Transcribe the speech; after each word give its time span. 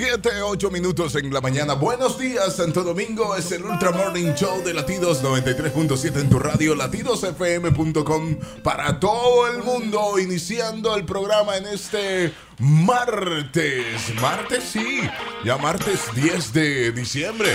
7, 0.00 0.40
8 0.40 0.70
minutos 0.70 1.14
en 1.16 1.30
la 1.30 1.42
mañana. 1.42 1.74
Buenos 1.74 2.18
días, 2.18 2.56
Santo 2.56 2.82
Domingo. 2.82 3.36
Es 3.36 3.52
el 3.52 3.62
Ultra 3.66 3.90
Morning 3.90 4.32
Show 4.32 4.64
de 4.64 4.72
Latidos 4.72 5.22
93.7 5.22 6.22
en 6.22 6.30
tu 6.30 6.38
radio, 6.38 6.74
latidosfm.com 6.74 8.36
para 8.62 8.98
todo 8.98 9.46
el 9.48 9.62
mundo. 9.62 10.18
Iniciando 10.18 10.96
el 10.96 11.04
programa 11.04 11.58
en 11.58 11.66
este 11.66 12.32
martes. 12.60 14.14
Martes, 14.20 14.62
sí. 14.64 15.00
Ya 15.44 15.56
martes 15.56 16.00
10 16.14 16.52
de 16.52 16.92
diciembre. 16.92 17.54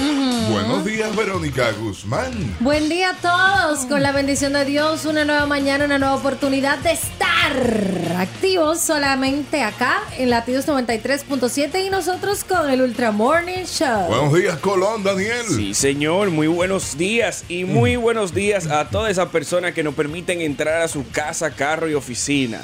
Buenos 0.50 0.84
días, 0.84 1.16
Verónica 1.16 1.71
Guzmán. 1.73 2.57
Buen 2.59 2.89
día 2.89 3.12
a 3.12 3.16
todos. 3.16 3.86
Con 3.86 4.02
la 4.02 4.12
bendición 4.12 4.54
de 4.54 4.66
Dios, 4.66 5.05
una 5.05 5.23
nueva 5.23 5.45
mañana, 5.45 5.86
una 5.86 5.99
nueva 5.99 6.16
oportunidad 6.16 6.80
de 6.80 6.94
estar 6.94 8.16
activos 8.18 8.81
solamente 8.81 9.62
acá 9.62 10.02
en 10.18 10.31
Latidos 10.31 10.68
93.7 10.68 11.85
y 11.85 11.90
nosotros 11.91 12.44
con 12.44 12.70
el 12.70 12.81
Ultra 12.81 13.12
Morning 13.12 13.66
Show. 13.66 14.08
Buenos 14.08 14.34
días, 14.34 14.58
Colón, 14.58 15.03
Daniel. 15.03 15.45
Sí, 15.48 15.76
señor, 15.76 16.31
muy 16.31 16.48
buenos 16.48 16.98
días 16.98 17.45
y 17.48 17.66
muy 17.66 17.95
buenos 17.95 18.34
días 18.34 18.66
a 18.67 18.90
todas 18.90 19.12
esas 19.12 19.30
personas 19.30 19.73
que 19.73 19.84
nos 19.84 19.94
permiten 19.94 20.41
entrar 20.41 20.81
a 20.81 20.88
su 20.88 21.08
casa, 21.09 21.52
carro 21.52 21.88
y 21.88 21.94
oficina. 21.94 22.62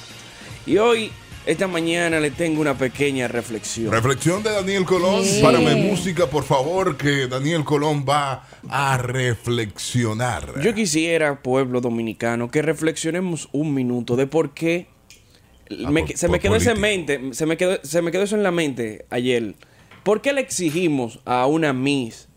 Y 0.66 0.78
hoy, 0.78 1.12
esta 1.46 1.68
mañana, 1.68 2.20
le 2.20 2.32
tengo 2.32 2.62
una 2.62 2.78
pequeña 2.78 3.28
reflexión. 3.28 3.92
Reflexión 3.92 4.44
de 4.44 4.52
Daniel 4.52 4.86
Colón. 4.86 5.24
Sí. 5.24 5.42
Párame 5.42 5.76
música, 5.76 6.28
por 6.28 6.44
favor, 6.44 6.98
que 6.98 7.28
Daniel 7.28 7.64
Colón 7.64 8.06
va 8.08 8.48
a 8.70 8.98
reflexionar. 8.98 10.62
Yo 10.62 10.74
quisiera, 10.74 11.42
pueblo 11.42 11.82
dominicano, 11.82 12.50
que 12.52 12.62
reflexionemos 12.62 13.50
un 13.52 13.74
minuto 13.74 14.16
de 14.16 14.28
por 14.28 14.54
qué 14.54 14.88
Ah, 15.86 15.90
me- 15.90 16.04
por- 16.04 16.18
se 16.18 16.28
me 16.28 16.40
quedó 16.42 16.56
eso 16.58 16.72
en 16.72 16.82
mente, 16.82 17.20
se 17.32 17.46
me 17.46 17.56
quedó, 17.56 17.80
se 17.82 18.02
me 18.02 18.12
quedó 18.12 18.24
eso 18.24 18.36
en 18.36 18.44
la 18.44 18.52
mente 18.52 19.06
ayer. 19.10 19.56
¿Por 20.04 20.22
qué 20.22 20.34
le 20.34 20.42
exigimos 20.42 21.20
a 21.24 21.46
una 21.48 21.72
Miss 21.72 22.28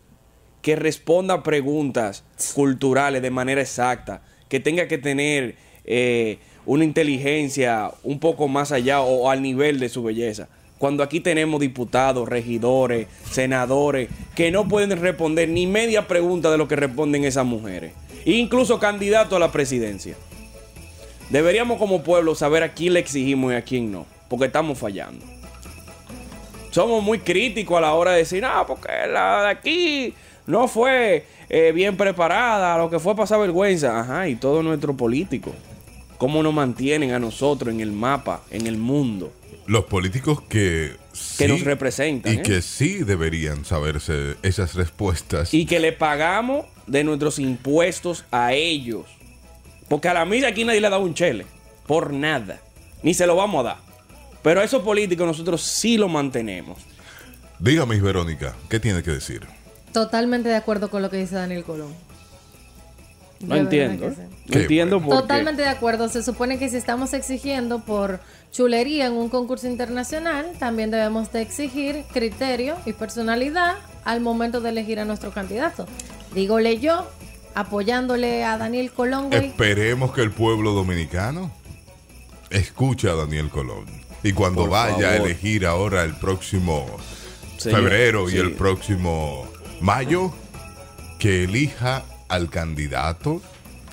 que 0.61 0.77
responda 0.77 1.33
a 1.33 1.43
preguntas 1.43 2.23
culturales 2.53 3.21
de 3.21 3.31
manera 3.31 3.59
exacta, 3.61 4.23
que 4.47 4.61
tenga 4.61 4.87
que 4.87 4.97
tener 4.97 5.57
eh, 5.83 6.39
una 6.65 6.83
inteligencia 6.83 7.91
un 8.03 8.19
poco 8.19 8.47
más 8.47 8.71
allá 8.71 9.01
o 9.01 9.29
al 9.29 9.41
nivel 9.41 9.79
de 9.79 9.89
su 9.89 10.03
belleza? 10.03 10.47
Cuando 10.77 11.03
aquí 11.03 11.19
tenemos 11.19 11.61
diputados, 11.61 12.27
regidores, 12.27 13.07
senadores 13.31 14.09
que 14.35 14.51
no 14.51 14.67
pueden 14.67 14.99
responder 14.99 15.47
ni 15.47 15.67
media 15.67 16.07
pregunta 16.07 16.51
de 16.51 16.57
lo 16.57 16.67
que 16.67 16.75
responden 16.75 17.23
esas 17.23 17.45
mujeres, 17.45 17.93
incluso 18.25 18.79
candidatos 18.79 19.37
a 19.37 19.39
la 19.39 19.51
presidencia. 19.51 20.15
Deberíamos 21.29 21.79
como 21.79 22.03
pueblo 22.03 22.35
saber 22.35 22.61
a 22.63 22.73
quién 22.73 22.93
le 22.93 22.99
exigimos 22.99 23.53
y 23.53 23.55
a 23.55 23.63
quién 23.63 23.91
no, 23.91 24.05
porque 24.27 24.45
estamos 24.45 24.77
fallando. 24.77 25.25
Somos 26.71 27.01
muy 27.01 27.19
críticos 27.19 27.77
a 27.77 27.81
la 27.81 27.93
hora 27.93 28.11
de 28.11 28.17
decir, 28.17 28.43
no, 28.43 28.67
porque 28.67 28.89
la 29.09 29.43
de 29.43 29.49
aquí 29.49 30.13
no 30.45 30.67
fue 30.67 31.25
eh, 31.49 31.71
bien 31.73 31.95
preparada, 31.95 32.77
lo 32.77 32.89
que 32.89 32.99
fue 32.99 33.15
pasar 33.15 33.39
vergüenza. 33.39 33.97
Ajá, 33.99 34.27
y 34.27 34.35
todo 34.35 34.61
nuestro 34.61 34.93
político. 34.93 35.53
¿Cómo 36.17 36.41
nos 36.43 36.53
mantienen 36.53 37.11
a 37.11 37.19
nosotros 37.19 37.73
en 37.73 37.81
el 37.81 37.91
mapa, 37.91 38.43
en 38.49 38.67
el 38.67 38.77
mundo? 38.77 39.33
Los 39.67 39.85
políticos 39.85 40.41
que 40.41 40.95
sí, 41.11 41.47
nos 41.47 41.61
representan, 41.61 42.33
y 42.33 42.37
¿eh? 42.37 42.41
que 42.41 42.61
sí 42.61 43.03
deberían 43.03 43.65
saberse 43.65 44.35
esas 44.43 44.75
respuestas. 44.75 45.53
Y 45.53 45.65
que 45.65 45.79
le 45.79 45.91
pagamos 45.91 46.65
de 46.87 47.03
nuestros 47.03 47.39
impuestos 47.39 48.25
a 48.31 48.53
ellos. 48.53 49.05
Porque 49.89 50.07
a 50.07 50.13
la 50.13 50.25
misa 50.25 50.47
aquí 50.47 50.63
nadie 50.63 50.81
le 50.81 50.87
ha 50.87 50.91
dado 50.91 51.03
un 51.03 51.13
chele. 51.13 51.45
Por 51.87 52.13
nada. 52.13 52.61
Ni 53.03 53.13
se 53.13 53.27
lo 53.27 53.35
vamos 53.35 53.61
a 53.61 53.63
dar. 53.69 53.77
Pero 54.41 54.61
a 54.61 54.63
esos 54.63 54.83
políticos 54.83 55.25
nosotros 55.25 55.61
sí 55.61 55.97
lo 55.97 56.07
mantenemos. 56.07 56.79
Dígame, 57.59 57.99
Verónica, 57.99 58.55
¿qué 58.69 58.79
tiene 58.79 59.01
que 59.01 59.11
decir? 59.11 59.41
Totalmente 59.91 60.49
de 60.49 60.55
acuerdo 60.55 60.89
con 60.89 61.01
lo 61.01 61.09
que 61.09 61.17
dice 61.17 61.35
Daniel 61.35 61.63
Colón. 61.63 61.93
No 63.39 63.55
entiendo. 63.55 64.11
entiendo 64.49 65.01
por 65.01 65.09
qué. 65.09 65.21
Totalmente 65.21 65.61
de 65.61 65.67
acuerdo. 65.67 66.09
Se 66.09 66.23
supone 66.23 66.57
que 66.57 66.69
si 66.69 66.77
estamos 66.77 67.13
exigiendo 67.13 67.79
por 67.79 68.19
chulería 68.51 69.07
en 69.07 69.13
un 69.13 69.29
concurso 69.29 69.67
internacional, 69.67 70.53
también 70.59 70.91
debemos 70.91 71.31
de 71.31 71.41
exigir 71.41 72.03
criterio 72.13 72.77
y 72.85 72.93
personalidad 72.93 73.75
al 74.03 74.21
momento 74.21 74.61
de 74.61 74.69
elegir 74.69 74.99
a 74.99 75.05
nuestro 75.05 75.31
candidato. 75.31 75.85
Dígole 76.33 76.79
yo, 76.79 77.07
apoyándole 77.53 78.43
a 78.43 78.57
Daniel 78.57 78.91
Colón, 78.91 79.29
güey. 79.29 79.47
Esperemos 79.47 80.13
que 80.13 80.21
el 80.21 80.31
pueblo 80.31 80.71
dominicano 80.71 81.51
escuche 82.49 83.09
a 83.09 83.15
Daniel 83.15 83.49
Colón. 83.49 83.85
Y 84.23 84.33
cuando 84.33 84.61
Por 84.61 84.71
vaya 84.71 85.09
a 85.09 85.15
elegir 85.17 85.65
ahora 85.65 86.03
el 86.03 86.15
próximo 86.15 86.85
Señor, 87.57 87.81
febrero 87.81 88.27
sí. 88.27 88.37
y 88.37 88.39
el 88.39 88.53
próximo 88.53 89.47
mayo, 89.81 90.33
que 91.19 91.43
elija 91.43 92.03
al 92.27 92.49
candidato 92.49 93.41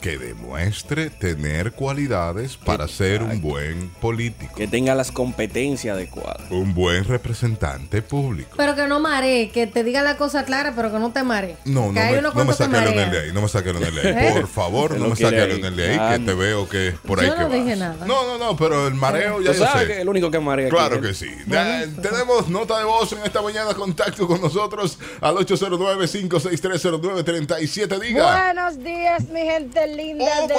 que 0.03 0.19
demuestre 0.19 1.09
tener 1.11 1.73
cualidades 1.73 2.57
para 2.59 2.89
ser 2.89 3.23
un 3.23 3.41
buen 3.41 3.89
político, 4.01 4.53
Que 4.57 4.67
tenga 4.67 4.95
las 4.97 5.13
competencias 5.13 5.95
adecuadas. 5.97 6.51
un 6.51 6.75
buen 6.75 7.05
representante 7.05 8.03
público. 8.03 8.51
Pero 8.57 8.75
que 8.75 8.89
no 8.89 8.99
maree, 8.99 9.51
que 9.51 9.69
te 9.69 9.85
diga 9.85 10.03
la 10.03 10.17
cosa 10.17 10.45
clara, 10.45 10.73
pero 10.75 10.91
que 10.93 10.99
no 10.99 11.13
te 11.13 11.23
maree. 11.23 11.55
No, 11.65 11.87
no 11.87 11.93
que 11.95 12.01
hay 12.01 12.17
me, 12.17 12.23
no 12.23 12.35
me 12.35 12.47
que 12.47 12.53
saque 12.53 12.77
a 12.77 12.81
Leonel 12.81 13.11
de 13.13 13.21
ahí, 13.21 13.33
no 13.33 13.43
me 13.43 13.49
saque 13.49 13.71
a 13.71 13.73
Leonel 13.73 13.95
de 13.95 14.01
ahí. 14.01 14.09
¿Eh? 14.29 14.33
Por 14.33 14.49
favor, 14.49 14.99
no 14.99 15.07
me 15.09 15.15
saque 15.17 15.41
a 15.41 15.47
Leonel 15.47 15.77
de 15.77 15.91
ahí, 15.91 16.19
que 16.19 16.25
te 16.27 16.35
veo 16.35 16.69
que 16.69 16.89
es 16.89 16.95
por 16.99 17.21
ahí 17.21 17.29
Yo 17.29 17.37
que 17.37 17.43
no 17.43 17.49
vas. 17.49 17.59
dije 17.65 17.77
nada. 17.77 18.05
No, 18.05 18.27
no, 18.27 18.39
no, 18.39 18.57
pero 18.57 18.89
el 18.89 18.95
mareo 18.95 19.41
ya 19.41 19.53
yo 19.53 19.65
sabes 19.65 19.83
sé. 19.83 19.87
que 19.95 20.01
el 20.01 20.09
único 20.09 20.33
que 20.33 20.41
marea 20.41 20.69
Claro 20.69 20.97
es 20.97 21.03
que 21.03 21.15
sí. 21.15 21.31
Ya, 21.47 21.85
tenemos 22.03 22.49
nota 22.49 22.77
de 22.81 22.85
voz 22.85 23.13
en 23.13 23.21
esta 23.25 23.41
mañana, 23.41 23.73
contacto 23.75 24.27
con 24.27 24.41
nosotros 24.41 24.99
al 25.21 25.37
809-56309-37. 25.37 28.01
Diga. 28.01 28.47
Buenos 28.53 28.83
días, 28.83 29.29
mi 29.29 29.43
gente 29.43 29.92
linda 29.97 30.25
Oh, 30.43 30.47
de 30.49 30.55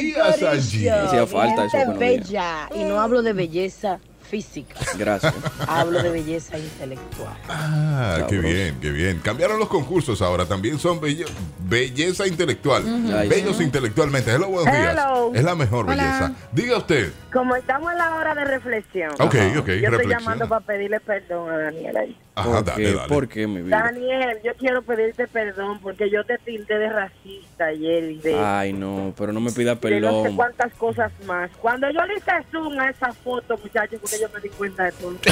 días, 0.00 0.26
Corillo. 0.36 0.48
Angie. 0.50 0.90
Hacía 0.90 1.26
falta 1.26 1.64
eso, 1.66 1.94
bella. 1.98 2.68
Y 2.74 2.84
no 2.84 3.00
hablo 3.00 3.22
de 3.22 3.32
belleza 3.32 3.98
física, 4.28 4.74
Gracias. 4.96 5.34
hablo 5.68 6.02
de 6.02 6.08
belleza 6.08 6.56
intelectual. 6.58 7.36
Ah, 7.50 8.14
qué 8.28 8.36
Sabroso. 8.36 8.48
bien, 8.54 8.78
qué 8.80 8.90
bien. 8.90 9.20
Cambiaron 9.22 9.58
los 9.58 9.68
concursos 9.68 10.22
ahora, 10.22 10.46
también 10.46 10.78
son 10.78 11.00
belle- 11.02 11.26
belleza 11.68 12.26
intelectual. 12.26 12.82
Bellos 13.28 13.60
intelectualmente. 13.60 14.30
Hello, 14.32 14.48
buenos 14.48 14.72
días. 14.74 14.92
Hello. 14.92 15.32
Es 15.34 15.44
la 15.44 15.54
mejor 15.54 15.84
Hola. 15.84 15.94
belleza. 15.96 16.32
Diga 16.52 16.78
usted. 16.78 17.12
Como 17.30 17.54
estamos 17.56 17.92
en 17.92 17.98
la 17.98 18.14
hora 18.14 18.34
de 18.34 18.44
reflexión, 18.44 19.10
Ok, 19.20 19.34
ok, 19.58 19.66
yo 19.66 19.88
estoy 19.90 20.06
llamando 20.08 20.48
para 20.48 20.64
pedirle 20.64 20.98
perdón 21.00 21.50
a 21.50 21.58
Daniel. 21.58 22.16
Ajá, 22.34 22.48
¿Por 22.50 22.64
dale, 22.64 22.82
qué? 22.84 22.92
dale. 22.94 23.08
¿Por 23.08 23.28
qué, 23.28 23.46
mi 23.46 23.60
vida? 23.60 23.76
Daniel, 23.78 24.38
yo 24.42 24.52
quiero 24.58 24.80
pedirte 24.82 25.26
perdón 25.28 25.78
porque 25.82 26.08
yo 26.10 26.24
te 26.24 26.38
tildé 26.38 26.78
de 26.78 26.88
racista 26.88 27.66
ayer 27.66 28.04
y 28.04 28.18
de, 28.20 28.34
Ay, 28.38 28.72
no, 28.72 29.12
pero 29.18 29.34
no 29.34 29.40
me 29.40 29.52
pida 29.52 29.74
de 29.74 30.00
no 30.00 30.08
sé 30.08 30.22
perdón. 30.22 30.36
cuántas 30.36 30.72
cosas 30.74 31.12
más. 31.26 31.50
Cuando 31.60 31.90
yo 31.90 32.00
le 32.06 32.14
hice 32.14 32.30
zoom 32.50 32.78
a 32.80 32.88
esa 32.88 33.12
foto, 33.12 33.58
muchachos, 33.58 33.98
porque 34.00 34.18
yo 34.18 34.28
me 34.34 34.40
di 34.40 34.48
cuenta 34.48 34.84
de 34.84 34.92
todo. 34.92 35.14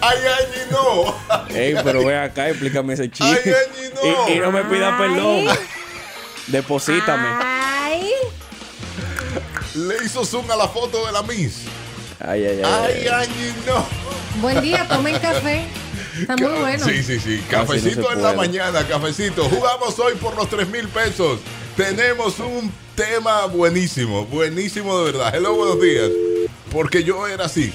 Ay, 0.00 0.18
Angie, 0.38 0.66
no. 0.70 1.14
Ey, 1.54 1.74
pero 1.84 2.04
ve 2.04 2.18
acá, 2.18 2.48
explícame 2.48 2.94
ese 2.94 3.02
Ay, 3.04 3.10
chiste. 3.10 3.54
Angie, 3.54 3.92
no. 3.94 4.28
Y, 4.28 4.32
y 4.32 4.38
no 4.40 4.50
me 4.52 4.64
pida 4.64 4.96
perdón. 4.98 5.46
Deposítame. 6.48 7.28
Ay, 7.42 8.10
Le 9.74 10.04
hizo 10.04 10.24
zoom 10.24 10.50
a 10.50 10.56
la 10.56 10.66
foto 10.68 11.06
de 11.06 11.12
la 11.12 11.22
Miss. 11.22 11.62
Ay, 12.20 12.44
ay, 12.44 12.62
ay. 12.62 12.64
Ay, 12.64 13.08
Angie, 13.08 13.54
no. 13.66 13.86
buen 14.42 14.60
día, 14.60 14.86
tomen 14.88 15.18
café. 15.18 15.64
Está 16.20 16.36
muy 16.36 16.52
bueno. 16.60 16.84
Sí, 16.84 17.02
sí, 17.02 17.18
sí. 17.18 17.42
Cafecito 17.48 18.02
no 18.02 18.12
en 18.12 18.22
la 18.22 18.32
mañana, 18.34 18.86
cafecito. 18.86 19.44
Jugamos 19.48 19.98
hoy 19.98 20.14
por 20.16 20.36
los 20.36 20.48
3 20.50 20.68
mil 20.68 20.86
pesos. 20.88 21.40
Tenemos 21.76 22.38
un 22.38 22.70
tema 22.94 23.46
buenísimo, 23.46 24.26
buenísimo 24.26 24.98
de 24.98 25.12
verdad. 25.12 25.34
Hello, 25.34 25.54
buenos 25.54 25.80
días. 25.80 26.10
Porque 26.70 27.04
yo 27.04 27.26
era 27.26 27.46
así. 27.46 27.72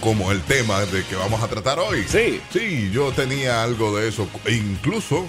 Como 0.00 0.32
el 0.32 0.42
tema 0.42 0.80
de 0.80 1.04
que 1.04 1.14
vamos 1.14 1.40
a 1.42 1.46
tratar 1.46 1.78
hoy. 1.78 2.04
Sí. 2.08 2.40
Sí, 2.52 2.90
yo 2.92 3.12
tenía 3.12 3.62
algo 3.62 3.96
de 3.96 4.08
eso. 4.08 4.28
E 4.44 4.54
incluso 4.54 5.26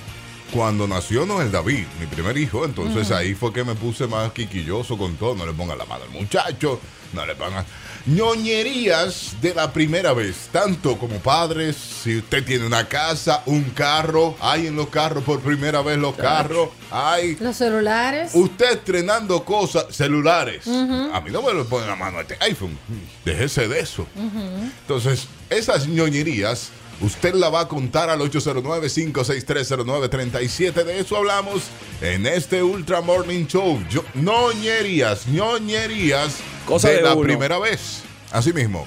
cuando 0.51 0.87
nació 0.87 1.25
Noel 1.25 1.51
David, 1.51 1.85
mi 1.99 2.07
primer 2.07 2.37
hijo, 2.37 2.65
entonces 2.65 3.11
ahí 3.11 3.35
fue 3.35 3.53
que 3.53 3.63
me 3.63 3.75
puse 3.75 4.07
más 4.07 4.31
quiquilloso 4.31 4.97
con 4.97 5.15
todo. 5.17 5.35
No 5.35 5.45
le 5.45 5.53
pongan 5.53 5.77
la 5.77 5.85
mano 5.85 6.03
al 6.05 6.09
muchacho, 6.09 6.79
no 7.13 7.25
le 7.25 7.35
pongan 7.35 7.65
ñoñerías 8.07 9.35
de 9.41 9.53
la 9.53 9.71
primera 9.73 10.13
vez, 10.13 10.47
tanto 10.51 10.97
como 10.97 11.17
padres, 11.19 11.75
si 11.75 12.17
usted 12.17 12.43
tiene 12.45 12.65
una 12.65 12.87
casa, 12.87 13.43
un 13.45 13.63
carro, 13.71 14.35
hay 14.39 14.67
en 14.67 14.75
los 14.75 14.87
carros 14.87 15.23
por 15.23 15.41
primera 15.41 15.81
vez 15.81 15.97
los 15.97 16.15
carros, 16.15 16.69
hay 16.89 17.35
Los 17.39 17.57
celulares. 17.57 18.31
usted 18.33 18.71
estrenando 18.73 19.43
cosas, 19.43 19.87
celulares. 19.91 20.65
A 20.67 21.19
mí 21.21 21.31
no 21.31 21.41
me 21.41 21.53
lo 21.53 21.65
ponen 21.65 21.89
la 21.89 21.95
mano 21.97 22.19
a 22.19 22.21
este 22.21 22.37
iPhone. 22.41 22.77
Déjese 23.25 23.67
de 23.67 23.79
eso. 23.81 24.07
Entonces, 24.15 25.27
esas 25.49 25.87
ñoñerías, 25.87 26.69
usted 27.01 27.33
la 27.35 27.49
va 27.49 27.59
a 27.61 27.67
contar 27.67 28.09
al 28.09 28.19
809-56309-37. 28.21 30.83
De 30.83 30.99
eso 30.99 31.17
hablamos 31.17 31.63
en 32.01 32.25
este 32.25 32.63
Ultra 32.63 33.01
Morning 33.01 33.45
Show. 33.47 33.83
Yo, 33.89 34.03
ñoñerías, 34.15 35.27
ñoñerías 35.27 36.35
Cosa 36.67 36.89
de, 36.89 36.97
de 36.97 37.01
la 37.01 37.13
uno. 37.15 37.23
primera 37.23 37.57
vez. 37.57 38.03
Así 38.31 38.53
mismo. 38.53 38.85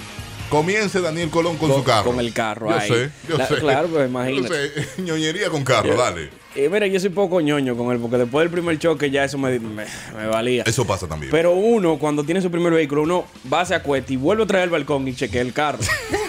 Comience 0.51 1.01
Daniel 1.01 1.31
Colón 1.31 1.57
con, 1.57 1.69
Con- 1.71 1.79
su 1.79 1.85
carro. 1.85 2.11
con 2.11 2.19
el 2.21 2.33
carro 2.33 2.71
Yo 2.71 2.77
ahí. 2.77 2.89
sé, 2.89 3.11
yo 3.29 3.39
La- 3.39 3.47
sé. 3.47 3.55
claro, 3.57 3.89
pues, 3.89 4.01
Yo 4.03 4.09
imagínate. 4.09 4.71
sé. 4.75 4.87
Ñoñería 5.03 5.49
con 5.49 5.63
carro, 5.65 5.95
dale. 5.97 6.31
Eh, 6.57 6.69
mira, 6.69 6.89
yo 6.89 6.99
soy 6.99 7.11
poco 7.11 7.41
ñoño 7.41 7.77
con 7.77 7.93
él, 7.93 8.01
porque 8.01 8.17
después 8.17 8.43
del 8.45 8.51
primer 8.51 8.77
choque 8.81 9.09
ya 9.13 9.23
eso 9.23 9.39
me, 9.39 9.61
me, 9.61 9.85
me 10.17 10.27
valía. 10.27 10.65
Eso 10.67 10.85
pasa 10.85 11.07
también. 11.07 11.31
Pero 11.31 11.53
uno, 11.53 11.97
cuando 12.01 12.25
tiene 12.25 12.43
su 12.43 12.51
primer 12.51 12.73
vehículo, 12.73 13.03
uno 13.03 13.27
va, 13.53 13.65
se 13.65 13.77
acuesta 13.77 14.13
y 14.13 14.17
vuelve 14.17 14.43
a 14.43 14.47
traer 14.47 14.65
el 14.65 14.71
balcón 14.71 15.07
y 15.07 15.15
chequea 15.15 15.43
el 15.43 15.53
carro. 15.53 15.79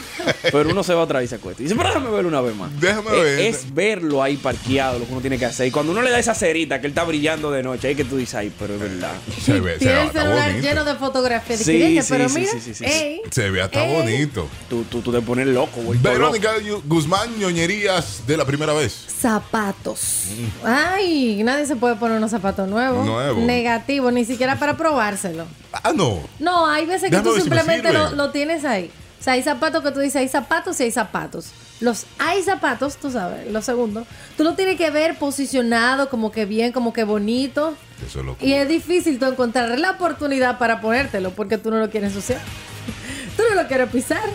Pero 0.51 0.69
uno 0.69 0.83
se 0.83 0.93
va 0.93 1.01
otra 1.03 1.19
vez 1.19 1.27
y 1.27 1.29
se 1.29 1.35
acuesta. 1.35 1.61
Y 1.61 1.65
dice, 1.65 1.75
pero 1.75 1.89
déjame 1.89 2.09
verlo 2.11 2.29
una 2.29 2.41
vez 2.41 2.55
más. 2.55 2.69
Déjame 2.79 3.09
Eh, 3.11 3.21
ver. 3.23 3.39
Es 3.41 3.73
verlo 3.73 4.21
ahí 4.23 4.37
parqueado, 4.37 4.99
lo 4.99 5.05
que 5.05 5.11
uno 5.11 5.21
tiene 5.21 5.37
que 5.37 5.45
hacer. 5.45 5.67
Y 5.67 5.71
cuando 5.71 5.91
uno 5.91 6.01
le 6.01 6.09
da 6.11 6.19
esa 6.19 6.33
cerita 6.35 6.79
que 6.81 6.87
él 6.87 6.91
está 6.91 7.03
brillando 7.03 7.51
de 7.51 7.63
noche, 7.63 7.87
ahí 7.89 7.95
que 7.95 8.05
tú 8.05 8.17
dices, 8.17 8.35
ay, 8.35 8.51
pero 8.57 8.73
es 8.75 8.79
verdad. 8.79 9.13
se 9.43 9.59
ve, 9.59 9.73
se 9.73 9.79
Tiene 9.79 9.93
ve 9.95 10.01
el 10.03 10.11
celular 10.11 10.49
bonito. 10.51 10.67
lleno 10.67 10.85
de 10.85 10.95
fotografías. 10.95 11.59
Sí, 11.59 12.01
sí, 12.01 12.07
pero 12.09 12.29
sí, 12.29 12.39
mira, 12.39 12.51
sí, 12.51 12.59
sí, 12.61 12.73
sí. 12.73 12.85
ey, 12.85 13.21
Se 13.31 13.49
ve 13.49 13.61
hasta 13.61 13.85
ey. 13.85 13.93
bonito. 13.95 14.47
Tú, 14.69 14.83
tú, 14.83 15.01
tú 15.01 15.11
te 15.11 15.21
pones 15.21 15.47
loco, 15.47 15.81
güey. 15.81 15.99
loco. 15.99 16.09
Verónica 16.09 16.51
Guzmán, 16.85 17.37
ñoñerías 17.39 18.23
de 18.27 18.37
la 18.37 18.45
primera 18.45 18.73
vez. 18.73 19.05
Zapatos. 19.19 20.25
Ay, 20.63 21.41
nadie 21.43 21.65
se 21.65 21.75
puede 21.75 21.95
poner 21.95 22.17
unos 22.17 22.31
zapatos 22.31 22.67
nuevos. 22.67 23.05
Nuevo. 23.05 23.41
Negativo, 23.41 24.11
ni 24.11 24.25
siquiera 24.25 24.57
para 24.57 24.77
probárselo. 24.77 25.45
Ah, 25.73 25.91
no. 25.95 26.19
No, 26.39 26.67
hay 26.67 26.85
veces 26.85 27.03
que 27.09 27.15
Déjame 27.17 27.29
tú 27.29 27.35
si 27.35 27.41
simplemente 27.41 27.91
lo, 27.93 28.11
lo 28.11 28.31
tienes 28.31 28.65
ahí. 28.65 28.91
O 29.21 29.23
sea, 29.23 29.33
hay 29.33 29.43
zapatos 29.43 29.83
que 29.83 29.91
tú 29.91 29.99
dices, 29.99 30.15
hay 30.15 30.27
zapatos 30.27 30.79
y 30.79 30.83
hay 30.83 30.91
zapatos. 30.91 31.51
Los 31.79 32.07
hay 32.17 32.41
zapatos, 32.41 32.97
tú 32.97 33.11
sabes, 33.11 33.51
lo 33.51 33.61
segundo. 33.61 34.07
Tú 34.35 34.43
lo 34.43 34.55
tienes 34.55 34.77
que 34.77 34.89
ver 34.89 35.19
posicionado, 35.19 36.09
como 36.09 36.31
que 36.31 36.45
bien, 36.45 36.71
como 36.71 36.91
que 36.91 37.03
bonito. 37.03 37.75
Eso 38.03 38.21
es 38.21 38.25
lo 38.25 38.35
Y 38.41 38.53
es 38.53 38.67
difícil 38.67 39.19
tú 39.19 39.25
encontrar 39.25 39.77
la 39.77 39.91
oportunidad 39.91 40.57
para 40.57 40.81
ponértelo 40.81 41.29
porque 41.29 41.59
tú 41.59 41.69
no 41.69 41.77
lo 41.77 41.91
quieres 41.91 42.15
ensuciar. 42.15 42.41
tú 43.37 43.43
no 43.47 43.61
lo 43.61 43.67
quieres 43.67 43.91
pisar. 43.91 44.27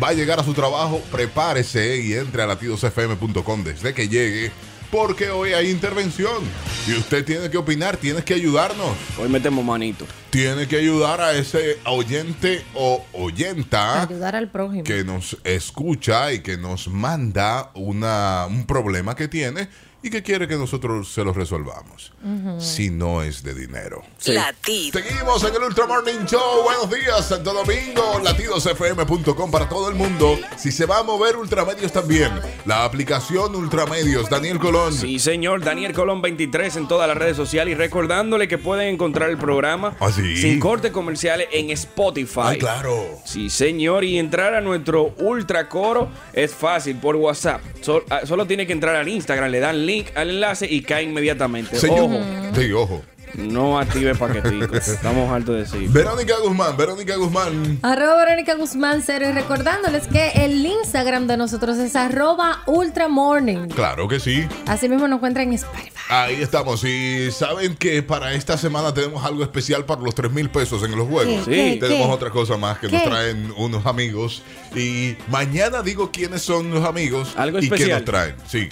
va 0.04 0.10
a 0.10 0.14
llegar 0.14 0.42
a 0.42 0.44
su 0.44 0.54
trabajo, 0.54 1.02
prepárese 1.10 1.98
y 2.02 2.14
entre 2.14 2.44
a 2.44 2.48
latidosfm.com 2.48 3.64
desde 3.64 3.94
que 3.94 4.10
llegue. 4.10 4.52
Porque 4.92 5.30
hoy 5.30 5.54
hay 5.54 5.70
intervención. 5.70 6.44
Y 6.88 6.94
usted 6.94 7.26
tiene 7.26 7.50
que 7.50 7.58
opinar, 7.58 7.98
tiene 7.98 8.24
que 8.24 8.34
ayudarnos. 8.36 8.96
Hoy 9.20 9.28
metemos 9.28 9.66
manito. 9.66 10.06
Tiene 10.30 10.68
que 10.68 10.78
ayudar 10.78 11.20
a 11.22 11.32
ese 11.34 11.80
oyente 11.86 12.64
o 12.74 13.04
oyenta 13.14 14.04
Ayudar 14.04 14.36
al 14.36 14.50
prójimo. 14.50 14.84
que 14.84 15.04
nos 15.04 15.38
escucha 15.44 16.32
y 16.34 16.40
que 16.40 16.58
nos 16.58 16.88
manda 16.88 17.72
una, 17.74 18.46
un 18.48 18.66
problema 18.66 19.16
que 19.16 19.28
tiene 19.28 19.70
y 20.06 20.10
que 20.12 20.22
quiere 20.22 20.48
que 20.48 20.56
nosotros 20.56 21.12
se 21.12 21.24
lo 21.24 21.34
resolvamos. 21.34 22.14
Si 22.60 22.92
no 22.92 23.24
es 23.24 23.42
de 23.42 23.56
dinero. 23.56 24.04
Latido. 24.28 25.00
Seguimos 25.02 25.44
en 25.44 25.56
el 25.56 25.64
Ultra 25.64 25.88
Morning 25.88 26.26
Show. 26.28 26.64
Buenos 26.64 26.90
días, 26.92 27.28
Santo 27.28 27.52
Domingo. 27.54 28.20
Latidosfm.com 28.24 29.50
para 29.50 29.68
todo 29.68 29.90
el 29.90 29.96
mundo. 29.96 30.38
Si 30.58 30.72
se 30.72 30.86
va 30.86 31.00
a 31.00 31.04
mover 31.04 31.38
Ultramedios 31.38 31.92
también. 31.92 32.30
La 32.66 32.84
aplicación 32.86 33.56
Ultramedios. 33.56 34.30
Daniel 34.30 34.60
Colón. 34.60 34.94
Sí, 34.94 35.18
señor. 35.18 35.64
Daniel 35.64 35.94
Colón 35.94 36.22
23 36.22 36.76
en 36.78 36.88
todas 36.88 37.08
las 37.08 37.18
redes 37.18 37.36
sociales. 37.36 37.72
Y 37.72 37.76
recordándole 37.76 38.48
que 38.48 38.60
pueden 38.60 38.94
encontrar 38.94 39.32
el 39.32 39.38
programa 39.38 39.96
Ah, 40.00 40.12
sí. 40.12 40.38
sin 40.38 40.60
cortes 40.60 40.92
comerciales 40.92 41.48
en 41.52 41.72
Spotify. 41.72 42.42
Ay, 42.44 42.58
claro. 42.60 43.20
Sí, 43.26 43.50
señor. 43.50 44.04
Y 44.04 44.20
entrar 44.20 44.54
a 44.54 44.62
nuestro 44.62 45.16
ultra 45.18 45.68
coro 45.68 46.10
es 46.34 46.54
fácil 46.54 46.98
por 46.98 47.16
WhatsApp. 47.16 47.62
Sol- 47.82 48.06
ah, 48.12 48.22
solo 48.26 48.46
tiene 48.46 48.68
que 48.68 48.74
entrar 48.74 48.96
al 48.96 49.08
Instagram, 49.08 49.50
le 49.50 49.60
dan 49.60 49.84
link 49.86 49.95
al 50.16 50.30
enlace 50.32 50.68
y 50.70 50.82
cae 50.82 51.04
inmediatamente. 51.04 51.78
Señor. 51.78 52.00
Ojo, 52.04 52.20
Sí, 52.56 52.72
ojo. 52.72 53.02
no 53.36 53.78
active 53.80 54.16
paqueticos. 54.16 54.88
Estamos 54.88 55.30
hartos 55.32 55.56
de 55.56 55.62
decir. 55.64 55.90
Verónica 55.90 56.36
Guzmán. 56.42 56.78
Verónica 56.78 57.16
Guzmán. 57.18 57.80
Arroba 57.82 58.18
Verónica 58.24 58.56
Guzmán 58.56 59.02
Cero 59.06 59.26
y 59.30 59.34
recordándoles 59.34 60.08
que 60.08 60.30
el 60.46 60.66
Instagram 60.66 61.28
de 61.28 61.36
nosotros 61.38 61.78
es 61.78 61.96
arroba 61.98 62.62
ultramorning. 62.66 63.68
Claro 63.70 64.08
que 64.08 64.20
sí. 64.22 64.48
Así 64.68 64.88
mismo 64.88 65.08
nos 65.08 65.18
encuentran 65.18 65.48
en 65.50 65.54
Spotify. 65.54 65.92
Ahí 66.08 66.42
estamos. 66.42 66.84
Y 66.86 67.30
saben 67.32 67.76
que 67.76 68.02
para 68.04 68.34
esta 68.34 68.58
semana 68.58 68.94
tenemos 68.94 69.26
algo 69.26 69.44
especial 69.44 69.86
para 69.86 70.02
los 70.02 70.16
3 70.16 70.32
mil 70.32 70.50
pesos 70.50 70.84
en 70.84 70.96
los 70.96 71.08
juegos. 71.08 71.44
Sí. 71.46 71.52
¿Qué? 71.52 71.78
Tenemos 71.82 72.08
¿Qué? 72.08 72.14
otra 72.14 72.30
cosa 72.30 72.56
más 72.58 72.78
que 72.80 72.88
nos 72.88 73.04
traen 73.04 73.52
unos 73.58 73.86
amigos. 73.86 74.44
Y 74.76 75.16
mañana 75.30 75.82
digo 75.82 76.10
quiénes 76.12 76.42
son 76.42 76.70
los 76.72 76.86
amigos 76.86 77.34
Algo 77.36 77.60
y 77.60 77.70
qué 77.70 77.88
nos 77.88 78.06
traen. 78.06 78.36
Sí. 78.48 78.70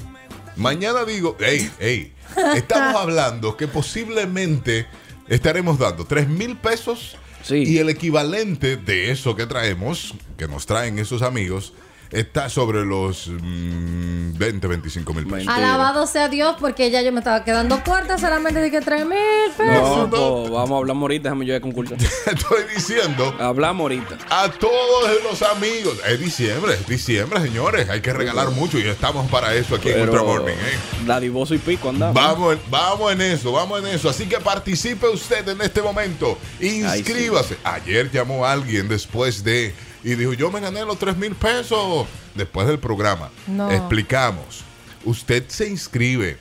Mañana 0.56 1.04
digo, 1.06 1.36
hey, 1.40 1.70
hey, 1.80 2.14
estamos 2.56 2.96
hablando 3.02 3.58
que 3.58 3.68
posiblemente 3.68 4.86
estaremos 5.28 5.80
dando 5.80 6.06
3 6.06 6.28
mil 6.28 6.58
pesos 6.58 7.18
Sí. 7.44 7.64
y 7.68 7.78
el 7.80 7.90
equivalente 7.90 8.78
de 8.78 9.12
eso 9.12 9.36
que 9.36 9.46
traemos, 9.46 10.14
que 10.38 10.48
nos 10.48 10.66
traen 10.66 10.98
esos 10.98 11.22
amigos, 11.22 11.74
está 12.14 12.48
sobre 12.50 12.86
los 12.86 13.28
mm, 13.28 14.38
20, 14.38 14.68
25 14.68 15.14
mil 15.14 15.26
pesos. 15.28 15.48
Alabado 15.48 16.06
sea 16.08 16.30
Dios 16.30 16.56
porque 16.60 16.92
ya 16.92 17.02
yo 17.02 17.12
me 17.12 17.20
estaba 17.20 17.44
quedando 17.44 17.84
corta 17.84 18.18
solamente 18.18 18.62
de 18.62 18.72
que 18.72 18.82
3 18.82 19.06
mil 19.06 19.18
pesos. 19.58 19.82
No, 19.82 20.08
no. 20.08 20.10
pues, 20.10 20.52
vamos 20.52 20.72
a 20.72 20.78
hablar 20.78 20.96
ahorita. 20.96 21.24
Déjame 21.24 21.46
yo 21.46 21.54
de 21.54 21.62
concurso. 21.62 21.96
Estoy 22.26 22.64
diciendo 22.74 23.36
Hablamos 23.40 23.82
ahorita. 23.82 24.18
a 24.30 24.50
todos 24.52 25.24
los 25.24 25.42
amigos. 25.42 25.98
Es 26.08 26.20
diciembre, 26.20 26.74
es 26.74 26.88
diciembre, 26.88 27.42
señores. 27.42 27.90
Hay 27.90 28.02
que 28.02 28.14
regalar 28.14 28.52
mucho 28.52 28.78
y 28.78 28.84
estamos 28.84 29.30
para 29.32 29.54
eso 29.56 29.76
aquí 29.76 29.90
en 29.90 30.02
Ultra 30.02 30.24
Morning. 30.24 30.54
¿eh? 30.54 31.06
Dadivoso 31.06 31.56
y 31.56 31.58
pico 31.58 31.90
andamos. 31.90 32.14
Vamos, 32.14 32.58
vamos 32.70 33.12
en 33.12 33.22
eso, 33.22 33.52
vamos 33.52 33.80
en 33.80 33.88
eso. 33.88 34.10
Así 34.10 34.28
que 34.28 34.38
participe 34.40 35.08
usted 35.08 35.48
en 35.48 35.62
este 35.62 35.82
momento. 35.82 36.38
Inscríbase. 36.60 37.58
Ayer 37.64 38.12
llamó 38.12 38.46
alguien 38.46 38.88
después 38.88 39.44
de. 39.44 39.74
Y 40.04 40.16
dijo: 40.16 40.34
Yo 40.34 40.52
me 40.52 40.60
gané 40.60 40.84
los 40.86 41.00
3 41.00 41.16
mil 41.18 41.34
pesos. 41.36 42.08
Después 42.36 42.68
del 42.68 42.80
programa. 42.80 43.30
No. 43.48 43.72
Explicamos. 43.72 44.64
Usted 45.06 45.46
se 45.48 45.70
inscribe. 45.70 46.38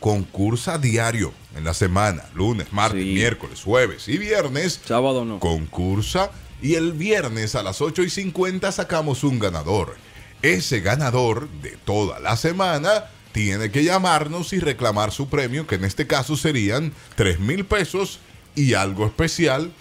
Concursa 0.00 0.78
diario 0.78 1.32
en 1.56 1.64
la 1.64 1.72
semana. 1.74 2.24
Lunes, 2.34 2.72
martes, 2.72 3.02
Sí. 3.02 3.14
miércoles, 3.14 3.62
jueves 3.62 4.08
y 4.08 4.18
viernes 4.18 4.80
Sábado 4.86 5.24
no. 5.24 5.40
concursa 5.40 6.30
y 6.60 6.74
el 6.74 6.92
viernes 6.92 7.54
a 7.54 7.62
las 7.62 7.80
8 7.80 8.02
y 8.02 8.10
50 8.10 8.70
sacamos 8.72 9.24
un 9.24 9.38
ganador. 9.38 9.96
Ese 10.42 10.80
ganador 10.80 11.48
de 11.62 11.70
toda 11.84 12.20
la 12.20 12.36
semana 12.36 13.06
tiene 13.32 13.70
que 13.70 13.84
llamarnos 13.84 14.52
y 14.52 14.60
reclamar 14.60 15.12
su 15.12 15.28
premio, 15.28 15.66
que 15.66 15.76
en 15.76 15.84
este 15.84 16.06
caso 16.06 16.36
serían 16.36 16.92
3 17.16 17.40
mil 17.40 17.64
pesos 17.64 18.20
y 18.54 18.74
algo 18.74 19.06
especial 19.06 19.72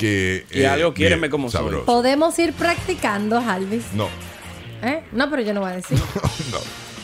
que... 0.00 0.46
Y 0.50 0.64
algo 0.64 0.94
quiéreme 0.94 1.22
bien, 1.22 1.30
como 1.30 1.50
soy. 1.50 1.60
sabroso. 1.60 1.84
Podemos 1.84 2.38
ir 2.38 2.52
practicando, 2.54 3.38
Alvis. 3.38 3.84
No, 3.92 4.08
¿Eh? 4.82 5.02
No, 5.12 5.28
pero 5.28 5.42
yo 5.42 5.52
no 5.52 5.60
voy 5.60 5.72
a 5.72 5.76
decir. 5.76 5.98
no. 6.50 6.58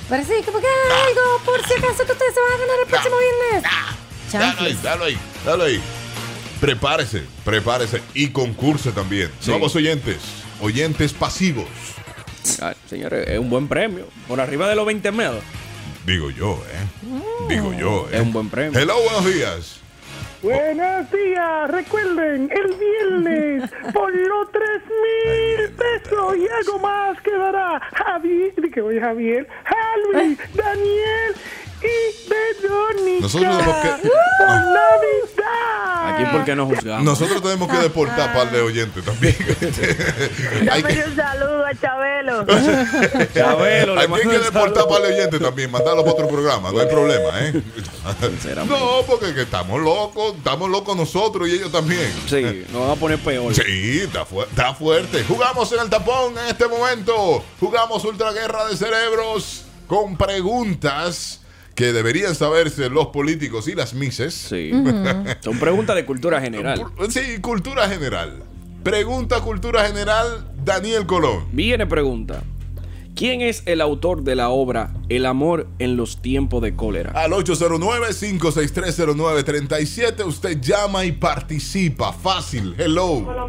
Pero 0.08 0.24
sí, 0.24 0.34
como 0.44 0.60
que 0.60 0.66
algo, 0.66 1.44
por 1.44 1.62
si 1.66 1.74
acaso 1.74 2.06
que 2.06 2.12
ustedes 2.12 2.34
se 2.34 2.40
van 2.40 2.52
a 2.52 2.58
ganar 2.58 2.76
el 2.82 2.88
próximo 2.88 3.16
viernes. 3.18 3.70
Dale 4.32 4.68
ahí, 4.68 4.78
dale 4.82 5.04
ahí, 5.04 5.18
dale 5.44 5.64
ahí. 5.64 5.80
Prepárese, 6.60 7.24
prepárese 7.44 8.00
y 8.14 8.28
concurse 8.28 8.92
también. 8.92 9.30
Sí. 9.40 9.50
Nuevos 9.50 9.74
oyentes, 9.76 10.18
oyentes 10.60 11.12
pasivos. 11.12 11.66
Ay, 12.62 12.74
señores, 12.88 13.28
es 13.28 13.38
un 13.38 13.50
buen 13.50 13.68
premio. 13.68 14.06
Por 14.28 14.40
arriba 14.40 14.68
de 14.68 14.76
los 14.76 14.86
20 14.86 15.12
mil. 15.12 15.30
Digo 16.06 16.30
yo, 16.30 16.62
¿eh? 16.70 17.48
Digo 17.48 17.74
yo, 17.74 18.08
¿eh? 18.10 18.16
Es 18.16 18.20
un 18.22 18.32
buen 18.32 18.48
premio. 18.48 18.78
Hello, 18.78 18.94
buenos 19.02 19.26
días. 19.26 19.80
Buenos 20.46 21.10
días, 21.10 21.68
recuerden, 21.72 22.48
el 22.52 22.72
viernes 22.74 23.68
por 23.92 24.14
los 24.14 24.52
tres 24.52 24.80
mil 24.86 25.70
pesos 25.70 26.36
y 26.36 26.46
algo 26.46 26.78
más 26.78 27.20
quedará. 27.20 27.80
Javier, 27.80 28.54
que 28.72 28.80
voy 28.80 29.00
Javier, 29.00 29.48
Alvin, 30.14 30.38
Daniel 30.54 31.34
y 31.34 31.65
Verónica. 32.28 33.20
Nosotros 33.20 33.56
tenemos 33.58 33.76
que- 33.82 33.88
Navidad. 34.08 36.14
Aquí 36.14 36.24
porque 36.32 36.56
no 36.56 36.66
juzgamos. 36.66 37.04
Nosotros 37.04 37.42
tenemos 37.42 37.68
que 37.70 37.76
deportar 37.78 38.32
par 38.32 38.50
de 38.50 38.60
oyentes 38.60 39.04
también. 39.04 39.36
hay 40.70 40.82
que, 40.82 41.04
un 41.04 41.16
saludo 41.16 41.64
a 41.66 41.74
Chabelo. 41.74 42.46
Chabelo, 43.34 43.94
le 43.96 44.02
aquí 44.02 44.12
hay 44.14 44.20
que 44.28 44.38
deportar 44.38 44.88
par 44.88 45.02
de 45.02 45.14
oyentes 45.14 45.40
también, 45.40 45.70
mandarlos 45.70 46.04
para 46.04 46.14
otro 46.14 46.28
programa, 46.28 46.70
no 46.72 46.80
hay 46.80 46.86
problema, 46.86 47.40
¿eh? 47.40 47.62
Sinceramente. 48.20 48.78
No, 48.80 49.02
porque 49.06 49.34
que 49.34 49.42
estamos 49.42 49.80
locos, 49.80 50.34
estamos 50.36 50.70
locos 50.70 50.96
nosotros 50.96 51.48
y 51.48 51.52
ellos 51.52 51.72
también. 51.72 52.10
Sí, 52.28 52.64
nos 52.72 52.82
van 52.82 52.90
a 52.92 52.96
poner 52.96 53.18
peor. 53.18 53.54
Sí, 53.54 54.00
está, 54.04 54.24
fu- 54.24 54.42
está 54.42 54.74
fuerte. 54.74 55.24
Jugamos 55.24 55.70
en 55.72 55.80
el 55.80 55.90
tapón 55.90 56.36
en 56.38 56.46
este 56.48 56.66
momento. 56.68 57.44
Jugamos 57.60 58.04
Ultra 58.04 58.32
Guerra 58.32 58.66
de 58.68 58.76
Cerebros 58.76 59.64
con 59.86 60.16
preguntas 60.16 61.40
que 61.76 61.92
deberían 61.92 62.34
saberse 62.34 62.90
los 62.90 63.06
políticos 63.08 63.68
y 63.68 63.74
las 63.76 63.92
mises. 63.94 64.34
Sí. 64.34 64.72
Son 65.40 65.58
preguntas 65.60 65.94
de 65.94 66.06
cultura 66.06 66.40
general. 66.40 66.86
Sí, 67.10 67.38
cultura 67.40 67.88
general. 67.88 68.42
Pregunta 68.82 69.40
cultura 69.40 69.86
general, 69.86 70.50
Daniel 70.64 71.06
Colón. 71.06 71.44
Viene 71.52 71.86
pregunta. 71.86 72.42
¿Quién 73.14 73.42
es 73.42 73.62
el 73.66 73.80
autor 73.80 74.24
de 74.24 74.34
la 74.36 74.50
obra 74.50 74.92
El 75.08 75.24
amor 75.24 75.68
en 75.78 75.96
los 75.96 76.20
tiempos 76.20 76.60
de 76.62 76.74
cólera? 76.74 77.12
Al 77.12 77.30
809-56309-37 77.32 80.26
usted 80.26 80.60
llama 80.60 81.04
y 81.04 81.12
participa. 81.12 82.12
Fácil. 82.12 82.74
Hello. 82.78 83.48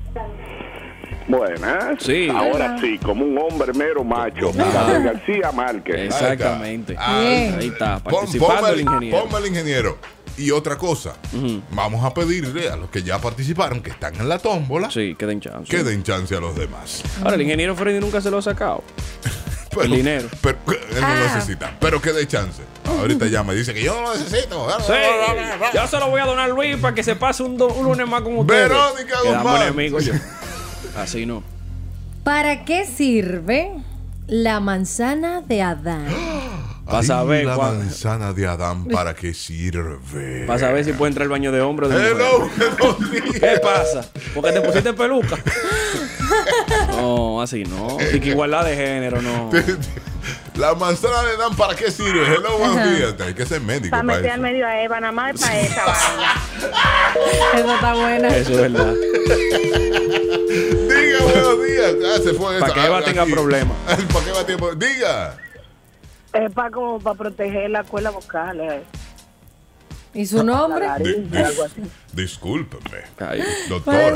Buenas. 1.28 2.02
Sí. 2.04 2.30
Ahora 2.30 2.78
sí, 2.80 2.98
como 3.00 3.26
un 3.26 3.38
hombre 3.38 3.74
mero 3.74 4.04
macho. 4.04 4.52
Gabriel 4.54 5.04
García 5.04 5.52
Márquez. 5.52 5.96
Exactamente. 6.06 6.96
Ah. 6.98 7.20
Ahí 7.20 7.68
está, 7.74 8.00
participando 8.00 8.56
ponme 8.62 8.70
el 8.74 8.82
ingeniero. 8.82 9.24
ponme 9.24 9.38
al 9.38 9.48
ingeniero. 9.48 9.98
Y 10.38 10.52
otra 10.52 10.78
cosa, 10.78 11.16
vamos 11.72 12.06
a 12.06 12.14
pedirle 12.14 12.70
a 12.70 12.76
los 12.76 12.92
que 12.92 13.02
ya 13.02 13.20
participaron, 13.20 13.82
que 13.82 13.90
están 13.90 14.14
en 14.16 14.30
la 14.30 14.38
tómbola, 14.38 14.92
Sí, 14.92 15.16
que 15.18 15.26
den 15.26 15.42
chance. 15.42 15.68
que 15.68 15.84
den 15.84 16.04
chance 16.04 16.36
a 16.36 16.40
los 16.40 16.56
demás. 16.56 17.02
Ahora, 17.24 17.34
el 17.36 17.42
ingeniero 17.42 17.76
Freddy 17.76 18.00
nunca 18.00 18.22
se 18.22 18.30
lo 18.30 18.38
ha 18.38 18.42
sacado. 18.44 18.84
Pero, 19.72 19.84
El 19.84 19.92
dinero. 19.92 20.28
Pero, 20.42 20.58
él 20.70 21.02
no 21.02 21.08
Ah. 21.08 21.32
necesita, 21.36 21.72
pero 21.80 22.02
que 22.02 22.12
dé 22.12 22.26
chance. 22.28 22.64
Ahorita 22.86 23.26
llama 23.28 23.54
y 23.54 23.58
dice 23.58 23.74
que 23.76 23.84
yo 23.84 23.94
no 23.94 24.02
lo 24.08 24.16
necesito. 24.18 24.68
Sí, 24.80 24.94
yo 25.76 25.88
se 25.88 26.00
lo 26.00 26.10
voy 26.10 26.22
a 26.22 26.26
donar 26.26 26.46
a 26.50 26.54
Luis 26.54 26.78
para 26.78 26.96
que 26.96 27.04
se 27.04 27.16
pase 27.16 27.44
un, 27.44 27.58
do- 27.58 27.68
un 27.68 27.86
lunes 27.86 28.08
más 28.08 28.22
con 28.22 28.38
ustedes. 28.38 28.70
Verónica 28.70 29.18
Guzmán. 29.24 29.76
Así 30.98 31.26
no. 31.26 31.44
¿Para 32.24 32.66
qué 32.66 32.86
sirve 32.86 33.72
la 34.28 34.60
manzana 34.60 35.42
de 35.42 35.62
Adán? 35.62 36.08
Pa' 36.88 37.00
Ay, 37.00 37.06
saber 37.06 37.46
la 37.46 37.58
manzana 37.58 38.32
de 38.32 38.48
Adán, 38.48 38.86
¿para 38.86 39.14
qué 39.14 39.34
sirve? 39.34 40.46
Para 40.48 40.58
saber 40.58 40.86
si 40.86 40.94
puede 40.94 41.10
entrar 41.10 41.24
al 41.26 41.30
baño 41.30 41.52
de 41.52 41.60
hombre 41.60 41.88
o 41.88 41.90
de. 41.90 42.12
Hello. 42.12 42.50
¿Qué 43.34 43.60
pasa? 43.62 44.10
Porque 44.34 44.54
te 44.54 44.62
pusiste 44.62 44.94
peluca. 44.94 45.36
No, 47.08 47.42
así 47.42 47.64
no. 47.64 47.98
Así 48.00 48.20
que 48.20 48.30
igualdad 48.30 48.66
de 48.66 48.76
género, 48.76 49.22
no. 49.22 49.50
La 50.56 50.74
manzana 50.74 51.22
de 51.24 51.36
Adán, 51.36 51.56
¿para 51.56 51.76
qué 51.76 51.90
sirve? 51.92 52.26
Hello, 52.26 52.58
buenos 52.58 52.98
días. 52.98 53.16
Hay 53.22 53.34
que 53.36 53.46
ser 53.46 53.62
médico 53.62 53.92
Para 53.92 54.02
meter 54.04 54.32
al 54.32 54.40
medio 54.42 54.66
a 54.68 54.82
Eva, 54.82 55.00
nada 55.00 55.14
más 55.14 55.36
es 55.36 55.42
para 55.42 55.60
esa 55.60 55.86
vaina. 55.86 56.34
Eso 57.54 57.76
está 57.76 57.94
buena. 57.94 58.28
Eso 58.36 58.52
es 58.54 58.58
verdad. 58.74 58.94
Diga, 60.90 61.20
buenos 61.24 61.66
días. 61.66 61.96
Ah, 62.06 62.20
se 62.24 62.34
fue 62.34 62.60
Para 62.60 62.72
esa. 62.72 62.74
que 62.74 62.86
Eva 62.88 63.04
tenga 63.04 63.26
problemas. 63.28 63.78
¿Para 63.86 64.26
que 64.26 64.30
Eva 64.32 64.46
tenga 64.46 64.58
problemas? 64.60 64.80
Diga. 64.80 65.38
Es 66.34 66.52
para 66.52 66.72
como 66.72 67.00
para 67.00 67.16
proteger 67.18 67.70
la 67.70 67.84
cuerda 67.84 68.10
vocal. 68.10 68.60
eh. 68.60 68.84
¿Y 70.14 70.26
su 70.26 70.44
nombre? 70.44 70.88
Discúlpeme. 72.14 73.04
Ay, 73.20 73.40
¿Cuál 73.40 73.42
es 73.42 73.68
su 73.68 73.70
Doctora. 73.70 74.08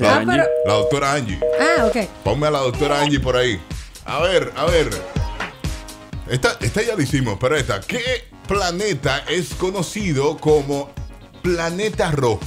Ah. 0.00 0.46
La 0.66 0.72
doctora 0.74 1.12
Angie. 1.14 1.40
Ah, 1.60 1.86
ok. 1.86 1.96
Ponme 2.22 2.46
a 2.46 2.50
la 2.50 2.60
doctora 2.60 3.00
Angie 3.00 3.20
por 3.20 3.36
ahí. 3.36 3.60
A 4.04 4.20
ver, 4.20 4.52
a 4.56 4.66
ver. 4.66 4.90
Esta, 6.28 6.56
esta 6.60 6.82
ya 6.82 6.96
la 6.96 7.02
hicimos, 7.02 7.38
pero 7.40 7.56
esta. 7.56 7.80
¿Qué 7.80 8.24
planeta 8.46 9.24
es 9.28 9.54
conocido 9.54 10.36
como 10.36 10.90
planeta 11.42 12.10
rojo? 12.12 12.40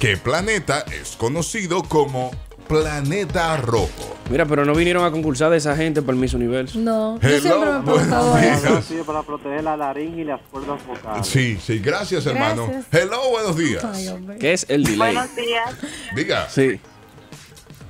¿Qué 0.00 0.16
planeta 0.16 0.84
es 1.00 1.16
conocido 1.16 1.82
como 1.82 2.30
planeta 2.68 3.56
rojo? 3.56 4.16
Mira, 4.30 4.44
pero 4.44 4.64
no 4.66 4.74
vinieron 4.74 5.04
a 5.04 5.10
concursar 5.10 5.50
de 5.50 5.56
esa 5.56 5.74
gente 5.74 6.02
para 6.02 6.12
el 6.12 6.18
Miss 6.18 6.34
Universo. 6.34 6.78
No, 6.78 7.18
yo 7.20 7.28
Hello, 7.28 7.40
siempre 7.40 7.70
me 7.72 7.78
he 7.78 7.82
preguntado 7.82 8.30
buenos 8.32 8.58
eso. 8.58 8.68
días. 8.70 8.84
sirve 8.84 9.04
para 9.04 9.22
proteger 9.22 9.64
la 9.64 9.76
laringe 9.76 10.20
y 10.20 10.24
las 10.24 10.40
cuerdas 10.50 10.86
vocales. 10.86 11.26
Sí, 11.26 11.58
sí, 11.64 11.78
gracias, 11.78 12.26
hermano. 12.26 12.66
Gracias. 12.66 12.86
Hello, 13.04 13.30
buenos 13.30 13.56
días. 13.56 13.82
Ay, 13.84 14.08
hombre. 14.08 14.38
¿Qué 14.38 14.52
es 14.52 14.66
el 14.68 14.84
delay? 14.84 15.14
Buenos 15.14 15.34
días. 15.34 15.74
Diga, 16.14 16.48
Sí. 16.50 16.78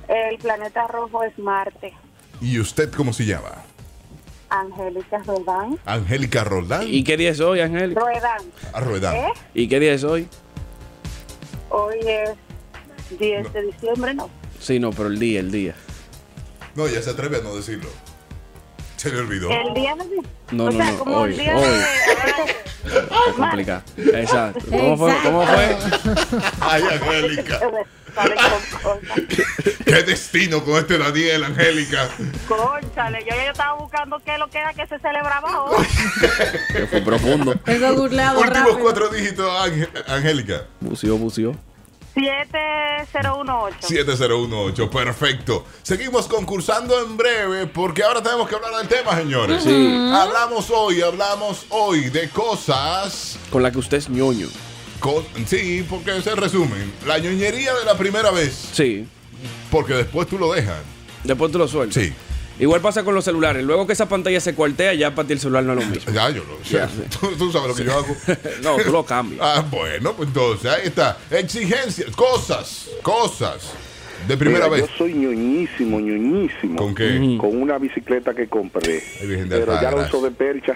El 0.07 0.37
planeta 0.39 0.87
rojo 0.87 1.23
es 1.23 1.37
Marte. 1.37 1.93
¿y 2.41 2.57
usted 2.59 2.89
cómo 2.91 3.11
se 3.13 3.25
llama? 3.25 3.51
Angélica 4.49 5.21
Rodán. 5.27 5.77
Angélica 5.85 6.43
Roldán. 6.43 6.87
¿Y 6.87 7.03
qué 7.03 7.17
día 7.17 7.29
es 7.31 7.39
hoy, 7.41 7.59
Ángel? 7.59 7.93
Ruedan. 7.93 8.41
Arruedán. 8.73 9.15
¿Eh? 9.15 9.27
¿Y 9.53 9.67
qué 9.67 9.79
día 9.79 9.93
es 9.93 10.03
hoy? 10.03 10.27
Hoy 11.69 11.97
es 12.07 12.31
10 13.19 13.53
de 13.53 13.61
diciembre, 13.63 14.13
¿no? 14.15 14.29
Sí, 14.59 14.79
no, 14.79 14.91
pero 14.91 15.07
el 15.07 15.19
día, 15.19 15.39
el 15.39 15.51
día. 15.51 15.75
No, 16.75 16.87
ya 16.87 17.01
se 17.01 17.09
atreve 17.11 17.37
a 17.37 17.41
no 17.41 17.55
decirlo. 17.55 17.89
Se 18.97 19.09
le 19.11 19.19
olvidó. 19.19 19.49
El 19.51 19.73
día 19.73 19.95
de... 19.95 20.03
No, 20.55 20.65
o 20.65 20.71
no, 20.71 20.77
sea, 20.77 20.91
no, 20.91 20.99
como 20.99 21.17
hoy, 21.19 21.31
el 21.31 21.37
día 21.37 21.55
hoy. 21.55 21.63
de... 21.63 21.79
Es 23.29 23.33
complicado. 23.35 23.83
Exacto. 23.97 24.65
¿Cómo 24.69 24.97
fue? 24.97 25.13
¿Cómo 25.23 25.45
fue? 25.45 25.77
Ay, 26.61 26.83
Angélica. 26.83 27.59
Qué 29.85 30.03
destino 30.03 30.63
con 30.63 30.75
este 30.77 30.97
Daniel, 30.97 31.43
Angélica. 31.45 32.09
Cónchale, 32.47 33.19
yo 33.21 33.35
ya 33.35 33.51
estaba 33.51 33.79
buscando 33.79 34.19
qué 34.25 34.33
es 34.33 34.39
lo 34.39 34.49
que 34.49 34.57
era 34.57 34.73
que 34.73 34.85
se 34.87 34.97
celebraba 34.99 35.63
hoy. 35.63 35.85
Que 36.73 36.87
fue 36.87 37.01
profundo. 37.01 37.53
Eso 37.65 37.95
googleado 37.95 38.39
Últimos 38.39 38.59
rápido. 38.63 38.79
cuatro 38.79 39.09
dígitos, 39.09 39.51
Angélica. 40.07 40.65
Bució, 40.81 41.17
bució. 41.17 41.55
7018. 42.19 43.87
7018, 43.87 44.89
perfecto. 44.89 45.65
Seguimos 45.83 46.27
concursando 46.27 46.99
en 47.01 47.15
breve 47.17 47.67
porque 47.67 48.03
ahora 48.03 48.21
tenemos 48.21 48.47
que 48.49 48.55
hablar 48.55 48.75
del 48.75 48.87
tema, 48.87 49.15
señores. 49.15 49.63
Sí. 49.63 50.09
Hablamos 50.13 50.69
hoy, 50.69 51.01
hablamos 51.01 51.65
hoy 51.69 52.09
de 52.09 52.29
cosas. 52.29 53.37
Con 53.49 53.63
la 53.63 53.71
que 53.71 53.77
usted 53.79 53.97
es 53.97 54.09
ñoño. 54.09 54.47
sí, 55.45 55.85
porque 55.89 56.21
se 56.21 56.35
resumen. 56.35 56.93
La 57.07 57.17
ñoñería 57.19 57.73
de 57.73 57.85
la 57.85 57.97
primera 57.97 58.31
vez, 58.31 58.69
Sí. 58.73 59.07
porque 59.71 59.93
después 59.93 60.27
tú 60.27 60.37
lo 60.37 60.51
dejas. 60.53 60.81
Después 61.23 61.51
tú 61.51 61.57
lo 61.57 61.67
sueltas. 61.67 62.03
Sí. 62.03 62.13
Igual 62.59 62.81
pasa 62.81 63.03
con 63.03 63.15
los 63.15 63.23
celulares. 63.23 63.63
Luego 63.63 63.87
que 63.87 63.93
esa 63.93 64.07
pantalla 64.09 64.39
se 64.41 64.53
cuartea, 64.53 64.93
ya 64.93 65.15
para 65.15 65.27
ti 65.27 65.33
el 65.33 65.39
celular 65.39 65.63
no 65.63 65.73
es 65.73 65.79
lo 65.79 65.85
mismo. 65.85 66.11
Ya, 66.11 66.29
yo 66.29 66.43
lo 66.43 66.63
sé. 66.63 66.77
Ya, 66.77 66.87
sí. 66.89 67.03
Tú, 67.19 67.27
tú 67.37 67.51
sabes 67.51 67.69
lo 67.69 67.75
que 67.75 67.85
yo 67.85 67.93
hago. 67.93 68.15
no, 68.63 68.77
tú 68.83 68.91
lo 68.91 69.05
cambias. 69.05 69.41
Ah, 69.41 69.65
bueno, 69.69 70.13
pues 70.13 70.27
entonces 70.27 70.71
ahí 70.71 70.87
está. 70.87 71.17
Exigencias, 71.31 72.13
cosas, 72.15 72.89
cosas. 73.01 73.73
De 74.27 74.35
primera 74.35 74.65
Mira, 74.65 74.81
vez. 74.81 74.91
Yo 74.91 74.97
soy 74.97 75.13
ñoñísimo, 75.13 75.99
ñoñísimo. 75.99 76.75
¿Con 76.75 76.93
qué? 76.93 77.37
Con 77.39 77.61
una 77.61 77.77
bicicleta 77.77 78.33
que 78.33 78.47
compré. 78.47 79.01
Ay, 79.21 79.45
Pero 79.47 79.81
ya 79.81 79.91
la 79.91 80.05
uso 80.05 80.21
de 80.21 80.31
percha. 80.31 80.73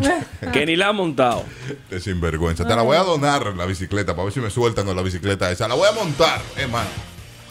Que 0.52 0.64
ni 0.64 0.76
la 0.76 0.88
ha 0.88 0.92
montado. 0.92 1.44
De 1.90 2.00
sinvergüenza. 2.00 2.66
Te 2.66 2.76
la 2.76 2.82
voy 2.82 2.96
a 2.96 3.02
donar 3.02 3.56
la 3.56 3.66
bicicleta 3.66 4.14
para 4.14 4.24
ver 4.24 4.32
si 4.32 4.40
me 4.40 4.50
sueltan 4.50 4.86
con 4.86 4.94
la 4.94 5.02
bicicleta 5.02 5.50
esa. 5.50 5.66
La 5.66 5.74
voy 5.74 5.88
a 5.88 5.92
montar, 5.92 6.40
hermano. 6.56 6.88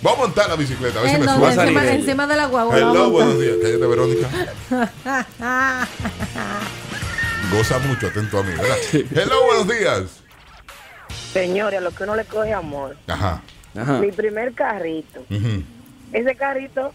Voy 0.04 0.12
a 0.14 0.16
montar 0.18 0.50
la 0.50 0.56
bicicleta, 0.58 1.00
a 1.00 1.02
ver 1.02 1.12
si 1.12 1.16
¿En 1.16 1.22
me 1.22 1.28
sueltan. 1.34 1.68
Encima, 1.70 1.92
encima 1.92 2.28
de 2.28 2.36
la 2.36 2.46
guagua. 2.48 2.78
Hello, 2.78 3.10
buenos 3.10 3.40
días. 3.40 3.56
Cállate, 3.62 3.88
Verónica. 3.88 4.28
Goza 7.52 7.80
mucho, 7.80 8.08
atento 8.08 8.40
a 8.40 8.44
mí, 8.44 8.52
¿verdad? 8.52 8.76
Hello, 9.16 9.46
buenos 9.46 9.68
días. 9.68 10.20
Señores, 11.32 11.80
a 11.80 11.82
lo 11.82 11.92
que 11.92 12.04
uno 12.04 12.16
le 12.18 12.26
coge 12.26 12.52
amor. 12.54 12.98
Ajá. 13.08 13.42
Ajá. 13.80 14.00
Mi 14.00 14.12
primer 14.12 14.54
carrito. 14.54 15.22
Ujú. 15.30 15.64
Ese 16.12 16.36
carrito 16.36 16.94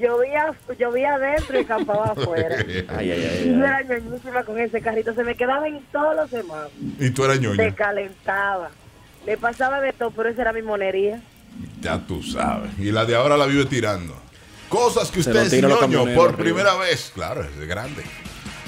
llovía, 0.00 0.54
llovía 0.78 1.14
adentro 1.14 1.60
y 1.60 1.64
campaba 1.66 2.06
afuera. 2.16 2.56
Ay, 2.96 3.10
ay, 3.12 3.30
ay. 3.32 3.54
Yo 3.58 3.64
era 3.64 3.82
ñoñísima 3.82 4.44
con 4.44 4.58
ese 4.58 4.80
carrito. 4.80 5.12
Se 5.14 5.24
me 5.24 5.36
quedaba 5.36 5.68
en 5.68 5.82
todos 5.92 6.16
los 6.16 6.30
demás. 6.30 6.68
y 6.98 7.10
tú 7.10 7.24
eras 7.26 7.38
ñoño. 7.38 7.56
Se 7.62 7.74
calentaba. 7.74 8.70
Le 9.26 9.36
pasaba 9.36 9.80
de 9.82 9.92
todo, 9.92 10.10
pero 10.12 10.30
esa 10.30 10.40
era 10.42 10.52
mi 10.54 10.62
monería. 10.62 11.20
Ya 11.80 11.98
tú 12.06 12.22
sabes. 12.22 12.70
Y 12.78 12.90
la 12.90 13.04
de 13.04 13.14
ahora 13.16 13.36
la 13.36 13.46
vive 13.46 13.64
tirando. 13.66 14.14
Cosas 14.68 15.10
que 15.10 15.20
usted 15.20 15.36
es 15.36 15.62
ñoño 15.62 16.04
por 16.14 16.28
arriba. 16.30 16.36
primera 16.36 16.74
vez. 16.76 17.10
Claro, 17.14 17.42
es 17.42 17.68
grande. 17.68 18.02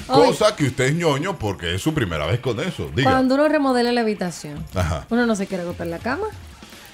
Oye. 0.07 0.27
Cosa 0.27 0.55
que 0.55 0.65
usted 0.65 0.85
es 0.85 0.95
ñoño 0.95 1.37
porque 1.37 1.75
es 1.75 1.81
su 1.81 1.93
primera 1.93 2.25
vez 2.25 2.39
con 2.39 2.59
eso. 2.59 2.89
Diga. 2.95 3.11
Cuando 3.11 3.35
uno 3.35 3.47
remodela 3.47 3.91
la 3.91 4.01
habitación, 4.01 4.65
Ajá. 4.73 5.05
uno 5.09 5.25
no 5.25 5.35
se 5.35 5.47
quiere 5.47 5.63
acostar 5.63 5.87
en 5.87 5.91
la 5.91 5.99
cama. 5.99 6.27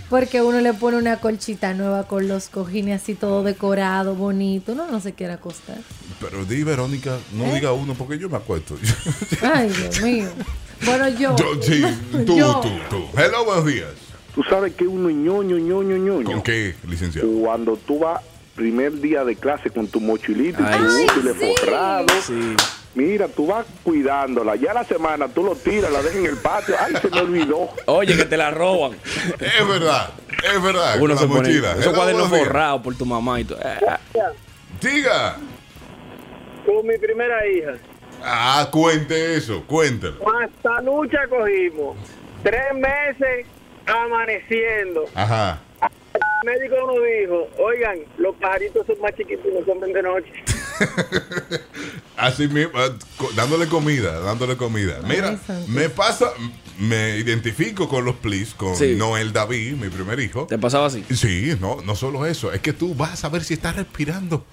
Porque 0.10 0.42
uno 0.42 0.62
le 0.62 0.74
pone 0.74 0.96
una 0.98 1.18
colchita 1.18 1.74
nueva 1.74 2.08
con 2.08 2.30
los 2.30 2.48
cojines 2.48 3.02
así 3.02 3.14
todo 3.14 3.44
decorado, 3.44 4.16
bonito. 4.16 4.72
Uno 4.72 4.88
no 4.90 5.02
se 5.02 5.14
quiere 5.14 5.34
acostar. 5.34 5.78
Pero 6.22 6.46
di, 6.46 6.64
Verónica, 6.64 7.18
no 7.34 7.44
¿Eh? 7.46 7.56
diga 7.56 7.74
uno 7.74 7.94
porque 7.94 8.18
yo 8.18 8.30
me 8.30 8.38
acuesto. 8.38 8.78
Ay, 9.42 9.68
Dios 9.70 10.02
mío. 10.02 10.30
Bueno, 10.86 11.10
yo. 11.10 11.36
Yo, 11.36 11.62
sí, 11.62 11.84
tú, 12.26 12.38
Yo. 12.38 12.62
tú, 12.62 12.70
tú. 12.90 13.20
Hello, 13.20 13.44
buenos 13.46 13.66
días. 13.66 13.90
Tú 14.38 14.44
sabes 14.44 14.76
que 14.76 14.86
uno 14.86 15.10
ñoño, 15.10 15.58
ñoño, 15.58 15.98
ñoño. 15.98 16.32
¿Con 16.32 16.44
qué, 16.44 16.76
licenciado? 16.88 17.28
Cuando 17.40 17.76
tú 17.76 17.98
vas 17.98 18.22
primer 18.54 18.94
día 19.02 19.24
de 19.24 19.36
clase 19.36 19.72
con 19.72 19.88
tu 19.88 20.00
mochilita 20.00 20.62
y 20.62 20.78
tu 20.78 20.92
sí. 20.92 21.06
útil 21.06 21.56
forrado. 21.56 22.06
Sí. 22.22 22.56
Mira, 22.94 23.30
tú 23.30 23.48
vas 23.48 23.66
cuidándola. 23.82 24.56
Ya 24.56 24.76
la 24.76 24.84
semana 24.84 25.28
tú 25.28 25.44
lo 25.44 25.56
tiras, 25.56 25.92
la 25.92 26.04
dejas 26.04 26.18
en 26.18 26.26
el 26.28 26.38
patio. 26.38 26.76
Ay, 26.80 26.94
se 27.02 27.10
me 27.10 27.22
olvidó. 27.22 27.68
Oye, 27.88 28.16
que 28.16 28.26
te 28.26 28.38
la 28.38 28.52
roban. 28.52 28.92
Es 29.40 29.68
verdad, 29.68 30.12
es 30.54 30.62
verdad. 30.62 30.98
Uno 31.02 31.16
con 31.16 31.18
se 31.18 31.28
pone 31.28 31.50
mochila. 31.50 31.72
esos 31.72 31.96
cuadernos 31.96 32.30
forrados 32.30 32.84
por 32.84 32.96
tu 32.96 33.08
mamá 33.08 33.42
y 33.42 33.44
todo. 33.46 33.58
Eh, 33.60 33.80
Diga. 34.80 35.38
Con 36.64 36.86
mi 36.86 37.00
primera 37.00 37.40
hija. 37.48 37.72
Ah, 38.24 38.70
cuente 38.72 39.36
eso, 39.36 39.64
cuéntelo. 39.66 40.20
Hasta 40.44 40.80
lucha 40.84 41.22
cogimos. 41.28 41.98
Tres 42.44 42.76
meses 42.76 43.48
amaneciendo. 43.88 45.06
Ajá. 45.16 45.62
El 45.82 46.60
médico 46.60 46.76
nos 46.86 46.96
dijo, 47.04 47.48
oigan, 47.64 48.00
los 48.18 48.36
pajaritos 48.36 48.86
son 48.88 49.00
más 49.02 49.12
chiquitos 49.16 49.46
y 49.46 49.54
no 49.60 49.66
comen 49.66 49.92
de 49.94 50.04
noche. 50.04 50.32
Así 52.18 52.48
mismo, 52.48 52.72
co- 53.18 53.30
dándole 53.36 53.68
comida, 53.68 54.20
dándole 54.22 54.58
comida. 54.58 55.00
Mira, 55.08 55.38
me 55.68 55.90
pasa, 55.90 56.32
me 56.80 57.18
identifico 57.18 57.88
con 57.88 58.06
los 58.06 58.16
Please, 58.16 58.54
con 58.56 58.76
Sí. 58.76 58.96
Noel 58.96 59.34
David, 59.34 59.74
mi 59.74 59.90
primer 59.90 60.20
hijo. 60.20 60.48
¿Te 60.48 60.58
pasaba 60.58 60.88
así? 60.88 61.04
Sí, 61.14 61.56
no, 61.60 61.78
no 61.84 61.96
solo 61.96 62.26
eso, 62.26 62.52
es 62.54 62.62
que 62.62 62.74
tú 62.74 62.96
vas 62.96 63.14
a 63.14 63.16
saber 63.18 63.44
si 63.44 63.54
estás 63.56 63.76
respirando. 63.76 64.46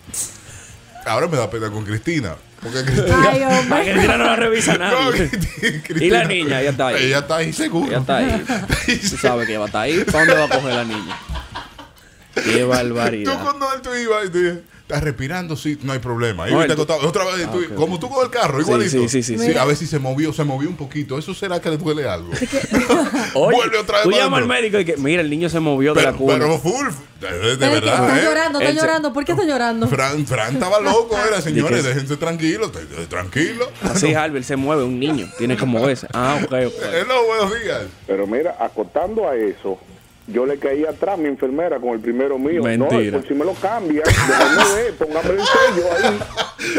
Ahora 1.07 1.27
me 1.29 1.37
da 1.37 1.51
pena 1.51 1.71
con 1.71 1.85
Cristina. 1.85 2.37
Porque 2.65 2.83
Cristina. 2.85 3.29
Ay, 3.31 3.43
A 3.43 3.49
hombre. 3.61 3.83
Cristina 3.93 4.17
no 4.17 4.25
la 4.25 4.37
revisa 4.37 4.73
No, 4.79 4.79
nadie. 5.11 5.29
Cristina- 5.29 6.05
Y 6.05 6.11
la 6.11 6.25
niña, 6.25 6.61
ella 6.63 6.71
está 6.71 6.87
ahí. 6.89 7.05
Ella 7.05 7.19
está 7.19 7.37
ahí 7.37 7.53
seguro. 7.53 7.89
Ella 7.89 7.99
está 8.01 8.17
ahí. 8.17 8.45
Tú 9.11 9.17
sabes 9.19 9.47
que 9.47 9.53
ella 9.53 9.59
va 9.61 9.65
a 9.67 9.69
estar 9.69 9.83
ahí. 9.83 10.05
¿Para 10.05 10.19
dónde 10.25 10.35
va 10.35 10.45
a 10.45 10.49
coger 10.59 10.75
la 10.75 10.85
niña? 10.85 11.17
Qué 12.35 12.59
Tú 12.61 12.69
barbaridad. 12.69 13.45
con 13.45 13.59
Noel 13.61 13.81
tú 13.81 13.95
ibas 13.95 14.25
y 14.27 14.31
tú 14.31 14.39
dices, 14.39 14.59
estás 14.87 15.03
respirando, 15.03 15.57
sí, 15.57 15.79
no 15.83 15.93
hay 15.95 15.99
problema. 15.99 16.45
Te 16.45 16.75
tú- 16.77 16.83
otra 16.83 17.25
vez, 17.25 17.51
tú- 17.51 17.59
ok. 17.65 17.75
como 17.75 17.99
tú 17.99 18.11
con 18.11 18.23
el 18.25 18.31
carro, 18.31 18.61
igualito. 18.61 18.91
sí, 18.91 19.09
sí, 19.09 19.23
sí, 19.23 19.39
sí. 19.39 19.57
a 19.57 19.65
ver 19.65 19.77
si 19.77 19.87
se 19.87 19.99
movió, 19.99 20.33
se 20.35 20.45
movió 20.45 20.69
un 20.69 20.77
poquito. 20.77 21.19
¿Eso 21.19 21.33
será 21.35 21.59
que 21.61 21.71
le 21.71 21.79
duele 21.79 22.07
algo? 22.07 22.31
Oye, 23.35 23.57
Vuelve 23.57 23.79
otra 23.79 23.99
vez 23.99 24.05
tú 24.05 24.11
llamas 24.13 24.43
al 24.43 24.47
médico 24.49 24.79
y 24.79 24.85
que, 24.85 24.97
mira, 24.99 25.23
el 25.23 25.31
niño 25.31 25.49
se 25.49 25.59
movió 25.59 25.95
de 25.95 26.03
la 26.03 26.13
cuna. 26.13 26.35
pero 26.35 26.59
full, 26.59 26.87
de, 27.21 27.57
verdad. 27.57 28.09
está 28.11 28.21
¿eh? 28.21 28.25
llorando, 28.25 28.61
está 28.61 28.73
llorando. 28.73 29.13
¿Por 29.15 29.25
qué 29.25 29.33
está 29.33 29.45
llorando? 29.45 29.89
Fran, 29.89 30.27
Fran 30.27 30.53
estaba 30.53 30.81
loco, 30.81 31.17
era 31.17 31.41
señores, 31.41 31.83
que- 31.83 31.89
déjense 31.89 32.17
tranquilos, 32.19 32.71
t- 32.71 32.81
t- 32.85 33.07
tranquilo. 33.07 33.71
Así, 33.83 34.13
Albert, 34.15 34.45
se 34.45 34.57
mueve 34.57 34.85
un 34.85 35.01
niño. 35.01 35.27
Tiene 35.39 35.57
como 35.57 35.89
ese. 35.89 36.07
Ah, 36.13 36.39
ok, 36.45 36.53
ok. 36.67 36.73
Buenos 37.27 37.63
días. 37.63 37.83
Pero 38.07 38.27
mira, 38.27 38.55
acotando 38.61 39.27
a 39.29 39.35
eso, 39.35 39.79
yo 40.27 40.47
le 40.47 40.59
caí 40.59 40.85
atrás 40.85 41.15
a 41.15 41.17
mi 41.17 41.29
enfermera 41.29 41.79
con 41.79 41.91
el 41.91 42.01
primero 42.01 42.39
mío. 42.39 42.63
Mentira. 42.63 43.11
No, 43.11 43.19
por 43.19 43.29
si 43.29 43.35
me 43.35 43.45
lo 43.45 43.53
cambian, 43.55 44.05
déjame 44.05 44.75
ver, 44.75 44.95
póngame 44.99 45.31
el 45.31 45.41
sello 45.41 45.93
ahí. 45.93 46.19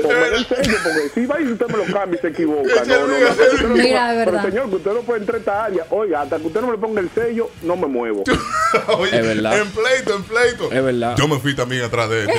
Póngame 0.01 0.35
el 0.37 0.45
sello, 0.45 0.77
porque 0.83 1.09
si 1.13 1.25
va 1.25 1.39
y 1.39 1.43
usted 1.51 1.67
me 1.67 1.77
lo 1.77 1.93
cambia 1.93 2.17
y 2.17 2.21
se 2.21 2.27
equivoca. 2.29 2.83
No, 2.87 3.07
no, 3.07 3.07
no, 3.07 3.67
no 3.67 3.75
Mira, 3.75 4.13
verdad. 4.13 4.41
Pero 4.43 4.51
señor, 4.51 4.69
que 4.69 4.75
usted 4.77 4.93
no 4.93 5.01
puede 5.01 5.19
entrar 5.19 5.35
a 5.35 5.39
esta 5.39 5.65
área. 5.65 5.85
Oiga, 5.91 6.21
hasta 6.21 6.37
que 6.37 6.47
usted 6.47 6.61
no 6.61 6.67
me 6.67 6.77
ponga 6.77 7.01
el 7.01 7.09
sello, 7.11 7.49
no 7.61 7.75
me 7.75 7.87
muevo. 7.87 8.23
Oye, 8.97 9.19
Es 9.19 9.27
verdad. 9.27 9.59
En 9.59 9.69
pleito, 9.69 10.15
en 10.15 10.23
pleito. 10.23 10.71
Es 10.71 10.83
verdad. 10.83 11.15
Yo 11.17 11.27
me 11.27 11.39
fui 11.39 11.55
también 11.55 11.83
atrás 11.83 12.09
de 12.09 12.23
él. 12.23 12.29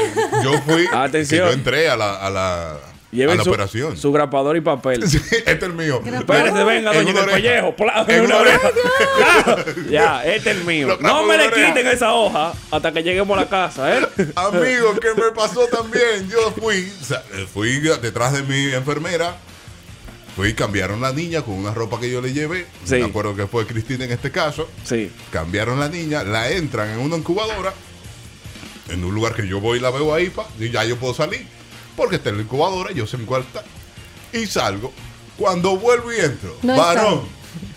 Yo 0.42 0.52
fui. 0.62 0.86
Atención. 0.92 1.48
Yo 1.48 1.52
entré 1.54 1.88
a 1.88 1.96
la, 1.96 2.16
a 2.16 2.30
la, 2.30 2.78
a 3.12 3.16
Lleven 3.16 3.38
la 3.38 3.44
su, 3.44 3.50
operación. 3.50 3.96
su 3.96 4.12
grapador 4.12 4.56
y 4.56 4.60
papel. 4.60 5.02
Sí, 5.08 5.18
este 5.30 5.52
es 5.52 5.62
el 5.62 5.72
mío. 5.74 6.02
Espérese, 6.04 6.64
venga, 6.64 6.92
En 6.94 7.04
doña, 7.06 7.20
del 7.22 7.30
pellejo. 7.30 7.76
pla- 7.76 8.04
En 8.08 8.24
una 8.24 8.36
oreja. 8.38 8.70
Claro. 9.16 9.64
Ya, 9.90 10.24
este 10.24 10.50
es 10.50 10.56
el 10.58 10.64
mío. 10.64 10.88
Lo 10.88 10.98
No 10.98 11.22
me 11.24 11.36
le 11.38 11.46
oreja. 11.46 11.68
quiten 11.68 11.86
esa 11.86 12.12
hoja 12.12 12.52
hasta 12.70 12.92
que 12.92 13.02
lleguemos 13.02 13.36
a 13.38 13.42
la 13.42 13.48
casa, 13.48 13.96
¿eh? 13.96 14.06
Amigo, 14.36 14.94
que 15.00 15.14
me 15.14 15.30
pasó 15.34 15.66
también. 15.68 16.28
Yo 16.28 16.50
fui, 16.52 16.92
o 17.00 17.04
sea, 17.04 17.22
fui 17.52 17.78
detrás 17.80 18.32
de 18.32 18.42
mi 18.42 18.74
enfermera. 18.74 19.36
Fui, 20.34 20.52
cambiaron 20.52 21.00
la 21.00 21.12
niña 21.12 21.40
con 21.40 21.54
una 21.54 21.72
ropa 21.72 21.98
que 21.98 22.10
yo 22.10 22.20
le 22.20 22.32
llevé. 22.34 22.66
Sí. 22.84 22.96
Me 22.96 23.04
acuerdo 23.06 23.34
que 23.34 23.46
fue 23.46 23.66
Cristina 23.66 24.04
en 24.04 24.12
este 24.12 24.30
caso. 24.30 24.68
Sí. 24.84 25.10
Cambiaron 25.32 25.80
la 25.80 25.88
niña, 25.88 26.24
la 26.24 26.50
entran 26.50 26.90
en 26.90 26.98
una 26.98 27.16
incubadora. 27.16 27.72
En 28.90 29.02
un 29.02 29.14
lugar 29.14 29.34
que 29.34 29.48
yo 29.48 29.60
voy 29.60 29.78
y 29.78 29.80
la 29.80 29.90
veo 29.90 30.12
ahí, 30.14 30.28
pa, 30.28 30.46
y 30.60 30.70
ya 30.70 30.84
yo 30.84 30.96
puedo 30.96 31.14
salir. 31.14 31.46
Porque 31.96 32.16
está 32.16 32.30
en 32.30 32.36
la 32.36 32.42
incubadora, 32.42 32.92
yo 32.92 33.06
sé 33.06 33.16
en 33.16 33.26
cuál 33.26 33.42
está. 33.42 33.64
Y 34.32 34.46
salgo. 34.46 34.92
Cuando 35.38 35.76
vuelvo 35.76 36.12
y 36.12 36.16
entro, 36.20 36.56
No 36.62 36.76
varón, 36.76 37.22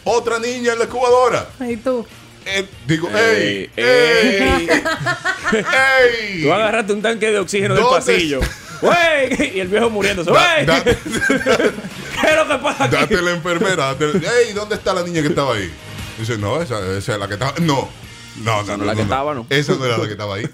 otra 0.04 0.40
niña 0.40 0.74
en 0.74 0.80
la 0.80 0.86
incubadora. 0.86 1.50
¿Y 1.68 1.78
tú? 1.78 2.06
Eh, 2.46 2.66
digo, 2.88 3.10
Ey, 3.10 3.70
¡ey! 3.76 3.86
¡ey! 3.86 4.70
¡ey! 5.54 6.44
Tú 6.44 6.54
agarraste 6.54 6.94
un 6.94 7.02
tanque 7.02 7.32
de 7.32 7.40
oxígeno 7.40 7.76
del 7.76 7.84
¿Dónde 7.84 8.00
pasillo. 8.00 8.40
¡Wey! 8.82 9.52
Y 9.56 9.60
el 9.60 9.68
viejo 9.68 9.90
muriéndose. 9.90 10.32
¡Wey! 10.32 10.66
da- 10.66 10.84
¿Qué 10.84 10.92
es 10.92 12.36
lo 12.36 12.48
que 12.48 12.58
pasa 12.64 12.86
aquí? 12.86 12.96
Date 12.96 13.22
la 13.22 13.32
enfermera. 13.32 13.94
Date, 13.94 14.06
¡Ey! 14.46 14.54
¿Dónde 14.54 14.76
está 14.76 14.94
la 14.94 15.04
niña 15.04 15.22
que 15.22 15.28
estaba 15.28 15.54
ahí? 15.56 15.70
Dice, 16.18 16.38
no, 16.38 16.62
esa, 16.62 16.80
esa 16.98 17.14
es 17.14 17.20
la 17.20 17.28
que 17.28 17.34
estaba. 17.34 17.54
No, 17.60 17.90
no, 18.38 18.64
no. 18.64 18.64
no 18.64 18.64
no, 18.64 18.74
es 18.74 18.80
la 18.80 18.86
no, 18.86 18.90
que 18.92 18.96
no. 18.96 19.02
estaba, 19.04 19.34
¿no? 19.36 19.46
Esa 19.50 19.76
no 19.76 19.86
era 19.86 19.98
la 19.98 20.06
que 20.06 20.12
estaba 20.14 20.36
ahí. 20.36 20.50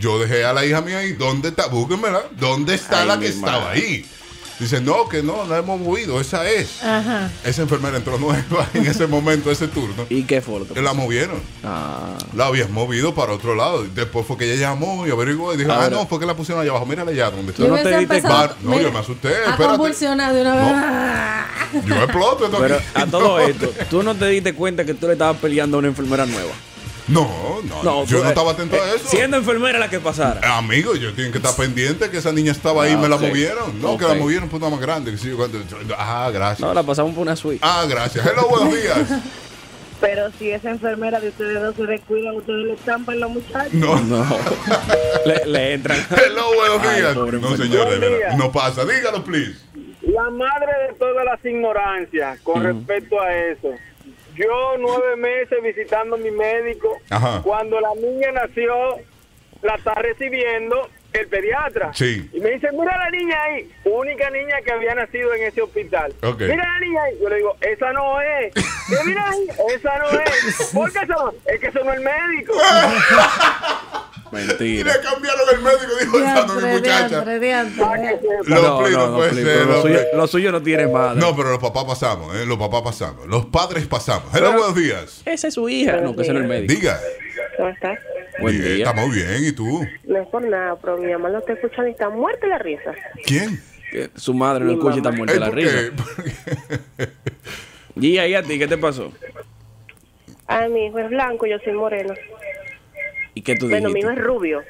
Yo 0.00 0.18
dejé 0.18 0.44
a 0.44 0.52
la 0.52 0.64
hija 0.64 0.80
mía 0.80 0.98
ahí. 0.98 1.12
¿Dónde 1.12 1.50
está? 1.50 1.66
Búsquenmela. 1.66 2.22
¿Dónde 2.38 2.74
está 2.74 3.02
Ay, 3.02 3.08
la 3.08 3.18
que 3.20 3.28
estaba 3.28 3.60
madre. 3.66 3.80
ahí? 3.80 4.06
Dice, 4.58 4.78
no, 4.78 5.08
que 5.08 5.22
no, 5.22 5.46
la 5.46 5.58
hemos 5.58 5.80
movido. 5.80 6.20
Esa 6.20 6.46
es. 6.48 6.82
Ajá. 6.84 7.30
Esa 7.44 7.62
enfermera 7.62 7.96
entró 7.96 8.18
nueva 8.18 8.68
en 8.74 8.86
ese 8.86 9.06
momento, 9.06 9.50
ese 9.50 9.68
turno. 9.68 10.04
¿Y 10.10 10.24
qué 10.24 10.42
fue 10.42 10.60
lo 10.60 10.68
que 10.68 10.82
La 10.82 10.92
movieron. 10.92 11.40
Ah. 11.64 12.18
La 12.34 12.46
habían 12.46 12.70
movido 12.70 13.14
para 13.14 13.32
otro 13.32 13.54
lado. 13.54 13.84
Después 13.94 14.26
fue 14.26 14.36
que 14.36 14.44
ella 14.52 14.68
llamó 14.68 15.06
y 15.06 15.10
averiguó 15.10 15.54
y 15.54 15.56
dijo, 15.56 15.72
ah, 15.72 15.88
no, 15.90 16.06
fue 16.06 16.20
que 16.20 16.26
la 16.26 16.36
pusieron 16.36 16.60
allá 16.60 16.72
abajo. 16.72 16.84
Mírala 16.84 17.10
allá 17.10 17.30
donde 17.30 17.52
está. 17.52 17.62
Tú 17.64 17.70
no 17.70 17.76
Yo 17.78 17.82
te 17.82 17.98
diste 17.98 18.20
cuenta. 18.20 18.56
No, 18.62 18.70
mira, 18.70 18.82
yo 18.82 18.92
me 18.92 18.98
asusté, 18.98 19.34
A 19.46 19.56
convulsionar 19.56 20.34
de 20.34 20.42
una 20.42 20.54
vez. 21.72 21.86
Yo 21.86 21.94
exploto 21.94 22.50
Pero 22.58 22.80
a 22.94 23.06
todo 23.06 23.38
esto, 23.48 23.72
¿tú 23.88 24.02
no 24.02 24.14
te 24.14 24.26
diste 24.26 24.54
cuenta 24.54 24.84
que 24.84 24.92
tú 24.92 25.06
le 25.06 25.14
estabas 25.14 25.38
peleando 25.38 25.76
a 25.76 25.80
una 25.80 25.88
enfermera 25.88 26.26
nueva? 26.26 26.52
No, 27.10 27.60
no, 27.82 28.04
yo 28.04 28.18
tú, 28.18 28.22
no 28.22 28.26
eh, 28.26 28.28
estaba 28.28 28.52
atento 28.52 28.76
a 28.76 28.78
eh, 28.78 28.92
eso. 28.96 29.08
Siendo 29.08 29.36
enfermera 29.36 29.78
la 29.78 29.90
que 29.90 29.98
pasara. 30.00 30.56
Amigo, 30.56 30.94
yo 30.94 31.12
tengo 31.12 31.32
que 31.32 31.38
estar 31.38 31.54
pendiente 31.56 32.08
que 32.10 32.18
esa 32.18 32.32
niña 32.32 32.52
estaba 32.52 32.84
ahí 32.84 32.92
y 32.92 32.94
Ah, 32.94 32.98
me 32.98 33.08
la 33.08 33.16
movieron. 33.16 33.80
No, 33.82 33.98
que 33.98 34.04
la 34.06 34.14
movieron 34.14 34.48
por 34.48 34.60
una 34.60 34.70
más 34.70 34.80
grande. 34.80 35.10
que 35.10 35.18
sí, 35.18 35.30
cuando- 35.36 35.58
Ah, 35.98 36.30
gracias. 36.32 36.60
No, 36.60 36.72
la 36.72 36.82
pasamos 36.82 37.12
por 37.14 37.22
una 37.22 37.34
suite. 37.36 37.60
Ah, 37.62 37.84
gracias. 37.88 38.24
Hello, 38.24 38.48
buenos 38.48 38.74
días. 38.82 38.98
Pero 40.00 40.30
si 40.38 40.50
esa 40.50 40.70
enfermera 40.70 41.20
de 41.20 41.28
ustedes 41.28 41.60
no 41.60 41.72
se 41.74 41.82
descuidan, 41.84 42.34
ustedes 42.36 42.64
le 42.66 42.72
estampan 42.74 43.20
los 43.20 43.30
muchachos. 43.32 43.74
No. 43.74 43.98
No. 44.00 44.24
le, 45.26 45.44
le 45.46 45.74
entran. 45.74 45.98
Hello, 46.10 46.54
buenos 46.54 46.86
Ay, 46.86 47.00
días. 47.00 47.14
pobre 47.14 47.38
No, 47.38 47.56
señores, 47.56 48.00
día. 48.00 48.36
no 48.36 48.50
pasa. 48.50 48.84
Dígalo, 48.84 49.22
please. 49.24 49.58
La 50.02 50.30
madre 50.30 50.72
de 50.88 50.94
todas 50.98 51.24
las 51.24 51.44
ignorancias 51.44 52.40
con 52.40 52.62
respecto 52.64 53.20
a 53.20 53.34
eso. 53.34 53.68
Yo 54.40 54.76
nueve 54.78 55.16
meses 55.16 55.62
visitando 55.62 56.16
a 56.16 56.18
mi 56.18 56.30
médico. 56.30 56.96
Ajá. 57.10 57.40
Cuando 57.42 57.80
la 57.80 57.94
niña 57.94 58.32
nació, 58.32 58.96
la 59.62 59.74
está 59.74 59.94
recibiendo 59.94 60.88
el 61.12 61.26
pediatra. 61.26 61.92
Sí. 61.92 62.30
Y 62.32 62.40
me 62.40 62.50
dice, 62.52 62.68
mira 62.72 62.96
la 62.96 63.10
niña 63.10 63.42
ahí. 63.42 63.70
Única 63.84 64.30
niña 64.30 64.56
que 64.64 64.72
había 64.72 64.94
nacido 64.94 65.34
en 65.34 65.42
ese 65.44 65.60
hospital. 65.60 66.14
Ok. 66.22 66.40
Mira 66.42 66.64
la 66.64 66.80
niña 66.80 67.02
ahí. 67.02 67.18
Yo 67.20 67.28
le 67.28 67.36
digo, 67.36 67.56
esa 67.60 67.92
no 67.92 68.20
es. 68.20 68.56
"Eh, 68.56 68.62
mira 69.04 69.28
ahí, 69.28 69.46
esa 69.74 69.98
no 69.98 70.08
es. 70.10 70.70
¿Por 70.74 70.92
qué 70.92 70.98
eso? 71.00 71.34
Es 71.46 71.60
que 71.60 71.66
eso 71.66 71.84
no 71.84 71.92
es 71.92 71.98
el 71.98 72.04
médico. 74.32 74.64
Y 74.64 74.74
Mentira. 74.82 74.92
le 74.96 75.00
cambiaron 75.00 75.40
el 75.54 75.60
médico, 75.60 75.96
dijo 76.00 76.18
no 76.18 76.58
es 76.58 76.64
mi 76.64 76.70
muchacha. 76.72 77.24
no, 77.24 77.24
no, 78.44 78.60
no 78.60 78.62
no, 78.62 78.78
pero 78.84 78.90
lo, 78.90 79.66
los 79.66 79.82
suyo, 79.82 79.94
please. 79.94 80.08
lo 80.16 80.26
suyo 80.26 80.52
no 80.52 80.62
tiene 80.62 80.86
madre. 80.86 81.20
No, 81.20 81.34
pero 81.36 81.50
los 81.50 81.58
papás 81.58 81.84
pasamos, 81.84 82.34
¿eh? 82.36 82.46
Los 82.46 82.58
papás 82.58 82.82
pasamos. 82.82 83.26
Los 83.26 83.46
padres 83.46 83.86
pasamos. 83.86 84.34
Hello, 84.34 84.52
buenos 84.52 84.74
días. 84.74 85.22
Esa 85.24 85.48
es 85.48 85.54
su 85.54 85.68
hija. 85.68 85.96
No, 86.00 86.14
que 86.14 86.22
ese 86.22 86.32
no 86.32 86.38
es 86.38 86.42
el 86.44 86.48
médico. 86.48 86.72
Diga. 86.74 86.98
¿Cómo 87.56 87.68
estás? 87.70 87.98
Buen 88.40 88.58
Bien, 88.58 88.76
día. 88.76 88.88
Estamos 88.88 89.14
bien, 89.14 89.44
¿y 89.44 89.52
tú? 89.52 89.86
No 90.04 90.18
es 90.22 90.28
por 90.28 90.42
nada, 90.42 90.76
pero 90.80 90.96
mi 90.98 91.12
mamá 91.12 91.28
no 91.28 91.40
te 91.42 91.52
escucha 91.52 91.82
ni 91.82 91.90
está 91.90 92.08
muerta 92.08 92.46
la 92.46 92.58
risa. 92.58 92.92
¿Quién? 93.26 93.60
Que 93.90 94.08
Su 94.14 94.32
madre 94.34 94.64
no 94.64 94.70
Mi 94.72 94.76
escucha 94.78 94.94
y 94.94 94.98
está 94.98 95.10
muerta 95.10 95.34
Ey, 95.34 95.40
la 95.40 95.46
¿por 95.46 95.54
risa. 95.56 95.76
qué? 95.76 95.92
¿Por 95.92 96.24
qué? 96.24 97.10
Y 97.96 98.18
ahí 98.18 98.34
a 98.34 98.42
ti, 98.42 98.58
¿qué 98.58 98.66
te 98.68 98.78
pasó? 98.78 99.12
Ah, 100.46 100.68
mi 100.68 100.86
hijo 100.86 100.98
es 101.00 101.10
blanco, 101.10 101.44
yo 101.46 101.58
soy 101.62 101.72
moreno. 101.74 102.14
¿Y 103.40 103.42
qué 103.42 103.56
tú 103.56 103.70
Bueno, 103.70 103.88
mi 103.88 104.00
hijo 104.00 104.10
dijiste? 104.10 104.20
es 104.20 104.26
rubio. 104.26 104.62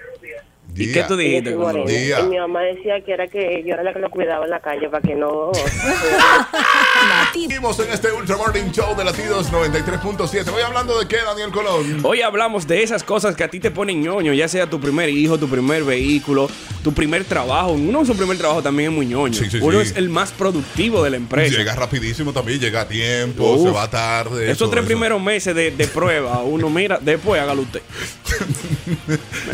¿Y 0.77 0.93
qué 0.93 1.03
tú 1.05 1.17
dijiste? 1.17 1.55
Día. 1.87 2.21
Y 2.21 2.27
mi 2.27 2.39
mamá 2.39 2.61
decía 2.63 3.01
que 3.05 3.13
era 3.13 3.27
que 3.27 3.63
yo 3.67 3.75
era 3.75 3.83
la 3.83 3.93
que 3.93 3.99
lo 3.99 4.09
cuidaba 4.11 4.45
en 4.45 4.51
la 4.51 4.61
calle 4.61 4.89
para 4.89 5.03
que 5.07 5.15
no... 5.15 5.51
Seguimos 7.33 7.79
en 7.81 7.91
este 7.93 8.13
Ultra 8.13 8.37
Morning 8.37 8.71
Show 8.73 8.97
de 8.97 9.05
Latidos 9.05 9.51
93.7. 9.53 10.51
Voy 10.51 10.63
hablando 10.63 10.99
de 10.99 11.07
qué, 11.07 11.17
Daniel 11.25 11.51
Colón. 11.51 12.01
Hoy 12.05 12.23
hablamos 12.23 12.67
de 12.67 12.83
esas 12.83 13.03
cosas 13.03 13.37
que 13.37 13.45
a 13.45 13.49
ti 13.49 13.61
te 13.61 13.71
ponen 13.71 14.01
ñoño, 14.03 14.33
ya 14.33 14.49
sea 14.49 14.69
tu 14.69 14.81
primer 14.81 15.09
hijo, 15.09 15.39
tu 15.39 15.49
primer 15.49 15.85
vehículo, 15.85 16.49
tu 16.83 16.93
primer 16.93 17.25
trabajo. 17.25 17.73
Uno 17.73 18.05
su 18.05 18.17
primer 18.17 18.39
trabajo 18.39 18.63
también 18.63 18.91
es 18.91 18.97
muy 18.97 19.07
ñoño. 19.07 19.35
Sí, 19.35 19.51
sí, 19.51 19.59
Uno 19.61 19.81
sí. 19.81 19.89
es 19.91 19.97
el 19.97 20.09
más 20.09 20.33
productivo 20.33 21.03
de 21.03 21.11
la 21.11 21.17
empresa. 21.17 21.57
Llega 21.57 21.75
rapidísimo 21.75 22.33
también, 22.33 22.59
llega 22.61 22.83
a 22.83 22.89
tiempo, 22.89 23.53
Uf. 23.53 23.69
se 23.69 23.75
va 23.75 23.89
tarde. 23.91 24.47
Esos 24.47 24.59
todo 24.59 24.71
tres 24.71 24.83
eso. 24.83 24.89
primeros 24.89 25.21
meses 25.23 25.55
de, 25.55 25.71
de 25.71 25.87
prueba, 25.89 26.41
uno 26.43 26.71
mira, 26.71 26.99
después 27.01 27.41
hágalo 27.41 27.63
usted. 27.63 27.83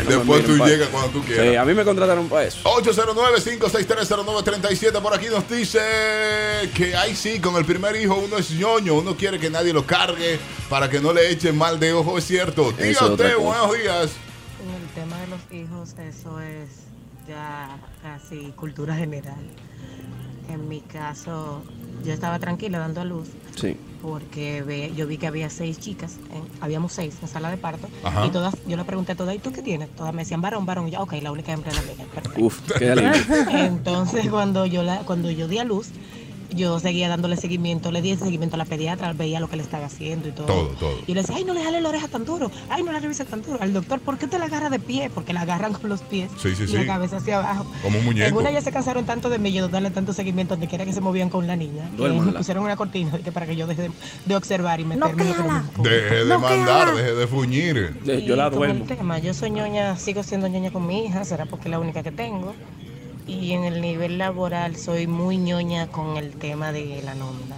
Después 0.07 0.43
miren 0.47 0.57
tú 0.59 0.65
llegas 0.65 0.87
cuando 0.89 1.06
tú 1.09 1.19
Sí, 1.21 1.27
quieras. 1.33 1.63
a 1.63 1.65
mí 1.65 1.73
me 1.73 1.83
contrataron 1.83 2.29
para 2.29 2.45
eso. 2.45 2.59
809-56309-37 2.63 5.01
por 5.01 5.13
aquí 5.13 5.27
nos 5.27 5.47
dice 5.49 5.79
que 6.75 6.95
ahí 6.95 7.15
sí, 7.15 7.39
con 7.39 7.55
el 7.55 7.65
primer 7.65 7.95
hijo 7.95 8.15
uno 8.15 8.37
es 8.37 8.51
ñoño, 8.51 8.95
uno 8.95 9.15
quiere 9.15 9.39
que 9.39 9.49
nadie 9.49 9.73
lo 9.73 9.85
cargue 9.85 10.39
para 10.69 10.89
que 10.89 10.99
no 10.99 11.13
le 11.13 11.29
echen 11.31 11.57
mal 11.57 11.79
de 11.79 11.93
ojo, 11.93 12.17
es 12.17 12.25
cierto. 12.25 12.71
Diga 12.71 13.05
usted, 13.05 13.37
buenos 13.37 13.73
días. 13.77 14.11
En 14.63 14.73
el 14.73 14.87
tema 14.95 15.19
de 15.21 15.27
los 15.27 15.39
hijos, 15.51 15.93
eso 15.99 16.39
es 16.41 16.69
ya 17.27 17.77
casi 18.01 18.51
cultura 18.55 18.95
general. 18.95 19.35
En 20.49 20.67
mi 20.69 20.81
caso, 20.81 21.61
yo 22.03 22.13
estaba 22.13 22.39
tranquila 22.39 22.79
dando 22.79 23.01
a 23.01 23.05
luz 23.05 23.27
Sí. 23.55 23.77
Porque 24.01 24.61
ve- 24.63 24.93
yo 24.95 25.07
vi 25.07 25.17
que 25.17 25.27
había 25.27 25.49
seis 25.49 25.79
chicas, 25.79 26.15
en- 26.33 26.43
habíamos 26.61 26.93
seis 26.93 27.15
en 27.21 27.27
sala 27.27 27.49
de 27.49 27.57
parto, 27.57 27.87
Ajá. 28.03 28.25
y 28.25 28.29
todas, 28.29 28.55
yo 28.67 28.77
le 28.77 28.83
pregunté 28.83 29.13
a 29.13 29.15
todas, 29.15 29.35
¿y 29.35 29.39
tú 29.39 29.51
qué 29.51 29.61
tienes? 29.61 29.89
Todas 29.95 30.13
me 30.13 30.21
decían 30.23 30.41
varón, 30.41 30.65
varón, 30.65 30.87
y 30.87 30.91
yo, 30.91 31.01
ok, 31.01 31.13
la 31.21 31.31
única 31.31 31.51
hembra 31.51 31.71
era 31.71 31.81
la 31.81 31.87
mía, 31.93 32.05
perfecto. 32.13 32.41
Uf, 32.43 32.59
qué. 32.77 32.93
Entonces, 33.65 34.29
cuando 34.29 34.65
yo, 34.65 34.83
la, 34.83 34.99
cuando 34.99 35.31
yo 35.31 35.47
di 35.47 35.57
a 35.57 35.63
luz, 35.63 35.87
yo 36.51 36.79
seguía 36.79 37.09
dándole 37.09 37.35
seguimiento, 37.37 37.91
le 37.91 38.01
di 38.01 38.11
el 38.11 38.19
seguimiento 38.19 38.55
a 38.55 38.57
la 38.57 38.65
pediatra, 38.65 39.13
veía 39.13 39.39
lo 39.39 39.49
que 39.49 39.55
le 39.57 39.63
estaba 39.63 39.85
haciendo 39.87 40.29
y 40.29 40.31
todo. 40.31 40.45
Todo, 40.47 40.67
todo. 40.79 40.95
Y 41.07 41.13
le 41.13 41.21
decía, 41.21 41.35
ay, 41.37 41.43
no 41.45 41.53
le 41.53 41.63
jale 41.63 41.81
la 41.81 41.89
oreja 41.89 42.07
tan 42.07 42.25
duro, 42.25 42.51
ay, 42.69 42.83
no 42.83 42.91
la 42.91 42.99
revise 42.99 43.25
tan 43.25 43.41
duro. 43.41 43.59
Al 43.61 43.73
doctor, 43.73 43.99
¿por 43.99 44.17
qué 44.17 44.27
te 44.27 44.39
la 44.39 44.45
agarra 44.45 44.69
de 44.69 44.79
pie? 44.79 45.09
Porque 45.13 45.33
la 45.33 45.41
agarran 45.41 45.73
con 45.73 45.89
los 45.89 46.01
pies 46.01 46.29
Sí, 46.41 46.55
sí, 46.55 46.63
y 46.63 46.67
sí. 46.67 46.73
la 46.73 46.85
cabeza 46.85 47.17
hacia 47.17 47.37
abajo. 47.39 47.65
Como 47.81 47.99
un 47.99 48.05
muñeco. 48.05 48.37
una 48.39 48.51
ya 48.51 48.61
se 48.61 48.71
cansaron 48.71 49.05
tanto 49.05 49.29
de 49.29 49.39
mí, 49.39 49.51
yo 49.51 49.67
de 49.67 49.71
darle 49.73 49.91
tanto 49.91 50.13
seguimiento 50.13 50.53
donde 50.55 50.67
quiera 50.67 50.85
que 50.85 50.93
se 50.93 51.01
movían 51.01 51.29
con 51.29 51.47
la 51.47 51.55
niña. 51.55 51.89
Que 51.97 52.09
me 52.09 52.31
pusieron 52.33 52.63
una 52.63 52.75
cortina 52.75 53.17
que 53.23 53.31
para 53.31 53.45
que 53.45 53.55
yo 53.55 53.67
deje 53.67 53.83
de, 53.83 53.91
de 54.25 54.35
observar 54.35 54.79
y 54.79 54.85
meterme 54.85 55.23
no. 55.23 55.83
Deje 55.83 56.15
de 56.15 56.25
No, 56.25 56.39
mandar, 56.39 56.95
deje 56.95 57.13
de 57.13 57.27
fuñir. 57.27 57.97
Eh, 58.05 58.23
Yo 58.27 58.35
la 58.35 58.43
Y 58.45 58.47
el 58.47 58.53
duermo. 58.53 58.85
tema, 58.85 59.19
yo 59.19 59.33
soy 59.33 59.51
ñoña, 59.51 59.97
sigo 59.97 60.23
siendo 60.23 60.47
ñoña 60.47 60.71
con 60.71 60.85
mi 60.85 61.05
hija, 61.05 61.23
será 61.25 61.45
porque 61.45 61.65
es 61.67 61.71
la 61.71 61.79
única 61.79 62.03
que 62.03 62.11
tengo. 62.11 62.53
Y 63.27 63.51
en 63.51 63.65
el 63.65 63.81
nivel 63.81 64.17
laboral 64.17 64.77
soy 64.77 65.05
muy 65.05 65.37
ñoña 65.37 65.87
con 65.87 66.17
el 66.17 66.31
tema 66.31 66.71
de 66.71 67.01
la 67.03 67.13
nómina. 67.13 67.57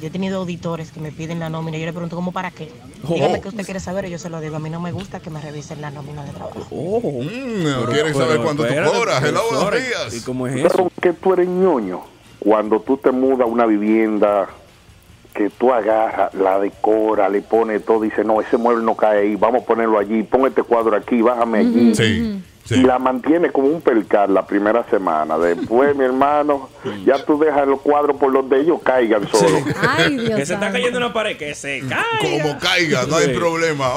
Yo 0.00 0.06
he 0.06 0.10
tenido 0.10 0.38
auditores 0.38 0.92
que 0.92 1.00
me 1.00 1.12
piden 1.12 1.40
la 1.40 1.50
nómina 1.50 1.76
y 1.76 1.80
yo 1.80 1.86
le 1.86 1.92
pregunto, 1.92 2.16
¿cómo 2.16 2.32
para 2.32 2.50
qué? 2.50 2.70
Oh. 3.06 3.12
Dígame 3.12 3.40
qué 3.40 3.48
usted 3.48 3.64
quiere 3.64 3.80
saber 3.80 4.06
y 4.06 4.10
yo 4.10 4.18
se 4.18 4.30
lo 4.30 4.40
digo. 4.40 4.56
A 4.56 4.58
mí 4.58 4.70
no 4.70 4.80
me 4.80 4.92
gusta 4.92 5.20
que 5.20 5.28
me 5.28 5.40
revisen 5.40 5.80
la 5.80 5.90
nómina 5.90 6.24
de 6.24 6.30
trabajo. 6.30 6.66
Oh. 6.70 7.00
Mm, 7.22 7.90
¿Quieres 7.92 8.16
saber 8.16 8.40
cuánto 8.40 8.64
tú 8.64 8.74
cobras? 8.74 9.22
Hello, 9.22 9.42
buenos 9.50 9.72
días. 9.72 10.14
¿Y 10.14 10.20
cómo 10.22 10.46
es 10.46 10.54
Pero 10.54 10.68
eso? 10.68 10.92
que 11.02 11.12
tú 11.12 11.34
eres 11.34 11.48
ñoño. 11.48 12.00
Cuando 12.38 12.80
tú 12.80 12.96
te 12.96 13.10
mudas 13.10 13.42
a 13.42 13.46
una 13.46 13.66
vivienda 13.66 14.48
que 15.34 15.50
tú 15.50 15.72
agarras, 15.72 16.32
la 16.34 16.58
decora, 16.58 17.28
le 17.28 17.42
pones 17.42 17.84
todo, 17.84 18.00
dice, 18.00 18.24
no, 18.24 18.40
ese 18.40 18.56
mueble 18.56 18.82
no 18.84 18.96
cae 18.96 19.20
ahí, 19.20 19.36
vamos 19.36 19.62
a 19.62 19.66
ponerlo 19.66 19.98
allí, 19.98 20.22
pon 20.22 20.46
este 20.46 20.62
cuadro 20.62 20.96
aquí, 20.96 21.20
bájame 21.20 21.58
allí. 21.58 21.94
Sí, 21.94 22.42
sí. 22.64 22.76
Y 22.76 22.82
la 22.82 22.98
mantiene 22.98 23.50
como 23.50 23.68
un 23.68 23.80
percal 23.80 24.32
la 24.34 24.46
primera 24.46 24.84
semana. 24.90 25.36
Después, 25.38 25.94
mi 25.96 26.04
hermano, 26.04 26.68
ya 27.04 27.24
tú 27.24 27.38
dejas 27.38 27.66
los 27.66 27.80
cuadros 27.80 28.16
por 28.16 28.32
donde 28.32 28.60
ellos 28.60 28.80
caigan 28.82 29.28
solos. 29.28 29.62
Ay, 29.80 30.16
Dios 30.18 30.38
Que 30.38 30.46
se 30.46 30.54
está 30.54 30.70
cayendo 30.72 30.98
una 30.98 31.12
pared, 31.12 31.36
que 31.36 31.54
se 31.54 31.80
caiga. 31.80 32.04
Como 32.20 32.58
caiga, 32.58 33.06
no 33.06 33.16
hay 33.16 33.26
Sí. 33.26 33.32
problema. 33.32 33.94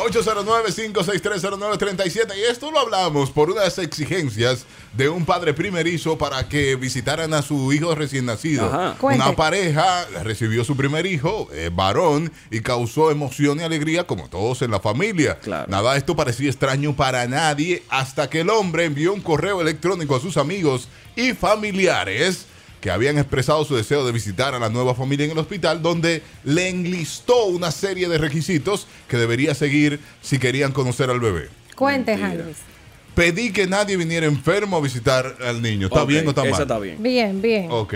809-5630937. 1.04 2.36
Y 2.38 2.44
esto 2.44 2.72
lo 2.72 2.80
hablamos 2.80 3.32
por 3.32 3.50
unas 3.52 3.78
exigencias 3.80 4.66
de 4.94 5.10
un 5.10 5.26
padre 5.26 5.54
primerizo 5.54 6.18
para 6.18 6.48
que 6.48 6.76
visitaran 6.76 7.34
a 7.34 7.42
su 7.42 7.74
hijo 7.74 7.96
recién 7.96 8.26
nacido. 8.26 8.66
Ajá. 8.66 8.96
Una 9.02 9.36
pareja 9.36 10.06
recibió 10.24 10.64
su 10.64 10.78
primer 10.78 11.06
hijo, 11.06 11.50
eh, 11.52 11.70
varón, 11.74 12.32
y 12.52 12.62
causó 12.62 13.12
emoción 13.12 13.60
y 13.60 13.64
alegría 13.64 14.06
como 14.06 14.30
todos 14.30 14.62
en 14.62 14.72
la 14.72 14.80
familia. 14.80 15.40
Claro. 15.40 15.66
Nada, 15.68 15.98
esto 15.98 16.16
parecía 16.16 16.50
extraño 16.50 16.96
para 16.96 17.28
nadie 17.28 17.84
hasta 17.90 18.30
que 18.30 18.42
el 18.42 18.50
hombre 18.50 18.86
envió 18.86 19.14
un 19.14 19.22
correo 19.22 19.62
electrónico 19.62 20.16
a 20.16 20.20
sus 20.20 20.38
amigos 20.38 20.88
y 21.16 21.34
familiares 21.34 22.46
que 22.80 22.92
habían 22.92 23.18
expresado 23.18 23.64
su 23.64 23.78
deseo 23.78 24.06
de 24.06 24.12
visitar 24.12 24.54
a 24.54 24.60
la 24.60 24.68
nueva 24.68 24.94
familia 24.94 25.26
en 25.26 25.32
el 25.32 25.38
hospital, 25.38 25.82
donde 25.82 26.22
le 26.44 26.68
enlistó 26.68 27.46
una 27.46 27.72
serie 27.72 28.10
de 28.10 28.18
requisitos 28.18 28.88
que 29.08 29.16
debería 29.16 29.56
seguir 29.56 30.02
si 30.22 30.38
querían 30.38 30.74
conocer 30.74 31.10
al 31.10 31.22
bebé. 31.22 31.48
Cuente, 31.78 32.18
Mentira. 32.18 32.44
Pedí 33.16 33.52
que 33.52 33.68
nadie 33.68 33.96
viniera 33.98 34.26
enfermo 34.26 34.78
a 34.78 34.82
visitar 34.82 35.36
al 35.46 35.62
niño. 35.62 35.88
¿Está 35.88 36.06
bien 36.06 36.26
o 36.26 36.30
está 36.30 36.42
mal? 36.42 36.52
Esa 36.52 36.64
está 36.64 36.80
bien. 36.80 37.02
Bien, 37.02 37.42
bien. 37.42 37.68
Ok. 37.70 37.94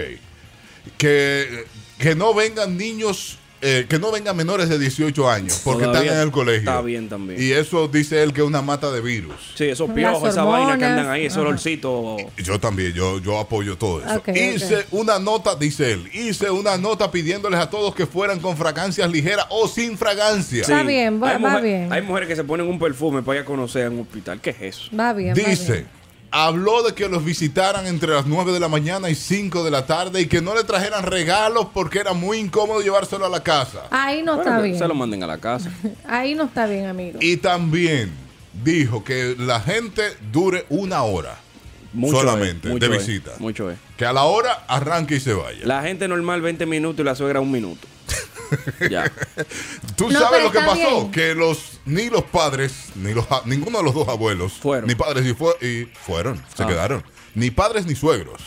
Que, 0.98 1.66
que 1.98 2.16
no 2.16 2.34
vengan 2.34 2.78
niños, 2.78 3.38
eh, 3.62 3.86
que 3.90 3.98
no 3.98 4.12
vengan 4.12 4.36
menores 4.38 4.70
de 4.70 4.78
18 4.78 5.30
años, 5.30 5.62
porque 5.64 5.86
Todavía 5.86 6.12
están 6.12 6.22
en 6.22 6.28
el 6.28 6.32
colegio. 6.32 6.70
está 6.70 6.82
bien 6.82 7.10
también. 7.10 7.42
Y 7.42 7.52
eso 7.52 7.88
dice 7.88 8.22
él 8.22 8.32
que 8.34 8.42
es 8.42 8.48
una 8.48 8.62
mata 8.62 8.92
de 8.92 9.02
virus. 9.02 9.34
Sí, 9.56 9.66
esos 9.66 9.90
piojos, 9.92 10.30
esa 10.30 10.44
vaina 10.44 10.78
que 10.78 10.86
andan 10.86 11.08
ahí, 11.10 11.26
ese 11.26 11.40
olorcito. 11.40 12.18
Yo 12.38 12.60
también, 12.60 12.94
yo, 12.94 13.20
yo 13.20 13.40
apoyo 13.40 13.78
todo 13.78 14.02
eso. 14.06 14.22
Hice 14.34 14.86
una 14.92 15.18
nota, 15.20 15.56
dice 15.56 15.92
él, 15.94 16.10
hice 16.14 16.50
una 16.52 16.78
nota 16.78 17.10
pidiéndoles 17.10 17.60
a 17.60 17.70
todos 17.70 17.96
que 17.96 18.06
fueran 18.06 18.40
con 18.40 18.56
fragancias 18.58 19.10
ligeras 19.12 19.46
o 19.50 19.68
sin 19.68 19.98
fragancia. 19.98 20.62
Está 20.62 20.84
bien, 20.84 21.22
va- 21.22 21.32
hay 21.32 21.42
va 21.42 21.50
mujer- 21.50 21.64
bien. 21.64 21.94
Hay 21.94 22.02
mujeres 22.02 22.28
que 22.30 22.36
se 22.36 22.44
ponen 22.44 22.68
un 22.68 22.78
perfume 22.80 23.24
para 23.24 23.40
ir 23.40 23.44
a 23.44 23.46
conocer 23.46 23.88
en 23.88 23.94
un 23.94 24.00
hospital. 24.02 24.40
¿Qué 24.40 24.52
es 24.52 24.62
eso? 24.62 24.90
Va 24.98 25.14
bien. 25.14 25.32
va 25.36 25.50
Dice, 25.50 25.72
bien. 25.74 25.88
Habló 26.32 26.84
de 26.84 26.94
que 26.94 27.08
los 27.10 27.24
visitaran 27.24 27.88
entre 27.88 28.14
las 28.14 28.26
9 28.26 28.52
de 28.52 28.60
la 28.60 28.68
mañana 28.68 29.10
y 29.10 29.16
5 29.16 29.64
de 29.64 29.72
la 29.72 29.86
tarde 29.86 30.22
y 30.22 30.28
que 30.28 30.42
no 30.42 30.56
le 30.56 30.64
trajeran 30.64 31.04
regalos 31.04 31.68
porque 31.74 32.00
era 32.00 32.14
muy 32.14 32.38
incómodo 32.38 32.82
llevárselo 32.82 33.26
a 33.26 33.30
la 33.30 33.42
casa. 33.44 33.84
Ahí 33.92 34.22
no 34.24 34.36
Bueno, 34.36 34.52
está 34.52 34.62
bien. 34.62 34.78
Se 34.78 34.88
lo 34.88 34.94
manden 34.96 35.24
a 35.24 35.28
la 35.28 35.38
casa. 35.38 35.72
Ahí 36.08 36.36
no 36.36 36.44
está 36.46 36.66
bien, 36.68 36.86
amigo. 36.86 37.20
Y 37.22 37.38
también 37.38 38.12
dijo 38.64 39.04
que 39.04 39.36
la 39.38 39.60
gente 39.62 40.04
dure 40.32 40.66
una 40.70 41.04
hora 41.04 41.38
Mucho 41.94 42.18
solamente 42.20 42.68
es, 42.68 42.74
mucho 42.74 42.90
de 42.90 42.98
es, 42.98 43.08
visita. 43.08 43.32
mucho 43.40 43.72
es. 43.72 43.78
Que 43.98 44.06
a 44.06 44.14
la 44.14 44.24
hora 44.24 44.66
arranque 44.68 45.16
y 45.16 45.20
se 45.20 45.34
vaya. 45.34 45.60
La 45.64 45.82
gente 45.82 46.08
normal 46.08 46.42
20 46.42 46.66
minutos 46.66 47.00
y 47.00 47.04
la 47.04 47.16
suegra 47.16 47.40
un 47.40 47.52
minuto. 47.52 47.88
ya. 48.90 49.12
Tú 49.96 50.10
No, 50.10 50.20
sabes 50.20 50.44
lo 50.44 50.52
que 50.52 50.60
pasó, 50.60 50.76
bien. 50.76 51.12
que 51.12 51.36
los 51.36 51.80
ni 51.86 52.10
los 52.10 52.24
padres, 52.24 52.74
ni 52.96 53.14
los 53.14 53.26
ninguno 53.46 53.80
de 53.80 53.84
los 53.84 53.94
dos 53.94 54.08
abuelos, 54.08 54.54
Fueron. 54.54 54.88
ni 54.88 54.96
padres 54.96 55.26
y, 55.26 55.34
fue- 55.34 55.56
y 55.62 55.86
fueron, 56.06 56.44
se 56.56 56.64
Ah. 56.64 56.68
quedaron. 56.68 57.04
Ni 57.36 57.52
padres 57.52 57.86
ni 57.86 57.96
suegros 57.96 58.42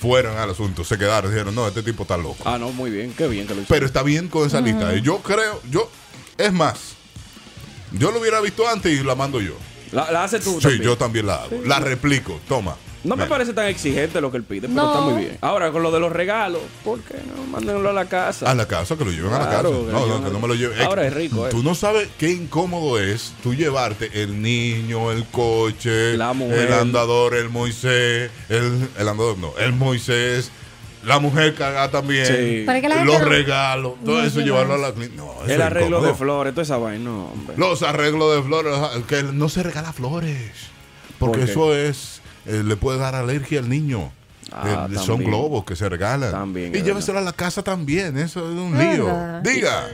fueron 0.00 0.36
al 0.38 0.50
asunto, 0.50 0.84
se 0.84 0.96
quedaron, 0.96 1.30
dijeron, 1.30 1.54
"No, 1.54 1.66
este 1.66 1.82
tipo 1.82 2.02
está 2.04 2.16
loco." 2.16 2.36
Ah, 2.44 2.56
no, 2.58 2.70
muy 2.72 2.90
bien. 2.90 3.12
Qué 3.16 3.26
bien 3.28 3.46
que 3.46 3.54
lo 3.54 3.60
hizo. 3.62 3.68
Pero 3.68 3.84
está 3.86 4.02
bien 4.02 4.28
con 4.28 4.46
esa 4.46 4.60
lista. 4.60 4.94
Y 4.94 5.02
Yo 5.02 5.18
creo, 5.18 5.60
yo 5.70 5.90
es 6.38 6.52
más, 6.52 6.94
yo 7.92 8.10
lo 8.12 8.20
hubiera 8.20 8.40
visto 8.40 8.68
antes 8.68 8.92
y 8.98 9.02
la 9.02 9.14
mando 9.14 9.40
yo. 9.40 9.54
La, 9.92 10.10
la 10.12 10.24
hace 10.24 10.38
tú 10.38 10.56
Sí, 10.56 10.60
también. 10.62 10.82
yo 10.82 10.98
también 10.98 11.26
la 11.26 11.36
hago. 11.42 11.60
La 11.64 11.80
replico. 11.80 12.38
Toma. 12.48 12.76
No 13.04 13.14
me 13.16 13.26
parece 13.26 13.52
tan 13.52 13.66
exigente 13.68 14.20
lo 14.20 14.30
que 14.30 14.38
él 14.38 14.42
pide, 14.42 14.62
pero 14.62 14.74
No. 14.74 14.88
está 14.88 15.00
muy 15.02 15.22
bien. 15.24 15.38
Ahora, 15.40 15.70
con 15.70 15.82
lo 15.82 15.90
de 15.92 16.00
los 16.00 16.10
regalos, 16.12 16.60
¿por 16.84 17.00
qué 17.00 17.14
no? 17.14 17.44
Mándenlo 17.44 17.90
a 17.90 17.92
la 17.92 18.06
casa. 18.06 18.50
A 18.50 18.54
la 18.54 18.66
casa, 18.66 18.96
que 18.96 19.04
lo 19.04 19.10
lleven 19.12 19.32
a 19.32 19.38
la 19.38 19.44
casa. 19.48 19.62
que 19.62 19.70
No, 19.70 20.06
no, 20.06 20.24
que 20.24 20.30
no 20.30 20.40
me 20.40 20.48
lo 20.48 20.54
lleven. 20.54 20.80
Ahora 20.82 21.06
es 21.06 21.14
rico, 21.14 21.46
eh. 21.46 21.50
Tú 21.50 21.62
no 21.62 21.74
sabes 21.76 22.08
qué 22.18 22.30
incómodo 22.30 22.98
es 22.98 23.32
tú 23.42 23.54
llevarte 23.54 24.10
el 24.22 24.42
niño, 24.42 25.12
el 25.12 25.24
coche, 25.26 26.16
La 26.16 26.32
mujer. 26.32 26.58
el 26.68 26.72
andador, 26.72 27.34
el 27.36 27.48
Moisés, 27.50 28.30
el, 28.48 28.88
el 28.98 29.08
andador 29.08 29.38
no, 29.38 29.52
el 29.58 29.72
Moisés, 29.72 30.50
la 31.04 31.20
mujer 31.20 31.54
cagada 31.54 31.90
también, 31.92 32.26
Sí. 32.26 32.62
Para 32.66 32.80
que 32.80 32.88
la 32.88 32.96
gente 32.96 33.12
los 33.12 33.22
regalos, 33.22 33.92
todo 34.04 34.18
no 34.18 34.24
eso 34.24 34.40
lleva 34.40 34.62
llevarlo 34.62 34.74
a 34.74 34.88
la 34.88 34.92
clínica. 34.92 35.14
No, 35.16 35.34
el 35.46 35.62
arreglo 35.62 35.88
incómodo. 35.98 36.08
de 36.12 36.18
flores, 36.18 36.52
toda 36.54 36.64
esa 36.64 36.76
vaina, 36.78 37.04
no, 37.04 37.26
hombre. 37.26 37.54
Los 37.56 37.82
arreglos 37.82 38.34
de 38.34 38.42
flores, 38.42 38.74
que 39.06 39.22
no 39.22 39.48
se 39.48 39.62
regala 39.62 39.92
flores. 39.92 40.50
Porque 41.20 41.42
eso 41.42 41.74
es, 41.74 42.17
eh, 42.48 42.62
le 42.64 42.76
puede 42.76 42.98
dar 42.98 43.14
alergia 43.14 43.60
al 43.60 43.68
niño. 43.68 44.10
Ah, 44.50 44.88
Eh, 44.90 44.96
son 44.98 45.22
globos 45.22 45.64
que 45.64 45.76
se 45.76 45.88
regalan. 45.88 46.30
También, 46.32 46.74
y 46.74 46.78
es 46.78 46.84
lléveselo 46.84 47.18
a 47.18 47.22
la 47.22 47.32
casa 47.32 47.62
también. 47.62 48.16
Eso 48.18 48.40
es 48.50 48.56
un 48.58 48.78
lío. 48.78 49.04
verdad. 49.06 49.42
Diga. 49.42 49.86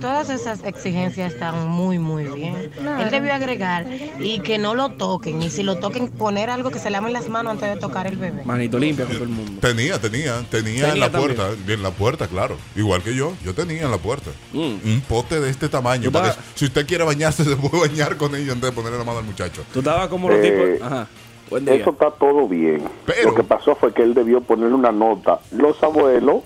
Todas 0.00 0.28
esas 0.28 0.62
exigencias 0.64 1.32
están 1.32 1.68
muy, 1.68 1.98
muy 1.98 2.24
bien. 2.24 2.70
Claro. 2.76 3.02
Él 3.02 3.10
debió 3.10 3.32
agregar 3.34 3.86
y 4.20 4.40
que 4.40 4.58
no 4.58 4.74
lo 4.74 4.90
toquen. 4.90 5.40
Y 5.42 5.50
si 5.50 5.62
lo 5.62 5.76
toquen, 5.78 6.08
poner 6.08 6.50
algo 6.50 6.70
que 6.70 6.78
se 6.78 6.90
lamen 6.90 7.12
las 7.12 7.28
manos 7.28 7.52
antes 7.52 7.74
de 7.74 7.80
tocar 7.80 8.06
el 8.06 8.16
bebé. 8.16 8.42
Manito 8.44 8.78
limpia 8.78 9.06
con 9.06 9.14
todo 9.14 9.24
el 9.24 9.30
mundo. 9.30 9.60
Tenía, 9.60 9.98
tenía, 10.00 10.42
tenía, 10.50 10.92
en 10.92 11.00
la 11.00 11.10
también. 11.10 11.36
puerta. 11.36 11.72
En 11.72 11.82
la 11.82 11.90
puerta, 11.90 12.26
claro. 12.28 12.58
Igual 12.76 13.02
que 13.02 13.14
yo. 13.14 13.32
Yo 13.44 13.54
tenía 13.54 13.82
en 13.82 13.90
la 13.90 13.98
puerta. 13.98 14.30
Mm. 14.52 14.58
Un 14.84 15.02
pote 15.08 15.40
de 15.40 15.48
este 15.50 15.68
tamaño. 15.68 16.12
Para 16.12 16.36
si 16.54 16.66
usted 16.66 16.86
quiere 16.86 17.04
bañarse, 17.04 17.44
se 17.44 17.56
puede 17.56 17.88
bañar 17.88 18.16
con 18.16 18.34
ello 18.36 18.52
antes 18.52 18.70
de 18.70 18.74
ponerle 18.74 18.98
la 18.98 19.04
mano 19.04 19.18
al 19.18 19.24
muchacho. 19.24 19.64
Tú 19.72 19.78
estabas 19.78 20.08
como 20.08 20.28
los 20.28 20.38
Eh, 20.44 20.50
tipos. 20.76 20.86
Ajá. 20.86 21.06
Buen 21.50 21.64
día. 21.64 21.74
Eso 21.76 21.90
está 21.90 22.10
todo 22.10 22.48
bien. 22.48 22.82
Pero- 23.06 23.30
Lo 23.30 23.34
que 23.34 23.42
pasó 23.44 23.74
fue 23.76 23.92
que 23.92 24.02
él 24.02 24.14
debió 24.14 24.40
ponerle 24.40 24.74
una 24.74 24.92
nota. 24.92 25.40
Los 25.52 25.80
abuelos 25.82 26.42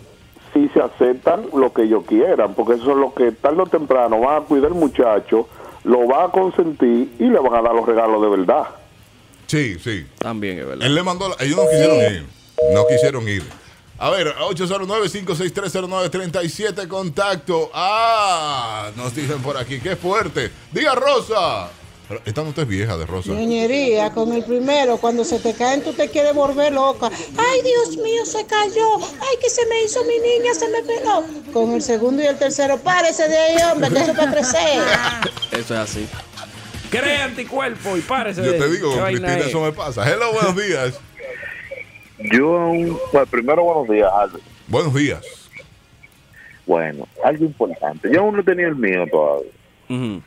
sí 0.53 0.69
se 0.75 0.81
aceptan 0.81 1.47
lo 1.55 1.73
que 1.73 1.83
ellos 1.83 2.05
quieran, 2.07 2.55
porque 2.55 2.75
eso 2.75 2.91
es 2.91 2.97
lo 2.97 3.15
que 3.15 3.33
tarde 3.33 3.63
o 3.63 3.67
temprano 3.67 4.21
van 4.21 4.43
a 4.43 4.47
cuidar 4.47 4.73
al 4.73 4.79
muchacho, 4.79 5.49
lo 5.85 6.07
va 6.09 6.25
a 6.25 6.29
consentir 6.31 7.15
y 7.19 7.25
le 7.25 7.39
van 7.39 7.55
a 7.55 7.63
dar 7.63 7.75
los 7.75 7.87
regalos 7.87 8.21
de 8.21 8.29
verdad. 8.29 8.65
Sí, 9.47 9.79
sí. 9.79 10.07
También 10.19 10.59
es 10.59 10.67
verdad. 10.67 10.87
Él 10.87 10.95
le 10.95 11.03
mandó, 11.03 11.29
la- 11.29 11.37
ellos 11.41 11.57
no 11.57 11.63
quisieron 11.71 11.97
ir. 12.15 12.27
No 12.75 12.87
quisieron 12.87 13.29
ir. 13.29 13.43
A 13.99 14.11
ver, 14.11 14.35
809-56309-37, 14.39 16.89
contacto. 16.89 17.71
Ah, 17.75 18.91
nos 18.97 19.15
dicen 19.15 19.41
por 19.43 19.57
aquí, 19.57 19.81
qué 19.81 19.97
fuerte. 19.97 20.51
Diga 20.73 20.95
Rosa. 20.95 21.69
Pero 22.11 22.23
Esta 22.25 22.43
nota 22.43 22.63
es 22.63 22.67
vieja 22.67 22.97
de 22.97 23.07
Rosa. 23.07 23.31
Ñoñería, 23.31 24.11
con 24.11 24.33
el 24.33 24.43
primero, 24.43 24.97
cuando 24.97 25.25
se 25.25 25.39
te 25.39 25.55
caen 25.55 25.81
tú 25.85 25.93
te 25.93 26.09
quieres 26.09 26.35
volver 26.35 26.73
loca. 26.73 27.07
Ay, 27.07 27.61
Dios 27.63 27.97
mío, 27.99 28.27
se 28.27 28.45
cayó. 28.47 28.97
Ay, 28.99 29.37
que 29.41 29.49
se 29.49 29.65
me 29.67 29.81
hizo 29.85 30.03
mi 30.07 30.19
niña, 30.19 30.53
se 30.53 30.69
me 30.71 30.83
peló. 30.83 31.25
Con 31.53 31.71
el 31.71 31.81
segundo 31.83 32.21
y 32.21 32.27
el 32.27 32.37
tercero, 32.37 32.79
párese 32.79 33.29
de 33.29 33.39
ahí, 33.39 33.57
hombre, 33.71 33.91
que 33.91 33.99
eso 34.01 34.13
va 34.15 34.25
a 34.25 34.31
crecer. 34.33 34.83
Eso 35.53 35.75
es 35.75 35.81
así. 35.81 36.09
Crea 36.91 37.27
anticuerpo 37.27 37.97
y 37.97 38.01
párese 38.01 38.43
Yo 38.45 38.53
de- 38.53 38.59
te 38.59 38.69
digo, 38.71 38.89
¿qué 38.91 38.95
con 38.97 39.03
vaina 39.05 39.21
Cristina 39.21 39.39
es? 39.45 39.47
eso 39.47 39.61
me 39.61 39.71
pasa. 39.73 40.11
Hello, 40.13 40.33
buenos 40.33 40.57
días. 40.57 41.01
Yo, 42.19 42.59
aún- 42.59 42.99
bueno, 43.13 43.27
primero 43.29 43.63
buenos 43.63 43.89
días, 43.89 44.11
Albert. 44.13 44.43
Buenos 44.67 44.93
días. 44.95 45.23
Bueno, 46.67 47.07
algo 47.23 47.45
importante. 47.45 48.09
Yo 48.13 48.21
aún 48.21 48.37
no 48.37 48.43
tenido 48.43 48.69
el 48.69 48.75
mío 48.77 49.05
todavía. 49.09 49.51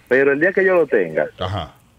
Pero 0.08 0.34
el 0.34 0.40
día 0.40 0.52
que 0.52 0.66
yo 0.66 0.76
lo 0.76 0.88
tenga, 0.88 1.28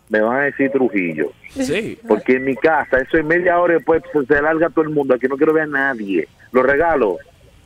me 0.09 0.21
van 0.21 0.37
a 0.39 0.45
decir 0.45 0.71
Trujillo. 0.71 1.33
Sí. 1.51 1.99
Porque 2.07 2.37
en 2.37 2.45
mi 2.45 2.57
casa, 2.57 2.99
eso 2.99 3.17
es 3.17 3.25
media 3.25 3.59
hora 3.59 3.75
y 3.75 3.77
después 3.77 4.03
pues, 4.13 4.27
se 4.27 4.41
larga 4.41 4.69
todo 4.71 4.85
el 4.85 4.91
mundo. 4.91 5.15
Aquí 5.15 5.27
no 5.27 5.37
quiero 5.37 5.53
ver 5.53 5.65
a 5.65 5.67
nadie. 5.67 6.29
Los 6.53 6.65
regalos, 6.65 7.17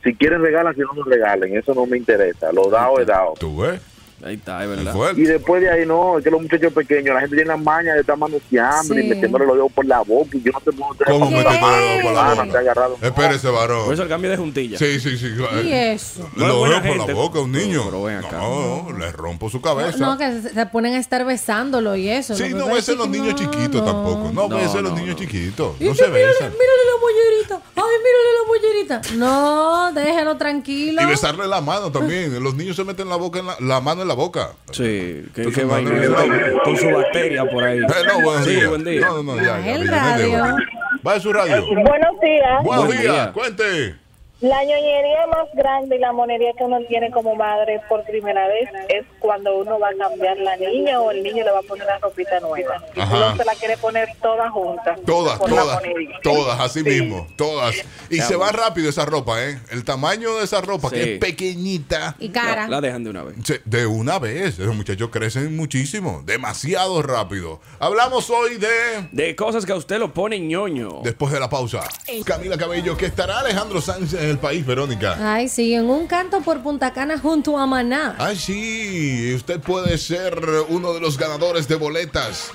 si 0.03 0.13
quieren 0.15 0.41
regalan, 0.41 0.73
si 0.73 0.81
no 0.81 0.93
nos 0.93 1.05
regalen. 1.05 1.57
Eso 1.57 1.73
no 1.73 1.85
me 1.85 1.97
interesa. 1.97 2.51
Lo 2.51 2.69
dado 2.69 2.99
es 2.99 3.07
dado. 3.07 3.33
¿Tú 3.39 3.57
ves? 3.57 3.81
Ahí 4.23 4.35
está, 4.35 4.63
es 4.63 4.69
verdad. 4.69 4.93
Y 5.15 5.21
después 5.23 5.61
de 5.61 5.69
ahí, 5.69 5.85
no, 5.85 6.17
es 6.17 6.23
que 6.23 6.29
los 6.31 6.41
muchachos 6.41 6.73
pequeños, 6.73 7.13
la 7.15 7.21
gente 7.21 7.35
tiene 7.37 7.49
la 7.49 7.57
maña 7.57 7.93
de 7.93 8.01
estar 8.01 8.17
manoseando 8.17 8.93
Sí. 8.93 8.99
y 8.99 9.07
metiéndole 9.09 9.45
los 9.45 9.55
dedos 9.55 9.71
por 9.71 9.85
la 9.85 10.01
boca. 10.01 10.29
Y 10.37 10.41
yo 10.41 10.51
no 10.51 10.59
te 10.59 10.71
puedo 10.71 10.95
¿Cómo 11.05 11.31
metiéndole 11.31 11.61
los 11.61 11.79
dedos 11.79 12.01
por 12.03 12.13
la 12.13 12.29
boca? 12.33 12.51
Te 12.51 12.57
agarrado. 12.57 12.97
Espérese, 13.01 13.47
varón. 13.49 13.85
Por 13.85 13.93
eso 13.93 14.03
el 14.03 14.09
cambio 14.09 14.29
de 14.31 14.37
juntilla. 14.37 14.77
Sí, 14.77 14.99
sí, 14.99 15.17
sí. 15.17 15.27
¿Y 15.63 15.71
eso? 15.71 16.29
Lo 16.35 16.47
No 16.47 16.61
veo 16.63 16.81
por 16.83 17.07
la 17.07 17.13
boca 17.13 17.39
a 17.39 17.41
un 17.43 17.51
niño. 17.51 17.83
Pero 17.85 18.03
ven 18.03 18.17
acá. 18.17 18.37
No, 18.37 18.87
le 18.97 19.11
rompo 19.11 19.49
su 19.49 19.61
cabeza. 19.61 19.97
No, 19.97 20.17
que 20.17 20.41
se 20.41 20.65
ponen 20.65 20.95
a 20.95 20.99
estar 20.99 21.23
besándolo 21.25 21.95
y 21.95 22.09
eso. 22.09 22.35
Sí, 22.35 22.49
no 22.53 22.67
besen 22.67 22.97
los 22.97 23.07
niños 23.09 23.35
chiquitos 23.35 23.85
tampoco. 23.85 24.31
No, 24.33 24.47
No, 24.49 24.55
besen 24.57 24.83
los 24.83 24.91
no, 24.93 24.99
niños 24.99 25.15
chiquitos. 25.15 25.79
No 25.79 25.95
se 25.95 26.07
mírale, 26.07 26.25
besan. 26.25 26.51
mírale 26.51 26.83
la 26.85 26.99
mollerita. 27.01 27.61
Ay, 27.75 27.95
mírale 28.03 28.33
la 28.37 28.47
mollerita. 28.47 29.01
No, 29.15 29.93
déjelo 29.93 30.35
tranquilo. 30.37 31.01
Y 31.01 31.05
besarle 31.05 31.47
la 31.47 31.61
mano 31.61 31.91
también. 31.91 32.43
Los 32.43 32.53
niños 32.55 32.75
se 32.75 32.83
meten 32.83 33.07
la 33.09 33.15
boca 33.15 33.39
en 33.39 33.47
la, 33.47 33.55
la 33.59 33.79
mano 33.81 34.01
en 34.01 34.08
la 34.09 34.15
boca. 34.15 34.49
Sí, 34.71 35.23
que, 35.33 35.63
vaina, 35.63 35.91
con 36.63 36.75
su 36.75 36.89
bacteria 36.89 37.45
por 37.45 37.63
ahí. 37.63 37.77
Eh, 37.79 37.83
no, 38.07 38.21
buenos 38.21 38.43
Sí, 38.45 38.51
días. 38.55 38.67
buen 38.67 38.83
día. 38.83 39.01
No, 39.01 39.23
no, 39.23 39.35
no, 39.35 39.41
ya, 39.41 39.57
radio. 39.85 40.43
Va 41.07 41.13
a 41.13 41.19
su 41.19 41.31
radio. 41.31 41.63
Buenos 41.65 42.19
días. 42.21 42.63
Buenos 42.63 42.85
Buen 42.87 42.99
días. 42.99 43.13
día. 43.13 43.31
Cuente. 43.31 43.95
La 44.41 44.63
ñoñería 44.63 45.27
más 45.27 45.47
grande 45.53 45.97
y 45.97 45.99
la 45.99 46.13
monería 46.13 46.53
que 46.57 46.63
uno 46.63 46.77
tiene 46.87 47.11
como 47.11 47.35
madre 47.35 47.81
por 47.89 48.05
primera 48.05 48.47
vez 48.47 48.69
es 48.87 49.05
cuando 49.19 49.57
uno 49.57 49.77
va 49.77 49.89
a 49.89 49.97
cambiar 50.09 50.37
la 50.37 50.55
niña 50.55 51.01
o 51.01 51.11
el 51.11 51.21
niño 51.23 51.43
le 51.43 51.51
va 51.51 51.59
a 51.59 51.63
poner 51.63 51.85
una 51.85 51.97
ropita 51.99 52.39
nueva. 52.39 52.81
Y 52.95 53.01
Ajá. 53.01 53.17
uno 53.17 53.35
se 53.35 53.43
la 53.43 53.53
quiere 53.55 53.75
poner 53.75 54.07
toda 54.21 54.49
junta. 54.49 54.95
Todas, 55.05 55.37
la 55.41 55.45
todas, 55.45 55.75
monería. 55.83 56.15
todas, 56.23 56.57
así 56.61 56.79
Sí. 56.83 56.85
mismo, 56.89 57.27
todas. 57.35 57.75
Y 58.09 58.17
Ya, 58.19 58.25
se 58.27 58.37
va 58.37 58.49
rápido 58.53 58.89
esa 58.89 59.03
ropa, 59.03 59.43
¿eh? 59.43 59.59
El 59.71 59.83
tamaño 59.83 60.33
de 60.37 60.45
esa 60.45 60.61
ropa, 60.61 60.89
que 60.89 61.15
es 61.15 61.19
pequeñita. 61.19 62.15
Y 62.17 62.29
cara. 62.29 62.63
La, 62.63 62.67
la 62.69 62.81
dejan 62.81 63.03
de 63.03 63.09
una 63.09 63.23
vez. 63.23 63.35
Se- 63.43 63.61
De 63.65 63.85
una 63.85 64.19
vez, 64.19 64.57
esos 64.57 64.73
muchachos 64.73 65.09
crecen 65.11 65.53
muchísimo, 65.57 66.21
demasiado 66.25 67.01
rápido. 67.01 67.59
Hablamos 67.79 68.29
hoy 68.29 68.55
de... 68.55 68.69
De 69.11 69.35
cosas 69.35 69.65
que 69.65 69.73
a 69.73 69.75
usted 69.75 69.99
lo 69.99 70.13
pone 70.13 70.39
ñoño. 70.39 71.01
Después 71.03 71.33
de 71.33 71.41
la 71.41 71.49
pausa, 71.49 71.81
Camila 72.25 72.57
Cabello, 72.57 72.95
que 72.95 73.05
estará 73.07 73.39
Alejandro 73.39 73.81
Sánchez 73.81 74.28
en 74.29 74.35
el 74.35 74.39
país, 74.39 74.65
Verónica. 74.65 75.17
Ay, 75.33 75.49
sí, 75.49 75.73
en 75.73 75.89
un 75.89 76.05
canto 76.07 76.41
por 76.41 76.61
Punta 76.61 76.93
Cana 76.93 77.17
junto 77.17 77.57
a 77.57 77.65
Maná. 77.65 78.15
Ay, 78.19 78.37
sí, 78.37 79.33
usted 79.35 79.59
puede 79.59 79.97
ser 79.97 80.39
uno 80.69 80.93
de 80.93 80.99
los 81.01 81.17
ganadores 81.17 81.67
de 81.67 81.75
boletas. 81.75 82.51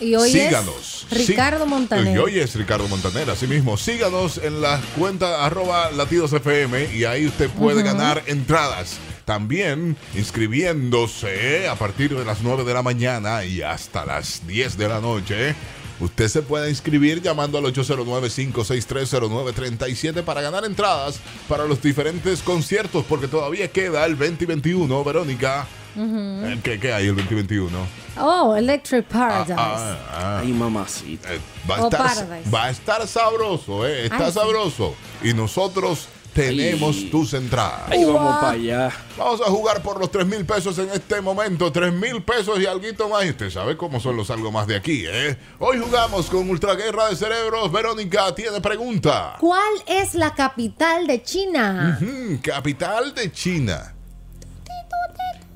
Y 0.00 0.14
hoy 0.14 0.30
Síganos. 0.30 1.06
es 1.10 1.26
Ricardo 1.26 1.64
Sí. 1.64 1.70
Montaner. 1.70 2.14
Y 2.14 2.18
hoy 2.18 2.38
es 2.38 2.54
Ricardo 2.54 2.86
Montaner, 2.86 3.28
así 3.30 3.48
mismo. 3.48 3.76
Síganos 3.76 4.38
en 4.38 4.60
la 4.60 4.80
cuenta 4.96 5.44
arroba 5.44 5.90
latidos 5.90 6.32
FM 6.32 6.94
y 6.94 7.04
ahí 7.04 7.26
usted 7.26 7.50
puede 7.50 7.78
Ujú. 7.78 7.86
ganar 7.86 8.22
entradas. 8.26 8.98
También 9.24 9.96
inscribiéndose 10.14 11.68
a 11.68 11.74
partir 11.74 12.16
de 12.16 12.24
las 12.24 12.42
9 12.42 12.62
de 12.64 12.74
la 12.74 12.82
mañana 12.82 13.44
y 13.44 13.60
hasta 13.60 14.06
las 14.06 14.46
10 14.46 14.78
de 14.78 14.88
la 14.88 15.00
noche. 15.00 15.54
Usted 16.00 16.28
se 16.28 16.42
puede 16.42 16.70
inscribir 16.70 17.20
llamando 17.20 17.58
al 17.58 17.64
809-5630937 17.64 20.22
para 20.22 20.40
ganar 20.40 20.64
entradas 20.64 21.18
para 21.48 21.66
los 21.66 21.82
diferentes 21.82 22.40
conciertos, 22.42 23.04
porque 23.08 23.26
todavía 23.28 23.68
queda 23.68 24.06
el 24.06 24.16
2021, 24.16 25.04
Verónica. 25.04 25.66
¿Qué, 26.62 26.78
qué 26.78 26.92
hay 26.92 27.08
el 27.08 27.16
2021? 27.16 27.76
Oh, 28.20 28.54
Electric 28.54 29.04
Paradise. 29.06 29.54
Ah, 29.56 29.96
ah. 30.10 30.38
Ay, 30.40 30.52
mamacita. 30.52 31.34
Eh, 31.34 31.40
va, 31.68 31.76
a 31.76 31.80
estar, 31.84 32.00
Paradise. 32.00 32.50
va 32.50 32.64
a 32.64 32.70
estar 32.70 33.06
sabroso, 33.08 33.86
¿eh? 33.86 34.04
Está 34.04 34.26
Ay, 34.26 34.26
sí. 34.26 34.32
sabroso. 34.38 34.94
Y 35.22 35.32
nosotros 35.34 36.08
tenemos 36.38 36.96
Ay. 36.96 37.10
tus 37.10 37.34
entradas. 37.34 37.90
Ahí 37.90 38.04
vamos 38.04 38.36
para 38.36 38.52
allá. 38.52 38.92
Vamos 39.16 39.40
a 39.40 39.46
jugar 39.46 39.82
por 39.82 39.98
los 39.98 40.08
3 40.10 40.24
mil 40.24 40.46
pesos 40.46 40.78
en 40.78 40.88
este 40.90 41.20
momento. 41.20 41.72
3 41.72 41.92
mil 41.92 42.22
pesos 42.22 42.60
y 42.60 42.66
algo 42.66 43.08
más. 43.08 43.26
Y 43.26 43.30
usted 43.30 43.50
sabe 43.50 43.76
cómo 43.76 43.98
son 43.98 44.16
los 44.16 44.30
algo 44.30 44.52
más 44.52 44.68
de 44.68 44.76
aquí, 44.76 45.02
¿eh? 45.04 45.36
Hoy 45.58 45.78
jugamos 45.78 46.26
con 46.26 46.48
Ultra 46.48 46.76
Guerra 46.76 47.08
de 47.08 47.16
Cerebros. 47.16 47.72
Verónica 47.72 48.32
tiene 48.34 48.60
pregunta. 48.60 49.34
¿Cuál 49.40 49.82
es 49.86 50.14
la 50.14 50.32
capital 50.32 51.08
de 51.08 51.22
China? 51.24 51.98
Capital 52.40 53.12
de 53.14 53.32
China. 53.32 53.94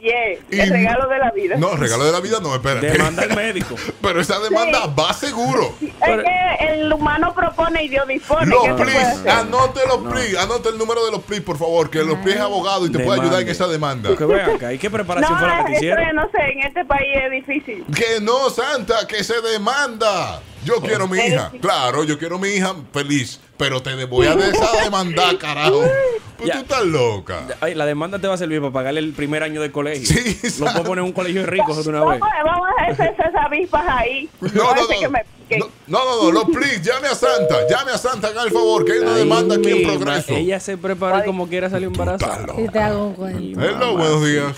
Yeah, 0.00 0.32
Y- 0.50 0.60
el 0.60 0.70
regalo 0.70 1.08
de 1.08 1.18
la 1.18 1.30
vida. 1.30 1.56
No, 1.58 1.76
regalo 1.76 2.04
de 2.04 2.12
la 2.12 2.20
vida 2.20 2.38
no, 2.40 2.54
espérate. 2.54 2.90
Demanda 2.90 3.22
al 3.22 3.36
médico. 3.36 3.74
Pero 4.02 4.20
esa 4.20 4.38
demanda 4.40 4.84
Sí. 4.84 4.90
va 4.98 5.12
seguro. 5.12 5.74
Es 5.80 5.90
que 5.98 6.66
el 6.72 6.92
humano 6.92 7.34
propone 7.34 7.84
y 7.84 7.88
Dios 7.88 8.08
dispone. 8.08 8.46
Los 8.46 8.62
¿qué 8.62 8.68
se 8.70 8.74
puede 8.76 8.86
PRIs, 8.92 9.04
hacer? 9.04 9.30
anote 9.30 9.80
los 9.86 9.98
PRIs, 10.12 10.38
anote 10.38 10.68
el 10.70 10.78
número 10.78 11.04
de 11.04 11.10
los 11.12 11.22
PRIs, 11.22 11.42
por 11.42 11.58
favor, 11.58 11.90
que 11.90 12.02
los 12.02 12.16
PRIs 12.18 12.36
es 12.36 12.40
abogado 12.40 12.86
y 12.86 12.90
te 12.92 13.00
puede 13.00 13.20
ayudar 13.20 13.42
en 13.42 13.48
esa 13.48 13.68
demanda. 13.68 14.16
Que 14.16 14.24
vean 14.24 14.50
acá, 14.56 14.72
¿y 14.72 14.78
qué 14.78 14.88
preparación 14.90 15.38
fue 15.38 15.46
la 15.48 15.58
que 15.58 15.64
te 15.64 15.70
No, 15.72 15.76
hicieron? 15.76 16.16
no 16.16 16.30
sé, 16.30 16.38
en 16.52 16.60
este 16.66 16.84
país 16.86 17.08
es 17.24 17.30
difícil. 17.32 17.84
Que 17.94 18.20
no, 18.22 18.48
Santa, 18.50 19.06
que 19.06 19.22
se 19.22 19.40
demanda. 19.42 20.40
Yo 20.64 20.80
quiero 20.80 21.08
mi 21.08 21.18
hija. 21.18 21.50
Claro, 21.60 22.04
yo 22.04 22.18
quiero 22.18 22.38
mi 22.38 22.48
hija 22.48 22.74
feliz. 22.92 23.40
Pero 23.56 23.82
te 23.82 23.94
voy 24.06 24.26
a 24.26 24.36
demandar, 24.84 25.38
carajo. 25.38 25.82
Pues 26.40 26.48
Ya. 26.48 26.54
tú 26.54 26.60
estás 26.62 26.86
loca. 26.86 27.42
Ay, 27.60 27.74
la 27.74 27.84
demanda 27.84 28.18
te 28.18 28.26
va 28.26 28.32
a 28.32 28.38
servir 28.38 28.60
para 28.60 28.72
pagarle 28.72 29.00
el 29.00 29.12
primer 29.12 29.42
año 29.42 29.60
de 29.60 29.70
colegio. 29.70 30.06
Sí, 30.06 30.38
Lo 30.58 30.72
puedo 30.72 30.84
poner 30.84 31.02
en 31.02 31.04
un 31.04 31.12
colegio 31.12 31.42
de 31.42 31.46
ricos 31.46 31.84
de 31.84 31.90
una 31.90 32.02
vez. 32.02 32.18
Vamos, 32.18 32.66
a 32.78 32.84
hacer 32.90 33.12
esas 33.12 33.34
avispas 33.34 33.84
ahí. 33.86 34.26
No, 34.40 34.48
no, 34.50 34.74
no. 34.74 35.10
No, 35.50 35.68
no, 35.86 36.04
no, 36.04 36.22
no, 36.24 36.32
los 36.32 36.44
PRIs, 36.44 36.80
llame 36.80 37.08
a 37.08 37.14
Santa. 37.14 37.66
Llame 37.68 37.90
a 37.92 37.98
Santa, 37.98 38.28
haga 38.28 38.44
el 38.44 38.52
favor, 38.52 38.86
que 38.86 38.92
hay 38.92 38.98
una 39.00 39.16
demanda 39.16 39.56
aquí 39.56 39.70
en 39.70 39.82
progreso. 39.86 40.32
Ella 40.32 40.60
se 40.60 40.78
preparó 40.78 41.22
y 41.22 41.26
como 41.26 41.46
quiera 41.46 41.68
salió 41.68 41.88
embarazada. 41.88 42.54
Si 42.56 42.68
te 42.68 42.78
hago 42.78 43.08
un 43.08 43.12
cuento. 43.12 43.60
Hello, 43.60 43.96
buenos 43.98 44.24
días. 44.24 44.56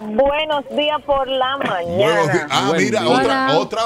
Buenos 0.00 0.68
días 0.70 1.00
por 1.02 1.26
la 1.26 1.56
mañana. 1.58 2.46
Ah, 2.50 2.66
Buen 2.68 2.84
mira, 2.84 3.00
día. 3.00 3.10
otra, 3.10 3.58
otra, 3.58 3.80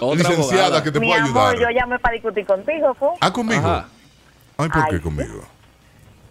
Otra 0.00 0.16
licenciada 0.16 0.64
abogada. 0.64 0.82
que 0.84 0.92
te 0.92 1.00
Mi 1.00 1.08
puede 1.08 1.20
amor, 1.22 1.54
ayudar. 1.54 1.58
yo 1.72 1.78
llamé 1.80 1.98
para 1.98 2.14
discutir 2.14 2.46
contigo, 2.46 2.94
¿fu? 2.94 3.10
Ah, 3.20 3.32
conmigo. 3.32 3.66
Ajá. 3.66 3.88
Ay, 4.58 4.68
¿por 4.68 4.88
qué 4.88 5.00
conmigo? 5.00 5.40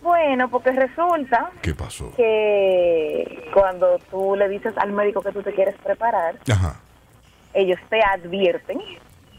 Bueno, 0.01 0.49
porque 0.49 0.71
resulta 0.71 1.49
¿Qué 1.61 1.73
pasó? 1.73 2.11
que 2.15 3.49
cuando 3.53 3.97
tú 4.11 4.35
le 4.35 4.47
dices 4.49 4.73
al 4.77 4.91
médico 4.91 5.21
que 5.21 5.31
tú 5.31 5.41
te 5.41 5.53
quieres 5.53 5.75
preparar, 5.83 6.35
Ajá. 6.51 6.75
ellos 7.53 7.79
te 7.89 7.99
advierten 8.03 8.79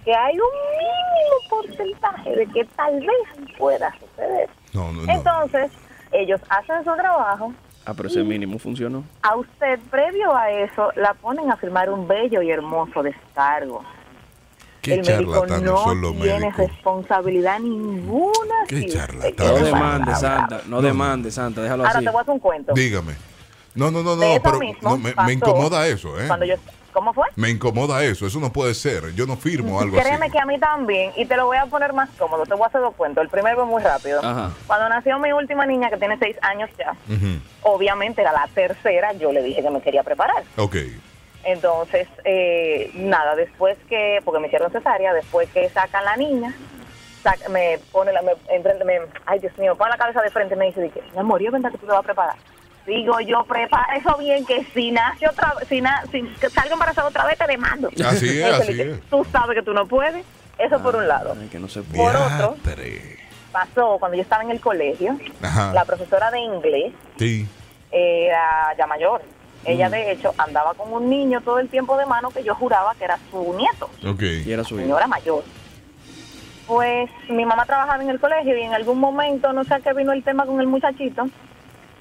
que 0.04 0.14
hay 0.14 0.35
un 0.35 0.48
mínimo 0.78 1.37
porcentaje 1.50 2.30
de 2.37 2.46
que 2.48 2.64
tal 2.76 2.98
vez 3.00 3.56
pueda 3.59 3.92
suceder. 3.98 4.48
No, 4.72 4.92
no, 4.92 5.02
no. 5.02 5.12
Entonces, 5.12 5.70
ellos 6.12 6.40
hacen 6.48 6.85
su 6.85 6.94
trabajo. 6.96 7.52
Ah, 7.87 7.94
pero 7.94 8.09
ese 8.09 8.25
mínimo 8.25 8.59
funcionó. 8.59 9.05
A 9.22 9.37
usted, 9.37 9.79
previo 9.90 10.35
a 10.35 10.51
eso, 10.51 10.90
la 10.96 11.14
ponen 11.14 11.53
a 11.53 11.57
firmar 11.57 11.88
un 11.88 12.09
bello 12.09 12.42
y 12.42 12.51
hermoso 12.51 13.01
descargo. 13.01 13.85
Qué 14.83 14.94
el 14.94 15.07
médico 15.07 15.46
no 15.46 15.85
son 15.85 16.01
los 16.01 16.12
tiene 16.16 16.40
médicos. 16.40 16.66
responsabilidad 16.66 17.61
ninguna. 17.61 18.55
Qué 18.66 18.87
charlatanes. 18.87 19.37
No 19.38 19.64
demande. 19.64 20.14
Santa. 20.16 20.62
No 20.66 20.83
demande, 20.83 21.31
Santa. 21.31 21.62
Déjalo 21.62 21.85
Ahora 21.85 21.99
así. 21.99 22.05
te 22.05 22.11
voy 22.11 22.18
a 22.18 22.22
hacer 22.22 22.35
un 22.35 22.40
cuento. 22.40 22.72
Dígame. 22.75 23.14
No, 23.77 23.90
no, 23.90 24.03
no, 24.03 24.16
no, 24.16 24.42
pero 24.42 24.59
mismo 24.59 24.96
no, 24.96 24.96
me, 24.96 25.33
incomoda 25.33 25.87
eso, 25.87 26.18
¿eh? 26.18 26.25
Cuando 26.27 26.46
yo, 26.46 26.55
¿Cómo 26.96 27.12
fue? 27.12 27.26
Me 27.37 27.50
incomoda 27.50 28.02
eso, 28.02 28.26
eso 28.26 28.40
no 28.40 28.50
puede 28.50 28.72
ser. 28.72 29.12
Yo 29.14 29.26
no 29.26 29.37
firmo 29.37 29.78
algo 29.78 29.98
Créeme 29.98 30.24
así. 30.26 30.32
que 30.32 30.38
a 30.40 30.46
mí 30.46 30.59
también, 30.59 31.12
y 31.14 31.26
te 31.26 31.37
lo 31.37 31.44
voy 31.44 31.59
a 31.59 31.66
poner 31.66 31.92
más 31.92 32.09
cómodo, 32.18 32.44
te 32.44 32.54
voy 32.54 32.62
a 32.64 32.68
hacer 32.68 32.80
dos 32.80 32.94
cuentos. 32.94 33.22
El 33.22 33.28
primero 33.28 33.64
es 33.64 33.68
muy 33.68 33.82
rápido. 33.82 34.20
Ajá. 34.24 34.50
Cuando 34.66 34.88
nació 34.88 35.18
mi 35.18 35.30
última 35.30 35.66
niña, 35.66 35.90
que 35.90 35.98
tiene 35.98 36.16
seis 36.18 36.38
años 36.40 36.70
ya, 36.78 36.94
obviamente 37.61 38.22
era 38.22 38.32
la 38.32 38.48
tercera, 38.54 39.12
yo 39.12 39.30
le 39.30 39.42
dije 39.42 39.61
que 39.61 39.68
me 39.68 39.82
quería 39.82 40.02
preparar. 40.04 40.42
Ok. 40.56 40.76
Entonces, 41.44 42.09
eh, 42.24 42.90
nada, 42.94 43.37
después 43.37 43.76
que, 43.90 44.20
porque 44.24 44.40
me 44.40 44.46
hicieron 44.46 44.72
cesárea, 44.72 45.12
después 45.12 45.50
que 45.50 45.68
sacan 45.68 46.02
la 46.02 46.16
niña, 46.16 46.54
sac- 47.22 47.46
me 47.50 47.78
pone 47.92 48.11
la, 48.14 48.22
me, 48.22 48.32
enfrente, 48.48 48.87
me- 48.87 49.00
ay 49.26 49.38
Dios 49.38 49.52
mío, 49.59 49.72
me 49.74 49.76
pone 49.78 49.90
la 49.90 49.98
cabeza 49.98 50.22
de 50.22 50.30
frente 50.30 50.54
y 50.54 50.56
me 50.59 50.64
dice, 50.64 50.90
mi 51.12 51.18
amor, 51.18 51.42
¿yo 51.42 51.52
verdad 51.52 51.70
que 51.72 51.76
tú 51.76 51.85
te 51.85 51.92
vas 51.92 52.00
a 52.00 52.04
preparar? 52.04 52.37
Digo 52.87 53.18
yo, 53.20 53.44
prepara 53.44 53.96
eso 53.96 54.16
bien, 54.16 54.46
que 54.46 54.64
si 54.72 54.92
nace 54.92 55.29
otra 55.29 55.55
si, 55.68 55.81
na, 55.81 56.03
si 56.12 56.22
que 56.22 56.49
salga 56.51 56.72
embarazada 56.75 57.09
otra 57.09 57.25
vez 57.27 57.37
te 57.37 57.46
demando. 57.46 57.88
Así 58.05 58.40
es, 58.40 58.44
así 58.61 58.81
es. 58.81 59.01
Tú 59.11 59.27
sabes 59.33 59.57
que 59.57 59.62
tú 59.62 59.72
no 59.75 59.87
puedes. 59.87 60.25
Eso 60.59 60.81
por 60.83 60.94
un 60.96 61.07
lado. 61.09 61.37
que 61.51 61.59
no 61.59 61.68
se 61.68 61.83
Por 61.83 62.14
otro, 62.16 62.57
pasó 63.53 63.96
cuando 63.99 64.16
yo 64.16 64.22
estaba 64.22 64.42
en 64.42 64.51
el 64.53 64.61
colegio, 64.61 65.18
Ajá. 65.42 65.72
la 65.75 65.85
profesora 65.85 66.31
de 66.31 66.38
inglés 66.40 66.92
Sí. 67.18 67.46
era 67.90 68.75
ya 68.79 68.87
mayor. 68.87 69.22
Ella, 69.64 69.88
Mm. 69.88 69.92
de 69.92 70.12
hecho, 70.12 70.33
andaba 70.38 70.75
con 70.75 70.92
un 70.92 71.11
niño 71.11 71.40
todo 71.40 71.59
el 71.59 71.68
tiempo 71.68 71.96
de 71.99 72.07
mano 72.07 72.31
que 72.31 72.44
yo 72.44 72.55
juraba 72.55 72.94
que 72.94 73.05
era 73.05 73.18
su 73.31 73.53
nieto, 73.55 73.90
Ok. 74.07 74.22
Y 74.46 74.53
era 74.53 74.62
su 74.62 74.75
hijo. 74.77 74.83
señora 74.85 75.07
mayor. 75.09 75.42
Pues 76.66 77.11
mi 77.29 77.44
mamá 77.44 77.64
trabajaba 77.64 78.03
en 78.03 78.11
el 78.11 78.18
colegio 78.20 78.57
y 78.57 78.62
en 78.62 78.75
algún 78.75 78.99
momento, 78.99 79.53
no 79.53 79.64
sé 79.64 79.75
a 79.75 79.81
qué 79.81 79.92
vino 79.92 80.12
el 80.12 80.22
tema 80.25 80.46
con 80.46 80.61
el 80.61 80.66
muchachito, 80.66 81.29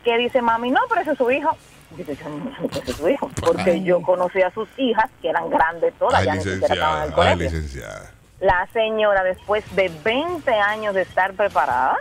que 0.06 0.18
dice, 0.18 0.42
mami, 0.42 0.72
no, 0.72 0.80
pero 0.88 1.02
ese 1.02 1.12
es 1.12 1.18
su 1.18 1.30
hijo. 1.30 1.58
Dice, 1.98 2.16
yo 2.16 2.30
no 2.30 2.70
que 2.70 2.80
ese 2.80 2.92
es 2.92 2.98
su 2.98 3.10
hijo, 3.10 3.30
porque 3.42 3.84
yo 3.84 4.02
conocí 4.02 4.42
a 4.42 4.52
sus 4.52 4.70
hijas, 4.78 5.10
que 5.22 5.30
eran 5.30 5.50
grandes 5.50 5.94
todas, 5.96 6.20
Ay, 6.22 6.26
ya 6.28 6.36
ni 6.36 6.42
siquiera 6.42 7.06
licenciada. 7.06 7.30
Ay, 7.32 7.38
licenciada. 7.38 8.12
La 8.40 8.68
señora, 8.72 9.24
después 9.24 9.64
de 9.76 9.92
20 10.04 10.52
años 10.52 10.94
de 10.94 11.02
estar 11.02 11.34
preparada, 11.34 11.98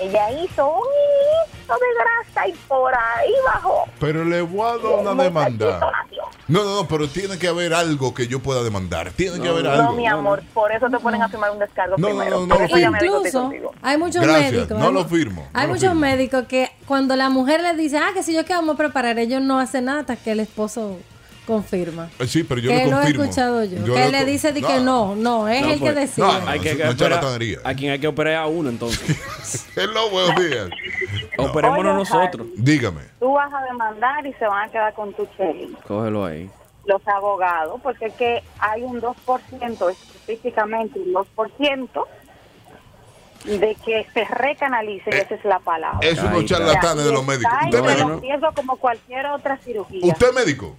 ella 0.00 0.30
hizo 0.32 0.66
un 0.66 0.82
hilito 0.82 1.74
de 1.74 1.86
grasa 1.98 2.48
y 2.48 2.52
por 2.68 2.92
ahí 2.94 3.32
bajó. 3.46 3.84
Pero 3.98 4.24
le 4.24 4.42
voy 4.42 4.60
a 4.68 4.76
dar 4.82 4.92
una 5.14 5.22
demanda. 5.24 5.80
No, 6.48 6.64
no, 6.64 6.76
no, 6.82 6.88
pero 6.88 7.06
tiene 7.08 7.38
que 7.38 7.46
haber 7.46 7.72
algo 7.74 8.12
que 8.12 8.26
yo 8.26 8.40
pueda 8.40 8.62
demandar. 8.64 9.12
Tiene 9.12 9.40
que 9.40 9.48
haber 9.48 9.64
No, 9.64 9.70
algo. 9.70 9.92
mi 9.92 10.06
amor, 10.06 10.42
por 10.52 10.72
eso 10.72 10.88
te 10.90 10.98
ponen 10.98 11.22
a 11.22 11.28
firmar 11.28 11.52
un 11.52 11.60
descargo 11.60 11.96
No, 11.96 12.08
no, 12.08 12.16
primero. 12.16 12.40
no, 12.40 12.46
no 12.46 12.54
Por 12.54 12.58
lo 12.60 12.66
eso 12.66 12.78
ya 12.78 12.90
me 12.90 12.98
firmo. 12.98 13.20
discutí 13.20 13.56
Incluso 13.56 13.74
hay 13.82 13.96
muchos 13.98 14.22
Gracias, 14.22 14.52
médicos. 14.52 14.78
no 14.78 14.86
hay 14.88 14.92
lo 14.94 15.04
firmo, 15.04 15.48
Hay 15.52 15.62
no 15.66 15.68
muchos 15.74 15.88
firmo. 15.90 16.00
médicos 16.00 16.44
que 16.48 16.70
cuando 16.86 17.14
la 17.14 17.28
mujer 17.30 17.60
le 17.62 17.74
dice, 17.74 17.98
ah, 17.98 18.10
que 18.14 18.22
si 18.24 18.34
yo 18.34 18.44
que 18.44 18.52
vamos 18.52 18.74
a 18.74 18.78
preparar, 18.78 19.18
ellos 19.20 19.40
no 19.42 19.60
hacen 19.60 19.84
nada 19.84 20.00
hasta 20.00 20.16
que 20.16 20.32
el 20.32 20.40
esposo 20.40 20.96
confirma. 21.46 22.10
Eh, 22.18 22.26
Sí, 22.26 22.44
pero 22.44 22.60
yo 22.60 22.70
que 22.70 22.76
lo 22.76 22.82
he 22.82 22.90
confirmo. 22.92 23.22
escuchado 23.24 23.64
yo. 23.64 23.84
Yo 23.84 23.94
que 23.94 24.04
lo 24.04 24.10
le 24.10 24.24
dice 24.24 24.52
de 24.52 24.62
que 24.62 24.80
no, 24.80 25.14
no, 25.16 25.48
es 25.48 25.62
No, 25.62 25.70
el 25.72 25.78
pues, 25.78 25.92
que 25.94 26.00
decide. 26.00 26.26
no, 26.26 26.48
Hay 26.48 26.60
que, 26.60 26.72
no, 26.72 26.76
que 26.78 26.84
no 26.84 26.90
operar- 26.90 26.96
charlatanería. 26.96 27.58
a 27.64 27.74
quien 27.74 27.92
hay 27.92 27.98
que 27.98 28.08
operar 28.08 28.34
a 28.36 28.46
uno 28.46 28.68
entonces. 28.70 29.66
Hello, 29.76 30.10
buenos 30.10 30.36
días. 30.36 30.68
Operémonos 31.38 32.10
Oye, 32.10 32.18
nosotros. 32.20 32.46
Dígame. 32.56 33.02
Tú 33.18 33.32
vas 33.32 33.52
a 33.52 33.62
demandar 33.64 34.26
y 34.26 34.32
se 34.34 34.46
van 34.46 34.68
a 34.68 34.72
quedar 34.72 34.94
con 34.94 35.12
tu 35.14 35.26
chelín. 35.36 35.76
Cógelo 35.86 36.24
ahí. 36.24 36.50
Los 36.86 37.06
abogados, 37.08 37.80
porque 37.82 38.06
es 38.06 38.14
que 38.14 38.42
hay 38.58 38.82
un 38.82 39.00
2%, 39.00 39.90
específicamente 39.90 40.98
un 40.98 41.12
2%, 41.12 42.06
de 43.44 43.74
que 43.84 44.06
se 44.12 44.24
recanalice, 44.26 45.08
y 45.10 45.14
esa 45.14 45.34
es 45.34 45.44
la 45.46 45.58
palabra. 45.60 45.98
Es 46.06 46.18
unos 46.22 46.44
charlatanes 46.44 47.04
de 47.06 47.12
los 47.12 47.24
médicos. 47.24 47.52
¿Usted 47.64 47.98
los 48.06 48.20
riesgos 48.20 48.54
como 48.54 48.76
cualquier 48.76 49.26
otra 49.26 49.56
cirugía. 49.58 50.00
¿Usted 50.12 50.28
es 50.28 50.34
médico? 50.34 50.76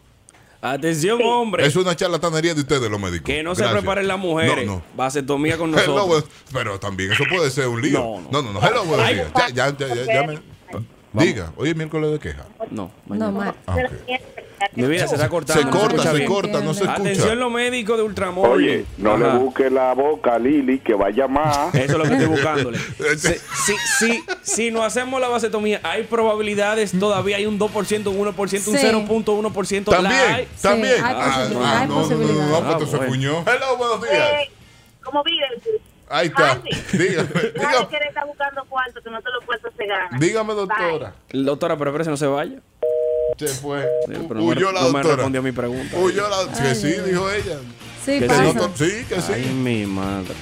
Atención, 0.62 1.19
hombre. 1.24 1.65
Es 1.65 1.76
una 1.76 1.95
charlatanería 1.95 2.54
de 2.54 2.62
ustedes, 2.62 2.89
los 2.89 3.00
médicos. 3.00 3.26
Que 3.26 3.41
no 3.41 3.56
se 3.56 3.67
preparen 3.67 4.08
las 4.08 4.19
mujeres. 4.19 4.65
No, 4.67 4.76
no. 4.76 4.84
Vasectomía 4.95 5.58
con 5.58 5.69
Hello, 5.78 5.95
nosotros. 6.08 6.26
pero 6.54 6.80
también 6.80 7.12
eso 7.12 7.24
puede 7.30 7.50
ser 7.50 7.67
un 7.67 7.82
lío. 7.82 8.00
No, 8.32 8.41
No, 8.41 8.41
no, 8.43 8.54
no. 8.54 8.67
Hello, 8.67 8.86
buenos 8.86 9.06
Ay, 9.06 9.15
días. 9.15 9.28
Ya, 9.36 9.50
ya, 9.50 9.78
ya, 9.78 9.95
ya, 9.95 10.13
ya 10.13 10.24
me- 10.24 10.39
Diga, 11.13 11.52
hoy 11.58 11.69
es 11.69 11.76
miércoles 11.76 12.10
de 12.12 12.19
queja. 12.19 12.45
No, 12.69 12.89
No, 13.08 13.32
mal. 13.32 13.54
Ah, 13.65 13.76
ok. 13.76 13.91
Mi 14.76 14.88
vida 14.88 15.08
se 15.08 15.15
está 15.15 15.30
cortando. 15.30 15.62
Se 15.62 15.65
no 15.69 15.71
corta, 15.80 16.04
se 16.04 16.13
bien. 16.17 16.28
corta, 16.28 16.62
no 16.62 16.74
se 16.74 16.84
escucha. 16.84 17.02
Atención, 17.02 17.39
los 17.39 17.52
médicos 17.52 17.97
de 17.97 18.04
Ultramor. 18.04 18.50
Oye, 18.50 18.86
no 18.97 19.17
le 19.17 19.26
Ajá. 19.28 19.38
busque 19.38 19.69
la 19.69 19.93
boca 19.93 20.36
a 20.36 20.39
Lili, 20.39 20.80
que 20.80 20.93
va 20.93 21.08
a 21.08 21.10
llamar. 21.10 21.69
Eso 21.76 21.84
es 21.84 21.91
lo 21.97 22.04
que 22.04 22.13
estoy 22.13 22.28
buscándole. 22.28 22.78
Si, 23.17 23.34
si, 23.65 23.76
si, 24.00 24.24
si 24.41 24.71
no 24.71 24.84
hacemos 24.84 25.19
la 25.21 25.28
vasectomía, 25.28 25.80
hay 25.84 26.04
probabilidades 26.04 26.91
todavía, 27.00 27.38
hay 27.38 27.45
un 27.45 27.60
2%, 27.60 28.08
un 28.08 28.17
1%, 28.36 28.67
un 28.67 28.78
Sí. 28.78 28.88
0.1%. 28.88 29.84
También, 29.86 30.13
La 30.13 30.36
hay. 30.36 30.47
también. 30.62 30.93
hay 31.04 31.15
Ah, 31.17 31.36
posibilidad, 31.47 31.63
ah, 31.65 31.80
hay 31.82 31.88
no, 31.88 31.93
no, 31.93 32.02
no, 32.02 32.08
posibilidad. 32.08 32.47
no, 32.47 32.78
pues 32.78 32.88
Ah, 32.88 32.91
se 32.91 32.97
bueno. 32.97 33.12
fuñó. 33.13 33.32
Hello, 33.47 33.78
buenos 33.78 34.02
días. 34.02 34.13
Eh, 34.43 34.52
como 35.04 35.24
vive 35.24 35.45
Ahí 36.10 36.28
está. 36.28 36.52
Andy. 36.52 36.69
Dígame, 36.91 37.30
Nadie 37.34 37.52
dígame, 37.56 37.88
quiere 37.88 38.08
estar 38.08 38.28
buscando 38.28 38.65
cuarto, 38.65 39.02
que 39.02 39.10
no 39.10 39.21
te 39.21 39.30
lo 39.32 39.45
puesto 39.45 39.69
se 39.78 39.86
gana. 39.86 40.10
dígame, 40.19 40.54
doctora. 40.54 41.13
Doctora, 41.32 41.78
pero 41.78 41.91
espérese, 41.91 42.10
no 42.10 42.17
se 42.17 42.28
vaya. 42.28 42.58
Se 43.38 43.48
fue. 43.48 43.82
Sí, 44.08 44.13
pero 44.28 44.36
no 44.39 44.46
me- 44.46 44.52
Huyó 44.54 44.72
la 44.72 44.82
no 44.82 44.88
me 44.88 44.94
doctora. 44.94 45.15
respondió 45.15 45.41
a 45.41 45.44
mi 45.44 45.52
pregunta. 45.52 45.98
Huyó 45.98 46.24
la. 46.30 46.54
Que 46.62 46.76
sí, 46.76 46.94
dijo 47.08 47.30
ella. 47.32 47.58
Sí, 48.06 48.20
Que 48.20 48.26
pasa. 48.28 48.39
sí. 48.52 48.58
Doctor, 48.58 48.72
Sí, 48.88 49.06
que 49.08 49.22
sí. 49.22 49.32
Ay, 49.34 49.46
mi 49.54 49.86
madre. 49.86 50.34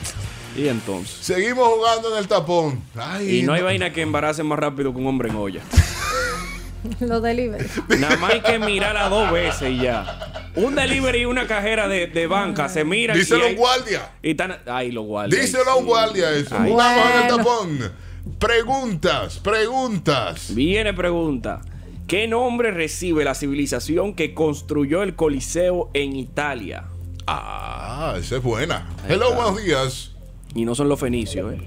Y 0.55 0.67
entonces. 0.67 1.17
Seguimos 1.21 1.67
jugando 1.69 2.11
en 2.11 2.17
el 2.17 2.27
tapón. 2.27 2.81
Ay, 2.95 3.39
Y 3.39 3.41
no 3.43 3.53
hay 3.53 3.61
vaina 3.61 3.93
que 3.93 4.01
embarace 4.01 4.43
más 4.43 4.59
rápido 4.59 4.91
que 4.93 4.99
un 4.99 5.07
hombre 5.07 5.29
en 5.29 5.35
olla. 5.35 5.61
Los 7.01 7.21
delivery. 7.21 7.65
Nada 7.99 8.15
más 8.17 8.31
hay 8.33 8.41
que 8.41 8.57
mirarla 8.59 9.09
dos 9.09 9.31
veces 9.31 9.69
y 9.71 9.79
ya. 9.81 10.49
Un 10.55 10.75
delivery 10.75 11.19
y 11.21 11.25
una 11.25 11.45
cajera 11.45 11.87
de, 11.87 12.07
de 12.07 12.27
banca 12.27 12.69
se 12.69 12.83
miran. 12.85 13.17
Díselo 13.17 13.45
a 13.45 13.47
un 13.47 13.55
guardia. 13.55 14.11
Y 14.23 14.31
están, 14.31 14.57
ay, 14.65 14.91
los 14.91 15.05
guardias. 15.05 15.41
Díselo 15.41 15.69
a 15.69 15.75
un 15.75 15.85
guardia 15.85 16.31
eso. 16.31 16.55
Ay. 16.57 16.71
Jugamos 16.71 17.05
en 17.13 17.21
el 17.21 17.27
tapón. 17.35 17.91
Preguntas, 18.39 19.39
preguntas. 19.39 20.53
Viene 20.55 20.93
pregunta. 20.93 21.61
¿Qué 22.09 22.27
nombre 22.27 22.71
recibe 22.71 23.23
la 23.23 23.35
civilización 23.35 24.15
que 24.15 24.33
construyó 24.33 25.03
el 25.03 25.15
Coliseo 25.15 25.91
en 25.93 26.15
Italia? 26.15 26.85
Ah, 27.27 28.15
esa 28.17 28.37
es 28.37 28.41
buena. 28.41 28.89
Hello, 29.07 29.35
buenos 29.35 29.63
días. 29.63 30.15
Y 30.55 30.65
no 30.65 30.73
son 30.73 30.89
los 30.89 30.99
fenicios, 30.99 31.53
¿eh? 31.53 31.61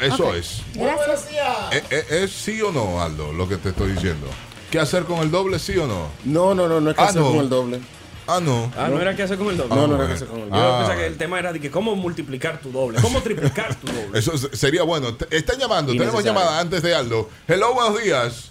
Eso 0.00 0.34
es. 0.34 0.62
Gracias. 0.74 1.26
¿Es, 1.72 1.82
es- 1.92 2.10
es 2.12 2.30
sí 2.32 2.60
o 2.62 2.70
no, 2.70 3.02
Aldo, 3.02 3.32
lo 3.32 3.48
que 3.48 3.56
te 3.56 3.70
estoy 3.70 3.92
diciendo? 3.92 4.26
¿Qué 4.70 4.78
hacer 4.78 5.04
con 5.04 5.18
el 5.20 5.30
doble, 5.30 5.58
sí 5.58 5.76
o 5.78 5.86
no? 5.86 6.08
No, 6.24 6.54
no, 6.54 6.68
no, 6.68 6.80
no 6.80 6.90
es 6.90 6.96
que 6.96 7.02
Ah, 7.02 7.06
hacer 7.06 7.22
no. 7.22 7.28
con 7.30 7.38
el 7.40 7.48
doble. 7.48 7.80
Ah, 8.26 8.40
no. 8.42 8.70
Ah, 8.76 8.88
no 8.88 9.00
era 9.00 9.16
que 9.16 9.22
hacer 9.22 9.38
con 9.38 9.48
el 9.48 9.56
doble. 9.56 9.74
No, 9.74 9.86
no 9.86 9.94
Ah, 9.94 9.96
era 9.96 10.06
que 10.06 10.12
bueno. 10.12 10.14
hacer 10.14 10.28
con 10.28 10.38
el 10.40 10.44
Yo 10.50 10.54
doble. 10.56 10.62
Ah, 10.68 10.78
pensaba 10.78 10.96
que 11.00 11.06
el 11.06 11.16
tema 11.16 11.38
era 11.38 11.52
de 11.52 11.60
que 11.60 11.70
cómo 11.70 11.96
multiplicar 11.96 12.60
tu 12.60 12.70
doble, 12.70 13.00
cómo 13.00 13.22
triplicar 13.22 13.74
tu 13.76 13.86
doble. 13.86 14.18
Eso 14.18 14.34
es- 14.34 14.48
sería 14.52 14.82
bueno. 14.82 15.14
Te- 15.16 15.34
Están 15.36 15.58
llamando. 15.58 15.92
Tenemos 15.92 16.22
llamada 16.22 16.60
antes 16.60 16.82
de 16.82 16.94
Aldo. 16.94 17.30
Hello, 17.48 17.72
buenos 17.74 18.02
días. 18.02 18.50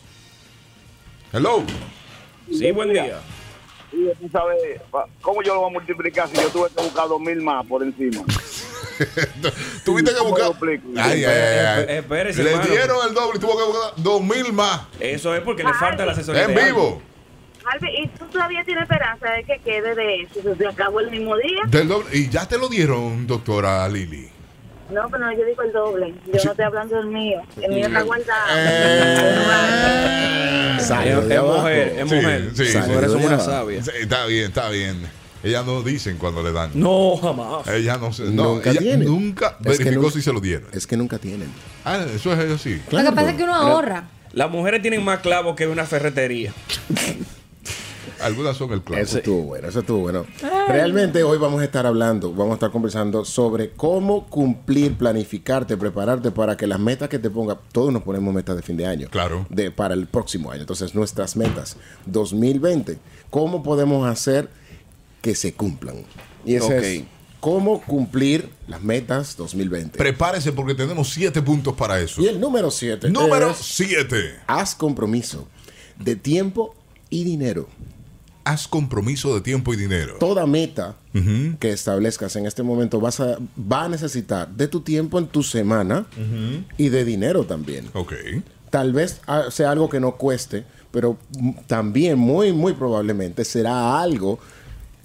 Hello. 1.32 1.64
Sí, 2.52 2.72
buen 2.72 2.91
día. 2.91 3.22
Y 3.93 4.08
tú 4.20 4.30
sabes, 4.32 4.58
¿cómo 5.22 5.41
yo 5.43 5.54
lo 5.54 5.62
voy 5.62 5.70
a 5.70 5.74
multiplicar 5.74 6.28
si 6.28 6.36
yo 6.36 6.50
tuve 6.50 6.70
que 6.76 6.82
buscar 6.84 7.08
dos 7.08 7.22
mil 7.22 7.41
más 7.41 7.66
por 7.68 7.84
encima? 7.84 8.24
Tuviste 9.86 10.12
que 10.12 10.18
¿Cómo 10.18 10.30
buscar. 10.32 10.45
lo 10.48 10.52
explico? 10.52 10.88
Ay, 10.98 11.24
ay, 11.24 11.26
ay, 11.26 11.66
ay. 11.66 11.84
Esp- 11.84 11.89
espérese, 12.00 12.43
Le 12.43 12.52
hermano. 12.52 12.70
dieron 12.72 12.98
el 13.08 13.14
doble 13.14 13.38
y 13.38 13.39
tuvo 13.39 13.58
que 13.58 13.64
buscar 13.64 13.93
dos 13.98 14.22
mil 14.22 14.54
más. 14.54 14.82
Eso 15.00 15.36
es 15.36 15.41
porque 15.41 15.64
le 15.64 15.74
falta 15.74 16.06
la 16.06 16.12
asesoría. 16.14 16.43
En 16.43 16.56
vivo. 16.56 17.02
Albi, 17.66 17.89
¿y 18.04 18.08
tú 18.18 18.26
todavía 18.28 18.64
tienes 18.64 18.84
esperanza 18.84 19.30
de 19.32 19.43
que 19.43 19.60
quede 19.60 19.93
de 19.93 20.22
eso? 20.22 20.39
¿Se 20.58 20.68
acabó 20.68 21.02
el 21.02 21.12
mismo 21.12 21.36
día? 21.38 21.62
Del 21.68 21.88
doble. 21.89 22.18
Y 22.18 22.30
ya 22.30 22.48
te 22.48 22.58
lo 22.58 22.70
dieron, 22.70 23.28
doctora 23.28 23.88
Lili. 23.89 24.30
No, 24.89 25.02
pero 25.12 25.26
no, 25.26 25.38
yo 25.38 25.43
digo 25.43 25.64
el 25.64 25.74
doble. 25.74 26.14
Yo 26.28 26.39
no 26.45 26.52
estoy 26.52 26.64
hablando 26.66 26.95
del 26.95 27.08
mío. 27.08 27.41
El 27.62 27.74
mío 27.74 27.88
está 27.88 28.02
guardado. 28.04 28.48
Eh, 28.56 29.36
Es, 30.80 30.89
mujer, 31.43 31.93
es 31.98 32.10
Sí, 32.10 32.16
mujer. 32.16 32.52
sí, 32.56 32.66
sí. 32.68 32.80
de 32.80 33.16
una 33.16 33.39
sabia. 33.39 33.84
sí, 33.84 33.91
está 34.00 34.26
bien, 34.28 34.45
está 34.45 34.70
bien. 34.70 35.02
Ellas 35.48 35.66
no 35.66 35.82
dicen 35.84 36.18
cuando 36.18 36.43
le 36.43 36.52
dan. 36.52 36.72
No, 36.74 37.16
jamás. 37.18 37.68
Ella 37.68 37.98
no 37.98 38.12
se. 38.14 38.24
No, 38.26 38.56
Nunca 38.56 38.72
ella 38.72 38.80
tienen. 38.82 39.08
nunca 39.08 39.58
Es 39.64 39.78
que 39.78 39.84
verificó 39.86 40.02
nunca- 40.04 40.14
si 40.14 40.22
se 40.22 40.34
lo 40.34 40.39
dieron. 40.41 40.70
Es 40.74 40.86
que 40.88 40.98
nunca 40.98 41.18
tienen. 41.20 41.50
Ah, 41.86 42.06
eso 42.14 42.34
es 42.34 42.52
así. 42.52 42.82
Lo 42.91 43.00
que 43.04 43.12
pasa 43.12 43.32
es 43.32 43.38
que 43.38 43.43
uno 43.43 43.56
ahorra. 43.56 44.10
Las 44.34 44.52
mujeres 44.52 44.82
tienen 44.82 45.04
más 45.04 45.20
clavos 45.20 45.56
que 45.56 45.68
una 45.68 45.86
ferretería. 45.86 46.54
Algunas 48.22 48.58
son 48.58 48.72
el 48.74 48.82
clavo. 48.82 49.02
Eso 49.04 49.18
estuvo 49.20 49.43
bueno, 49.43 49.68
eso 49.68 49.80
estuvo 49.82 50.00
bueno. 50.00 50.26
Realmente 50.68 51.22
hoy 51.24 51.38
vamos 51.38 51.62
a 51.62 51.66
estar 51.66 51.86
hablando, 51.86 52.32
vamos 52.32 52.52
a 52.52 52.54
estar 52.56 52.72
conversando 52.72 53.24
sobre 53.24 53.72
cómo 53.72 54.26
cumplir, 54.28 54.95
planificarte, 54.95 55.78
prepararte 55.78 56.32
para 56.32 56.58
que 56.58 56.66
las 56.66 56.80
metas 56.80 57.10
que 57.10 57.20
te 57.20 57.30
ponga, 57.30 57.60
todos 57.72 57.93
nos 57.93 58.02
ponemos 58.02 58.34
metas 58.34 58.56
de 58.56 58.64
fin 58.64 58.76
de 58.76 58.88
año. 58.88 59.08
Claro. 59.12 59.45
De, 59.50 59.70
para 59.70 59.93
el 59.93 60.08
próximo 60.08 60.50
año. 60.52 60.62
Entonces, 60.62 60.95
nuestras 60.95 61.36
metas 61.36 61.78
2020, 62.08 62.98
¿cómo 63.30 63.62
podemos 63.62 64.08
hacer 64.08 64.50
que 65.28 65.36
se 65.36 65.51
cumplan? 65.53 65.97
Y 66.45 66.55
ese 66.55 66.78
Ok. 66.78 66.84
es 66.84 67.03
cómo 67.41 67.82
cumplir 67.82 68.49
las 68.65 68.82
metas 68.82 69.36
2020. 69.36 69.97
Prepárese 69.97 70.53
porque 70.53 70.73
tenemos 70.73 71.09
siete 71.11 71.41
puntos 71.41 71.73
para 71.75 71.99
eso. 71.99 72.21
y 72.21 72.28
el 72.28 72.39
número 72.39 72.71
7 72.71 73.09
Número 73.09 73.49
es 73.51 73.57
7. 73.57 74.36
haz 74.47 74.73
compromiso 74.73 75.45
de 75.99 76.15
tiempo 76.15 76.73
y 77.09 77.25
dinero. 77.25 77.67
Haz 78.45 78.69
compromiso 78.69 79.36
de 79.36 79.41
tiempo 79.41 79.73
y 79.73 79.75
dinero. 79.78 80.15
toda 80.17 80.45
meta 80.45 80.95
que 81.59 81.71
establezcas 81.71 82.34
en 82.38 82.45
este 82.45 82.63
momento 82.63 83.01
vas 83.01 83.19
a, 83.19 83.38
va 83.59 83.84
a 83.84 83.89
necesitar 83.89 84.47
de 84.47 84.69
tu 84.69 84.80
tiempo 84.80 85.19
en 85.19 85.28
tu 85.28 85.43
semana 85.43 86.05
y 86.78 86.88
de 86.88 87.03
dinero 87.03 87.43
también. 87.43 87.89
Ok. 87.93 88.13
Tal 88.69 88.93
vez 88.93 89.19
ah, 89.28 89.45
sea 89.49 89.71
algo 89.71 89.89
que 89.89 89.99
no 89.99 90.15
cueste, 90.15 90.63
pero 90.91 91.17
también 91.67 92.17
muy, 92.17 92.53
muy 92.53 92.71
probablemente 92.73 93.43
será 93.43 93.99
algo 94.01 94.39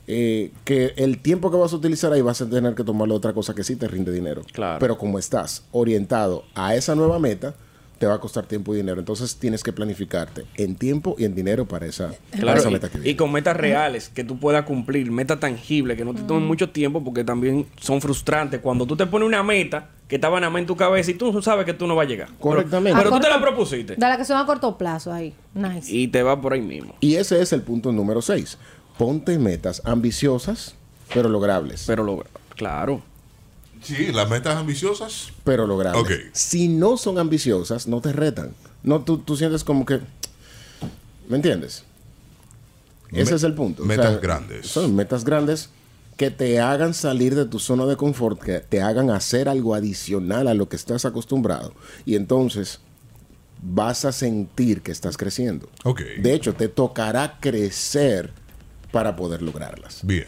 eh, 0.06 0.50
que 0.64 0.92
el 0.96 1.18
tiempo 1.18 1.50
que 1.50 1.56
vas 1.56 1.72
a 1.72 1.76
utilizar 1.76 2.12
ahí 2.12 2.20
vas 2.22 2.40
a 2.42 2.48
tener 2.50 2.74
que 2.74 2.84
tomarlo 2.84 3.14
otra 3.14 3.32
cosa 3.32 3.54
que 3.54 3.64
sí 3.64 3.76
te 3.76 3.86
rinde 3.88 4.12
dinero. 4.12 4.42
Claro. 4.52 4.78
Pero 4.80 4.98
como 4.98 5.18
estás 5.18 5.64
orientado 5.72 6.44
a 6.54 6.74
esa 6.74 6.94
nueva 6.94 7.18
meta, 7.18 7.54
te 7.98 8.06
va 8.08 8.14
a 8.14 8.18
costar 8.20 8.46
tiempo 8.46 8.74
y 8.74 8.78
dinero. 8.78 8.98
Entonces 8.98 9.36
tienes 9.36 9.62
que 9.62 9.72
planificarte 9.72 10.44
en 10.56 10.74
tiempo 10.74 11.14
y 11.18 11.24
en 11.24 11.36
dinero 11.36 11.66
para 11.66 11.86
esa, 11.86 12.08
para 12.30 12.40
Claro, 12.42 12.58
esa 12.58 12.68
y- 12.68 12.72
meta 12.72 12.88
que 12.90 12.98
y, 12.98 13.00
viene. 13.02 13.16
con 13.16 13.30
metas 13.30 13.56
reales 13.56 14.08
que 14.08 14.24
tú 14.24 14.40
puedas 14.40 14.64
cumplir, 14.64 15.08
metas 15.12 15.38
tangibles 15.38 15.96
que 15.96 16.04
no 16.04 16.12
te 16.12 16.22
tomen 16.22 16.44
mucho 16.44 16.70
tiempo 16.70 17.04
porque 17.04 17.22
también 17.22 17.66
son 17.80 18.00
frustrantes. 18.00 18.60
Cuando 18.60 18.86
tú 18.86 18.96
te 18.96 19.06
pones 19.06 19.28
una 19.28 19.44
meta 19.44 19.90
que 20.08 20.16
estaba 20.16 20.40
nada 20.40 20.50
más 20.50 20.60
en 20.60 20.66
tu 20.66 20.76
cabeza 20.76 21.12
y 21.12 21.14
tú 21.14 21.40
sabes 21.42 21.64
que 21.64 21.74
tú 21.74 21.86
no 21.86 21.94
vas 21.94 22.06
a 22.06 22.08
llegar. 22.08 22.28
Correctamente. 22.40 22.98
Pero, 22.98 23.10
tú 23.12 23.20
te 23.20 23.30
la 23.30 23.40
propusiste 23.40 23.94
De 23.94 24.00
la 24.00 24.16
que 24.18 24.24
son 24.24 24.36
a 24.36 24.44
corto 24.46 24.76
plazo 24.76 25.12
ahí. 25.12 25.32
Nice. 25.54 25.94
y 25.94 26.08
te 26.08 26.22
va 26.24 26.40
por 26.40 26.54
ahí 26.54 26.60
mismo. 26.60 26.94
Y 27.00 27.14
ese 27.14 27.40
es 27.40 27.52
el 27.52 27.62
punto 27.62 27.92
número 27.92 28.20
6. 28.20 28.58
Ponte 28.98 29.38
metas 29.38 29.82
ambiciosas, 29.84 30.74
pero 31.12 31.28
logrables. 31.28 31.84
Pero 31.86 32.04
lo, 32.04 32.24
claro. 32.56 33.02
Sí, 33.82 34.12
las 34.12 34.28
metas 34.30 34.56
ambiciosas. 34.56 35.28
Pero 35.44 35.66
logrables. 35.66 36.02
Ok. 36.02 36.10
Si 36.32 36.68
no 36.68 36.96
son 36.96 37.18
ambiciosas, 37.18 37.88
no 37.88 38.00
te 38.00 38.12
retan. 38.12 38.52
No, 38.82 39.00
tú, 39.02 39.18
tú 39.18 39.36
sientes 39.36 39.64
como 39.64 39.84
que... 39.86 40.00
¿Me 41.28 41.36
entiendes? 41.36 41.84
Ese 43.10 43.30
Me- 43.32 43.36
es 43.36 43.42
el 43.42 43.54
punto. 43.54 43.82
O 43.82 43.86
metas 43.86 44.10
sea, 44.10 44.18
grandes. 44.18 44.66
Son 44.68 44.94
metas 44.94 45.24
grandes 45.24 45.70
que 46.16 46.30
te 46.30 46.60
hagan 46.60 46.94
salir 46.94 47.34
de 47.34 47.46
tu 47.46 47.58
zona 47.58 47.86
de 47.86 47.96
confort, 47.96 48.40
que 48.40 48.60
te 48.60 48.80
hagan 48.82 49.10
hacer 49.10 49.48
algo 49.48 49.74
adicional 49.74 50.46
a 50.46 50.54
lo 50.54 50.68
que 50.68 50.76
estás 50.76 51.04
acostumbrado. 51.04 51.72
Y 52.04 52.14
entonces 52.16 52.80
vas 53.62 54.04
a 54.04 54.12
sentir 54.12 54.82
que 54.82 54.92
estás 54.92 55.16
creciendo. 55.16 55.68
Ok. 55.84 56.02
De 56.20 56.34
hecho, 56.34 56.54
te 56.54 56.68
tocará 56.68 57.38
crecer 57.40 58.32
para 58.92 59.16
poder 59.16 59.42
lograrlas. 59.42 60.00
Bien. 60.04 60.26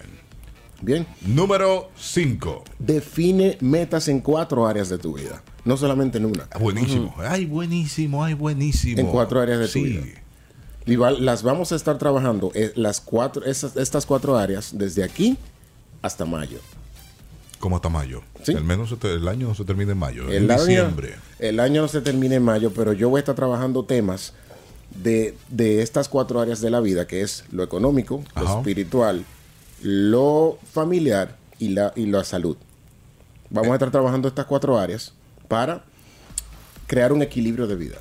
Bien. 0.83 1.07
Número 1.23 1.91
5. 1.97 2.65
Define 2.79 3.57
metas 3.61 4.09
en 4.09 4.21
cuatro 4.21 4.67
áreas 4.67 4.89
de 4.89 4.99
tu 4.99 5.15
vida, 5.15 5.43
no 5.65 5.77
solamente 5.77 6.19
en 6.19 6.27
una. 6.27 6.49
Buenísimo. 6.59 7.15
Ay, 7.19 7.47
buenísimo, 7.47 8.25
ay, 8.25 8.35
buenísimo. 8.35 9.01
En 9.01 9.07
cuatro 9.07 9.41
áreas 9.41 9.61
de 9.61 9.69
tu 9.69 9.79
vida. 9.81 10.03
Y 10.87 10.97
va- 10.97 11.12
las 11.12 11.43
vamos 11.43 11.73
a 11.73 11.77
estar 11.77 11.97
trabajando, 11.97 12.51
eh, 12.55 12.73
las 12.77 13.01
cuatro, 13.01 13.45
esas- 13.45 13.77
estas 13.77 14.05
cuatro 14.05 14.37
áreas, 14.37 14.77
desde 14.77 15.03
aquí 15.05 15.39
hasta 16.03 16.27
mayo. 16.27 16.59
Como 17.59 17.77
hasta 17.77 17.89
mayo. 17.89 18.21
Sí. 18.43 18.53
El, 18.53 18.65
menos 18.65 18.91
se 18.91 18.97
te- 18.97 19.15
el 19.15 19.27
año 19.27 19.49
no 19.49 19.55
se 19.55 19.65
termina 19.65 19.93
en 19.93 19.99
mayo. 19.99 20.29
El 20.29 20.45
en 20.45 20.51
año, 20.51 20.61
diciembre. 20.67 21.15
el 21.39 21.61
año 21.61 21.81
no 21.81 21.89
se 21.89 22.03
termina 22.03 22.35
en 22.35 22.43
mayo, 22.43 22.73
pero 22.75 22.93
yo 22.93 23.09
voy 23.09 23.19
a 23.19 23.21
estar 23.21 23.35
trabajando 23.35 23.87
temas 23.87 24.35
de, 24.95 25.36
de 25.49 25.82
estas 25.82 26.09
cuatro 26.09 26.40
áreas 26.40 26.61
de 26.61 26.70
la 26.70 26.80
vida, 26.80 27.07
que 27.07 27.22
es 27.22 27.45
lo 27.51 27.62
económico, 27.62 28.22
lo 28.36 28.59
espiritual, 28.59 29.24
lo 29.82 30.59
familiar 30.72 31.36
y 31.59 31.68
la, 31.70 31.92
y 31.97 32.07
la 32.07 32.24
salud. 32.24 32.57
Vamos 33.51 33.70
a 33.70 33.74
estar 33.74 33.90
trabajando 33.90 34.28
estas 34.28 34.47
cuatro 34.47 34.78
áreas 34.78 35.12
para 35.49 35.84
crear 36.86 37.12
un 37.12 37.22
equilibrio 37.22 37.66
de 37.66 37.76
vida 37.76 37.97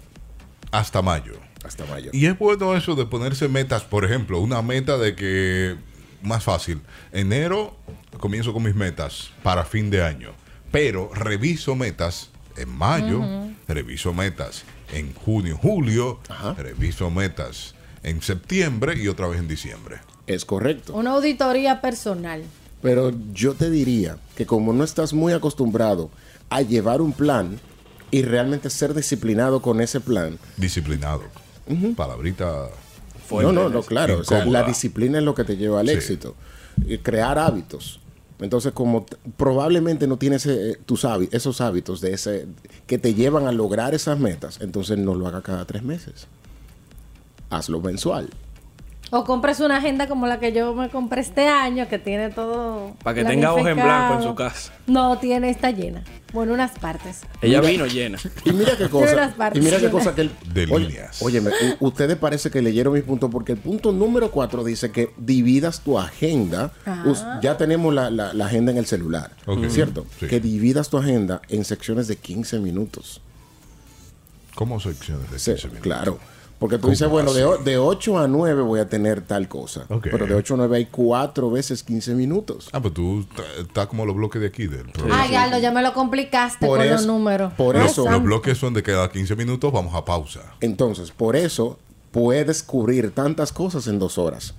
Hasta 0.71 1.01
mayo. 1.01 1.33
hasta 1.63 1.85
mayo. 1.85 2.09
Y 2.13 2.25
es 2.25 2.37
bueno 2.37 2.75
eso 2.75 2.95
de 2.95 3.05
ponerse 3.05 3.47
metas, 3.47 3.83
por 3.83 4.05
ejemplo, 4.05 4.39
una 4.39 4.61
meta 4.61 4.97
de 4.97 5.15
que, 5.15 5.75
más 6.21 6.43
fácil, 6.43 6.81
enero 7.11 7.75
comienzo 8.19 8.53
con 8.53 8.63
mis 8.63 8.75
metas 8.75 9.31
para 9.43 9.65
fin 9.65 9.89
de 9.89 10.03
año, 10.03 10.31
pero 10.71 11.09
reviso 11.13 11.75
metas 11.75 12.29
en 12.57 12.69
mayo, 12.69 13.21
reviso 13.67 14.13
metas 14.13 14.63
en 14.97 15.13
junio, 15.13 15.57
julio, 15.61 16.19
reviso 16.57 17.09
metas 17.09 17.75
en 18.03 18.21
septiembre 18.21 18.95
y 19.01 19.07
otra 19.07 19.27
vez 19.27 19.39
en 19.39 19.47
diciembre. 19.47 19.97
Es 20.27 20.45
correcto. 20.45 20.93
Una 20.93 21.11
auditoría 21.11 21.81
personal. 21.81 22.43
Pero 22.81 23.11
yo 23.33 23.53
te 23.53 23.69
diría 23.69 24.17
que 24.35 24.45
como 24.45 24.73
no 24.73 24.83
estás 24.83 25.13
muy 25.13 25.31
acostumbrado 25.33 26.09
a 26.49 26.61
llevar 26.61 27.01
un 27.01 27.13
plan 27.13 27.59
y 28.11 28.21
realmente 28.21 28.69
ser 28.69 28.93
disciplinado 28.93 29.61
con 29.61 29.79
ese 29.81 29.99
plan, 30.01 30.37
Disciplinado. 30.57 31.23
Palabrita. 31.95 32.67
no, 33.31 33.51
no, 33.51 33.69
no, 33.69 33.81
claro. 33.83 34.19
O 34.19 34.23
sea, 34.23 34.39
incómoda. 34.39 34.61
la 34.61 34.67
disciplina 34.67 35.17
es 35.19 35.23
lo 35.23 35.33
que 35.33 35.43
te 35.45 35.55
lleva 35.57 35.79
al 35.79 35.87
Sí. 35.87 35.93
éxito. 35.93 36.35
Y 36.85 36.97
crear 36.99 37.39
hábitos. 37.39 37.99
Entonces, 38.43 38.73
como 38.73 39.05
probablemente 39.37 40.05
no 40.07 40.17
tienes 40.17 40.45
eh, 40.45 40.77
tus 40.85 41.05
hábi- 41.05 41.29
esos 41.31 41.61
hábitos 41.61 42.01
de 42.01 42.13
ese 42.13 42.45
que 42.87 42.97
te 42.97 43.13
llevan 43.13 43.47
a 43.47 43.51
lograr 43.51 43.95
esas 43.95 44.19
metas, 44.19 44.59
entonces 44.61 44.97
no 44.97 45.15
lo 45.15 45.27
hagas 45.27 45.43
cada 45.43 45.65
tres 45.65 45.81
meses. 45.83 46.27
Hazlo 47.49 47.79
mensual. 47.81 48.29
O 49.16 49.24
compres 49.26 49.59
una 49.59 49.78
agenda 49.78 50.07
como 50.07 50.26
la 50.26 50.39
que 50.39 50.51
yo 50.53 50.74
me 50.74 50.89
compré 50.89 51.22
este 51.22 51.47
año, 51.47 51.88
que 51.88 51.99
tiene 51.99 52.32
todo. 52.32 52.95
Para 53.03 53.14
que 53.14 53.24
tenga 53.24 53.53
hoja 53.53 53.70
en 53.70 53.76
blanco 53.76 54.16
en 54.16 54.24
su 54.24 54.34
casa. 54.34 54.74
No, 54.88 55.20
tiene, 55.20 55.51
está 55.51 55.70
llena. 55.70 56.03
Bueno, 56.34 56.51
unas 56.55 56.72
partes. 56.80 57.22
Ella 57.39 57.61
vino 57.61 57.86
llena. 57.86 58.18
Y 58.43 58.51
mira 58.53 58.76
qué 58.76 58.89
cosa. 58.89 59.14
unas 59.14 59.34
partes 59.36 59.61
Y 59.61 59.64
mira 59.64 59.78
qué 59.80 59.91
cosa 59.91 60.16
que 60.16 60.22
el, 60.22 60.32
De 60.51 60.64
Oye, 60.64 60.88
líneas. 60.88 61.22
Óyeme, 61.22 61.51
u- 61.80 61.86
ustedes 61.89 62.18
parece 62.18 62.49
que 62.49 62.64
leyeron 62.64 62.91
mis 62.95 63.03
puntos 63.03 63.30
porque 63.32 63.51
el 63.51 63.59
punto 63.59 63.91
número 63.91 64.32
4 64.32 64.64
dice 64.64 64.91
que 64.91 65.14
dividas 65.18 65.82
tu 65.82 65.99
agenda. 65.99 66.72
Ah. 66.88 67.03
Us- 67.05 67.24
ya 67.43 67.55
tenemos 67.55 67.93
la, 67.93 68.09
la- 68.09 68.34
la 68.34 68.45
agenda 68.47 68.72
en 68.72 68.80
el 68.80 68.88
celular, 68.88 69.30
Ok. 69.45 69.68
¿cierto? 69.70 70.07
Sí. 70.20 70.26
Que 70.26 70.39
dividas 70.39 70.89
tu 70.89 70.97
agenda 70.97 71.39
en 71.49 71.66
secciones 71.66 72.07
de 72.07 72.16
15 72.16 72.57
minutos. 72.57 73.22
¿Cómo 74.55 74.80
secciones 74.80 75.30
de 75.30 75.38
Sí, 75.38 75.51
15 75.51 75.68
minutos? 75.68 75.84
claro. 75.84 76.20
Porque 76.64 76.78
tú 76.78 76.84
¿Cómo 76.84 76.91
dices, 76.91 77.09
bueno, 77.09 77.34
de, 77.34 77.45
de 77.66 77.78
8 77.78 78.20
a 78.20 78.28
9 78.30 78.61
voy 78.61 78.80
a 78.80 78.88
tener 78.88 79.20
tal 79.20 79.49
cosa. 79.49 79.84
Ok. 79.89 80.07
Pero 80.09 80.26
de 80.26 80.34
8 80.34 80.53
a 80.53 80.57
9 80.57 80.78
hay 80.78 80.86
4 80.86 81.51
veces 81.51 81.84
15 81.84 82.16
minutos. 82.16 82.70
Ah, 82.72 82.80
pues 82.82 82.93
tú 82.93 83.26
estás 83.59 83.88
como 83.88 84.05
los 84.05 84.16
bloques 84.16 84.39
de 84.41 84.47
aquí 84.47 84.68
del 84.68 84.89
programa. 84.89 85.22
Ay, 85.24 85.36
Aldo, 85.36 85.57
ya 85.59 85.74
me 85.74 85.82
lo 85.82 85.93
complicaste 85.93 86.66
Por 86.66 86.78
con 86.80 86.88
los 86.89 87.01
eso- 87.01 87.11
números. 87.11 87.51
por 87.55 87.76
Ay, 87.76 87.88
eso- 87.88 88.09
Los 88.09 88.24
bloques 88.24 88.57
son 88.57 88.74
de 88.74 88.82
cada 88.82 89.11
15 89.11 89.36
minutos, 89.36 89.74
vamos 89.74 89.93
a 89.93 90.05
pausa. 90.05 90.39
Entonces, 90.61 91.11
por 91.11 91.36
eso 91.36 91.78
puedes 92.11 92.64
cubrir 92.64 93.11
tantas 93.11 93.51
cosas 93.51 93.88
en 93.88 93.99
dos 93.99 94.18
horas. 94.18 94.53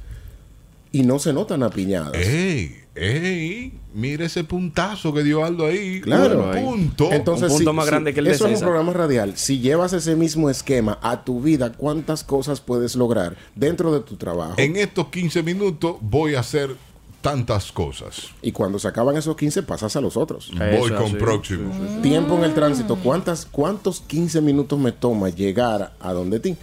Y 0.94 1.02
no 1.02 1.18
se 1.18 1.32
notan 1.32 1.62
apiñadas. 1.64 2.14
¡Ey! 2.14 2.76
¡Ey! 2.94 3.72
Mira 3.94 4.26
ese 4.26 4.44
puntazo 4.44 5.12
que 5.12 5.24
dio 5.24 5.44
Aldo 5.44 5.66
ahí. 5.66 6.00
Claro. 6.00 6.50
Un 6.54 6.64
punto. 6.64 7.12
Entonces, 7.12 7.50
Un 7.50 7.56
punto 7.58 7.70
si- 7.72 7.76
más 7.76 7.84
si- 7.86 7.90
grande 7.90 8.14
que 8.14 8.20
el 8.20 8.26
de 8.26 8.30
Eso 8.32 8.46
es 8.46 8.58
un 8.58 8.64
programa 8.64 8.92
radial. 8.92 9.36
Si 9.36 9.58
llevas 9.58 9.92
ese 9.92 10.14
mismo 10.14 10.50
esquema 10.50 11.00
a 11.02 11.24
tu 11.24 11.40
vida, 11.40 11.72
¿cuántas 11.72 12.22
cosas 12.22 12.60
puedes 12.60 12.94
lograr 12.94 13.36
dentro 13.56 13.92
de 13.92 14.00
tu 14.00 14.14
trabajo? 14.16 14.54
en 14.56 14.76
estos 14.76 15.08
15 15.08 15.42
minutos 15.42 15.96
voy 16.00 16.36
a 16.36 16.40
hacer 16.40 16.76
tantas 17.20 17.72
cosas. 17.72 18.28
Y 18.40 18.52
cuando 18.52 18.78
se 18.78 18.86
acaban 18.86 19.16
esos 19.16 19.34
15, 19.36 19.64
pasas 19.64 19.96
a 19.96 20.00
los 20.00 20.16
otros. 20.16 20.52
Voy 20.78 20.92
con 20.92 21.08
sí. 21.08 21.16
próximo. 21.16 21.72
Tiempo 22.02 22.36
en 22.36 22.44
el 22.44 22.54
tránsito. 22.54 22.94
¿Cuántas, 23.02 23.46
¿Cuántos 23.46 24.00
15 24.00 24.40
minutos 24.40 24.78
me 24.78 24.92
toma 24.92 25.30
llegar 25.30 25.94
a 25.98 26.12
donde 26.12 26.38
ti? 26.38 26.56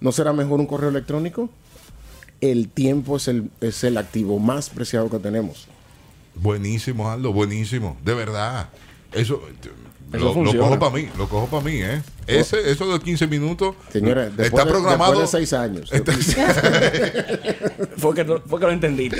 ¿No 0.00 0.12
será 0.12 0.32
mejor 0.32 0.60
un 0.60 0.66
correo 0.66 0.90
electrónico? 0.90 1.48
El 2.40 2.68
tiempo 2.68 3.16
es 3.16 3.28
el, 3.28 3.50
es 3.60 3.84
el 3.84 3.96
activo 3.96 4.38
más 4.38 4.70
preciado 4.70 5.08
que 5.10 5.18
tenemos. 5.18 5.66
Buenísimo, 6.34 7.10
Aldo, 7.10 7.32
buenísimo. 7.32 7.96
De 8.04 8.14
verdad. 8.14 8.68
Eso, 9.12 9.42
Eso 10.12 10.42
lo, 10.42 10.56
cojo 10.58 10.78
para 10.78 10.92
mí, 10.92 11.08
lo 11.18 11.28
cojo 11.28 11.46
para 11.48 11.64
mí, 11.64 11.82
¿eh? 11.82 12.00
Ese, 12.26 12.70
eso 12.70 12.90
de 12.90 12.98
15 13.00 13.26
minutos 13.26 13.74
Señores, 13.92 14.28
está 14.30 14.42
después, 14.44 14.64
de, 14.64 14.70
programado. 14.70 15.20
después 15.20 15.32
de 15.32 15.38
seis 15.46 15.52
años. 15.52 15.90
Fue 17.98 18.14
que, 18.14 18.24
fue 18.24 18.60
que 18.60 18.66
lo 18.66 18.72
entendí. 18.72 19.10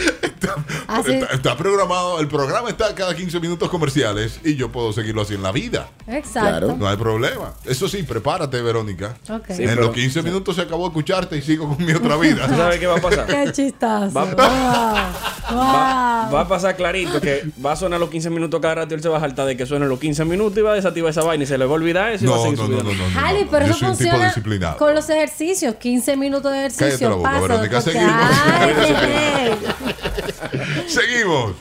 Así- 0.87 1.13
Está, 1.15 1.35
está 1.35 1.57
programado, 1.57 2.21
el 2.21 2.29
programa 2.29 2.69
está 2.69 2.95
cada 2.95 3.15
15 3.15 3.41
minutos 3.41 3.69
comerciales 3.71 4.41
y 4.45 4.57
yo 4.57 4.71
puedo 4.71 4.93
seguirlo 4.93 5.23
así 5.23 5.35
en 5.35 5.43
la 5.43 5.53
vida. 5.53 5.89
Exacto. 6.07 6.77
No 6.77 6.87
hay 6.89 6.97
problema. 6.97 7.55
Eso 7.65 7.89
sí, 7.89 8.03
prepárate, 8.03 8.61
Verónica. 8.63 9.17
Ok. 9.31 9.47
Sí, 9.49 9.63
en 9.65 9.71
pero- 9.71 9.83
los 9.83 9.95
15 9.95 10.23
minutos 10.23 10.57
se 10.57 10.63
acabó 10.63 10.83
de 10.85 10.89
escucharte 10.89 11.37
y 11.39 11.43
sigo 11.43 11.69
con 11.75 11.85
mi 11.85 11.93
otra 11.93 12.15
¿Tú 12.15 12.21
vida. 12.21 12.49
sabes 12.49 12.79
qué 12.79 12.87
va 12.87 12.97
a 12.97 13.01
pasar? 13.01 13.27
Qué 13.27 13.53
chistazo. 13.53 14.13
Va- 14.15 14.25
Wow. 14.25 15.59
Va, 15.59 16.23
Wow. 16.25 16.35
va 16.35 16.41
a 16.41 16.49
pasar 16.49 16.75
clarito 16.75 17.21
que 17.21 17.43
va 17.65 17.73
a 17.73 17.77
sonar 17.77 18.01
los 18.01 18.09
15 18.09 18.31
minutos 18.31 18.59
cada 18.61 18.77
rato 18.77 18.95
y 18.95 18.97
él 18.97 19.03
se 19.03 19.11
va 19.11 19.19
a 19.19 19.21
saltar 19.21 19.47
de 19.47 19.57
que 19.59 19.67
suenen 19.67 19.91
los 19.91 19.99
15 19.99 20.25
minutos 20.25 20.57
y 20.57 20.63
va 20.63 20.74
a 20.75 20.77
desactivar 20.77 21.11
esa 21.11 21.23
vaina 21.23 21.45
y 21.45 21.47
se 21.47 21.57
le 21.59 21.65
va 21.65 21.73
a 21.73 21.75
olvidar 21.75 22.13
eso 22.13 22.25
y 22.25 22.29
va 22.29 22.35
a 22.35 22.39
No, 22.39 22.43
seguir 22.45 22.59
no, 22.59 22.65
su 22.67 22.71
no, 22.73 22.77
vida. 22.83 22.93
no, 22.93 22.99
no, 22.99 23.09
no, 23.09 23.21
Jali, 23.21 23.47
pero 23.51 23.65
eso 23.67 23.75
funciona 23.87 24.77
con 24.79 24.95
los 24.95 25.09
ejercicios. 25.11 25.75
15 25.77 26.17
minutos 26.17 26.53
de 26.53 26.59
ejercicio. 26.59 26.87
Cállate 26.87 27.05
la 27.09 27.15
boca, 27.15 27.31
pasa, 27.31 27.41
Verónica, 27.47 27.81
seguimos. 27.81 28.13
Ay, 28.15 29.55
Seguimos. 30.87 31.53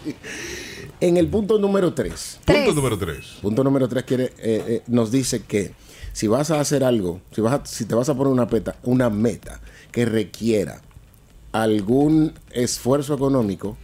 En 0.99 1.18
el 1.18 1.28
punto 1.28 1.57
número 1.59 1.93
3. 1.93 2.39
Tres. 2.45 2.66
Punto 2.66 2.76
número 2.76 2.97
3. 2.97 3.18
Punto 3.41 3.64
número 3.64 3.88
3 3.88 4.03
quiere, 4.03 4.24
eh, 4.26 4.32
eh, 4.68 4.82
nos 4.88 5.11
dice 5.11 5.43
que 5.43 5.74
si 6.14 6.28
vas 6.28 6.51
a 6.51 6.59
hacer 6.59 6.84
algo, 6.84 7.20
si, 7.34 7.41
vas 7.41 7.53
a- 7.53 7.66
si 7.66 7.86
te 7.86 7.95
vas 7.95 8.07
a 8.09 8.14
poner 8.16 8.32
una, 8.32 8.47
peta, 8.47 8.76
una 8.84 9.09
meta 9.09 9.59
que 9.91 10.05
requiera 10.05 10.82
algún 11.51 12.34
esfuerzo 12.51 13.14
económico, 13.16 13.78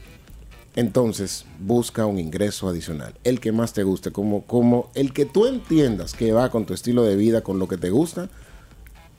entonces 0.75 1.45
busca 1.59 2.05
un 2.05 2.19
ingreso 2.19 2.67
adicional. 2.69 3.13
El 3.23 3.39
que 3.39 3.51
más 3.51 3.73
te 3.73 3.83
guste, 3.83 4.11
como, 4.11 4.43
como 4.43 4.91
el 4.95 5.13
que 5.13 5.25
tú 5.25 5.45
entiendas 5.47 6.13
que 6.13 6.31
va 6.31 6.49
con 6.51 6.65
tu 6.65 6.73
estilo 6.73 7.03
de 7.03 7.15
vida, 7.15 7.41
con 7.41 7.59
lo 7.59 7.67
que 7.67 7.77
te 7.77 7.89
gusta, 7.89 8.29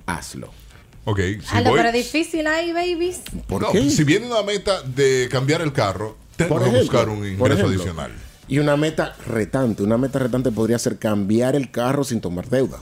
hazlo. 0.06 0.50
Ok, 1.04 1.18
si 1.18 1.62
voy- 1.64 1.76
pero 1.78 1.92
difícil 1.92 2.46
ahí, 2.46 2.72
babies. 2.72 3.22
¿Por 3.46 3.62
no, 3.62 3.72
qué? 3.72 3.90
si 3.90 4.04
viene 4.04 4.26
una 4.26 4.42
meta 4.42 4.82
de 4.82 5.28
cambiar 5.30 5.62
el 5.62 5.72
carro, 5.72 6.16
tengo 6.36 6.50
Por 6.50 6.62
que 6.62 6.68
ejemplo, 6.68 6.92
buscar 6.92 7.08
un 7.08 7.18
por 7.18 7.26
ingreso 7.28 7.52
ejemplo. 7.66 7.82
adicional. 7.82 8.12
Y 8.48 8.58
una 8.58 8.76
meta 8.76 9.16
retante. 9.26 9.82
Una 9.82 9.96
meta 9.96 10.18
retante 10.18 10.50
podría 10.50 10.78
ser 10.78 10.98
cambiar 10.98 11.54
el 11.56 11.70
carro 11.70 12.04
sin 12.04 12.20
tomar 12.20 12.48
deuda. 12.48 12.78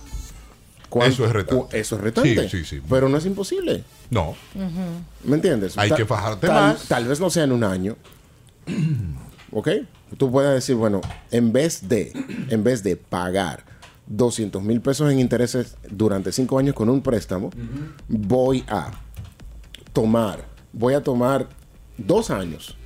¿Cuánto- 0.88 1.12
Eso 1.12 1.26
es 1.26 1.32
retante. 1.32 1.62
cu- 1.64 1.68
Eso 1.76 1.96
es 1.96 2.00
retante. 2.02 2.48
Sí, 2.48 2.58
sí, 2.58 2.64
sí. 2.64 2.82
Pero 2.88 3.08
no 3.08 3.18
es 3.18 3.26
imposible. 3.26 3.84
No. 4.10 4.34
¿Me 5.24 5.36
entiendes? 5.36 5.76
Hay 5.76 5.90
que 5.90 6.06
fajarte 6.06 6.46
tal, 6.46 6.72
más. 6.72 6.84
Tal 6.88 7.06
vez 7.06 7.20
no 7.20 7.28
sea 7.30 7.44
en 7.44 7.52
un 7.52 7.62
año. 7.64 7.96
¿Ok? 9.52 9.68
Tú 10.16 10.30
puedes 10.30 10.52
decir, 10.54 10.74
bueno, 10.76 11.00
en 11.30 11.52
vez 11.52 11.88
de, 11.88 12.12
en 12.50 12.64
vez 12.64 12.82
de 12.82 12.96
pagar 12.96 13.64
200 14.06 14.62
mil 14.62 14.80
pesos 14.80 15.10
en 15.12 15.18
intereses 15.20 15.76
durante 15.90 16.32
cinco 16.32 16.58
años 16.58 16.74
con 16.74 16.88
un 16.88 17.02
préstamo, 17.02 17.50
voy 18.08 18.64
a 18.68 18.90
tomar, 19.92 20.44
voy 20.72 20.94
a 20.94 21.02
tomar 21.02 21.48
dos 21.96 22.30
años 22.30 22.76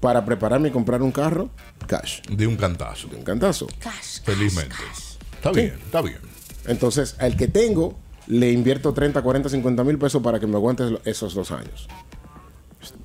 para 0.00 0.24
prepararme 0.24 0.68
y 0.68 0.70
comprar 0.70 1.02
un 1.02 1.12
carro 1.12 1.50
cash. 1.86 2.22
De 2.22 2.46
un 2.46 2.56
cantazo. 2.56 3.08
De 3.08 3.16
un 3.16 3.22
cantazo. 3.24 3.66
Felizmente. 4.24 4.74
Está 5.36 5.52
Sí. 5.52 5.60
bien, 5.60 5.74
está 5.84 6.00
bien. 6.02 6.18
Entonces, 6.66 7.16
al 7.18 7.36
que 7.36 7.48
tengo, 7.48 7.98
le 8.26 8.52
invierto 8.52 8.92
30, 8.94 9.20
40, 9.22 9.48
50 9.48 9.84
mil 9.84 9.98
pesos 9.98 10.22
para 10.22 10.38
que 10.40 10.46
me 10.46 10.56
aguante 10.56 10.84
esos 11.04 11.34
dos 11.34 11.50
años. 11.50 11.88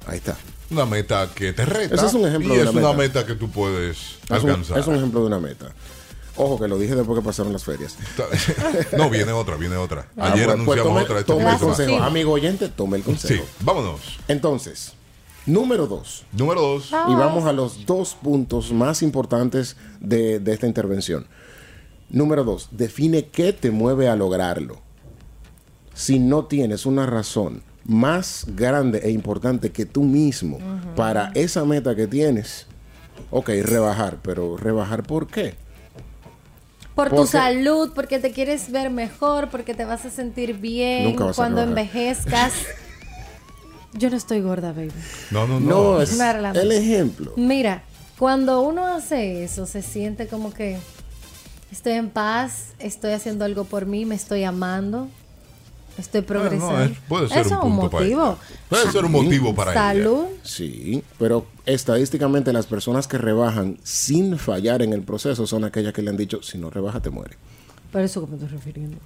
Ahí 0.08 0.18
está. 0.18 0.38
Una 0.72 0.86
meta 0.86 1.30
que 1.34 1.54
te 1.54 1.66
reta. 1.66 1.96
Ese 1.96 2.06
es 2.08 2.14
un 2.14 2.26
ejemplo 2.28 2.54
y 2.54 2.58
de 2.58 2.64
es 2.64 2.70
una 2.70 2.82
meta. 2.82 2.94
meta 2.94 3.26
que 3.26 3.36
tú 3.36 3.50
puedes 3.50 3.98
Es 3.98 4.30
un, 4.30 4.50
alcanzar. 4.50 4.80
es 4.80 4.88
un 4.88 4.96
ejemplo 4.96 5.22
de 5.22 5.28
una 5.28 5.40
meta. 5.40 5.68
Ojo, 6.38 6.60
que 6.60 6.68
lo 6.68 6.78
dije 6.78 6.96
después 6.96 7.18
que 7.20 7.24
pasaron 7.24 7.54
las 7.54 7.64
ferias. 7.64 7.96
no, 8.98 9.10
viene 9.10 9.32
otra, 9.32 9.56
viene 9.56 9.78
otra. 9.78 10.08
Ah, 10.18 10.32
Ayer 10.34 10.48
pues- 10.48 10.66
pues 10.66 10.80
anunciamos 10.80 10.92
tome- 10.94 11.04
otra. 11.04 11.20
este 11.20 11.34
tome 11.34 11.50
el 11.52 11.58
consejo. 11.60 11.98
Amigo 12.04 12.32
oyente, 12.34 12.68
tome 12.70 12.98
el 12.98 13.04
Sí, 13.04 13.10
consejo. 13.10 13.46
vámonos. 13.62 14.02
Entonces, 14.28 14.94
número 15.46 15.88
dos. 15.88 16.26
Número 16.34 16.60
dos. 16.62 16.90
Y 16.90 17.14
vamos 17.16 17.46
a 17.46 17.54
los 17.54 17.86
dos 17.86 18.16
puntos 18.22 18.74
más 18.74 19.02
importantes 19.02 19.78
de, 20.02 20.40
de 20.40 20.54
esta 20.54 20.68
intervención. 20.68 21.26
Número 22.10 22.44
dos, 22.44 22.68
define 22.72 23.28
qué 23.28 23.54
te 23.54 23.72
mueve 23.72 24.10
a 24.10 24.16
lograrlo. 24.16 24.82
Si 25.94 26.20
no 26.20 26.46
tienes 26.46 26.86
una 26.86 27.06
razón 27.06 27.62
más 27.86 28.46
grande 28.56 29.00
e 29.04 29.12
importante 29.12 29.72
que 29.72 29.86
tú 29.86 30.04
mismo 30.04 30.58
para 30.96 31.32
esa 31.36 31.64
meta 31.66 31.96
que 31.96 32.08
tienes, 32.08 32.66
ok, 33.32 33.50
rebajar, 33.64 34.18
pero 34.22 34.58
rebajar 34.58 35.04
¿por 35.04 35.28
qué? 35.28 35.56
Por 36.96 37.10
tu 37.10 37.28
salud, 37.28 37.92
porque 37.94 38.20
te 38.20 38.32
quieres 38.32 38.72
ver 38.72 38.90
mejor, 38.90 39.50
porque 39.50 39.74
te 39.74 39.84
vas 39.84 40.06
a 40.06 40.10
sentir 40.10 40.58
bien 40.58 41.16
cuando 41.36 41.62
envejezcas. 41.62 42.54
Yo 43.94 44.10
no 44.10 44.18
estoy 44.18 44.42
gorda, 44.42 44.72
baby. 44.72 44.92
No, 45.32 45.46
no, 45.48 45.60
No, 45.60 45.94
no. 45.96 46.02
es 46.02 46.20
el 46.20 46.72
ejemplo. 46.72 47.34
Mira, 47.36 47.84
cuando 48.18 48.62
uno 48.62 48.88
hace 48.88 49.44
eso, 49.44 49.66
se 49.66 49.82
siente 49.82 50.28
como 50.28 50.54
que 50.54 50.78
estoy 51.72 51.94
en 51.94 52.10
paz, 52.10 52.74
estoy 52.80 53.12
haciendo 53.12 53.44
algo 53.46 53.66
por 53.66 53.86
mí, 53.86 54.06
me 54.06 54.16
estoy 54.16 54.44
amando, 54.44 55.10
estoy 55.98 56.22
progresando. 56.22 56.72
no, 56.78 56.84
es- 56.84 56.98
puede 57.08 57.28
ser 57.30 57.46
Eso 57.46 57.56
un 57.62 57.72
punto 57.78 57.90
para 57.90 58.04
motivo. 58.04 58.24
ella. 58.24 58.58
Puede 58.70 58.92
ser 58.92 59.06
un 59.06 59.12
motivo 59.12 59.56
para 59.56 59.72
ella. 59.72 59.82
Salud. 59.94 60.26
Sí, 60.44 61.04
pero 61.18 61.46
estadísticamente 61.66 62.52
las 62.54 62.66
personas 62.68 63.08
que 63.08 63.18
rebajan 63.18 63.78
sin 63.84 64.38
fallar 64.38 64.82
en 64.82 64.94
el 64.94 65.02
proceso 65.04 65.48
son 65.48 65.64
aquellas 65.64 65.94
que 65.94 66.02
le 66.02 66.10
han 66.10 66.18
dicho, 66.18 66.42
si 66.44 66.58
no 66.58 66.70
rebaja 66.70 67.00
te 67.02 67.10
muere. 67.10 67.38
Por 67.92 68.02
eso 68.02 68.22
que 68.22 68.28
me 68.32 68.36
estoy 68.38 68.50
refiriendo. 68.50 68.98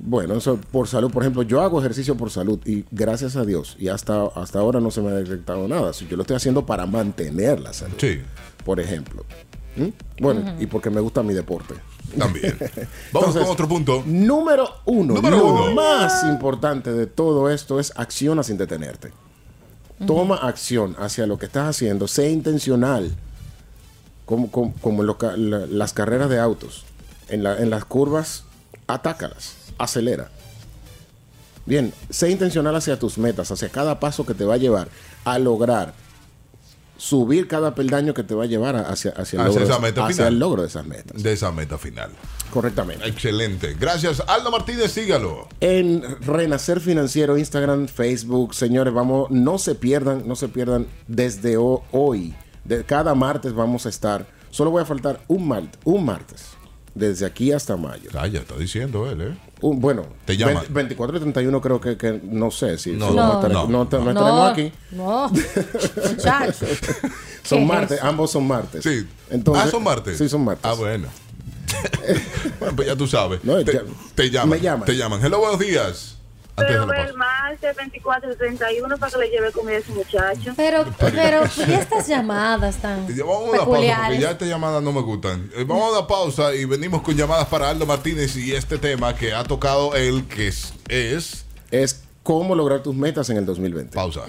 Bueno, 0.00 0.34
eso 0.34 0.58
por 0.70 0.88
salud. 0.88 1.10
Por 1.10 1.22
ejemplo, 1.22 1.42
yo 1.42 1.60
hago 1.60 1.78
ejercicio 1.78 2.16
por 2.16 2.30
salud 2.30 2.58
y 2.64 2.84
gracias 2.90 3.36
a 3.36 3.44
Dios, 3.44 3.76
y 3.78 3.88
hasta, 3.88 4.24
hasta 4.34 4.58
ahora 4.58 4.80
no 4.80 4.90
se 4.90 5.02
me 5.02 5.10
ha 5.10 5.14
detectado 5.14 5.68
nada. 5.68 5.92
Si 5.92 6.06
yo 6.08 6.16
lo 6.16 6.22
estoy 6.22 6.36
haciendo 6.36 6.64
para 6.66 6.86
mantener 6.86 7.60
la 7.60 7.72
salud. 7.72 7.94
Sí. 7.98 8.20
Por 8.64 8.80
ejemplo. 8.80 9.24
¿Mm? 9.76 9.88
Bueno, 10.20 10.54
y 10.60 10.66
porque 10.66 10.90
me 10.90 11.00
gusta 11.00 11.22
mi 11.22 11.32
deporte. 11.34 11.74
También. 12.18 12.58
Vamos 13.12 13.34
con 13.34 13.44
otro 13.44 13.66
punto. 13.68 14.02
Número 14.06 14.68
uno. 14.84 15.14
Número 15.14 15.36
lo 15.38 15.46
uno. 15.46 15.74
más 15.74 16.24
importante 16.24 16.92
de 16.92 17.06
todo 17.06 17.48
esto 17.50 17.80
es 17.80 17.92
acciona 17.96 18.42
sin 18.42 18.58
detenerte. 18.58 19.12
Toma 20.06 20.36
acción 20.36 20.96
hacia 20.98 21.26
lo 21.26 21.38
que 21.38 21.46
estás 21.46 21.68
haciendo. 21.68 22.08
Sé 22.08 22.30
intencional. 22.30 23.14
Como, 24.26 24.50
como, 24.50 25.02
lo 25.02 25.16
la- 25.36 25.66
las 25.66 25.92
carreras 25.92 26.28
de 26.28 26.38
autos. 26.40 26.84
En, 27.28 27.42
la- 27.42 27.58
en 27.58 27.70
las 27.70 27.84
curvas, 27.84 28.44
atácalas. 28.86 29.54
Acelera. 29.78 30.28
Bien, 31.64 31.94
sé 32.10 32.30
intencional 32.30 32.74
hacia 32.74 32.98
tus 32.98 33.16
metas, 33.18 33.50
hacia 33.52 33.68
cada 33.68 34.00
paso 34.00 34.26
que 34.26 34.34
te 34.34 34.44
va 34.44 34.54
a 34.54 34.58
llevar 34.58 34.88
a 35.24 35.38
lograr 35.38 35.94
subir 36.96 37.48
cada 37.48 37.74
peldaño 37.74 38.14
que 38.14 38.22
te 38.22 38.34
va 38.34 38.44
a 38.44 38.46
llevar 38.46 38.76
hacia, 38.76 39.10
hacia, 39.12 39.40
el, 39.40 39.46
Hacia 39.48 39.60
logro, 39.60 39.64
esa 39.64 39.78
meta 39.80 40.04
hacia 40.04 40.14
final. 40.16 40.32
el 40.32 40.38
logro 40.38 40.62
de 40.62 40.68
esas 40.68 40.86
metas. 40.86 41.22
De 41.22 41.32
esa 41.32 41.50
meta 41.52 41.78
final. 41.78 42.10
Correctamente. 42.52 43.06
Excelente. 43.08 43.74
Gracias, 43.80 44.22
Aldo 44.26 44.50
Martínez, 44.50 44.92
sígalo. 44.92 45.48
En 45.60 46.02
Renacer 46.20 46.80
Financiero, 46.80 47.38
Instagram, 47.38 47.88
Facebook, 47.88 48.54
señores, 48.54 48.92
vamos, 48.92 49.30
no 49.30 49.58
se 49.58 49.74
pierdan, 49.74 50.28
no 50.28 50.36
se 50.36 50.48
pierdan 50.48 50.86
desde 51.08 51.56
ho- 51.56 51.82
hoy. 51.92 52.34
De 52.64 52.84
cada 52.84 53.14
martes 53.14 53.52
vamos 53.54 53.86
a 53.86 53.88
estar. 53.88 54.26
Solo 54.50 54.70
voy 54.70 54.82
a 54.82 54.84
faltar 54.84 55.20
un 55.28 55.48
martes, 55.48 55.80
un 55.84 56.04
martes. 56.04 56.44
Desde 56.94 57.24
aquí 57.24 57.52
hasta 57.52 57.74
mayo. 57.76 58.10
Ah, 58.14 58.26
ya 58.26 58.40
está 58.40 58.54
diciendo 58.56 59.10
él, 59.10 59.22
¿eh? 59.22 59.36
Un- 59.62 59.80
bueno, 59.80 60.04
Te 60.24 60.36
llaman. 60.36 60.56
20 60.56 60.72
24 60.72 61.16
y 61.16 61.20
31 61.20 61.60
creo 61.60 61.80
que, 61.80 61.96
que 61.96 62.20
no 62.24 62.50
sé 62.50 62.76
si 62.78 62.90
No, 62.92 63.10
no, 63.12 63.40
estar- 63.40 63.50
no, 63.50 63.66
no, 63.68 63.68
no 63.68 63.78
no. 63.84 64.10
estaremos 64.10 64.50
aquí. 64.52 64.72
No. 64.90 65.28
Son 67.44 67.58
¿Qué 67.58 67.62
es 67.64 67.68
martes, 67.68 67.98
eso? 67.98 68.06
ambos 68.06 68.30
son 68.30 68.46
martes. 68.46 68.82
Sí. 68.84 69.06
Entonces, 69.30 69.64
ah, 69.66 69.70
son 69.70 69.82
martes. 69.82 70.18
Sí, 70.18 70.28
son 70.28 70.44
martes. 70.44 70.64
Ah, 70.64 70.74
bueno. 70.74 71.08
bueno, 72.60 72.76
pues 72.76 72.86
ya 72.88 72.96
tú 72.96 73.06
sabes. 73.06 73.42
No, 73.44 73.56
te, 73.64 73.72
ya- 73.72 73.82
te 74.14 74.30
llaman. 74.30 74.48
me 74.50 74.60
llaman. 74.60 74.84
Te 74.86 74.96
llaman. 74.96 75.20
Hello, 75.24 75.38
buenos 75.40 75.58
días. 75.58 76.18
Antes 76.54 76.80
de 76.80 76.86
Pero 76.86 77.02
el 77.08 77.14
martes 77.16 77.76
24 77.76 78.32
y 78.32 78.36
31 78.36 78.98
para 78.98 79.12
que 79.12 79.18
le 79.18 79.28
lleve 79.30 79.52
comida 79.52 79.76
a 79.76 79.78
ese 79.78 79.92
muchacho. 79.92 80.52
Pero, 80.56 80.84
pero, 80.98 81.42
y 81.56 81.72
estas 81.72 82.06
llamadas 82.06 82.76
tan 82.76 83.06
Y 83.10 83.18
Vamos 83.20 83.36
a 83.36 83.38
una 83.38 83.50
pausa 83.52 83.64
porque 83.64 83.80
peculiares. 83.86 84.20
ya 84.20 84.30
estas 84.32 84.48
llamadas 84.48 84.82
no 84.82 84.92
me 84.92 85.00
gustan. 85.00 85.50
Eh, 85.56 85.64
Vamos 85.66 85.84
a 85.94 85.98
una 85.98 86.06
pausa 86.06 86.54
y 86.54 86.64
venimos 86.66 87.00
con 87.02 87.16
llamadas 87.16 87.46
para 87.48 87.70
Aldo 87.70 87.86
Martínez 87.86 88.36
y 88.36 88.52
este 88.54 88.76
tema 88.78 89.14
que 89.16 89.32
ha 89.32 89.44
tocado 89.44 89.94
él, 89.94 90.26
que 90.28 90.48
es. 90.48 90.74
es 90.88 91.46
Es 91.70 92.02
cómo 92.22 92.54
lograr 92.54 92.82
tus 92.82 92.94
metas 92.94 93.30
en 93.30 93.38
el 93.38 93.46
2020. 93.46 93.94
pausa. 93.94 94.22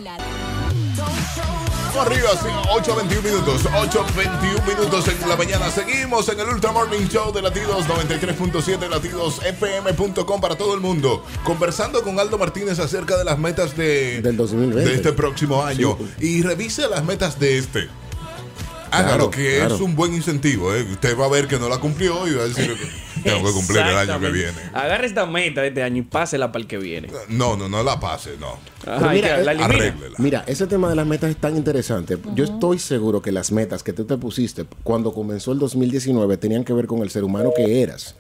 Vamos 1.96 2.12
arriba, 2.12 2.30
sí, 2.42 2.48
8.21 2.92 3.24
minutos. 3.24 3.64
8.21 3.66 4.68
minutos 4.68 5.08
en 5.08 5.30
la 5.30 5.36
mañana. 5.36 5.70
Seguimos 5.70 6.28
en 6.28 6.40
el 6.40 6.48
Ultra 6.48 6.72
Morning 6.72 7.08
Show 7.08 7.32
de 7.32 7.42
Latidos 7.42 7.86
93.7, 7.86 8.90
latidosfm.com 8.90 10.42
para 10.42 10.56
todo 10.56 10.74
el 10.74 10.80
mundo. 10.82 11.24
Conversando 11.44 12.02
con 12.02 12.20
Aldo 12.20 12.40
Martínez 12.40 12.80
acerca 12.80 13.16
de 13.18 13.24
las 13.26 13.38
metas 13.38 13.78
de, 13.78 14.22
Del 14.24 14.36
2020. 14.38 14.90
de 14.90 14.96
este 14.96 15.14
próximo 15.14 15.64
año. 15.64 15.98
Y 16.20 16.42
revise 16.42 16.88
las 16.90 17.04
metas 17.06 17.40
de 17.40 17.60
este. 17.60 17.90
Hágalo, 18.90 19.30
Claro, 19.30 19.32
que 19.32 19.58
claro. 19.58 19.76
es 19.76 19.82
un 19.82 19.96
buen 19.96 20.14
incentivo. 20.16 20.74
¿eh? 20.74 20.84
Usted 20.92 21.18
va 21.18 21.26
a 21.26 21.30
ver 21.30 21.48
que 21.48 21.60
no 21.60 21.70
la 21.70 21.78
cumplió 21.78 22.28
y 22.28 22.34
va 22.34 22.44
a 22.44 22.48
decir 22.48 22.76
tengo 23.32 23.48
que 23.48 23.54
cumplir 23.54 23.82
el 23.82 23.98
año 23.98 24.20
que 24.20 24.30
viene. 24.30 24.58
Agarre 24.74 25.06
esta 25.06 25.26
meta 25.26 25.62
de 25.62 25.68
este 25.70 25.84
año 25.84 25.98
y 25.98 26.02
pásela 26.04 26.52
para 26.52 26.62
el 26.62 26.68
que 26.68 26.78
viene. 26.78 27.10
No, 27.30 27.56
no, 27.56 27.70
no 27.70 27.84
la 27.84 28.00
pase, 28.00 28.32
no. 28.40 28.58
Ajá, 28.86 29.12
mira, 29.12 29.38
que 29.38 29.44
la 29.44 29.52
eh, 29.54 29.56
elimina. 29.56 29.66
Arrégle. 29.66 30.16
Mira, 30.18 30.44
ese 30.48 30.68
tema 30.68 30.90
de 30.90 30.96
las 30.96 31.06
metas 31.06 31.30
es 31.30 31.38
tan 31.38 31.56
interesante. 31.56 32.18
Yo 32.36 32.44
estoy 32.44 32.80
seguro 32.80 33.22
que 33.22 33.32
las 33.32 33.52
metas 33.52 33.84
que 33.84 33.94
tú 33.94 34.06
te 34.06 34.18
pusiste 34.18 34.66
cuando 34.84 35.14
comenzó 35.14 35.52
el 35.52 35.60
2019 35.60 36.38
tenían 36.38 36.64
que 36.64 36.74
ver 36.74 36.88
con 36.88 37.00
el 37.02 37.10
ser 37.10 37.24
humano 37.24 37.52
que 37.56 37.82
eras. 37.82 38.16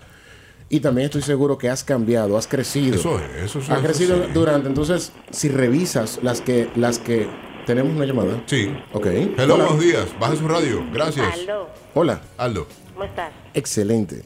Y 0.69 0.79
también 0.79 1.05
estoy 1.05 1.21
seguro 1.21 1.57
que 1.57 1.69
has 1.69 1.83
cambiado, 1.83 2.37
has 2.37 2.47
crecido. 2.47 2.95
Eso 2.95 3.19
es, 3.19 3.43
eso 3.43 3.59
es. 3.59 3.69
Has 3.69 3.77
eso 3.77 3.85
crecido 3.85 4.25
sí. 4.25 4.31
durante. 4.33 4.67
Entonces, 4.67 5.11
si 5.29 5.49
revisas 5.49 6.19
las 6.23 6.41
que, 6.41 6.69
las 6.75 6.97
que 6.97 7.27
tenemos 7.65 7.95
una 7.95 8.05
llamada. 8.05 8.41
Sí. 8.45 8.75
Ok. 8.91 9.05
Hello, 9.05 9.55
Hola. 9.55 9.65
buenos 9.65 9.79
días. 9.79 10.07
Baja 10.19 10.35
su 10.35 10.47
radio. 10.47 10.83
Gracias. 10.91 11.33
Aldo, 11.33 11.69
Hola. 11.93 12.21
Aldo. 12.37 12.67
¿cómo 12.93 13.05
estás? 13.05 13.31
Excelente. 13.53 14.23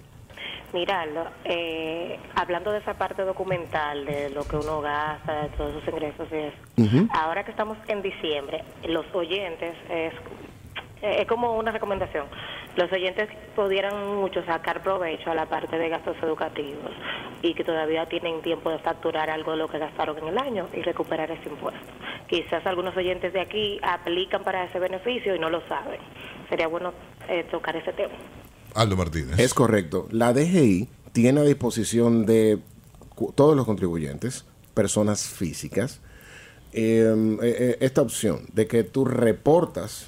Mira, 0.73 1.05
eh, 1.45 2.19
hablando 2.35 2.71
de 2.71 2.79
esa 2.79 2.93
parte 2.95 3.23
documental, 3.23 4.05
de 4.05 4.29
lo 4.29 4.45
que 4.45 4.57
uno 4.57 4.81
gasta, 4.81 5.43
de 5.43 5.49
todos 5.49 5.75
esos 5.75 5.87
ingresos 5.87 6.27
y 6.31 6.35
eso, 6.35 7.07
ahora 7.13 7.45
que 7.45 7.51
estamos 7.51 7.77
en 7.87 8.01
diciembre, 8.01 8.63
los 8.85 9.05
oyentes, 9.13 9.75
es, 9.89 10.13
es 11.01 11.27
como 11.27 11.57
una 11.57 11.71
recomendación, 11.71 12.25
los 12.75 12.91
oyentes 12.91 13.29
pudieran 13.55 14.17
mucho 14.17 14.43
sacar 14.45 14.83
provecho 14.83 15.31
a 15.31 15.35
la 15.35 15.45
parte 15.45 15.79
de 15.79 15.89
gastos 15.89 16.15
educativos 16.21 16.91
y 17.41 17.53
que 17.53 17.63
todavía 17.63 18.05
tienen 18.05 18.41
tiempo 18.41 18.69
de 18.69 18.77
facturar 18.79 19.29
algo 19.29 19.51
de 19.51 19.57
lo 19.57 19.67
que 19.67 19.79
gastaron 19.79 20.17
en 20.19 20.27
el 20.27 20.37
año 20.37 20.67
y 20.73 20.81
recuperar 20.81 21.31
ese 21.31 21.49
impuesto. 21.49 21.79
Quizás 22.27 22.65
algunos 22.67 22.95
oyentes 22.95 23.33
de 23.33 23.39
aquí 23.39 23.79
aplican 23.81 24.43
para 24.43 24.65
ese 24.65 24.79
beneficio 24.79 25.33
y 25.33 25.39
no 25.39 25.49
lo 25.49 25.61
saben. 25.61 25.99
Sería 26.49 26.67
bueno 26.67 26.93
eh, 27.29 27.45
tocar 27.49 27.75
ese 27.75 27.93
tema. 27.93 28.13
Aldo 28.77 28.95
Martínez. 28.95 29.37
Es 29.39 29.53
correcto. 29.53 30.07
La 30.11 30.33
DGI 30.33 30.87
tiene 31.11 31.41
a 31.41 31.43
disposición 31.43 32.25
de 32.25 32.59
todos 33.35 33.55
los 33.55 33.65
contribuyentes, 33.65 34.45
personas 34.73 35.23
físicas, 35.23 35.99
eh, 36.73 37.37
eh, 37.41 37.55
eh, 37.59 37.77
esta 37.81 38.01
opción 38.01 38.41
de 38.53 38.67
que 38.67 38.83
tú 38.83 39.05
reportas, 39.05 40.05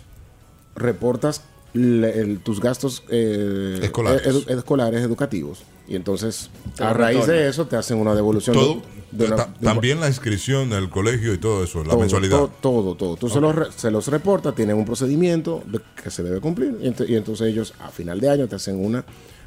reportas 0.76 1.44
le- 1.74 2.20
el- 2.20 2.40
tus 2.40 2.60
gastos 2.62 3.04
eh, 3.10 3.80
Escolares. 3.82 4.26
edu- 4.28 4.50
escolares 4.50 5.02
educativos. 5.02 5.64
Y 5.88 5.96
entonces, 5.96 6.50
a 6.80 6.94
raíz 6.94 7.26
de 7.26 7.48
eso, 7.50 7.66
te 7.68 7.76
hacen 7.76 7.98
una 7.98 8.14
devolución. 8.14 8.56
Todo, 8.56 8.82
de, 9.12 9.26
una- 9.26 9.46
un- 9.46 9.54
también 9.56 10.00
la 10.00 10.08
inscripción 10.08 10.70
del 10.70 10.90
colegio 10.90 11.34
y 11.34 11.38
todo 11.38 11.64
eso, 11.64 11.80
la 11.84 11.90
todo, 11.92 12.00
mensualidad. 12.00 12.38
Todo, 12.38 12.50
todo, 12.62 12.96
todo. 12.96 13.16
Tú 13.18 13.30
se, 13.30 13.40
los 13.42 13.56
re- 13.56 13.72
se 13.72 13.90
los 13.92 14.08
reportas, 14.08 14.54
tienen 14.56 14.76
un 14.78 14.86
procedimiento 14.86 15.62
de- 15.66 15.80
que 16.02 16.10
se 16.12 16.24
debe 16.24 16.40
cumplir 16.42 16.78
y, 16.82 16.86
ent- 16.88 17.08
y 17.10 17.16
entonces 17.16 17.48
ellos 17.48 17.74
a 17.80 17.90
final 17.90 18.20
de 18.20 18.30
año 18.30 18.48
te 18.48 18.56
hacen 18.56 18.84
una 18.84 19.04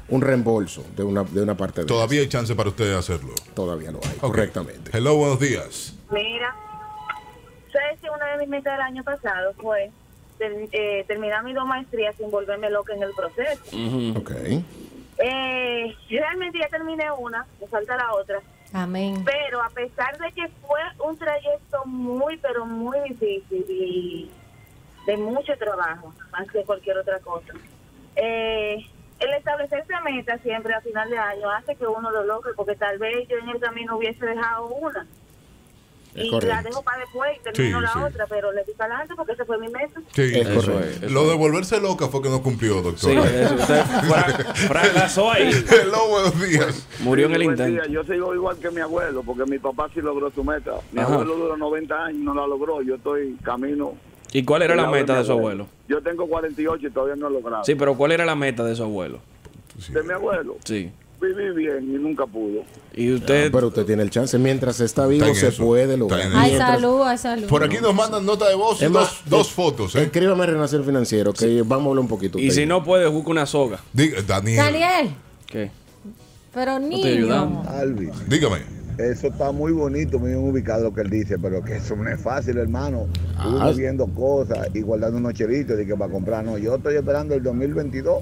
un 0.09 0.19
reembolso 0.21 0.83
de 0.97 1.03
una, 1.03 1.23
de 1.23 1.41
una 1.41 1.55
parte 1.55 1.81
de 1.81 1.87
Todavía 1.87 2.19
hay 2.19 2.27
chance 2.27 2.53
para 2.55 2.69
usted 2.69 2.93
hacerlo. 2.93 3.33
Todavía 3.55 3.89
lo 3.89 3.99
hay, 4.03 4.17
correctamente. 4.19 4.91
Hello, 4.93 5.15
buenos 5.15 5.39
días. 5.39 5.95
Mira, 6.11 6.53
¿sabes 7.71 7.99
que 8.01 8.09
una 8.09 8.25
de 8.33 8.37
mis 8.39 8.49
metas 8.49 8.73
del 8.73 8.81
año 8.81 9.03
pasado 9.03 9.53
fue 9.61 9.91
ter- 10.37 10.67
eh, 10.73 11.05
terminar 11.07 11.43
mis 11.45 11.55
dos 11.55 11.65
maestrías 11.65 12.13
sin 12.17 12.29
volverme 12.29 12.69
loca 12.69 12.93
en 12.93 13.01
el 13.01 13.11
proceso? 13.15 14.19
Ok. 14.19 14.31
Eh, 15.19 15.95
realmente 16.09 16.59
ya 16.59 16.67
terminé 16.69 17.05
una, 17.17 17.45
me 17.61 17.67
falta 17.67 17.95
la 17.95 18.13
otra. 18.13 18.41
Pero 19.23 19.61
a 19.61 19.69
pesar 19.69 20.17
de 20.17 20.31
que 20.31 20.47
fue 20.65 20.81
un 21.05 21.17
trayecto 21.17 21.85
muy, 21.85 22.37
pero 22.37 22.65
muy 22.65 22.99
difícil 23.09 23.65
y 23.69 24.31
de 25.05 25.17
mucho 25.17 25.55
trabajo, 25.57 26.13
más 26.31 26.49
que 26.49 26.63
cualquier 26.63 26.97
otra 26.97 27.19
cosa, 27.19 27.53
eh, 28.15 28.77
el 29.19 29.33
establecerse 29.33 29.93
meta 30.03 30.37
siempre 30.39 30.73
a 30.73 30.81
final 30.81 31.09
de 31.09 31.17
año 31.17 31.49
hace 31.49 31.75
que 31.75 31.85
uno 31.85 32.11
lo 32.11 32.23
logre, 32.23 32.53
porque 32.55 32.75
tal 32.75 32.97
vez 32.97 33.27
yo 33.27 33.37
en 33.37 33.49
el 33.49 33.59
camino 33.59 33.97
hubiese 33.97 34.25
dejado 34.25 34.67
una. 34.67 35.05
Es 36.15 36.25
y 36.25 36.29
correcto. 36.29 36.55
la 36.55 36.61
dejo 36.61 36.83
para 36.83 36.99
después 36.99 37.31
y 37.39 37.43
termino 37.43 37.79
Sí, 37.79 37.83
la 37.85 37.93
sí. 37.93 37.99
otra, 37.99 38.25
pero 38.27 38.51
le 38.51 38.63
di 38.63 38.71
para 38.73 38.93
adelante 38.95 39.13
porque 39.15 39.31
esa 39.33 39.45
fue 39.45 39.57
mi 39.57 39.67
meta. 39.69 39.99
Sí, 40.13 40.21
Es 40.21 40.47
eso 40.47 40.71
correcto. 40.71 41.05
es. 41.07 41.11
Lo 41.11 41.27
de 41.27 41.35
volverse 41.35 41.79
loca 41.81 42.07
fue 42.07 42.21
que 42.21 42.29
no 42.29 42.41
cumplió, 42.43 42.81
doctor. 42.81 42.97
Sí, 43.11 43.17
eso, 43.17 43.55
usted 43.55 43.83
fra- 43.83 44.53
fracasó 44.53 45.31
ahí. 45.31 45.49
Hello, 45.71 46.07
buenos 46.09 46.41
días. 46.41 46.87
Murió 46.99 47.25
en 47.27 47.33
el 47.35 47.43
intento. 47.43 47.85
Yo 47.87 48.03
sigo 48.03 48.33
igual 48.35 48.57
que 48.57 48.69
mi 48.71 48.81
abuelo, 48.81 49.23
porque 49.23 49.45
mi 49.49 49.57
papá 49.59 49.89
sí 49.93 50.01
logró 50.01 50.29
su 50.31 50.43
meta. 50.43 50.73
Mi 50.91 51.01
Ajá. 51.01 51.13
abuelo 51.13 51.35
duró 51.35 51.57
90 51.57 51.95
años 52.05 52.19
y 52.21 52.23
no 52.23 52.33
la 52.33 52.45
logró. 52.47 52.81
Yo 52.81 52.95
estoy 52.95 53.35
camino. 53.43 53.93
¿Y 54.31 54.43
cuál 54.43 54.61
era 54.63 54.75
la 54.75 54.87
meta 54.87 55.17
de 55.17 55.23
su 55.25 55.31
abuelo? 55.31 55.67
Yo 55.87 56.01
tengo 56.01 56.27
48 56.27 56.87
y 56.87 56.89
todavía 56.91 57.15
no 57.15 57.27
he 57.27 57.31
logrado. 57.31 57.63
Sí, 57.63 57.75
pero 57.75 57.95
¿cuál 57.95 58.11
era 58.11 58.25
la 58.25 58.35
meta 58.35 58.63
de 58.63 58.75
su 58.75 58.83
abuelo? 58.83 59.19
De 59.89 60.03
mi 60.03 60.11
abuelo, 60.13 60.57
Sí. 60.63 60.91
Viví 61.23 61.55
bien 61.55 61.83
y 61.95 61.97
nunca 61.99 62.25
pudo. 62.25 62.61
Y 62.93 63.13
usted... 63.13 63.51
Pero 63.51 63.67
usted 63.67 63.85
tiene 63.85 64.03
el 64.03 64.09
chance. 64.09 64.37
Mientras 64.37 64.79
está 64.81 65.07
vivo, 65.07 65.25
Está 65.25 65.39
se 65.39 65.47
eso. 65.47 65.65
puede 65.65 65.97
lograr. 65.97 66.21
Hay 66.21 66.49
Mientras- 66.51 66.79
salud, 66.81 67.01
hay 67.03 67.17
salud. 67.17 67.47
Por 67.47 67.63
aquí 67.63 67.77
nos 67.81 67.95
mandan 67.95 68.25
nota 68.25 68.47
de 68.49 68.55
voz 68.55 68.81
y 68.81 68.85
dos, 68.85 68.93
más, 68.93 69.21
dos 69.29 69.47
eh, 69.49 69.53
fotos. 69.55 69.95
¿eh? 69.95 70.03
Escríbame 70.03 70.45
Renacer 70.45 70.83
Financiero, 70.83 71.33
que 71.33 71.61
vamos 71.63 71.85
a 71.85 71.89
hablar 71.89 72.01
un 72.01 72.07
poquito. 72.07 72.37
y 72.39 72.51
si 72.51 72.65
no 72.65 72.83
puede, 72.83 73.07
busca 73.07 73.31
una 73.31 73.45
soga. 73.45 73.79
Diga- 73.93 74.21
Daniel, 74.25 74.57
Daniel, 74.57 75.09
¿Qué? 75.47 75.71
pero 76.53 76.79
niño. 76.79 77.63
Alvis, 77.67 78.11
dígame. 78.29 78.57
eso 78.99 79.27
está 79.27 79.51
muy 79.51 79.71
bonito, 79.71 80.19
muy 80.19 80.29
bien 80.31 80.43
ubicado 80.47 80.83
lo 80.83 80.93
que 80.93 81.01
él 81.01 81.09
dice, 81.09 81.37
pero 81.39 81.63
que 81.63 81.77
eso 81.77 81.95
no 81.95 82.07
es 82.09 82.21
fácil, 82.21 82.57
hermano. 82.57 83.07
Ah. 83.37 83.47
Uno 83.47 83.73
viendo 83.73 84.05
cosas 84.07 84.67
y 84.73 84.81
guardando 84.81 85.17
unos 85.17 85.33
chelitos 85.33 85.77
de 85.77 85.85
que 85.87 85.95
para 85.95 86.11
comprar. 86.11 86.43
No, 86.45 86.57
yo 86.59 86.75
estoy 86.75 86.95
esperando 86.95 87.33
el 87.33 87.41
2022 87.41 88.17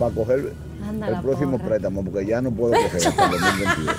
para 0.00 0.12
coger 0.14 0.52
Anda 0.84 1.08
el 1.08 1.20
próximo 1.20 1.52
porra. 1.58 1.68
préstamo, 1.68 2.04
porque 2.04 2.26
ya 2.26 2.40
no 2.42 2.50
puedo 2.50 2.72
coger 2.72 3.06
hasta 3.06 3.24
el 3.26 3.30
2022. 3.40 3.96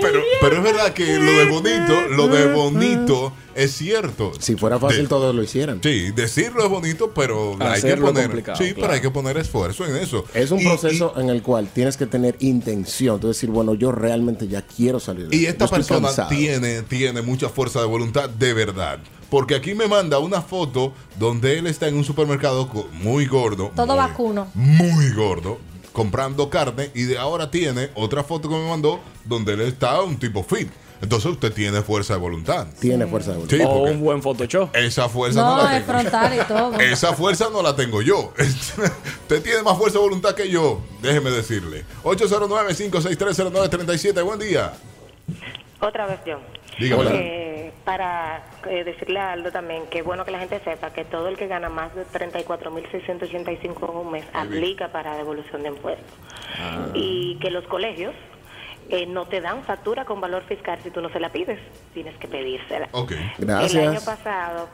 Pero, 0.00 0.20
pero 0.42 0.56
es 0.58 0.62
verdad 0.62 0.92
que 0.92 1.16
lo 1.18 1.32
de 1.32 1.44
bonito, 1.46 2.08
lo 2.10 2.28
de 2.28 2.52
bonito 2.52 3.32
es 3.54 3.72
cierto. 3.72 4.32
Si 4.38 4.54
fuera 4.54 4.78
fácil, 4.78 5.02
De- 5.02 5.08
todos 5.08 5.34
lo 5.34 5.42
hicieran. 5.42 5.80
Sí, 5.82 6.10
decirlo 6.12 6.62
es 6.64 6.68
bonito, 6.70 7.10
pero 7.14 7.56
hay 7.58 7.80
que 7.80 7.96
poner, 7.96 8.30
sí, 8.36 8.42
claro. 8.42 8.74
pero 8.76 8.92
hay 8.92 9.00
que 9.00 9.10
poner 9.10 9.38
esfuerzo 9.38 9.86
en 9.86 9.96
eso. 9.96 10.24
Es 10.34 10.50
un 10.50 10.60
Y- 10.60 10.64
proceso 10.64 11.14
en 11.16 11.30
el 11.30 11.42
cual 11.42 11.68
tienes 11.72 11.96
que 11.96 12.06
tener 12.06 12.36
intención. 12.40 13.18
Tú 13.18 13.28
decir, 13.28 13.48
bueno, 13.50 13.74
yo 13.74 13.90
realmente 13.90 14.46
ya 14.46 14.60
quiero 14.62 15.00
salir 15.00 15.28
de 15.28 15.36
Y, 15.36 15.46
esta 15.46 15.66
persona 15.66 16.08
cansado. 16.08 16.28
tiene, 16.28 16.82
tiene 16.82 17.22
mucha 17.22 17.48
fuerza 17.48 17.80
de 17.80 17.86
voluntad 17.86 18.28
de 18.28 18.52
verdad. 18.54 18.98
Porque 19.30 19.54
aquí 19.54 19.74
me 19.74 19.86
manda 19.86 20.18
una 20.18 20.40
foto 20.42 20.92
donde 21.18 21.58
él 21.58 21.66
está 21.66 21.86
en 21.88 21.96
un 21.96 22.04
supermercado 22.04 22.66
muy 22.92 23.26
gordo. 23.26 23.70
Todo 23.76 23.86
muy- 23.88 23.96
vacuno. 23.96 24.48
Muy 24.54 25.10
gordo. 25.12 25.58
comprando 25.92 26.48
carne 26.48 26.90
y 26.94 27.02
de 27.04 27.18
ahora 27.18 27.50
tiene 27.50 27.90
otra 27.96 28.22
foto 28.22 28.48
que 28.48 28.54
me 28.54 28.68
mandó 28.68 29.00
donde 29.24 29.54
él 29.54 29.62
está 29.62 30.00
un 30.00 30.16
tipo 30.16 30.44
fit. 30.44 30.68
Entonces 31.02 31.32
usted 31.32 31.52
tiene 31.52 31.82
fuerza 31.82 32.14
de 32.14 32.20
voluntad. 32.20 32.68
Tiene 32.80 33.04
fuerza 33.06 33.30
de 33.32 33.36
voluntad. 33.38 33.56
Sí, 33.56 33.62
o 33.66 33.82
un 33.82 34.00
buen 34.00 34.22
Photoshop. 34.22 34.74
esa 34.76 35.08
fuerza 35.08 35.40
no, 35.40 35.56
No, 35.56 35.62
la 35.64 35.72
tengo. 35.72 35.86
frontal 35.92 36.34
y 36.34 36.38
todo. 36.46 36.72
Esa 36.80 37.14
fuerza 37.14 37.48
no 37.52 37.62
la 37.62 37.74
tengo 37.74 38.00
yo. 38.02 38.32
Usted 39.22 39.42
tiene 39.42 39.62
más 39.62 39.76
fuerza 39.76 39.98
de 39.98 40.04
voluntad 40.04 40.34
que 40.36 40.48
yo. 40.48 40.80
Déjeme 41.02 41.30
decirle. 41.30 41.84
809-56309-37. 42.04 44.22
Buen 44.24 44.38
día. 44.38 44.72
Otra 45.80 46.06
versión. 46.06 46.38
Dígame. 46.78 47.47
Para 47.88 48.42
eh, 48.68 48.84
decirle 48.84 49.18
a 49.18 49.32
Aldo 49.32 49.50
también 49.50 49.86
que 49.86 50.00
es 50.00 50.04
bueno 50.04 50.26
que 50.26 50.30
la 50.30 50.40
gente 50.40 50.60
sepa 50.60 50.92
que 50.92 51.06
todo 51.06 51.28
el 51.28 51.38
que 51.38 51.46
gana 51.46 51.70
más 51.70 51.94
de 51.94 52.04
34.685 52.04 53.90
en 53.90 53.96
un 53.96 54.10
mes 54.10 54.26
aplica 54.34 54.88
para 54.88 55.16
devolución 55.16 55.62
de 55.62 55.70
impuestos. 55.70 56.18
Y 56.92 57.38
que 57.40 57.50
los 57.50 57.64
colegios 57.64 58.14
eh, 58.90 59.06
no 59.06 59.24
te 59.24 59.40
dan 59.40 59.64
factura 59.64 60.04
con 60.04 60.20
valor 60.20 60.42
fiscal 60.44 60.78
si 60.82 60.90
tú 60.90 61.00
no 61.00 61.08
se 61.08 61.18
la 61.18 61.32
pides. 61.32 61.58
Tienes 61.94 62.14
que 62.18 62.28
pedírsela. 62.28 62.90
Ok. 62.92 63.12
El 63.38 63.50
año 63.50 63.68
Gracias. 63.70 64.04
pasado... 64.04 64.68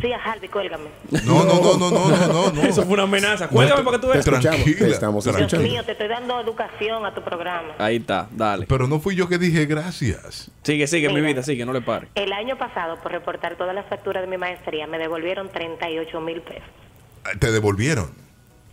Sí, 0.00 0.12
a 0.12 0.16
Harvey, 0.16 0.48
cuélgame. 0.48 0.88
No, 1.24 1.44
no, 1.44 1.54
no, 1.60 1.76
no, 1.78 1.90
no, 1.90 2.08
no, 2.08 2.26
no, 2.26 2.52
no. 2.52 2.62
Eso 2.68 2.82
fue 2.84 2.94
una 2.94 3.02
amenaza. 3.02 3.48
Cuélgame 3.48 3.82
para 3.84 3.98
que 3.98 4.00
tú 4.00 4.08
veas. 4.12 4.24
Tranquila, 4.24 4.88
estamos. 4.88 5.24
Dios 5.24 5.36
escuchando. 5.36 5.68
mío, 5.68 5.84
te 5.84 5.92
estoy 5.92 6.08
dando 6.08 6.40
educación 6.40 7.04
a 7.04 7.14
tu 7.14 7.22
programa. 7.22 7.74
Ahí 7.78 7.96
está, 7.96 8.28
dale. 8.32 8.66
Pero 8.66 8.88
no 8.88 9.00
fui 9.00 9.14
yo 9.14 9.28
que 9.28 9.38
dije 9.38 9.66
gracias. 9.66 10.50
Sigue, 10.62 10.86
sigue, 10.86 11.08
mi 11.10 11.20
vida, 11.20 11.42
sigue, 11.42 11.66
no 11.66 11.72
le 11.72 11.82
pare. 11.82 12.08
El 12.14 12.32
año 12.32 12.56
pasado, 12.56 12.96
por 13.02 13.12
reportar 13.12 13.56
todas 13.56 13.74
las 13.74 13.86
facturas 13.86 14.22
de 14.22 14.28
mi 14.28 14.38
maestría, 14.38 14.86
me 14.86 14.98
devolvieron 14.98 15.50
38 15.50 16.20
mil 16.20 16.40
pesos. 16.40 16.64
Te 17.38 17.52
devolvieron. 17.52 18.22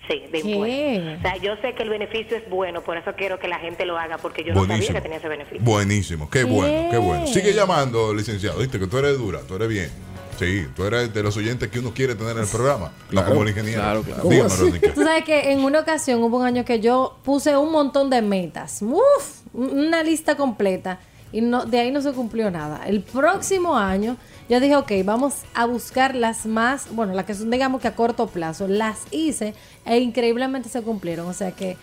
Sí, 0.09 0.23
de 0.31 0.41
¿Qué? 0.41 0.49
impuestos. 0.49 1.19
O 1.19 1.21
sea, 1.21 1.37
yo 1.37 1.55
sé 1.61 1.73
que 1.75 1.83
el 1.83 1.89
beneficio 1.89 2.35
es 2.35 2.49
bueno, 2.49 2.81
por 2.81 2.97
eso 2.97 3.13
quiero 3.15 3.37
que 3.37 3.47
la 3.47 3.59
gente 3.59 3.85
lo 3.85 3.97
haga, 3.97 4.17
porque 4.17 4.43
yo 4.43 4.53
no 4.55 4.65
sabía 4.65 4.91
que 4.91 5.01
tenía 5.01 5.17
ese 5.17 5.27
beneficio. 5.27 5.59
Buenísimo. 5.61 6.29
Qué 6.29 6.45
bueno, 6.45 6.89
qué 6.89 6.97
bueno. 6.97 7.27
Sigue 7.27 7.53
llamando, 7.53 8.11
licenciado. 8.13 8.57
Viste 8.59 8.79
que 8.79 8.87
tú 8.87 8.97
eres 8.97 9.17
dura, 9.19 9.41
tú 9.47 9.55
eres 9.55 9.67
bien. 9.69 9.91
Sí, 10.39 10.65
tú 10.75 10.85
eres 10.85 11.13
de 11.13 11.21
los 11.21 11.35
oyentes 11.37 11.69
que 11.69 11.79
uno 11.79 11.93
quiere 11.93 12.15
tener 12.15 12.37
en 12.37 12.43
el 12.43 12.47
programa. 12.47 12.85
No 12.87 13.09
Claro. 13.09 13.27
como 13.29 13.43
el 13.43 13.49
ingeniero. 13.49 13.81
Claro, 13.81 14.01
claro. 14.03 14.21
¿Cómo 14.21 14.33
Dígame. 14.33 14.79
Tú 14.93 15.03
sabes 15.03 15.23
que 15.25 15.51
en 15.51 15.59
una 15.63 15.81
ocasión 15.81 16.23
hubo 16.23 16.37
un 16.37 16.45
año 16.45 16.63
que 16.63 16.79
yo 16.79 17.17
puse 17.23 17.55
un 17.57 17.71
montón 17.71 18.09
de 18.09 18.21
metas. 18.21 18.81
Uf, 18.81 19.41
una 19.53 20.01
lista 20.01 20.35
completa. 20.37 20.99
Y 21.31 21.41
no, 21.41 21.65
de 21.65 21.79
ahí 21.79 21.91
no 21.91 22.01
se 22.01 22.11
cumplió 22.13 22.49
nada. 22.49 22.87
El 22.87 23.01
próximo 23.03 23.77
año 23.77 24.17
yo 24.49 24.59
dije, 24.59 24.75
ok, 24.75 24.91
vamos 25.05 25.35
a 25.53 25.65
buscar 25.65 26.15
las 26.15 26.47
más, 26.47 26.87
bueno, 26.91 27.13
las 27.13 27.25
que 27.25 27.35
son 27.35 27.51
digamos 27.51 27.81
que 27.81 27.87
a 27.87 27.95
corto 27.95 28.27
plazo. 28.27 28.67
Las 28.67 28.99
hice 29.11 29.53
e 29.85 29.99
increíblemente 29.99 30.69
se 30.69 30.81
cumplieron. 30.81 31.27
O 31.27 31.33
sea 31.33 31.51
que 31.51 31.77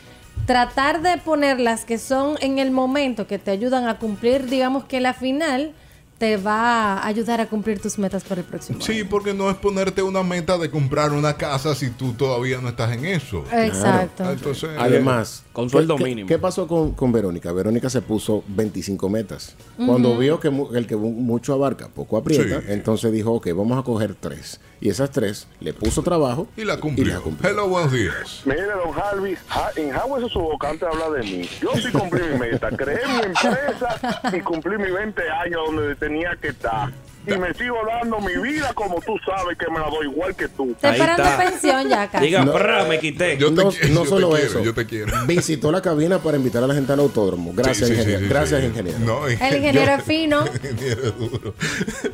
tratar 0.46 1.02
de 1.02 1.18
poner 1.18 1.60
las 1.60 1.84
que 1.84 1.98
son 1.98 2.36
en 2.40 2.58
el 2.58 2.70
momento 2.70 3.26
que 3.26 3.38
te 3.38 3.50
ayudan 3.52 3.86
a 3.86 3.98
cumplir, 3.98 4.46
digamos 4.46 4.84
que 4.84 5.00
la 5.00 5.14
final 5.14 5.74
te 6.18 6.36
va 6.38 6.94
a 6.94 7.06
ayudar 7.06 7.40
a 7.42 7.46
cumplir 7.46 7.78
tus 7.80 7.98
metas 7.98 8.24
para 8.24 8.40
el 8.40 8.46
próximo 8.46 8.78
año. 8.78 8.86
Sí, 8.86 9.04
porque 9.04 9.34
no 9.34 9.50
es 9.50 9.56
ponerte 9.56 10.00
una 10.02 10.22
meta 10.22 10.56
de 10.56 10.70
comprar 10.70 11.12
una 11.12 11.34
casa 11.36 11.74
si 11.74 11.90
tú 11.90 12.14
todavía 12.14 12.58
no 12.62 12.68
estás 12.70 12.92
en 12.92 13.04
eso. 13.04 13.44
Exacto. 13.52 14.24
Ah, 14.24 14.32
Entonces, 14.32 14.70
Además, 14.78 15.44
Con 15.52 15.68
sueldo 15.68 15.96
¿qué- 15.96 16.04
qué- 16.04 16.08
mínimo. 16.10 16.28
¿Qué 16.28 16.38
pasó 16.38 16.66
con, 16.66 16.92
con 16.92 17.12
Verónica? 17.12 17.52
Verónica 17.52 17.90
se 17.90 18.00
puso 18.00 18.42
25 18.48 19.08
metas. 19.10 19.56
Cuando 19.76 20.16
vio 20.16 20.40
que 20.40 20.48
mu- 20.50 20.74
el 20.74 20.86
que 20.86 20.96
mu- 20.96 21.12
mucho 21.12 21.52
abarca, 21.52 21.88
poco 21.88 22.16
aprieta, 22.16 22.60
Sí. 22.60 22.66
entonces 22.68 23.12
dijo, 23.12 23.32
ok, 23.32 23.48
vamos 23.54 23.78
a 23.78 23.82
coger 23.82 24.14
tres. 24.14 24.58
Y 24.80 24.90
esas 24.90 25.10
tres 25.10 25.46
le 25.60 25.72
puso 25.72 26.02
trabajo 26.02 26.46
y 26.56 26.64
la 26.64 26.78
cumplió. 26.78 27.14
la 27.14 27.20
cumplió. 27.20 27.50
Hello, 27.50 27.68
buenos 27.68 27.92
días. 27.92 28.42
Mire, 28.44 28.66
don 28.66 28.94
Harvey, 28.98 29.34
ja- 29.48 29.70
en 29.76 29.90
Jagüey 29.90 30.28
su 30.30 30.38
boca 30.40 30.68
antes 30.70 30.80
de 30.82 30.86
hablar 30.88 31.12
de 31.12 31.22
mí. 31.22 31.48
Yo 31.62 31.70
sí 31.76 31.90
cumplí 31.92 32.20
mi 32.32 32.38
meta, 32.38 32.70
creé 32.70 33.00
mi 33.06 33.22
empresa 33.24 34.30
y 34.36 34.40
cumplí 34.40 34.76
mis 34.78 34.92
20 34.92 35.22
años 35.30 35.60
donde 35.66 35.94
tenía 36.08 36.36
que 36.40 36.48
estar. 36.48 36.92
Y 37.28 37.36
me 37.38 37.52
sigo 37.54 37.74
dando 37.84 38.20
mi 38.20 38.36
vida 38.40 38.72
como 38.72 39.00
tú 39.00 39.16
sabes 39.26 39.58
que 39.58 39.68
me 39.68 39.80
la 39.80 39.86
doy 39.90 40.06
igual 40.06 40.36
que 40.36 40.46
tú. 40.46 40.76
Te 40.80 40.86
Ahí 40.86 40.92
esperando 40.92 41.24
está. 41.24 41.38
pensión 41.38 41.88
ya 41.88 42.08
casi. 42.08 42.24
Diga, 42.26 42.44
No. 42.44 42.52
prra, 42.52 42.84
me 42.84 43.00
quité. 43.00 43.36
Yo 43.36 43.52
te 43.52 43.64
no, 43.64 43.70
quiero, 43.72 43.88
no 43.88 44.04
yo 44.04 44.10
solo 44.10 44.28
te 44.28 44.34
quiero, 44.36 44.50
eso, 44.50 44.62
yo 44.64 44.74
te 44.74 44.86
quiero. 44.86 45.26
visitó 45.26 45.72
la 45.72 45.82
cabina 45.82 46.20
para 46.20 46.36
invitar 46.36 46.62
a 46.62 46.68
la 46.68 46.74
gente 46.74 46.92
al 46.92 47.00
autódromo. 47.00 47.52
Gracias, 47.52 47.78
Sí, 47.78 47.84
sí, 47.86 47.94
sí, 47.94 47.98
ingeniero. 48.02 48.20
sí, 48.20 48.28
Gracias, 48.28 48.60
sí. 48.60 48.66
ingeniero. 48.68 48.98
No, 49.00 49.26
El 49.26 49.56
ingeniero 49.56 49.92
es 49.94 50.04
fino. 50.04 50.44
El 50.46 50.54
ingeniero 50.70 51.02
es 51.02 51.18
duro. 51.18 51.54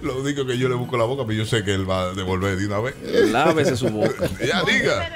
Lo 0.01 0.19
único 0.23 0.47
que 0.47 0.57
yo 0.57 0.71
le 0.71 0.77
busco 0.77 0.97
la 0.97 1.05
boca, 1.05 1.25
pero 1.27 1.39
yo 1.41 1.45
sé 1.45 1.63
que 1.63 1.75
él 1.75 1.89
va 1.89 2.05
a 2.05 2.15
devolver 2.15 2.57
de 2.57 2.67
una 2.67 2.81
vez. 2.81 2.95
Lávese 3.31 3.77
su 3.77 3.89
boca. 3.91 4.31
ya 4.43 4.63
diga. 4.63 5.11
Pero 5.11 5.15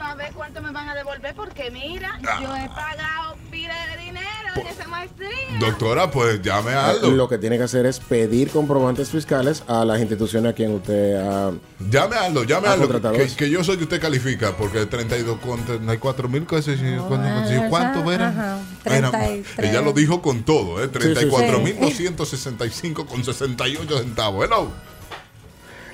para 0.00 0.14
ver 0.14 0.32
cuánto 0.32 0.62
me 0.62 0.72
van 0.72 0.88
a 0.88 0.94
devolver, 0.94 1.34
porque 1.34 1.70
mira, 1.70 2.18
Ah. 2.26 2.38
yo 2.42 2.56
he 2.56 2.66
pagado 2.68 3.36
pila 3.50 3.74
de 3.94 4.02
dinero 4.02 4.26
en 4.56 4.66
esa 4.66 4.88
maestría. 4.88 5.28
Doctora, 5.60 6.10
pues 6.10 6.40
llame 6.40 6.72
a 6.72 6.88
Aldo. 6.88 7.10
Lo 7.10 7.28
que 7.28 7.36
tiene 7.36 7.58
que 7.58 7.64
hacer 7.64 7.84
es 7.84 8.00
pedir 8.00 8.50
comprobantes 8.50 9.10
fiscales 9.10 9.62
a 9.68 9.84
las 9.84 10.00
instituciones 10.00 10.52
a 10.52 10.54
quien 10.54 10.72
usted 10.74 11.16
ha... 11.16 11.52
Llame 11.90 12.16
a 12.16 12.24
Aldo, 12.24 12.44
llame 12.44 12.68
a 12.68 12.72
Aldo. 12.72 13.12
Que, 13.12 13.26
que 13.36 13.50
yo 13.50 13.62
soy 13.62 13.76
que 13.76 13.84
usted 13.84 14.00
califica, 14.00 14.56
porque 14.56 14.86
32 14.86 15.38
con 15.38 15.62
34 15.66 16.28
mil 16.30 16.46
cosas. 16.46 16.78
¿Cuánto 17.68 18.10
eran? 18.10 18.38
Ajá, 18.38 18.58
Era- 18.86 19.10
33. 19.10 19.68
ella 19.70 19.82
lo 19.82 19.92
dijo 19.92 20.22
con 20.22 20.42
todo, 20.44 20.82
¿eh? 20.82 20.86
sí, 20.86 20.98
sí. 20.98 20.98
34 21.14 21.60
mil 21.60 21.78
265 21.78 23.06
con 23.06 23.22
68 23.22 23.98
centavos. 23.98 24.46
Hello. 24.46 24.68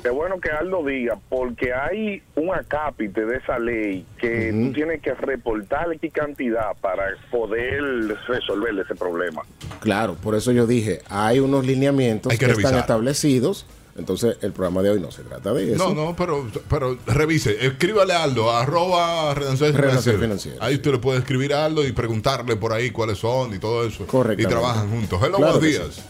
Es 0.07 0.12
bueno 0.12 0.38
que 0.40 0.50
Aldo 0.50 0.84
diga, 0.84 1.18
porque 1.28 1.72
hay 1.74 2.22
un 2.36 2.54
acápite 2.54 3.26
de 3.26 3.38
esa 3.38 3.59
ley 3.59 4.07
que 4.18 4.52
tú 4.52 4.72
tienes 4.72 5.02
que 5.02 5.12
reportar 5.14 5.98
qué 6.00 6.11
cantidad 6.11 6.76
para 6.80 7.07
poder 7.28 7.82
resolver 8.28 8.78
ese 8.78 8.94
problema. 8.94 9.42
Claro, 9.80 10.14
por 10.14 10.36
eso 10.36 10.52
yo 10.52 10.64
dije, 10.64 11.00
hay 11.09 11.40
unos 11.40 11.66
lineamientos 11.66 12.30
Hay 12.30 12.38
que, 12.38 12.46
que 12.46 12.52
están 12.52 12.76
establecidos. 12.76 13.66
Entonces, 13.98 14.36
el 14.42 14.52
programa 14.52 14.82
de 14.82 14.90
hoy 14.90 15.00
no 15.00 15.11
se 15.11 15.24
trata 15.24 15.52
de 15.52 15.72
eso. 15.72 15.92
No, 15.92 15.94
no, 15.94 16.14
pero, 16.14 16.46
pero 16.70 16.96
revise. 17.07 17.66
Escríbale 17.66 18.12
a 18.12 18.22
Aldo, 18.22 18.52
arroba 18.52 19.34
Renacer 19.34 19.74
Financiero. 19.74 20.20
Financiero, 20.20 20.62
Ahí 20.62 20.76
usted 20.76 20.92
le 20.92 20.98
puede 20.98 21.18
escribir 21.18 21.52
a 21.52 21.64
Aldo 21.64 21.84
y 21.84 21.90
preguntarle 21.90 22.54
por 22.54 22.72
ahí 22.72 22.90
cuáles 22.90 23.18
son 23.18 23.54
y 23.54 23.59
todo 23.59 23.84
eso. 23.84 24.07
Correctamente. 24.07 24.42
Y 24.42 24.46
trabajan 24.46 24.88
juntos. 24.88 25.18
Hello, 25.20 25.38
Claro 25.38 25.54
buenos 25.54 25.62
días. 25.62 26.04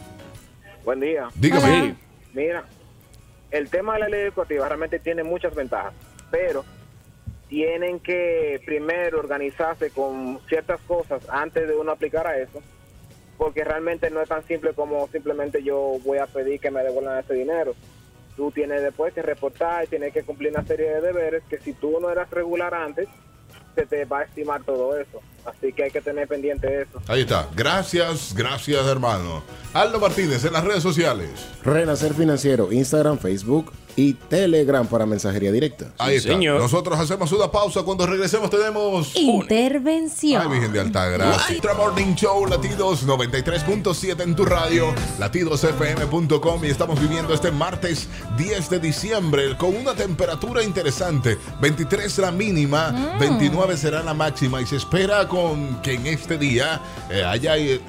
Buen 0.84 1.00
día. 1.00 1.28
Dígame. 1.36 1.80
Sí. 1.80 1.94
Mira, 2.34 2.64
el 3.50 3.70
tema 3.70 3.94
de 3.94 4.00
la 4.00 4.08
ley 4.08 4.20
educativa 4.22 4.66
realmente 4.68 4.98
tiene 4.98 5.22
muchas 5.22 5.54
ventajas, 5.54 5.94
pero 6.30 6.64
tienen 7.48 8.00
que 8.00 8.60
primero 8.64 9.20
organizarse 9.20 9.90
con 9.90 10.40
ciertas 10.48 10.80
cosas 10.82 11.22
antes 11.28 11.68
de 11.68 11.76
uno 11.76 11.92
aplicar 11.92 12.26
a 12.26 12.38
eso, 12.38 12.60
porque 13.38 13.64
realmente 13.64 14.10
no 14.10 14.20
es 14.20 14.28
tan 14.28 14.42
simple 14.44 14.72
como 14.72 15.06
simplemente 15.08 15.62
yo 15.62 15.98
voy 16.04 16.18
a 16.18 16.26
pedir 16.26 16.60
que 16.60 16.70
me 16.70 16.82
devuelvan 16.82 17.18
ese 17.18 17.34
dinero. 17.34 17.74
Tú 18.36 18.50
tienes 18.50 18.82
después 18.82 19.14
que 19.14 19.22
reportar 19.22 19.84
y 19.84 19.86
tienes 19.86 20.12
que 20.12 20.22
cumplir 20.22 20.50
una 20.50 20.64
serie 20.64 20.90
de 20.90 21.00
deberes 21.00 21.42
que 21.44 21.58
si 21.58 21.72
tú 21.72 21.98
no 22.00 22.10
eras 22.10 22.30
regular 22.30 22.74
antes, 22.74 23.08
se 23.74 23.86
te 23.86 24.04
va 24.04 24.20
a 24.20 24.24
estimar 24.24 24.62
todo 24.64 24.98
eso. 24.98 25.22
Así 25.46 25.72
que 25.72 25.84
hay 25.84 25.90
que 25.90 26.00
tener 26.00 26.26
pendiente 26.26 26.66
de 26.66 26.82
eso. 26.82 27.00
Ahí 27.06 27.20
está. 27.22 27.48
Gracias, 27.54 28.34
gracias, 28.36 28.86
hermano. 28.86 29.42
Aldo 29.72 30.00
Martínez 30.00 30.44
en 30.44 30.52
las 30.52 30.64
redes 30.64 30.82
sociales. 30.82 31.30
Renacer 31.62 32.14
Financiero, 32.14 32.72
Instagram, 32.72 33.18
Facebook 33.18 33.72
y 33.96 34.12
Telegram 34.12 34.86
para 34.86 35.06
mensajería 35.06 35.50
directa. 35.50 35.86
Ahí 35.98 36.16
está. 36.16 36.30
señor. 36.30 36.60
Nosotros 36.60 36.98
hacemos 37.00 37.32
una 37.32 37.50
pausa. 37.50 37.82
Cuando 37.82 38.06
regresemos 38.06 38.50
tenemos... 38.50 39.16
Intervención. 39.16 40.42
Ay, 40.42 40.48
Virgen 40.48 40.72
de 40.72 40.80
Altagracia. 40.80 41.54
Ultra 41.54 41.74
Morning 41.74 42.14
Show, 42.14 42.46
Latidos 42.46 43.06
93.7 43.06 44.20
en 44.22 44.36
tu 44.36 44.44
radio, 44.44 44.94
latidosfm.com 45.18 46.64
y 46.64 46.68
estamos 46.68 47.00
viviendo 47.00 47.32
este 47.32 47.50
martes 47.50 48.08
10 48.36 48.70
de 48.70 48.78
diciembre 48.80 49.56
con 49.56 49.74
una 49.74 49.94
temperatura 49.94 50.62
interesante. 50.62 51.38
23 51.60 52.18
la 52.18 52.30
mínima, 52.30 53.16
29 53.18 53.76
será 53.76 54.02
la 54.02 54.14
máxima 54.14 54.60
y 54.60 54.66
se 54.66 54.76
espera 54.76 55.26
con 55.26 55.35
que 55.82 55.94
en 55.94 56.06
este 56.06 56.38
día 56.38 56.80
eh, 57.10 57.22
haya 57.24 57.56
eh, 57.56 57.80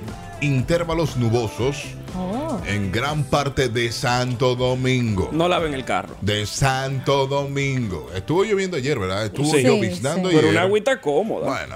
intervalos 0.41 1.17
nubosos 1.17 1.83
Oh. 2.19 2.59
en 2.65 2.91
gran 2.91 3.23
parte 3.25 3.69
de 3.69 3.91
Santo 3.91 4.55
Domingo. 4.55 5.29
No 5.31 5.47
laven 5.47 5.73
el 5.75 5.85
carro. 5.85 6.15
De 6.21 6.47
Santo 6.47 7.27
Domingo. 7.27 8.09
Estuvo 8.15 8.43
lloviendo 8.43 8.75
ayer, 8.77 8.97
¿verdad? 8.97 9.25
Estuvo 9.25 9.51
Sí. 9.51 9.61
lloviznando 9.61 10.29
Pero 10.29 10.39
ayer. 10.39 10.51
una 10.51 10.61
agüita 10.63 10.99
cómoda. 10.99 11.45
Bueno, 11.47 11.75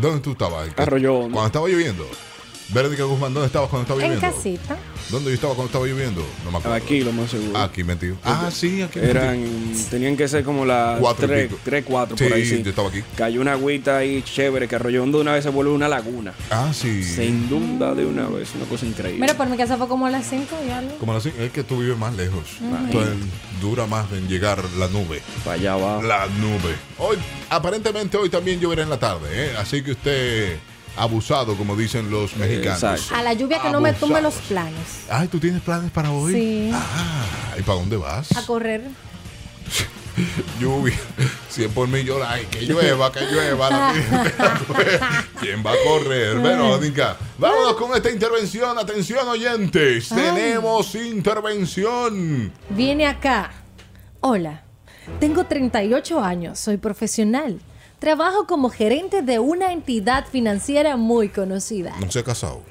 ¿dónde 0.00 0.20
tú 0.20 0.32
estabas? 0.32 0.68
Arroyo. 0.76 1.20
Cuando 1.30 1.46
estaba 1.46 1.68
lloviendo. 1.68 2.04
Verónica 2.70 3.04
Guzmán, 3.04 3.32
¿dónde 3.32 3.46
estabas 3.46 3.70
cuando 3.70 3.84
estaba 3.84 4.02
En 4.04 4.12
lloviendo? 4.14 4.36
casita. 4.36 4.76
¿Dónde 5.08 5.30
yo 5.30 5.34
estaba 5.36 5.54
cuando 5.54 5.66
estaba 5.68 5.86
lloviendo? 5.86 6.22
No 6.44 6.50
me 6.50 6.58
acuerdo. 6.58 6.76
Aquí, 6.76 7.00
lo 7.00 7.12
más 7.12 7.30
seguro. 7.30 7.58
Aquí 7.58 7.82
metido. 7.82 8.16
Ah, 8.22 8.50
sí, 8.52 8.82
aquí 8.82 8.98
Eran, 8.98 9.40
metido. 9.70 9.88
tenían 9.90 10.16
que 10.18 10.28
ser 10.28 10.44
como 10.44 10.66
las 10.66 11.00
Cuatro 11.00 11.24
y 11.24 11.28
3, 11.28 11.48
pico. 11.48 11.60
3, 11.64 11.84
4 11.86 12.16
Sí, 12.18 12.24
por 12.24 12.32
ahí. 12.34 12.44
Sí, 12.44 12.62
yo 12.62 12.68
estaba 12.68 12.88
aquí. 12.88 13.02
Cayó 13.16 13.40
una 13.40 13.52
agüita 13.52 13.96
ahí 13.96 14.20
chévere 14.22 14.68
que 14.68 14.76
Hondo 14.76 15.16
de 15.18 15.22
una 15.22 15.32
vez 15.32 15.44
se 15.44 15.50
vuelve 15.50 15.72
una 15.72 15.88
laguna. 15.88 16.34
Ah, 16.50 16.70
sí. 16.74 17.02
Se 17.02 17.24
inunda 17.24 17.94
de 17.94 18.04
una 18.04 18.26
vez, 18.28 18.50
una 18.54 18.66
cosa 18.66 18.84
increíble. 18.84 19.20
Mira, 19.20 19.34
por 19.34 19.48
mi 19.48 19.56
casa 19.56 19.78
fue 19.78 19.88
como 19.88 20.04
a 20.04 20.10
las 20.10 20.26
5 20.28 20.56
y 20.66 20.70
algo. 20.70 20.96
Como 20.98 21.14
así, 21.14 21.32
es 21.38 21.50
que 21.50 21.64
tú 21.64 21.78
vives 21.78 21.96
más 21.96 22.14
lejos. 22.16 22.58
Entonces 22.60 23.14
dura 23.62 23.86
más 23.86 24.12
en 24.12 24.28
llegar 24.28 24.62
la 24.78 24.88
nube. 24.88 25.22
Para 25.42 25.54
allá 25.56 25.76
va. 25.76 26.02
La 26.02 26.26
nube. 26.26 26.76
Hoy, 26.98 27.16
aparentemente 27.48 28.18
hoy 28.18 28.28
también 28.28 28.60
lloverá 28.60 28.82
en 28.82 28.90
la 28.90 28.98
tarde, 28.98 29.28
¿eh? 29.32 29.52
Así 29.58 29.82
que 29.82 29.92
usted 29.92 30.58
abusado, 30.98 31.56
como 31.56 31.76
dicen 31.76 32.10
los 32.10 32.36
mexicanos. 32.36 33.12
A 33.12 33.22
la 33.22 33.32
lluvia 33.32 33.60
que 33.60 33.70
no 33.70 33.80
me 33.80 33.92
tumbe 33.92 34.20
los 34.20 34.34
planes. 34.34 35.04
Ay, 35.08 35.28
¿tú 35.28 35.38
tienes 35.38 35.62
planes 35.62 35.90
para 35.90 36.10
hoy? 36.10 36.32
Sí. 36.32 36.70
Ah, 36.72 37.54
¿y 37.58 37.62
para 37.62 37.78
dónde 37.78 37.96
vas? 37.96 38.36
A 38.36 38.44
correr. 38.44 38.82
Lluvia. 40.60 40.98
Si 41.48 41.64
es 41.64 41.72
por 41.72 41.86
mí, 41.88 42.02
yo, 42.02 42.18
ay, 42.26 42.44
que 42.50 42.62
llueva, 42.62 43.12
que 43.12 43.20
llueva. 43.26 43.70
la. 43.70 43.94
¿Quién 45.40 45.64
va 45.64 45.72
a 45.72 45.76
correr? 45.86 46.38
Verónica, 46.40 47.16
vámonos 47.38 47.74
con 47.74 47.94
esta 47.94 48.10
intervención. 48.10 48.76
Atención, 48.78 49.26
oyentes. 49.28 50.10
Ay. 50.10 50.22
Tenemos 50.22 50.94
intervención. 50.94 52.52
Viene 52.70 53.06
acá. 53.06 53.52
Hola, 54.20 54.62
tengo 55.20 55.44
38 55.44 56.20
años, 56.20 56.58
soy 56.58 56.76
profesional. 56.76 57.60
Trabajo 57.98 58.46
como 58.46 58.70
gerente 58.70 59.22
de 59.22 59.38
una 59.38 59.72
entidad 59.72 60.26
financiera 60.26 60.96
muy 60.96 61.28
conocida. 61.28 61.94
No 62.00 62.10
se 62.10 62.20
ha 62.20 62.24
casado. 62.24 62.62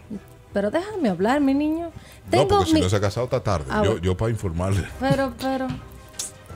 Pero 0.53 0.71
déjame 0.71 1.09
hablar, 1.09 1.41
mi 1.41 1.53
niño. 1.53 1.91
No, 2.25 2.31
Tengo 2.31 2.47
porque 2.47 2.71
si 2.71 2.79
no 2.81 2.89
se 2.89 2.95
ha 2.95 3.01
casado 3.01 3.25
está 3.25 3.43
tarde. 3.43 3.65
Ah, 3.69 3.81
yo, 3.83 3.97
yo 3.99 4.15
para 4.15 4.31
informarle. 4.31 4.87
Pero, 4.99 5.33
pero... 5.41 5.67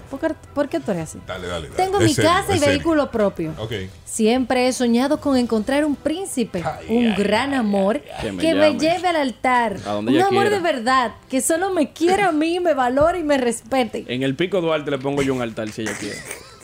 ¿Por 0.10 0.20
qué, 0.20 0.28
por 0.54 0.68
qué 0.68 0.80
tú 0.82 0.92
eres 0.92 1.04
así? 1.04 1.20
Dale, 1.26 1.48
dale, 1.48 1.70
dale. 1.70 1.76
Tengo 1.78 2.00
Es 2.00 2.04
mi 2.06 2.14
serio, 2.14 2.30
casa 2.32 2.54
y 2.54 2.60
serio. 2.60 2.74
vehículo 2.74 3.12
propio. 3.12 3.54
Ok. 3.58 3.72
Siempre 4.04 4.68
he 4.68 4.74
soñado 4.74 5.22
con 5.22 5.38
encontrar 5.38 5.86
un 5.86 5.96
príncipe, 5.96 6.62
un 6.90 7.16
gran 7.16 7.54
amor 7.54 8.02
Que 8.22 8.32
me 8.34 8.42
que 8.42 8.54
me 8.54 8.74
llames. 8.74 8.82
lleve 8.82 9.08
al 9.08 9.16
altar. 9.16 9.78
A 9.86 9.92
donde 9.94 10.12
Un 10.12 10.18
ella 10.18 10.28
amor 10.28 10.44
quiera. 10.50 10.58
de 10.58 10.62
verdad, 10.64 11.12
que 11.30 11.40
solo 11.40 11.72
me 11.74 11.94
quiera 11.94 12.28
a 12.28 12.32
mí, 12.34 12.60
me 12.60 12.74
valore 12.74 13.20
y 13.20 13.24
me 13.24 13.38
respete. 13.38 14.04
En 14.10 14.24
el 14.24 14.36
pico 14.36 14.60
Duarte 14.60 14.92
le 14.92 14.98
pongo 14.98 15.22
yo 15.22 15.34
un 15.34 15.42
altar 15.42 15.70
si 15.72 15.84
ella 15.84 15.94
quiere. 15.98 16.18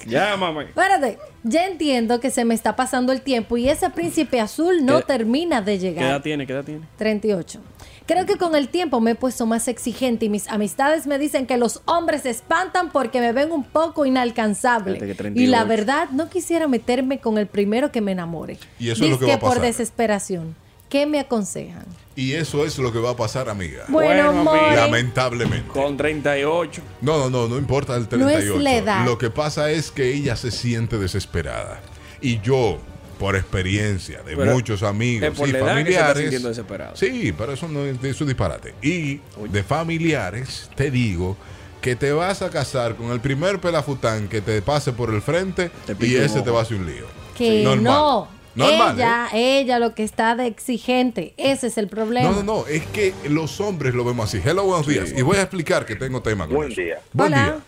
Llámame. 0.08 0.64
Espérate, 0.70 1.18
ya 1.43 1.66
entiendo 1.68 2.20
que 2.20 2.30
se 2.32 2.45
me 2.45 2.53
está 2.55 2.76
pasando 2.76 3.12
el 3.12 3.22
tiempo 3.22 3.58
y 3.58 3.70
ese 3.70 3.89
príncipe 3.89 4.39
azul 4.39 4.86
no 4.86 4.99
¿Qué- 4.99 5.05
termina 5.05 5.62
de 5.62 5.78
¿Qué 5.80 5.88
edad 5.89 5.95
llegar. 5.95 6.22
tiene? 6.24 6.47
¿Qué 6.47 6.53
edad 6.53 6.64
tiene? 6.64 6.82
38. 6.97 7.60
Creo 8.05 8.26
que 8.26 8.38
con 8.38 8.55
el 8.55 8.70
tiempo 8.70 9.01
me 9.01 9.12
he 9.12 9.16
puesto 9.16 9.45
más 9.45 9.68
exigente 9.68 10.26
y 10.26 10.30
mis 10.30 10.47
amistades 10.47 11.08
me 11.08 11.20
dicen 11.20 11.45
que 11.45 11.58
los 11.58 11.82
hombres 11.84 12.22
se 12.22 12.30
espantan 12.30 12.89
porque 12.91 13.20
me 13.20 13.34
ven 13.34 13.51
un 13.51 13.66
poco 13.66 14.05
inalcanzable. 14.05 14.97
Que 14.97 15.05
Y 15.36 15.47
la 15.47 15.66
38. 15.66 15.68
verdad, 15.68 16.10
no 16.12 16.30
quisiera 16.30 16.70
meterme 16.70 17.20
con 17.20 17.38
el 17.38 17.47
primero 17.47 17.91
que 17.91 17.99
me 17.99 18.14
enamore. 18.14 18.58
Y 18.80 18.91
eso 18.91 19.03
es 19.03 19.10
lo 19.12 19.20
que 19.20 19.26
Dizque 19.26 19.32
va 19.32 19.34
a 19.36 19.39
pasar. 19.41 19.55
por 19.58 19.66
desesperación. 19.66 20.55
¿Qué 20.90 21.06
me 21.06 21.20
aconsejan? 21.20 21.86
Y 22.16 22.34
eso 22.34 22.66
es 22.66 22.78
lo 22.80 22.92
que 22.92 23.00
va 23.00 23.12
a 23.12 23.16
pasar, 23.16 23.50
amiga. 23.50 23.84
Bueno, 23.90 24.32
Bueno. 24.44 24.76
Lamentablemente. 24.76 25.68
Con 25.70 25.98
38. 25.98 26.82
No, 27.02 27.18
no, 27.18 27.30
no, 27.30 27.48
no 27.48 27.58
importa 27.58 27.96
el 27.96 28.08
No 28.12 28.28
es 28.30 28.38
38. 28.38 28.60
la 28.60 28.76
edad. 28.76 29.06
Lo 29.06 29.18
que 29.18 29.30
pasa 29.30 29.70
es 29.70 29.92
que 29.92 30.14
ella 30.14 30.36
se 30.36 30.50
siente 30.52 30.98
desesperada. 30.98 31.80
Y 32.22 32.40
yo, 32.42 32.80
por 33.20 33.36
experiencia 33.36 34.24
de 34.24 34.36
Pero 34.36 34.54
muchos 34.54 34.82
amigos 34.82 35.30
es 35.32 35.38
por 35.38 35.48
y 35.50 35.52
la 35.52 35.60
edad 35.60 35.68
que 35.68 35.74
se 35.74 35.80
está 35.82 35.96
familiares. 36.00 36.22
sintiendo 36.24 36.50
desesperado. 36.50 36.96
Sí, 36.96 37.34
pero 37.38 37.52
eso 37.54 37.68
no 37.68 37.82
es, 37.86 37.98
eso 38.04 38.24
es 38.24 38.28
disparate. 38.28 38.74
Y 38.82 39.20
de 39.50 39.64
familiares, 39.64 40.70
te 40.76 40.90
digo 40.90 41.38
que 41.82 41.96
te 41.96 42.12
vas 42.14 42.42
a 42.42 42.50
casar 42.50 42.96
con 42.96 43.12
el 43.12 43.20
primer 43.20 43.60
pelafután 43.60 44.28
que 44.28 44.42
te 44.42 44.62
pase 44.64 44.94
por 44.94 45.14
el 45.14 45.22
frente 45.22 45.70
y 46.00 46.16
ese 46.16 46.42
te 46.42 46.50
va 46.50 46.60
a 46.60 46.62
hacer 46.64 46.78
un 46.78 46.86
lío. 46.88 47.06
Que 47.38 47.64
Normal. 47.64 47.84
no. 47.84 48.37
Normal, 48.58 48.99
¿eh? 48.99 49.03
ella, 49.03 49.28
ella 49.34 49.80
lo 49.80 49.93
que 49.93 50.03
está 50.03 50.36
de 50.36 50.47
exigente. 50.47 51.36
Ese 51.38 51.68
es 51.68 51.78
el 51.78 51.88
problema. 51.88 52.30
No, 52.32 52.38
no, 52.38 52.43
no, 52.43 52.68
es 52.68 52.86
que 52.88 53.14
los 53.30 53.62
hombres 53.62 53.93
lo 53.93 54.03
vemos 54.03 54.26
así. 54.34 54.41
Hello, 54.43 54.64
buenos 54.64 54.88
días. 54.88 55.14
Y 55.16 55.22
voy 55.22 55.38
a 55.38 55.41
explicar 55.43 55.86
que 55.86 55.95
tengo 55.95 56.22
tema 56.24 56.47
con 56.47 56.55
Buen 56.55 56.72
eso. 56.72 56.82
día. 56.82 56.99
Buen 57.14 57.34
Hola. 57.34 57.62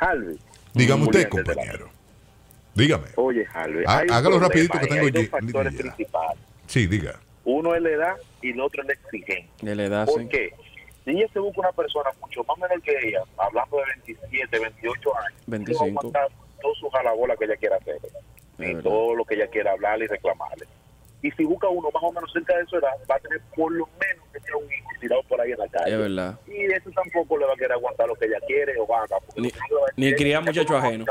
día. 0.00 0.34
Dígame 0.72 1.02
usted, 1.04 1.28
compañero. 1.28 1.90
Dígame. 2.74 3.08
Oye, 3.16 3.46
un 3.54 3.84
hágalo 3.88 4.38
problema 4.38 4.38
rapidito 4.48 4.78
que 4.78 4.86
tengo 4.86 5.04
hay 5.06 5.10
dos 5.10 5.28
factores 5.28 5.74
principales. 5.74 6.42
Sí, 6.66 6.86
diga. 6.86 7.20
Uno 7.44 7.74
es 7.74 7.82
la 7.82 7.90
edad 7.90 8.16
y 8.40 8.50
el 8.52 8.60
otro 8.60 8.82
es 8.82 8.88
la 8.88 8.94
exigencia. 8.94 9.50
De 9.60 9.74
la 9.74 9.84
edad, 9.84 10.06
¿Por 10.06 10.22
sí. 10.22 10.28
qué? 10.30 10.54
Si 11.04 11.10
ella 11.10 11.26
se 11.32 11.38
busca 11.38 11.60
una 11.60 11.72
persona 11.72 12.10
mucho 12.20 12.44
más 12.44 12.56
menor 12.58 12.80
que 12.82 12.92
ella, 13.02 13.20
hablando 13.36 13.76
de 13.78 13.82
27, 14.06 14.58
28 14.58 15.10
años, 15.18 15.32
no 15.46 15.50
va 15.52 15.56
a 15.56 15.58
25. 15.58 15.84
aguantar 15.98 16.28
todo 16.62 16.74
su 16.76 16.88
jalabola 16.90 17.36
que 17.36 17.44
ella 17.46 17.56
quiera 17.56 17.76
hacer. 17.76 17.98
Y 18.64 18.74
verdad. 18.74 18.82
todo 18.90 19.14
lo 19.14 19.24
que 19.24 19.34
ella 19.34 19.46
quiera 19.48 19.72
hablarle 19.72 20.04
y 20.04 20.08
reclamarle. 20.08 20.66
Y 21.22 21.30
si 21.32 21.44
busca 21.44 21.68
uno 21.68 21.88
más 21.92 22.02
o 22.02 22.12
menos 22.12 22.32
cerca 22.32 22.56
de 22.56 22.64
su 22.66 22.76
edad, 22.76 22.88
va 23.10 23.16
a 23.16 23.18
tener 23.18 23.40
por 23.54 23.70
lo 23.72 23.86
menos 24.00 24.24
que 24.32 24.40
sea 24.40 24.56
un 24.56 24.64
hijo 24.64 24.88
tirado 25.00 25.22
por 25.24 25.38
ahí 25.40 25.52
en 25.52 25.58
la 25.58 25.68
calle. 25.68 25.92
Es 25.92 25.98
verdad. 25.98 26.38
Y 26.46 26.64
eso 26.64 26.90
tampoco 26.94 27.36
le 27.36 27.44
va 27.46 27.52
a 27.52 27.56
querer 27.56 27.72
aguantar 27.72 28.06
lo 28.08 28.14
que 28.14 28.24
ella 28.24 28.38
quiere 28.46 28.72
o 28.78 28.94
haga. 28.96 29.16
porque 29.26 29.40
Ni, 29.42 29.52
ni 29.96 30.14
criar 30.14 30.42
muchachos 30.44 30.70
ajenos. 30.82 31.06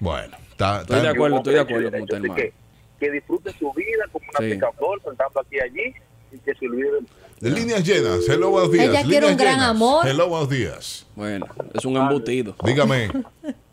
Bueno, 0.00 0.36
está, 0.50 0.82
Estoy 0.82 1.00
de 1.00 1.08
acuerdo, 1.08 1.36
estoy 1.38 1.54
de 1.54 1.60
acuerdo 1.60 1.90
con 1.90 2.02
usted, 2.02 2.16
hermano. 2.16 2.34
que, 2.34 2.52
que 3.00 3.10
disfrute 3.10 3.50
su 3.52 3.72
vida 3.72 4.04
como 4.12 4.26
una 4.28 4.46
Sí. 4.48 4.54
picaflor, 4.54 5.02
sentando 5.02 5.40
aquí 5.40 5.56
y 5.56 5.60
allí, 5.60 5.94
y 6.32 6.38
que 6.40 6.54
se 6.54 6.66
olvide 6.66 6.90
del 6.92 7.06
De 7.40 7.50
líneas 7.50 7.84
llenas. 7.86 8.28
Hello, 8.28 8.50
buenos 8.50 8.70
días. 8.72 8.84
Ella 8.88 9.00
quiere 9.02 9.14
Líneas 9.28 9.30
un 9.32 9.36
gran 9.38 9.54
llenas. 9.54 9.68
amor. 9.70 10.06
Hello, 10.08 10.28
buenos 10.28 10.50
días. 10.50 11.06
Bueno, 11.16 11.46
es 11.72 11.84
un 11.86 11.96
embutido. 11.96 12.54
Dígame. 12.64 13.08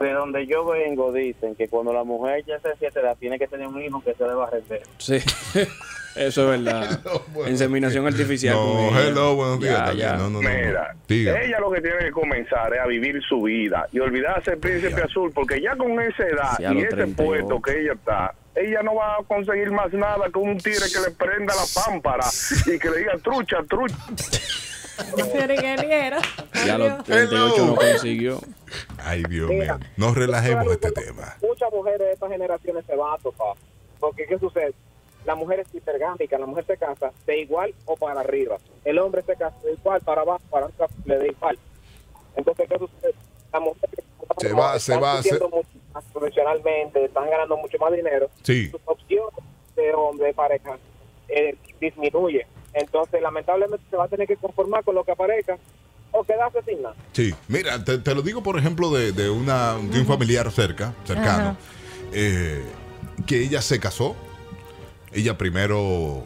De 0.00 0.12
donde 0.12 0.46
yo 0.46 0.64
vengo 0.66 1.12
dicen 1.12 1.54
que 1.56 1.68
cuando 1.68 1.92
la 1.92 2.04
mujer 2.04 2.44
ya 2.46 2.58
se 2.60 2.68
siete 2.78 3.00
edad 3.00 3.16
tiene 3.18 3.38
que 3.38 3.48
tener 3.48 3.66
un 3.66 3.82
hijo 3.82 4.02
que 4.02 4.14
se 4.14 4.24
deba 4.24 4.48
render. 4.50 4.82
Sí. 4.98 5.16
Eso 6.16 6.52
es 6.52 6.64
verdad. 6.64 7.00
Inseminación 7.48 8.06
artificial. 8.06 8.54
No, 8.56 8.62
con 8.74 8.80
ella. 8.96 9.08
hello, 9.08 9.34
buenos 9.36 9.60
días. 9.60 9.72
Ya, 9.78 9.84
también. 9.86 10.08
ya. 10.08 10.16
No, 10.16 10.22
no, 10.24 10.30
no, 10.30 10.42
no. 10.42 10.48
Mira, 11.08 11.42
ella 11.42 11.60
lo 11.60 11.70
que 11.70 11.80
tiene 11.80 11.98
que 11.98 12.10
comenzar 12.10 12.74
es 12.74 12.80
a 12.80 12.86
vivir 12.86 13.20
su 13.28 13.42
vida 13.42 13.86
y 13.92 14.00
olvidarse 14.00 14.50
del 14.52 14.60
príncipe 14.60 15.02
azul, 15.02 15.30
porque 15.32 15.60
ya 15.60 15.76
con 15.76 16.00
esa 16.00 16.24
edad 16.26 16.56
Sí, 16.56 16.64
a 16.64 16.72
y 16.72 16.78
ese 16.78 16.88
38. 16.96 17.24
puesto 17.24 17.62
que 17.62 17.80
ella 17.80 17.92
está, 17.92 18.34
ella 18.56 18.82
no 18.82 18.96
va 18.96 19.14
a 19.14 19.22
conseguir 19.26 19.70
más 19.70 19.92
nada 19.92 20.26
que 20.32 20.38
un 20.38 20.58
tigre 20.58 20.86
que 20.92 21.00
le 21.10 21.16
prenda 21.16 21.54
la 21.54 21.62
pámpara 21.86 22.26
y 22.66 22.78
que 22.78 22.90
le 22.90 22.98
diga 22.98 23.12
trucha, 23.22 23.58
trucha. 23.68 23.96
Señor 25.04 25.50
ingeniero. 25.50 26.16
Ya 26.66 26.78
los 26.78 27.04
38 27.04 27.66
no 27.66 27.74
consiguió. 27.74 28.40
Ay, 28.98 29.22
Dios 29.28 29.50
mío. 29.50 29.78
No 29.96 30.14
relajemos 30.14 30.66
este 30.72 30.90
tema. 30.92 31.36
muchas 31.42 31.72
mujeres 31.72 32.00
de 32.00 32.12
estas 32.12 32.30
generaciones 32.30 32.84
se 32.86 32.96
van 32.96 33.14
a 33.14 33.18
topar. 33.18 33.54
Porque, 33.98 34.26
¿qué 34.26 34.38
sucede? 34.38 34.72
La 35.24 35.34
mujer 35.34 35.60
es 35.60 35.74
hipergámica, 35.74 36.38
la 36.38 36.46
mujer 36.46 36.64
se 36.66 36.76
casa 36.78 37.12
de 37.26 37.40
igual 37.40 37.74
o 37.84 37.96
para 37.96 38.20
arriba. 38.20 38.56
El 38.84 38.98
hombre 38.98 39.22
se 39.22 39.36
casa 39.36 39.56
de 39.62 39.72
igual 39.74 40.00
para 40.00 40.22
abajo, 40.22 40.40
para 40.50 40.66
arriba, 40.66 40.86
le 41.04 41.18
da 41.18 41.26
igual. 41.26 41.58
Entonces, 42.36 42.68
¿qué 42.68 42.78
sucede? 42.78 43.14
La 43.52 43.60
mujer 43.60 43.90
Se 44.38 44.52
va, 44.54 44.78
se 44.78 44.92
están 44.92 45.02
va 45.02 45.12
a 45.12 45.18
hacer. 45.18 45.40
mucho 45.42 45.66
más 45.92 46.04
profesionalmente, 46.12 47.04
están 47.04 47.28
ganando 47.28 47.56
mucho 47.58 47.76
más 47.78 47.92
dinero. 47.92 48.30
Sí. 48.42 48.70
Sus 48.70 48.80
opciones 48.86 49.34
de 49.76 49.92
hombre, 49.92 50.28
de 50.28 50.34
pareja, 50.34 50.78
eh, 51.28 51.54
disminuye. 51.80 52.46
Entonces, 52.74 53.20
lamentablemente, 53.20 53.84
se 53.90 53.96
va 53.96 54.04
a 54.04 54.08
tener 54.08 54.26
que 54.28 54.36
conformar 54.36 54.84
con 54.84 54.94
lo 54.94 55.04
que 55.04 55.12
aparezca 55.12 55.58
o 56.12 56.24
quedarse 56.24 56.58
sin 56.66 56.82
nada. 56.82 56.94
Sí, 57.12 57.34
mira, 57.48 57.84
te, 57.84 57.98
te 57.98 58.14
lo 58.14 58.22
digo 58.22 58.42
por 58.42 58.58
ejemplo 58.58 58.90
de, 58.90 59.12
de 59.12 59.30
una, 59.30 59.74
de 59.78 60.00
un 60.00 60.06
familiar 60.06 60.50
cerca, 60.50 60.92
cercano, 61.04 61.56
eh, 62.12 62.62
que 63.26 63.42
ella 63.42 63.62
se 63.62 63.78
casó. 63.80 64.16
Ella 65.12 65.36
primero 65.36 66.22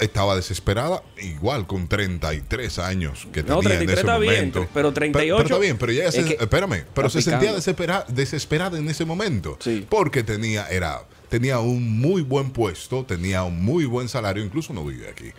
estaba 0.00 0.36
desesperada, 0.36 1.02
igual 1.20 1.66
con 1.66 1.88
33 1.88 2.78
años 2.78 3.26
que 3.32 3.42
No, 3.42 3.58
tenía 3.60 3.80
en 3.80 3.86
33 3.86 3.92
ese 3.92 4.00
está 4.00 4.18
bien, 4.18 4.34
momento. 4.34 4.66
pero 4.72 4.92
38 4.92 5.42
está 5.42 5.58
bien, 5.58 5.76
pero 5.76 5.92
ella 5.92 6.12
se, 6.12 6.20
es 6.20 6.26
que 6.26 6.34
espérame, 6.40 6.84
pero 6.94 7.10
se 7.10 7.20
sentía 7.20 7.52
desespera- 7.52 8.04
desesperada 8.08 8.78
en 8.78 8.88
ese 8.88 9.04
momento. 9.04 9.58
Porque 9.88 10.22
tenía, 10.22 10.68
era, 10.68 11.02
tenía 11.28 11.58
un 11.60 11.98
muy 12.00 12.22
buen 12.22 12.50
puesto, 12.50 13.04
tenía 13.04 13.42
un 13.44 13.62
muy 13.64 13.84
buen 13.84 14.08
salario, 14.08 14.44
incluso 14.44 14.72
no 14.72 14.84
vive 14.84 15.08
aquí. 15.08 15.30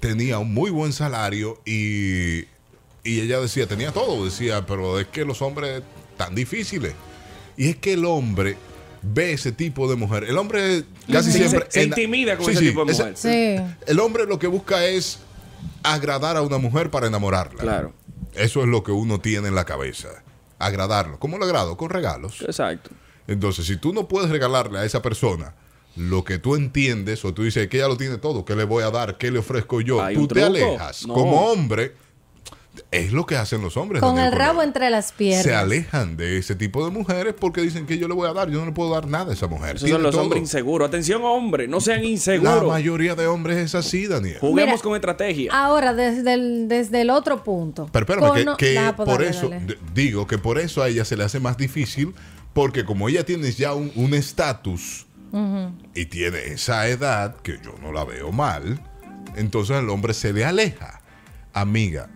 Tenía 0.00 0.38
un 0.38 0.52
muy 0.52 0.70
buen 0.70 0.92
salario 0.92 1.60
y, 1.64 2.40
y 3.04 3.20
ella 3.20 3.40
decía, 3.40 3.66
tenía 3.66 3.92
todo, 3.92 4.24
decía, 4.24 4.66
pero 4.66 4.98
es 5.00 5.06
que 5.08 5.24
los 5.24 5.40
hombres 5.42 5.82
tan 6.16 6.34
difíciles. 6.34 6.94
Y 7.56 7.68
es 7.70 7.76
que 7.76 7.92
el 7.94 8.04
hombre 8.04 8.56
ve 9.02 9.32
ese 9.32 9.52
tipo 9.52 9.88
de 9.88 9.96
mujer. 9.96 10.24
El 10.24 10.38
hombre 10.38 10.84
casi 11.10 11.30
siempre... 11.32 11.66
se 11.68 11.84
intimida 11.84 12.36
con 12.36 12.46
Sí, 12.46 12.52
ese 12.52 12.60
sí, 12.60 12.66
tipo 12.68 12.84
de 12.84 12.92
ese- 12.92 13.02
mujer. 13.02 13.16
Sí. 13.16 13.74
el 13.86 14.00
hombre 14.00 14.26
lo 14.26 14.38
que 14.38 14.46
busca 14.46 14.84
es 14.86 15.18
agradar 15.82 16.36
a 16.36 16.42
una 16.42 16.58
mujer 16.58 16.90
para 16.90 17.06
enamorarla. 17.06 17.60
Claro. 17.60 17.92
Eso 18.34 18.62
es 18.62 18.68
lo 18.68 18.82
que 18.82 18.92
uno 18.92 19.20
tiene 19.20 19.48
en 19.48 19.54
la 19.54 19.64
cabeza. 19.64 20.08
Agradarlo. 20.58 21.18
¿Cómo 21.18 21.38
lo 21.38 21.44
agrado? 21.44 21.76
Con 21.76 21.90
regalos. 21.90 22.40
Exacto. 22.42 22.90
Entonces, 23.26 23.66
si 23.66 23.76
tú 23.76 23.92
no 23.92 24.06
puedes 24.08 24.30
regalarle 24.30 24.78
a 24.78 24.84
esa 24.84 25.00
persona 25.02 25.54
lo 25.96 26.24
que 26.24 26.38
tú 26.38 26.56
entiendes, 26.56 27.24
o 27.24 27.32
tú 27.32 27.44
dices 27.44 27.68
que 27.68 27.76
ella 27.78 27.88
lo 27.88 27.96
tiene 27.96 28.18
todo, 28.18 28.44
¿qué 28.44 28.56
le 28.56 28.64
voy 28.64 28.82
a 28.82 28.90
dar? 28.90 29.16
¿Qué 29.16 29.30
le 29.30 29.38
ofrezco 29.38 29.80
yo? 29.80 29.98
Tú 30.12 30.26
te 30.26 30.34
truco. 30.40 30.46
alejas. 30.46 31.06
No. 31.06 31.14
Como 31.14 31.40
hombre, 31.52 31.94
es 32.90 33.12
lo 33.12 33.24
que 33.26 33.36
hacen 33.36 33.62
los 33.62 33.76
hombres. 33.76 34.00
Con 34.02 34.16
Daniel, 34.16 34.32
el 34.32 34.38
rabo 34.40 34.60
entre 34.62 34.90
las 34.90 35.12
piernas. 35.12 35.44
se 35.44 35.54
alejan 35.54 36.16
de 36.16 36.38
ese 36.38 36.56
tipo 36.56 36.84
de 36.84 36.90
mujeres 36.90 37.32
porque 37.38 37.60
dicen 37.60 37.86
que 37.86 37.96
yo 37.98 38.08
le 38.08 38.14
voy 38.14 38.28
a 38.28 38.32
dar, 38.32 38.50
yo 38.50 38.58
no 38.58 38.66
le 38.66 38.72
puedo 38.72 38.90
dar 38.90 39.06
nada 39.06 39.30
a 39.30 39.34
esa 39.34 39.46
mujer. 39.46 39.76
Esos 39.76 39.88
son 39.88 40.02
los 40.02 40.10
todo. 40.10 40.22
hombres 40.22 40.42
inseguros. 40.42 40.88
Atención, 40.88 41.22
hombre, 41.24 41.68
no 41.68 41.80
sean 41.80 42.02
La 42.02 42.08
inseguros. 42.08 42.66
mayoría 42.66 43.14
de 43.14 43.28
hombres 43.28 43.58
es 43.58 43.76
así, 43.76 44.08
Daniel. 44.08 44.38
Juguemos 44.40 44.72
Mira, 44.74 44.82
con 44.82 44.94
estrategia. 44.96 45.52
Ahora, 45.54 45.94
desde 45.94 46.34
el, 46.34 46.66
desde 46.66 47.02
el 47.02 47.10
otro 47.10 47.44
punto. 47.44 47.88
Pero 47.92 48.04
espérame, 48.04 48.56
que, 48.56 48.72
que 48.72 48.78
Ah, 48.78 48.94
pues 48.96 49.08
por 49.08 49.22
eso, 49.22 49.48
dale. 49.48 49.78
digo 49.94 50.26
que 50.26 50.38
por 50.38 50.58
eso 50.58 50.82
a 50.82 50.88
ella 50.88 51.04
se 51.04 51.16
le 51.16 51.22
hace 51.22 51.38
más 51.38 51.56
difícil, 51.56 52.12
porque 52.54 52.84
como 52.84 53.08
ella 53.08 53.24
tiene 53.26 53.50
ya 53.52 53.74
un 53.74 54.14
estatus 54.14 55.06
y 55.94 56.06
tiene 56.06 56.38
esa 56.46 56.86
edad, 56.88 57.36
que 57.42 57.58
yo 57.64 57.74
no 57.82 57.90
la 57.92 58.04
veo 58.04 58.30
mal, 58.30 58.80
entonces 59.36 59.76
el 59.76 59.88
hombre 59.90 60.14
se 60.14 60.32
le 60.32 60.44
aleja. 60.44 61.00
Amiga, 61.52 62.08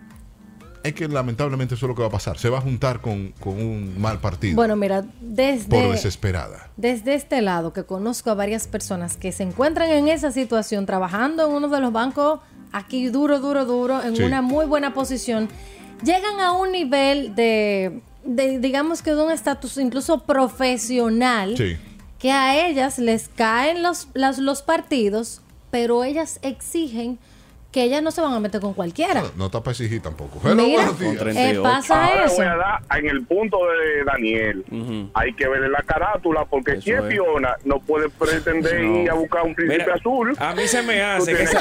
es 0.85 0.95
que 0.95 1.09
lamentablemente 1.09 1.75
eso 1.75 1.87
es 1.87 1.89
lo 1.89 1.95
que 1.97 2.03
va 2.03 2.09
a 2.09 2.13
pasar. 2.13 2.39
Se 2.39 2.49
va 2.49 2.59
a 2.59 2.61
juntar 2.61 3.01
con, 3.01 3.33
con 3.41 3.55
un 3.61 4.01
mal 4.01 4.21
partido 4.21 4.55
Bueno, 4.55 4.77
mira, 4.77 5.03
por 5.03 5.11
desde, 5.21 5.91
desesperada. 5.91 6.71
desde 6.77 7.15
este 7.15 7.43
lado 7.43 7.73
que 7.73 7.83
conozco 7.85 8.31
a 8.31 8.35
varias 8.35 8.69
personas 8.69 9.17
que 9.17 9.33
se 9.33 9.43
encuentran 9.43 9.91
en 9.91 10.07
esa 10.09 10.31
situación, 10.31 10.87
trabajando 10.87 11.45
en 11.49 11.53
uno 11.55 11.69
de 11.69 11.81
los 11.81 11.93
bancos 11.93 12.41
aquí 12.73 13.09
duro, 13.09 13.41
duro, 13.41 13.65
duro, 13.65 14.01
en 14.03 14.15
Sí. 14.17 14.23
una 14.23 14.43
muy 14.43 14.67
buena 14.67 14.95
posición, 14.95 15.49
llegan 16.05 16.39
a 16.41 16.53
un 16.53 16.71
nivel 16.71 17.35
de, 17.35 18.01
de, 18.29 18.59
digamos 18.61 19.03
que 19.03 19.13
de 19.15 19.23
un 19.25 19.33
estatus 19.33 19.77
incluso 19.79 20.23
profesional 20.25 21.57
Sí. 21.57 21.77
que 22.19 22.31
a 22.31 22.67
ellas 22.69 22.99
les 22.99 23.29
caen 23.29 23.83
los, 23.83 24.09
las- 24.15 24.39
los 24.39 24.63
partidos, 24.63 25.41
pero 25.71 26.05
ellas 26.05 26.39
exigen 26.43 27.19
que 27.71 27.83
ellas 27.83 28.03
no 28.03 28.11
se 28.11 28.23
van 28.23 28.33
a 28.33 28.41
meter 28.41 28.63
con 28.63 28.73
cualquiera. 28.73 29.23
No 29.37 29.47
está 29.47 29.61
para 29.63 29.73
exigir 29.73 30.01
tampoco. 30.01 30.41
Hello, 30.43 30.65
Mira, 30.65 30.91
eh, 31.35 31.59
pasa 31.63 32.07
Ahora 32.07 32.25
eso. 32.25 32.37
voy 32.37 32.47
a 32.47 32.57
dar 32.57 32.81
en 32.99 33.07
el 33.11 33.27
punto 33.27 33.59
de 33.67 34.05
Daniel. 34.05 35.11
Hay 35.13 35.35
que 35.35 35.47
verle 35.49 35.69
la 35.69 35.83
carátula 35.83 36.47
porque 36.47 36.81
si 36.81 36.93
es. 36.93 37.03
Fiona 37.09 37.57
no 37.65 37.79
puede 37.81 38.09
pretender 38.09 38.81
No. 38.81 39.01
ir 39.03 39.11
a 39.11 39.15
buscar 39.15 39.43
un 39.45 39.55
príncipe 39.55 39.83
Mira, 39.85 39.95
azul. 39.97 40.35
A 40.39 40.55
mí 40.55 40.67
se 40.67 40.83
me 40.83 41.03
hace 41.03 41.35
que 41.37 41.43
esa, 41.43 41.61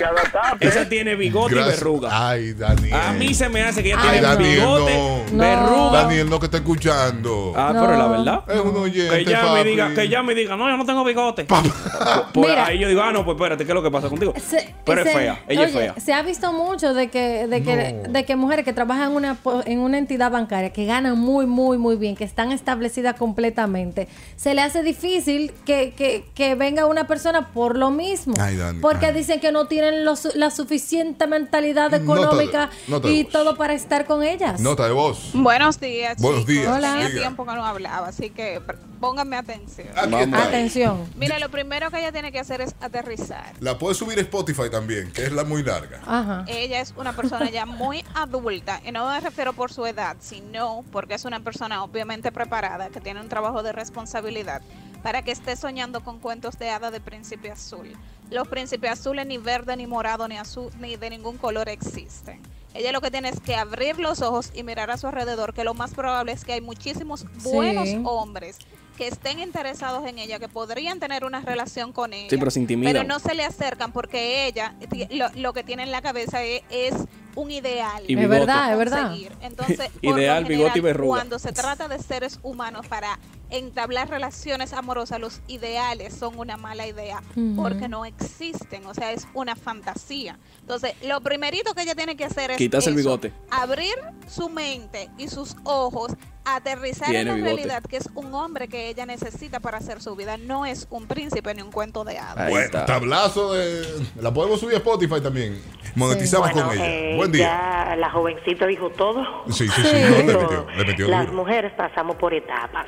que 0.60 0.68
esa 0.68 0.88
tiene 0.90 1.16
bigote 1.16 1.56
Gracias. 1.56 1.76
y 1.76 1.80
verruga. 1.84 2.30
Ay, 2.30 2.54
Daniel. 2.54 2.94
A 2.94 3.12
mí 3.14 3.34
se 3.34 3.50
me 3.50 3.62
hace 3.64 3.84
que 3.84 3.90
ella 3.90 4.00
Ay, 4.02 4.10
tiene 4.12 4.28
Daniel, 4.28 4.60
bigote, 4.60 4.94
no. 5.34 5.38
verruga. 5.40 6.02
Daniel, 6.04 6.30
no 6.30 6.40
que 6.40 6.46
está 6.46 6.58
escuchando. 6.58 7.54
Ah, 7.56 7.70
pero 7.74 7.92
es 7.94 8.00
la 8.00 8.08
verdad. 8.08 8.44
Es 8.48 8.60
un 8.62 8.76
oyente, 8.78 9.18
Que 9.24 9.26
ya 9.26 9.52
me 9.54 9.64
diga, 9.66 9.94
que 9.94 10.08
ya 10.10 10.24
me 10.24 10.34
diga, 10.36 10.56
no, 10.56 10.70
yo 10.70 10.78
no 10.78 10.86
tengo 10.86 11.04
bigote. 11.04 11.46
Pues 11.46 12.50
Mira. 12.50 12.66
ahí 12.68 12.80
yo 12.80 12.88
digo, 12.88 13.02
ah, 13.02 13.12
no, 13.12 13.24
pues 13.26 13.36
espérate, 13.36 13.66
¿qué 13.66 13.72
es 13.72 13.76
lo 13.76 13.84
que 13.84 13.92
pasa 13.92 14.10
contigo? 14.10 14.34
Se- 14.38 14.74
pero 14.86 15.02
es 15.02 15.14
fea, 15.14 15.42
ella 15.48 15.64
es 15.66 15.74
fea. 15.74 15.94
Se 16.00 16.14
ha 16.14 16.22
visto 16.22 16.54
mucho 16.54 16.94
de 16.94 17.10
que, 17.10 17.48
de 17.48 17.64
que, 17.64 17.94
de 18.10 18.26
que 18.26 18.36
mujeres 18.36 18.64
que 18.66 18.74
trabajan 18.74 19.12
en 19.12 19.16
una, 19.18 19.36
po- 19.36 19.64
en 19.66 19.80
una 19.80 19.98
entidad 19.98 20.32
bancaria 20.32 20.72
que 20.72 20.86
ganan 20.86 21.18
muy, 21.18 21.46
muy, 21.46 21.78
muy 21.78 21.96
bien, 21.96 22.16
que 22.16 22.24
están 22.24 22.52
establecidas 22.52 23.16
completamente, 23.16 24.08
se 24.36 24.54
le 24.54 24.62
hace 24.62 24.84
difícil 24.84 25.52
que, 25.66 25.94
que, 25.98 26.26
que 26.36 26.56
venga 26.56 26.86
una 26.86 27.08
persona 27.08 27.52
por 27.54 27.78
lo 27.78 27.92
mismo. 27.92 28.34
Ay, 28.40 28.58
Dani, 28.58 28.80
porque 28.80 29.08
ay. 29.08 29.14
dicen 29.14 29.40
que 29.40 29.52
no 29.52 29.68
tienen 29.68 30.06
los- 30.06 30.36
la 30.36 30.52
suficiente 30.52 31.26
mentalidad 31.28 31.86
Nota 31.92 31.98
de- 31.98 32.04
económica 32.04 32.70
nota 32.88 33.08
de 33.08 33.14
y 33.14 33.24
voz. 33.24 33.32
todo 33.32 33.58
para 33.58 33.74
estar 33.74 34.06
con 34.06 34.24
ellas. 34.24 34.60
Nota 34.62 34.86
de 34.86 34.92
voz. 34.94 35.32
Buenos 35.34 35.80
días. 35.80 36.18
Buenos 36.22 36.42
chicos. 36.46 36.54
días. 36.64 36.76
Hola. 36.78 36.92
Tenía 36.94 37.08
Diga. 37.10 37.22
tiempo 37.22 37.46
que 37.46 37.54
no 37.54 37.66
hablaba, 37.66 38.08
así 38.08 38.30
que 38.30 38.62
pónganme 39.00 39.36
atención. 39.38 39.88
Atención. 40.34 41.06
Mira, 41.16 41.40
lo 41.40 41.50
primero 41.50 41.90
que 41.92 42.00
ella 42.00 42.12
tiene 42.12 42.32
que 42.32 42.40
hacer 42.40 42.62
es 42.62 42.76
aterrizar. 42.82 43.54
La 43.60 43.78
puedes 43.78 43.98
subir 43.98 44.18
a 44.18 44.22
Spotify 44.22 44.70
también, 44.72 45.12
que 45.12 45.24
es 45.24 45.32
la 45.32 45.44
muy 45.44 45.64
larga. 45.64 45.87
Ajá. 46.06 46.44
Ella 46.48 46.80
es 46.82 46.94
una 46.98 47.14
persona 47.14 47.50
ya 47.50 47.66
muy 47.66 48.04
adulta, 48.14 48.82
y 48.86 48.92
no 48.92 49.08
me 49.10 49.20
refiero 49.20 49.54
por 49.54 49.72
su 49.72 49.86
edad, 49.86 50.18
sino 50.20 50.84
porque 50.92 51.16
es 51.16 51.26
una 51.26 51.40
persona 51.40 51.84
obviamente 51.84 52.32
preparada, 52.32 52.90
que 52.90 53.02
tiene 53.02 53.22
un 53.22 53.30
trabajo 53.30 53.64
de 53.64 53.72
responsabilidad, 53.72 54.62
para 55.04 55.22
que 55.22 55.32
esté 55.32 55.56
soñando 55.56 56.04
con 56.04 56.20
cuentos 56.20 56.58
de 56.58 56.70
hada 56.70 56.92
de 56.92 57.00
príncipe 57.00 57.52
azul. 57.52 57.94
Los 58.30 58.48
príncipes 58.48 58.92
azules 58.92 59.26
ni 59.26 59.38
verde, 59.38 59.78
ni 59.78 59.88
morado, 59.88 60.28
ni 60.28 60.38
azul, 60.38 60.72
ni 60.80 60.98
de 60.98 61.10
ningún 61.10 61.38
color 61.38 61.70
existen. 61.70 62.42
Ella 62.74 62.92
lo 62.92 63.02
que 63.02 63.10
tiene 63.10 63.30
es 63.30 63.40
que 63.40 63.56
abrir 63.56 63.98
los 63.98 64.22
ojos 64.22 64.52
y 64.54 64.64
mirar 64.64 64.92
a 64.92 64.98
su 64.98 65.08
alrededor, 65.08 65.54
que 65.54 65.64
lo 65.64 65.74
más 65.74 65.94
probable 65.94 66.34
es 66.34 66.44
que 66.44 66.54
hay 66.54 66.62
muchísimos 66.62 67.26
buenos 67.44 67.88
Sí. 67.88 68.02
hombres 68.04 68.58
que 68.98 69.08
estén 69.08 69.40
interesados 69.40 70.06
en 70.06 70.20
ella, 70.20 70.40
que 70.40 70.50
podrían 70.50 71.00
tener 71.00 71.24
una 71.24 71.40
relación 71.42 71.94
con 71.94 72.12
ella. 72.12 72.30
Sí, 72.30 72.38
pero 72.38 72.52
se 72.52 72.60
intimidan. 72.60 72.92
Pero 72.92 73.08
no 73.08 73.20
se 73.20 73.34
le 73.36 73.46
acercan 73.46 73.94
porque 73.94 74.48
ella 74.48 74.76
lo, 75.12 75.30
lo 75.36 75.54
que 75.54 75.64
tiene 75.64 75.84
en 75.84 75.92
la 75.92 76.02
cabeza 76.02 76.44
es, 76.44 76.64
es 76.70 76.94
un 77.38 77.52
ideal. 77.52 78.04
Y 78.08 78.18
Es 78.20 78.28
verdad, 78.30 78.72
es 78.74 78.78
verdad. 78.78 79.04
conseguir. 79.08 79.32
Entonces, 79.42 79.90
Ideal, 80.02 80.46
bigote 80.46 80.80
y 80.80 80.82
verruga. 80.82 81.18
Cuando 81.20 81.40
se 81.40 81.52
trata 81.54 81.88
de 81.88 82.00
seres 82.00 82.40
humanos 82.44 82.88
para 82.88 83.20
entablar 83.50 84.10
relaciones 84.10 84.74
amorosas, 84.74 85.20
los 85.22 85.40
ideales 85.48 86.14
son 86.14 86.38
una 86.38 86.58
mala 86.58 86.86
idea 86.88 87.22
porque 87.56 87.88
no 87.88 88.04
existen, 88.06 88.86
o 88.86 88.94
sea, 88.94 89.14
es 89.14 89.26
una 89.34 89.56
fantasía. 89.56 90.38
Entonces, 90.60 90.94
lo 91.04 91.22
primerito 91.22 91.74
que 91.74 91.84
ella 91.84 91.96
tiene 91.96 92.18
que 92.18 92.26
hacer 92.26 92.52
es 92.52 92.58
Quitarse 92.58 92.90
el 92.90 92.96
bigote. 92.96 93.32
abrir 93.50 93.94
su 94.28 94.50
mente 94.50 95.10
y 95.18 95.30
sus 95.30 95.56
ojos, 95.64 96.12
aterrizar 96.44 97.10
Tiene 97.10 97.22
en 97.22 97.28
la 97.28 97.34
bigote. 97.36 97.54
realidad 97.56 97.84
que 97.84 97.98
es 97.98 98.10
un 98.16 98.34
hombre 98.34 98.68
que 98.68 98.90
ella 98.90 99.06
necesita 99.06 99.60
para 99.62 99.78
hacer 99.78 100.02
su 100.02 100.16
vida, 100.16 100.36
no 100.38 100.66
es 100.66 100.88
un 100.90 101.08
príncipe 101.08 101.54
ni 101.54 101.62
un 101.62 101.72
cuento 101.72 102.04
de 102.04 102.18
hadas. 102.18 102.50
Bueno, 102.50 102.86
tablazo 102.86 103.54
de. 103.54 103.86
La 104.20 104.34
podemos 104.34 104.60
subir 104.60 104.76
a 104.76 104.78
Spotify 104.80 105.22
también. 105.22 105.62
Monetizamos 105.96 106.52
Bueno, 106.52 106.68
con 106.68 106.78
ella. 106.78 106.86
eh, 106.86 107.16
Buen 107.28 107.32
día. 107.34 107.86
Ya 107.90 107.96
la 107.98 108.10
jovencita 108.10 108.66
dijo 108.68 108.90
todo. 108.90 109.44
Sí, 109.50 109.68
sí, 109.68 109.82
sí. 109.82 109.96
no, 110.26 110.34
le 110.34 110.38
metió, 110.38 110.68
le 110.78 110.86
metió 110.86 111.08
Las 111.08 111.26
duro. 111.28 111.38
mujeres 111.38 111.72
pasamos 111.74 112.16
por 112.16 112.34
etapas. 112.34 112.86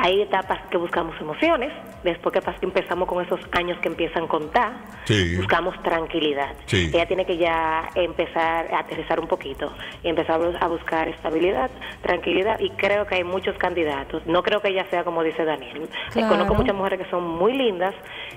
Hay 0.00 0.20
etapas 0.20 0.60
que 0.70 0.76
buscamos 0.76 1.16
emociones, 1.20 1.72
después 2.04 2.32
que 2.32 2.40
pas- 2.40 2.54
empezamos 2.60 3.08
con 3.08 3.24
esos 3.24 3.40
años 3.52 3.78
que 3.80 3.88
empiezan 3.88 4.24
a 4.24 4.28
contar, 4.28 4.72
Sí. 5.06 5.34
buscamos 5.36 5.74
tranquilidad. 5.82 6.54
Sí. 6.66 6.90
Ella 6.94 7.06
tiene 7.06 7.26
que 7.26 7.36
ya 7.36 7.88
empezar 7.96 8.72
a 8.72 8.80
aterrizar 8.80 9.18
un 9.18 9.26
poquito 9.26 9.72
y 10.04 10.08
empezar 10.08 10.40
a 10.60 10.66
buscar 10.68 11.08
estabilidad, 11.08 11.70
tranquilidad 12.02 12.60
y 12.60 12.70
creo 12.70 13.06
que 13.06 13.16
hay 13.16 13.24
muchos 13.24 13.56
candidatos. 13.56 14.22
No 14.26 14.42
creo 14.44 14.60
que 14.62 14.68
ella 14.68 14.86
sea 14.90 15.02
como 15.02 15.22
dice 15.24 15.44
Daniel. 15.44 15.88
Claro. 16.12 16.28
Conozco 16.28 16.54
muchas 16.54 16.76
mujeres 16.76 17.00
que 17.02 17.10
son 17.10 17.26
muy 17.26 17.54
lindas 17.54 17.94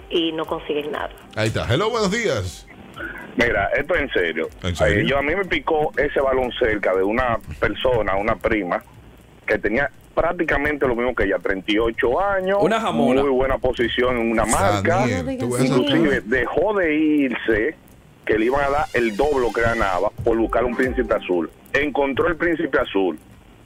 y 0.09 0.31
no 0.31 0.45
consiguen 0.45 0.91
nada. 0.91 1.09
Ahí 1.35 1.49
está. 1.49 1.71
Hello, 1.71 1.91
buenos 1.91 2.09
días. 2.09 2.65
Mira, 3.35 3.69
esto 3.77 3.95
es 3.95 4.01
en 4.01 4.09
serio. 4.09 4.49
¿En 4.63 4.75
serio? 4.75 4.99
Eh, 5.01 5.05
yo 5.07 5.17
a 5.17 5.21
mí 5.21 5.35
me 5.35 5.45
picó 5.45 5.91
ese 5.97 6.19
balón 6.19 6.51
cerca 6.59 6.93
de 6.95 7.03
una 7.03 7.37
persona, 7.59 8.15
una 8.15 8.35
prima, 8.35 8.83
que 9.45 9.57
tenía 9.57 9.89
prácticamente 10.13 10.85
lo 10.87 10.95
mismo 10.95 11.15
que 11.15 11.23
ella, 11.23 11.37
38 11.39 12.19
años, 12.21 12.57
Una 12.61 12.79
jamona. 12.79 13.21
muy 13.21 13.31
buena 13.31 13.57
posición 13.57 14.17
en 14.17 14.31
una 14.31 14.45
marca, 14.45 14.97
Daniel, 14.97 15.31
inclusive 15.31 16.21
dejó 16.25 16.73
de 16.77 16.93
irse, 16.93 17.75
que 18.25 18.37
le 18.37 18.45
iban 18.45 18.63
a 18.65 18.69
dar 18.69 18.85
el 18.93 19.15
doble 19.15 19.47
que 19.53 19.61
ganaba 19.61 20.09
por 20.23 20.37
buscar 20.37 20.63
un 20.63 20.75
príncipe 20.75 21.13
azul. 21.13 21.49
Encontró 21.73 22.27
el 22.27 22.35
príncipe 22.35 22.77
azul, 22.79 23.17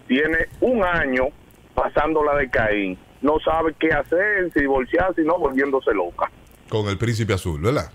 tiene 0.08 0.38
un 0.62 0.84
año 0.84 1.26
pasándola 1.74 2.36
de 2.36 2.50
Caín, 2.50 2.98
no 3.22 3.40
sabe 3.40 3.76
qué 3.80 3.92
hacer, 3.92 4.52
si 4.54 4.62
divorciarse, 4.62 5.22
si 5.22 5.28
no, 5.28 5.38
volviéndose 5.40 5.94
loca. 5.94 6.32
Con 6.70 6.88
el 6.88 6.98
príncipe 6.98 7.34
azul, 7.34 7.60
¿verdad? 7.62 7.92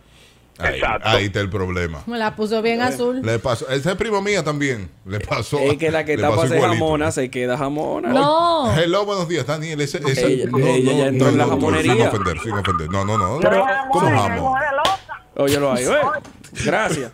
Ahí, 0.62 0.74
Exacto. 0.74 1.08
ahí 1.08 1.24
está 1.26 1.40
el 1.40 1.48
problema. 1.50 2.02
Me 2.06 2.18
la 2.18 2.36
puso 2.36 2.60
bien 2.62 2.80
azul. 2.80 3.20
Le 3.22 3.38
pasó. 3.38 3.68
Esa 3.68 3.90
es 3.92 3.96
prima 3.96 4.20
mía 4.20 4.42
también. 4.44 4.90
Le 5.06 5.20
pasó. 5.20 5.58
Es 5.58 5.76
que 5.78 5.90
la 5.90 6.04
que 6.04 6.14
está 6.14 6.28
para 6.30 6.48
ser 6.48 6.56
igualito. 6.58 6.84
jamona 6.84 7.10
se 7.12 7.30
queda 7.30 7.56
jamona. 7.58 8.08
No. 8.10 8.72
Hello, 8.76 9.04
buenos 9.04 9.28
días, 9.28 9.46
Daniel. 9.46 9.80
Ese, 9.80 9.98
ese, 9.98 10.26
Ella- 10.44 10.50
ella 10.74 10.92
ya 10.92 11.06
entró 11.06 11.28
en 11.28 11.38
la 11.38 11.46
jamonería. 11.46 11.92
Sin 11.94 12.02
ofender, 12.06 12.38
sin 12.40 12.52
ofender. 12.52 12.90
No, 12.90 13.04
no, 13.04 13.16
no. 13.18 13.38
Pero- 13.40 13.64
¿Cómo 13.90 14.06
jamón? 14.10 14.54
Óyelo 15.36 15.72
ahí, 15.72 15.84
¿eh? 15.84 15.96
Gracias. 16.64 17.12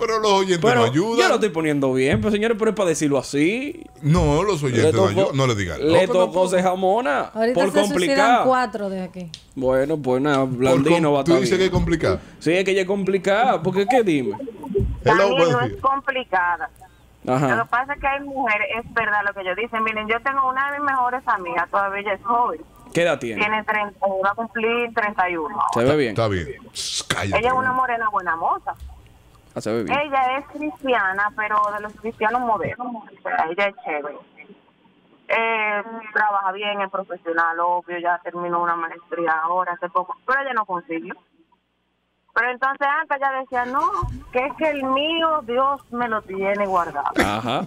Pero 0.00 0.18
los 0.18 0.32
oyentes 0.32 0.58
Pero 0.58 0.86
no 0.86 0.92
yo 0.92 1.12
ayudan. 1.12 1.28
lo 1.28 1.34
estoy 1.34 1.50
poniendo 1.50 1.92
bien, 1.92 2.20
pero 2.20 2.32
señores, 2.32 2.56
pero 2.58 2.70
es 2.70 2.76
para 2.76 2.88
decirlo 2.88 3.18
así. 3.18 3.84
No, 4.02 4.42
los 4.42 4.62
oyentes 4.62 4.94
no 4.94 5.06
ayudan. 5.06 5.36
No 5.36 5.46
le 5.46 5.54
digan. 5.54 5.86
Le 5.86 6.06
No, 6.06 6.12
tocó 6.12 6.48
ser 6.48 6.62
jamona. 6.62 7.30
Ahorita 7.34 7.60
por 7.60 7.86
se 7.86 8.16
cuatro 8.44 8.88
de 8.88 9.02
aquí. 9.02 9.30
Bueno, 9.54 9.96
pues 9.98 10.22
nada, 10.22 10.44
blandino 10.44 11.12
va 11.12 11.20
a 11.20 11.24
Tú 11.24 11.32
estar 11.32 11.42
dices 11.42 11.58
que 11.58 11.66
es 11.66 11.70
complicado. 11.70 12.18
Sí, 12.38 12.52
es 12.52 12.64
que 12.64 12.70
ella 12.70 12.82
es 12.82 12.86
complicada. 12.86 13.62
Porque, 13.62 13.86
¿qué 13.86 14.02
dime? 14.02 14.36
Hello, 15.04 15.38
no 15.50 15.60
es 15.60 15.76
complicada. 15.80 16.70
Lo 17.24 17.38
que 17.38 17.68
pasa 17.70 17.94
es 17.94 18.00
que 18.00 18.06
hay 18.06 18.20
mujeres, 18.20 18.66
es 18.78 18.94
verdad 18.94 19.20
lo 19.26 19.34
que 19.34 19.42
ellos 19.42 19.56
dicen. 19.56 19.82
Miren, 19.84 20.08
yo 20.08 20.16
tengo 20.22 20.48
una 20.48 20.72
de 20.72 20.78
mis 20.78 20.86
mejores 20.90 21.22
amigas, 21.26 21.68
todavía 21.70 22.00
ella 22.00 22.14
es 22.14 22.22
joven. 22.24 22.60
¿Qué 22.92 23.02
edad 23.02 23.18
tiene? 23.18 23.40
Tiene 23.40 23.62
30, 23.62 23.98
va 24.24 24.30
a 24.30 24.34
cumplir 24.34 24.92
31. 24.94 25.48
Se 25.74 25.84
ve 25.84 25.96
bien. 25.96 26.10
Está 26.10 26.28
bien. 26.28 26.48
Cállate. 27.06 27.38
Ella 27.38 27.48
es 27.48 27.54
una 27.54 27.72
morena 27.72 28.08
buena 28.10 28.34
moza. 28.36 28.74
Ah, 29.54 29.60
bien. 29.64 29.90
Ella 29.90 30.38
es 30.38 30.46
cristiana, 30.46 31.32
pero 31.36 31.60
de 31.74 31.80
los 31.80 31.92
cristianos 31.94 32.40
modernos. 32.42 32.86
O 32.94 33.22
sea, 33.22 33.46
ella 33.50 33.66
es 33.66 33.74
chévere. 33.84 34.18
Eh, 35.32 35.82
trabaja 36.12 36.52
bien, 36.52 36.80
es 36.80 36.90
profesional, 36.90 37.58
obvio, 37.60 37.98
ya 37.98 38.18
terminó 38.18 38.62
una 38.62 38.74
maestría 38.74 39.32
ahora, 39.44 39.74
hace 39.74 39.88
poco, 39.88 40.16
pero 40.26 40.40
ella 40.40 40.54
no 40.54 40.66
consiguió. 40.66 41.14
Pero 42.34 42.50
entonces 42.50 42.86
antes 43.00 43.16
ella 43.16 43.30
decía, 43.40 43.64
no, 43.66 43.80
que 44.32 44.46
es 44.46 44.52
que 44.54 44.70
el 44.70 44.82
mío, 44.84 45.42
Dios 45.42 45.80
me 45.92 46.08
lo 46.08 46.22
tiene 46.22 46.66
guardado. 46.66 47.12
Ajá. 47.24 47.64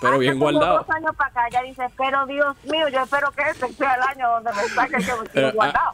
Pero 0.00 0.18
bien 0.18 0.38
guardado. 0.38 0.78
dos 0.78 0.90
años 0.90 1.14
para 1.16 1.30
acá, 1.30 1.46
ella 1.48 1.62
dice, 1.62 1.88
pero 1.96 2.26
Dios 2.26 2.56
mío, 2.64 2.88
yo 2.88 3.00
espero 3.00 3.30
que 3.32 3.42
este 3.42 3.72
sea 3.72 3.94
el 3.94 4.02
año 4.02 4.28
donde 4.30 4.52
me 4.52 4.62
saque 4.68 4.96
que 4.96 5.14
me 5.14 5.28
tiene 5.28 5.48
ah, 5.48 5.52
guardado. 5.54 5.92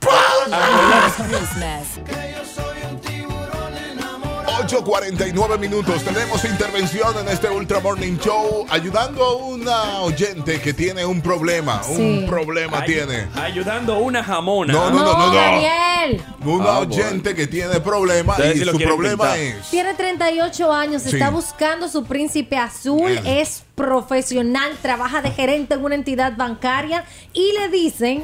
8.49 4.58 5.58
minutos. 5.58 6.04
Tenemos 6.04 6.44
intervención 6.44 7.16
en 7.18 7.28
este 7.28 7.48
Ultra 7.48 7.80
Morning 7.80 8.16
Show 8.18 8.66
ayudando 8.70 9.24
a 9.24 9.36
una 9.36 10.00
oyente 10.02 10.60
que 10.60 10.74
tiene 10.74 11.04
un 11.06 11.20
problema. 11.20 11.80
Un 11.88 12.26
problema 12.28 12.80
Ay- 12.80 12.86
tiene. 12.86 13.28
Ayudando 13.34 13.94
a 13.94 13.98
una 13.98 14.22
jamona. 14.22 14.72
No, 14.72 14.90
no, 14.90 14.98
no, 14.98 15.12
no, 15.18 15.26
no. 15.28 15.34
Daniel. 15.34 16.22
Una 16.44 16.64
Ah, 16.72 16.78
oyente 16.80 17.34
que 17.34 17.46
tiene 17.46 17.80
problema 17.80 18.34
Ustedes 18.34 18.56
y 18.56 18.64
su 18.64 18.78
problema 18.78 19.32
pintar. 19.32 19.38
es. 19.38 19.70
Tiene 19.70 19.94
38 19.94 20.72
años, 20.72 21.02
Sí. 21.02 21.10
está 21.10 21.30
buscando 21.30 21.88
su 21.88 22.04
príncipe 22.04 22.56
azul, 22.56 23.10
Bien. 23.10 23.26
es 23.26 23.64
profesional, 23.74 24.72
trabaja 24.82 25.22
de 25.22 25.30
gerente 25.30 25.74
en 25.74 25.84
una 25.84 25.94
entidad 25.94 26.36
bancaria 26.36 27.04
y 27.32 27.52
le 27.58 27.68
dicen 27.68 28.22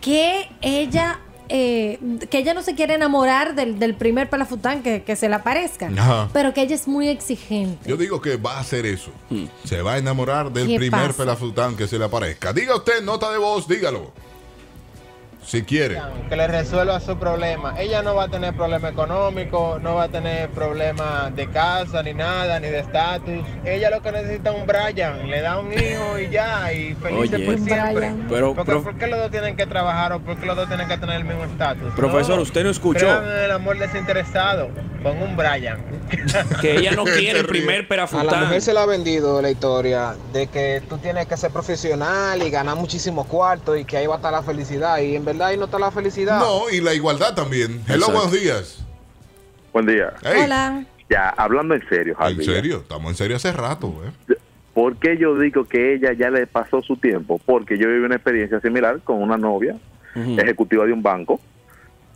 que 0.00 0.50
ella 0.62 1.20
eh, 1.52 1.98
que 2.30 2.38
ella 2.38 2.54
no 2.54 2.62
se 2.62 2.74
quiere 2.74 2.94
enamorar 2.94 3.54
del, 3.54 3.78
del 3.78 3.94
primer 3.94 4.30
pelafután 4.30 4.82
que, 4.82 5.02
que 5.02 5.16
se 5.16 5.28
le 5.28 5.34
aparezca, 5.34 5.90
Ajá. 5.96 6.28
pero 6.32 6.54
que 6.54 6.62
ella 6.62 6.74
es 6.76 6.86
muy 6.88 7.08
exigente. 7.08 7.88
Yo 7.88 7.96
digo 7.96 8.20
que 8.20 8.36
va 8.36 8.56
a 8.58 8.60
hacer 8.60 8.86
eso. 8.86 9.10
Se 9.64 9.82
va 9.82 9.94
a 9.94 9.98
enamorar 9.98 10.52
del 10.52 10.66
¿Qué 10.68 10.76
primer 10.76 11.08
pasa? 11.08 11.18
pelafután 11.24 11.76
que 11.76 11.86
se 11.88 11.98
le 11.98 12.04
aparezca. 12.04 12.52
Diga 12.52 12.76
usted, 12.76 13.02
nota 13.02 13.30
de 13.32 13.38
voz, 13.38 13.66
dígalo. 13.66 14.12
Si 15.42 15.62
quiere. 15.62 16.00
que 16.28 16.36
le 16.36 16.46
resuelva 16.46 17.00
su 17.00 17.16
problema. 17.16 17.74
Ella 17.78 18.02
no 18.02 18.14
va 18.14 18.24
a 18.24 18.28
tener 18.28 18.54
problema 18.54 18.88
económico, 18.90 19.78
no 19.82 19.94
va 19.96 20.04
a 20.04 20.08
tener 20.08 20.48
problema 20.50 21.30
de 21.34 21.48
casa, 21.48 22.02
ni 22.02 22.14
nada, 22.14 22.60
ni 22.60 22.68
de 22.68 22.80
estatus. 22.80 23.44
Ella 23.64 23.90
lo 23.90 24.02
que 24.02 24.12
necesita 24.12 24.50
es 24.50 24.56
un 24.60 24.66
Brian, 24.66 25.28
le 25.28 25.40
da 25.40 25.58
un 25.58 25.72
hijo 25.72 26.18
y 26.18 26.28
ya, 26.30 26.72
y 26.72 26.94
felices 26.94 27.34
Oye. 27.34 27.46
por 27.46 27.54
siempre. 27.58 27.92
Brian. 27.94 28.26
Pero, 28.28 28.54
Porque, 28.54 28.70
prof- 28.70 28.84
¿Por 28.84 28.98
qué 28.98 29.06
los 29.06 29.18
dos 29.18 29.30
tienen 29.30 29.56
que 29.56 29.66
trabajar 29.66 30.12
o 30.12 30.20
por 30.20 30.36
qué 30.36 30.46
los 30.46 30.56
dos 30.56 30.68
tienen 30.68 30.86
que 30.88 30.98
tener 30.98 31.16
el 31.16 31.24
mismo 31.24 31.44
estatus? 31.44 31.92
Profesor, 31.94 32.38
usted 32.38 32.62
no 32.62 32.70
escuchó. 32.70 33.00
Crean 33.00 33.24
el 33.44 33.50
amor 33.50 33.78
desinteresado 33.78 34.68
con 35.02 35.20
un 35.20 35.36
Brian. 35.36 35.80
Que 36.60 36.76
ella 36.76 36.92
no 36.92 37.04
quiere 37.18 37.40
el 37.40 37.46
primer 37.46 37.76
A 37.78 37.82
la 37.82 37.88
perafután. 37.88 38.40
mujer 38.44 38.60
se 38.60 38.74
le 38.74 38.80
ha 38.80 38.86
vendido 38.86 39.40
la 39.40 39.50
historia 39.50 40.14
de 40.32 40.46
que 40.48 40.82
tú 40.88 40.98
tienes 40.98 41.26
que 41.26 41.36
ser 41.36 41.50
profesional 41.50 42.42
y 42.42 42.50
ganar 42.50 42.76
muchísimo 42.76 43.24
cuarto 43.26 43.76
y 43.76 43.84
que 43.84 43.96
ahí 43.96 44.06
va 44.06 44.14
a 44.14 44.16
estar 44.16 44.32
la 44.32 44.42
felicidad. 44.42 44.98
Y 44.98 45.16
en 45.16 45.24
verdad 45.32 45.48
ahí 45.48 45.56
no 45.56 45.64
está 45.66 45.78
la 45.78 45.90
felicidad. 45.90 46.38
No, 46.38 46.68
y 46.70 46.80
la 46.80 46.94
igualdad 46.94 47.34
también. 47.34 47.80
Hello, 47.86 48.06
Exacto. 48.06 48.12
buenos 48.12 48.32
días. 48.32 48.84
Buen 49.72 49.86
día. 49.86 50.12
Hey. 50.22 50.42
Hola. 50.44 50.84
Ya, 51.08 51.28
hablando 51.30 51.74
en 51.74 51.88
serio, 51.88 52.12
¿En 52.20 52.34
Javi. 52.36 52.44
serio? 52.44 52.76
Estamos 52.78 53.10
en 53.10 53.16
serio 53.16 53.36
hace 53.36 53.52
rato, 53.52 53.92
¿eh? 54.28 54.34
¿Por 54.74 54.96
qué 54.96 55.16
yo 55.18 55.36
digo 55.36 55.64
que 55.64 55.94
ella 55.94 56.12
ya 56.12 56.30
le 56.30 56.46
pasó 56.46 56.80
su 56.82 56.96
tiempo? 56.96 57.40
Porque 57.44 57.76
yo 57.76 57.88
viví 57.88 58.04
una 58.04 58.14
experiencia 58.14 58.60
similar 58.60 59.00
con 59.00 59.20
una 59.20 59.36
novia 59.36 59.76
ejecutiva 60.14 60.86
de 60.86 60.92
un 60.92 61.02
banco. 61.02 61.40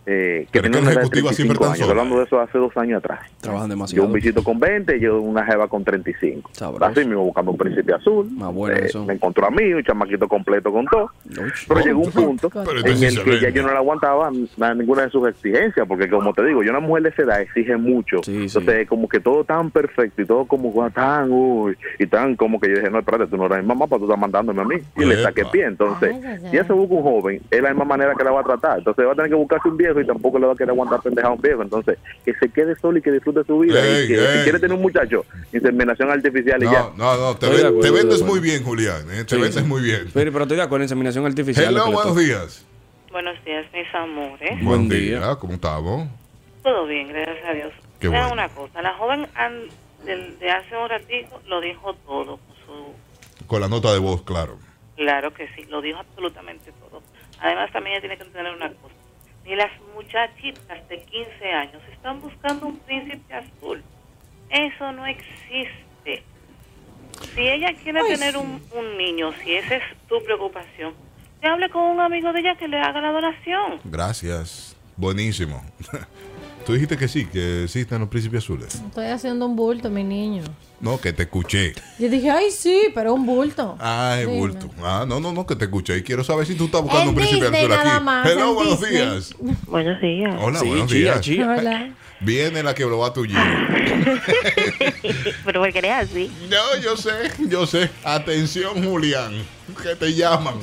Eh, 0.07 0.46
que 0.52 0.61
Pero 0.61 0.64
tenía 0.64 0.80
una 0.80 0.90
edad 0.90 0.96
de 0.96 1.07
ejecutiva 1.07 1.32
siempre 1.32 1.57
35 1.59 1.64
tan 1.64 1.72
años. 1.74 1.88
Hablando 1.90 2.18
de 2.18 2.24
eso 2.24 2.40
hace 2.40 2.59
dos 2.59 2.76
años 2.76 2.98
atrás. 2.98 3.20
Trabajan 3.40 3.68
Yo 3.68 3.74
demasiado. 3.74 4.07
un 4.07 4.12
visito 4.12 4.44
con 4.44 4.59
20, 4.61 5.00
yo 5.00 5.20
una 5.20 5.44
jeva 5.46 5.66
con 5.68 5.82
35. 5.84 6.50
Así 6.80 7.00
mismo 7.07 7.24
buscando 7.24 7.52
un 7.52 7.57
príncipe 7.57 7.94
azul. 7.94 8.28
bueno 8.30 8.76
Eh, 8.76 8.86
eso. 8.86 9.05
me 9.05 9.14
encontró 9.14 9.46
a 9.46 9.50
mí, 9.50 9.72
un 9.72 9.82
chamaquito 9.82 10.28
completo 10.28 10.70
con 10.72 10.84
todo. 10.86 11.11
Pero 11.68 11.80
llegó 11.80 12.00
un 12.00 12.11
punto 12.12 12.50
Pero 12.50 12.80
en 12.86 13.02
el 13.02 13.22
que 13.24 13.40
ya 13.40 13.48
yo 13.48 13.62
no 13.62 13.70
le 13.70 13.76
aguantaba 13.78 14.28
a 14.28 14.74
ninguna 14.74 15.02
de 15.02 15.11
sus 15.11 15.26
exigencias, 15.28 15.86
porque 15.88 16.09
como 16.09 16.32
te 16.34 16.44
digo, 16.44 16.62
yo 16.62 16.70
una 16.70 16.80
mujer 16.80 17.05
de 17.05 17.09
esa 17.11 17.22
edad 17.22 17.40
exige 17.40 17.76
mucho. 17.76 18.18
Entonces, 18.26 18.86
como 18.88 19.09
que 19.09 19.20
todo 19.20 19.44
tan 19.44 19.70
perfecto 19.70 20.20
y 20.22 20.26
todo 20.26 20.44
como 20.44 20.90
tan, 20.90 21.30
uy, 21.30 21.76
y 21.98 22.07
tan 22.07 22.36
como 22.36 22.61
que 22.61 22.68
yo 22.68 22.74
dije, 22.76 22.90
no, 22.90 22.98
espérate, 22.98 23.26
tú 23.26 23.36
no 23.36 23.46
eres 23.46 23.62
mi 23.62 23.68
mamá, 23.68 23.86
para 23.86 24.00
tú 24.00 24.05
estás 24.05 24.18
mandándome 24.20 24.61
a 24.61 24.64
mí. 24.64 24.76
Y 24.96 25.05
le 25.05 25.22
saqué 25.22 25.44
pie. 25.46 25.64
Entonces, 25.66 26.14
Ay, 26.22 26.38
si 26.40 26.46
ella 26.57 26.66
se 26.66 26.72
busca 26.72 26.94
un 26.94 27.02
joven, 27.02 27.40
es 27.50 27.62
la 27.62 27.70
misma 27.70 27.84
manera 27.86 28.14
que 28.14 28.24
la 28.24 28.32
va 28.32 28.40
a 28.40 28.44
tratar. 28.44 28.78
Entonces, 28.78 29.07
va 29.07 29.12
a 29.12 29.14
tener 29.14 29.30
que 29.30 29.36
buscarse 29.36 29.68
un 29.68 29.76
viejo 29.76 29.93
y 30.01 30.07
tampoco 30.07 30.38
le 30.38 30.47
va 30.47 30.53
a 30.53 30.57
querer 30.57 30.70
aguantar 30.70 31.01
pendeja 31.03 31.28
a 31.28 31.32
un 31.32 31.40
viejo. 31.40 31.62
Entonces, 31.62 31.99
que 32.24 32.32
se 32.34 32.49
quede 32.51 32.74
solo 32.76 32.99
y 32.99 33.03
que 33.03 33.12
disfrute 33.12 33.45
su 33.45 33.59
vida. 33.59 33.84
Ey, 33.84 34.05
y 34.05 34.09
que 34.09 34.16
si 34.16 34.42
quiere 34.45 34.59
tener 34.59 34.76
un 34.76 34.82
muchacho, 34.82 35.24
inseminación 35.53 36.11
artificial 36.11 36.62
y 36.62 36.66
ya. 36.66 36.90
No, 36.97 37.16
no, 37.16 37.16
no, 37.18 37.36
te, 37.36 37.47
de 37.47 37.53
ven- 37.53 37.66
acuerdo, 37.66 37.80
te 37.80 37.86
de 37.86 37.92
vendes 37.92 38.22
muy 38.22 38.40
bien, 38.40 38.62
Julián. 38.64 39.03
¿eh? 39.11 39.24
Te 39.24 39.34
Sí, 39.36 39.40
vendes 39.40 39.55
sí. 39.55 39.62
muy 39.62 39.82
bien. 39.82 40.09
Pero, 40.12 40.32
pero 40.32 40.45
estoy 40.45 40.57
de 40.57 40.62
acuerdo, 40.62 40.84
inseminación 40.84 41.26
artificial. 41.26 41.66
Hello, 41.74 41.90
buenos 41.92 42.16
días. 42.16 42.64
Buenos 43.11 43.45
días, 43.45 43.64
mis 43.72 43.95
amores. 43.95 44.64
Buen 44.64 44.88
día. 44.88 45.36
¿Cómo 45.40 45.53
estamos? 45.55 46.09
Todo 46.62 46.86
bien, 46.86 47.09
gracias 47.09 47.45
a 47.49 47.53
Dios. 47.53 47.72
Qué 48.01 48.09
Vean 48.09 48.28
bueno. 48.28 48.42
una 48.42 48.49
cosa, 48.55 48.82
la 48.82 48.95
joven 48.95 49.26
an- 49.34 49.68
del- 50.05 50.38
de 50.38 50.51
hace 50.51 50.76
un 50.76 50.88
ratito 50.88 51.40
lo 51.47 51.61
dijo 51.61 51.95
todo. 52.07 52.38
con 52.38 52.57
su- 52.66 53.47
Con 53.47 53.61
la 53.61 53.68
nota 53.68 53.92
de 53.92 53.99
voz, 53.99 54.22
claro. 54.22 54.59
claro 54.97 55.32
que 55.32 55.47
sí, 55.55 55.64
lo 55.68 55.80
dijo 55.80 55.99
absolutamente 55.99 56.72
todo. 56.80 57.03
Además, 57.40 57.70
también 57.72 57.95
ella 57.95 58.01
tiene 58.01 58.16
que 58.16 58.22
entender 58.24 58.55
una 58.55 58.68
cosa. 58.72 58.95
Ni 59.45 59.55
las 59.57 59.70
muchachitas 59.95 60.88
de 60.88 61.03
15 61.03 61.53
años 61.53 61.82
están 61.92 62.20
buscando 62.20 62.66
un 62.66 62.78
príncipe 62.78 63.34
azul. 63.34 63.82
Eso 64.51 64.92
no 64.92 65.07
existe. 65.07 66.22
Si 67.34 67.40
ella 67.40 67.72
quiere 67.82 68.01
Ay, 68.01 68.14
tener 68.14 68.32
sí. 68.32 68.38
un, 68.38 68.62
un 68.76 68.97
niño, 68.99 69.32
si 69.42 69.55
esa 69.55 69.76
es 69.76 69.82
tu 70.09 70.22
preocupación, 70.24 70.95
que 71.40 71.49
hable 71.49 71.68
con 71.68 71.82
un 71.82 72.01
amigo 72.01 72.32
de 72.32 72.40
ella 72.40 72.57
que 72.57 72.68
le 72.68 72.78
haga 72.78 73.01
la 73.01 73.12
donación. 73.12 73.80
Gracias. 73.84 74.76
Buenísimo. 74.97 75.62
Tú 76.66 76.72
dijiste 76.72 76.96
que 76.96 77.08
sí, 77.08 77.26
que 77.26 77.64
existen 77.64 78.00
los 78.00 78.08
príncipes 78.08 78.42
azules. 78.42 78.74
Estoy 78.74 79.06
haciendo 79.06 79.44
un 79.44 79.54
bulto, 79.54 79.90
mi 79.90 80.02
niño. 80.02 80.42
No, 80.80 80.98
que 80.98 81.12
te 81.12 81.24
escuché. 81.24 81.74
Yo 81.98 82.08
dije, 82.08 82.30
ay, 82.30 82.50
sí, 82.50 82.84
pero 82.94 83.12
un 83.12 83.26
bulto. 83.26 83.76
Ay, 83.78 84.20
Dime. 84.24 84.38
bulto. 84.38 84.70
Ah, 84.82 85.04
no, 85.06 85.20
no, 85.20 85.32
no, 85.32 85.46
que 85.46 85.56
te 85.56 85.66
escuché. 85.66 85.98
Y 85.98 86.02
quiero 86.02 86.24
saber 86.24 86.46
si 86.46 86.54
tú 86.54 86.64
estás 86.66 86.80
buscando 86.80 87.02
En 87.04 87.08
un 87.10 87.14
príncipe 87.16 87.40
Disney 87.42 87.60
azul 87.60 87.68
nada 87.70 87.96
aquí. 87.96 88.04
más, 88.04 88.30
Hello, 88.30 88.48
en 88.48 88.54
buenos 88.54 88.80
Disney. 88.80 88.96
días. 88.96 89.34
Buenos 89.66 90.00
días. 90.00 90.36
Hola, 90.40 90.58
Sí, 90.60 90.66
buenos 90.66 90.86
chía, 90.90 90.98
días. 91.00 91.20
chía. 91.20 91.54
Hola. 91.58 91.90
Viene 92.20 92.62
la 92.62 92.74
que 92.74 92.84
lo 92.84 92.98
va 92.98 93.08
a 93.08 93.12
tu 93.12 93.24
Pero 95.44 95.60
porque 95.60 95.78
eres 95.78 95.92
así. 95.92 96.30
No, 96.48 96.80
yo 96.82 96.96
sé, 96.96 97.10
yo 97.46 97.66
sé. 97.66 97.90
Atención, 98.04 98.82
Julián, 98.82 99.34
que 99.82 99.94
te 99.96 100.14
llaman. 100.14 100.54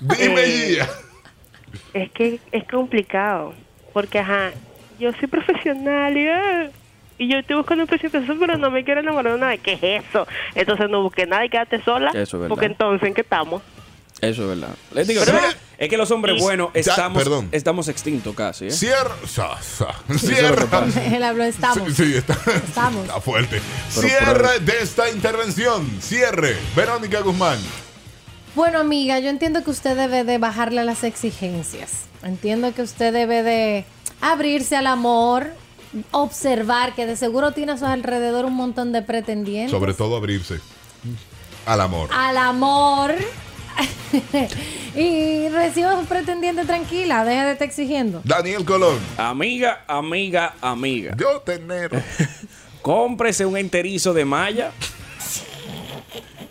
Dime, 0.00 0.42
Eh, 0.44 0.74
Gia. 0.74 0.88
Es 1.92 2.10
que 2.12 2.40
es 2.52 2.64
complicado, 2.70 3.52
porque 3.92 4.18
ajá, 4.20 4.52
yo 5.02 5.12
soy 5.18 5.28
profesional 5.28 6.16
y, 6.16 6.28
ah, 6.28 6.68
y 7.18 7.28
yo 7.28 7.38
estoy 7.38 7.56
buscando 7.56 7.84
un 7.84 7.90
azul, 7.94 8.36
pero 8.40 8.56
no 8.56 8.70
me 8.70 8.84
quiero 8.84 9.00
enamorar 9.00 9.34
de 9.34 9.38
nada. 9.40 9.56
¿Qué 9.58 9.74
es 9.74 10.04
eso? 10.04 10.26
Entonces 10.54 10.88
no 10.88 11.02
busques 11.02 11.28
nada 11.28 11.44
y 11.44 11.48
quédate 11.50 11.82
sola, 11.82 12.10
Eso 12.10 12.20
es 12.22 12.32
verdad. 12.32 12.48
porque 12.48 12.66
entonces 12.66 13.06
¿en 13.08 13.14
qué 13.14 13.20
estamos? 13.20 13.62
Eso 14.20 14.42
es 14.42 14.48
verdad. 14.60 14.74
Les 14.94 15.06
digo, 15.08 15.22
Pero- 15.24 15.38
es- 15.38 15.56
es 15.78 15.88
que 15.88 15.96
los 15.96 16.08
hombres 16.12 16.40
buenos 16.40 16.70
estamos, 16.74 17.24
estamos 17.50 17.88
extintos 17.88 18.36
casi. 18.36 18.66
¿eh? 18.66 18.70
Cierra. 18.70 19.16
sa- 19.26 19.60
sa- 19.60 19.94
Cierra. 20.16 20.64
Él 21.12 21.22
habló, 21.24 21.42
estamos. 21.42 21.92
Sí, 21.92 22.04
sí, 22.04 22.16
está, 22.16 22.34
Estamos. 22.54 23.02
está 23.06 23.20
fuerte. 23.20 23.60
Pero 23.96 24.06
Cierre 24.08 24.60
de 24.60 24.72
esta 24.80 25.10
intervención. 25.10 25.84
Cierre. 26.00 26.56
Verónica 26.76 27.20
Guzmán. 27.20 27.58
Bueno, 28.54 28.80
amiga, 28.80 29.18
yo 29.18 29.30
entiendo 29.30 29.64
que 29.64 29.70
usted 29.70 29.96
debe 29.96 30.24
de 30.24 30.36
bajarle 30.36 30.84
las 30.84 31.04
exigencias. 31.04 32.04
Entiendo 32.22 32.74
que 32.74 32.82
usted 32.82 33.12
debe 33.12 33.42
de 33.42 33.86
abrirse 34.20 34.76
al 34.76 34.86
amor, 34.86 35.48
observar 36.10 36.94
que 36.94 37.06
de 37.06 37.16
seguro 37.16 37.52
tiene 37.52 37.72
a 37.72 37.78
su 37.78 37.86
alrededor 37.86 38.44
un 38.44 38.54
montón 38.54 38.92
de 38.92 39.00
pretendientes. 39.00 39.70
Sobre 39.70 39.94
todo 39.94 40.16
abrirse 40.16 40.60
al 41.64 41.80
amor. 41.80 42.10
Al 42.12 42.36
amor. 42.36 43.14
y 44.94 45.48
reciba 45.48 45.92
a 45.92 46.00
su 46.00 46.04
pretendiente 46.04 46.66
tranquila, 46.66 47.24
deje 47.24 47.44
de 47.44 47.52
estar 47.52 47.66
exigiendo. 47.66 48.20
Daniel 48.22 48.66
Colón. 48.66 48.98
Amiga, 49.16 49.84
amiga, 49.88 50.56
amiga. 50.60 51.16
Yo 51.16 51.40
tener. 51.40 51.90
Cómprese 52.82 53.46
un 53.46 53.56
enterizo 53.56 54.12
de 54.12 54.26
malla 54.26 54.72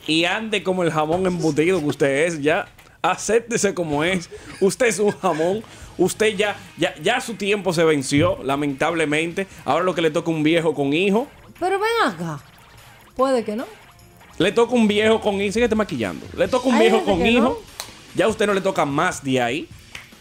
y 0.08 0.26
ande 0.26 0.64
como 0.64 0.84
el 0.84 0.92
jamón 0.92 1.26
embutido 1.26 1.80
que 1.80 1.86
usted 1.86 2.26
es 2.28 2.42
ya. 2.42 2.68
Acéptese 3.02 3.74
como 3.74 4.04
es. 4.04 4.30
Usted 4.60 4.88
es 4.88 5.00
un 5.00 5.12
jamón. 5.12 5.64
Usted 5.98 6.36
ya, 6.36 6.56
ya, 6.78 6.94
ya 7.02 7.20
su 7.22 7.34
tiempo 7.36 7.74
se 7.74 7.84
venció, 7.84 8.40
lamentablemente. 8.44 9.48
Ahora 9.66 9.84
lo 9.84 9.94
que 9.96 10.02
le 10.02 10.12
toca 10.12 10.30
un 10.32 10.44
viejo 10.44 10.74
con 10.74 10.94
hijo. 10.94 11.28
Pero 11.60 11.80
ven 11.80 12.14
acá. 12.14 12.40
Puede 13.16 13.44
que 13.44 13.56
no. 13.56 13.66
Le 14.38 14.52
toca 14.52 14.74
un 14.74 14.88
viejo 14.88 15.20
con 15.20 15.42
hijo. 15.42 15.54
Síguete 15.54 15.76
maquillando. 15.76 16.26
Le 16.38 16.48
toca 16.48 16.68
un 16.70 16.76
Hay 16.76 16.82
viejo 16.82 17.04
con 17.04 17.26
hijo. 17.26 17.42
no. 17.42 17.58
Ya 18.16 18.26
a 18.26 18.28
usted 18.28 18.46
no 18.48 18.54
le 18.54 18.62
toca 18.62 18.86
más 18.86 19.24
de 19.24 19.42
ahí. 19.42 19.68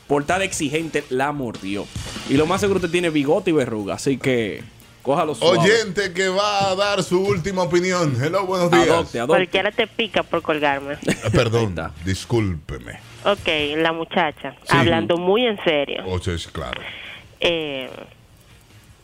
Por 0.07 0.24
tal 0.24 0.43
exigente, 0.43 1.05
la 1.09 1.32
mordió. 1.32 1.86
Y 2.28 2.35
lo 2.35 2.47
más 2.47 2.61
seguro 2.61 2.78
usted 2.78 2.90
tiene 2.90 3.11
bigote 3.11 3.51
y 3.51 3.52
verruga. 3.52 3.94
Así 3.94 4.16
que 4.16 4.62
Cójalo 5.02 5.35
suave. 5.35 5.59
Oyente 5.59 6.12
que 6.12 6.28
va 6.28 6.70
a 6.70 6.74
dar 6.74 7.02
su 7.02 7.20
última 7.22 7.62
opinión. 7.62 8.14
Hello, 8.22 8.44
buenos 8.44 8.70
días. 8.70 8.89
Adopte, 8.89 9.27
Cualquiera 9.27 9.72
te 9.72 9.86
pica 9.86 10.22
por 10.22 10.43
colgarme. 10.43 10.94
Eh, 11.06 11.31
Perdón, 11.32 11.74
discúlpeme. 12.05 13.01
Ok, 13.24 13.48
la 13.77 13.93
muchacha, 13.93 14.55
Sí. 14.64 14.77
hablando 14.77 15.16
muy 15.16 15.47
en 15.47 15.62
serio. 15.64 16.05
O 16.06 16.18
sea, 16.20 16.35
es 16.35 16.47
claro. 16.48 16.81
Eh, 17.40 17.89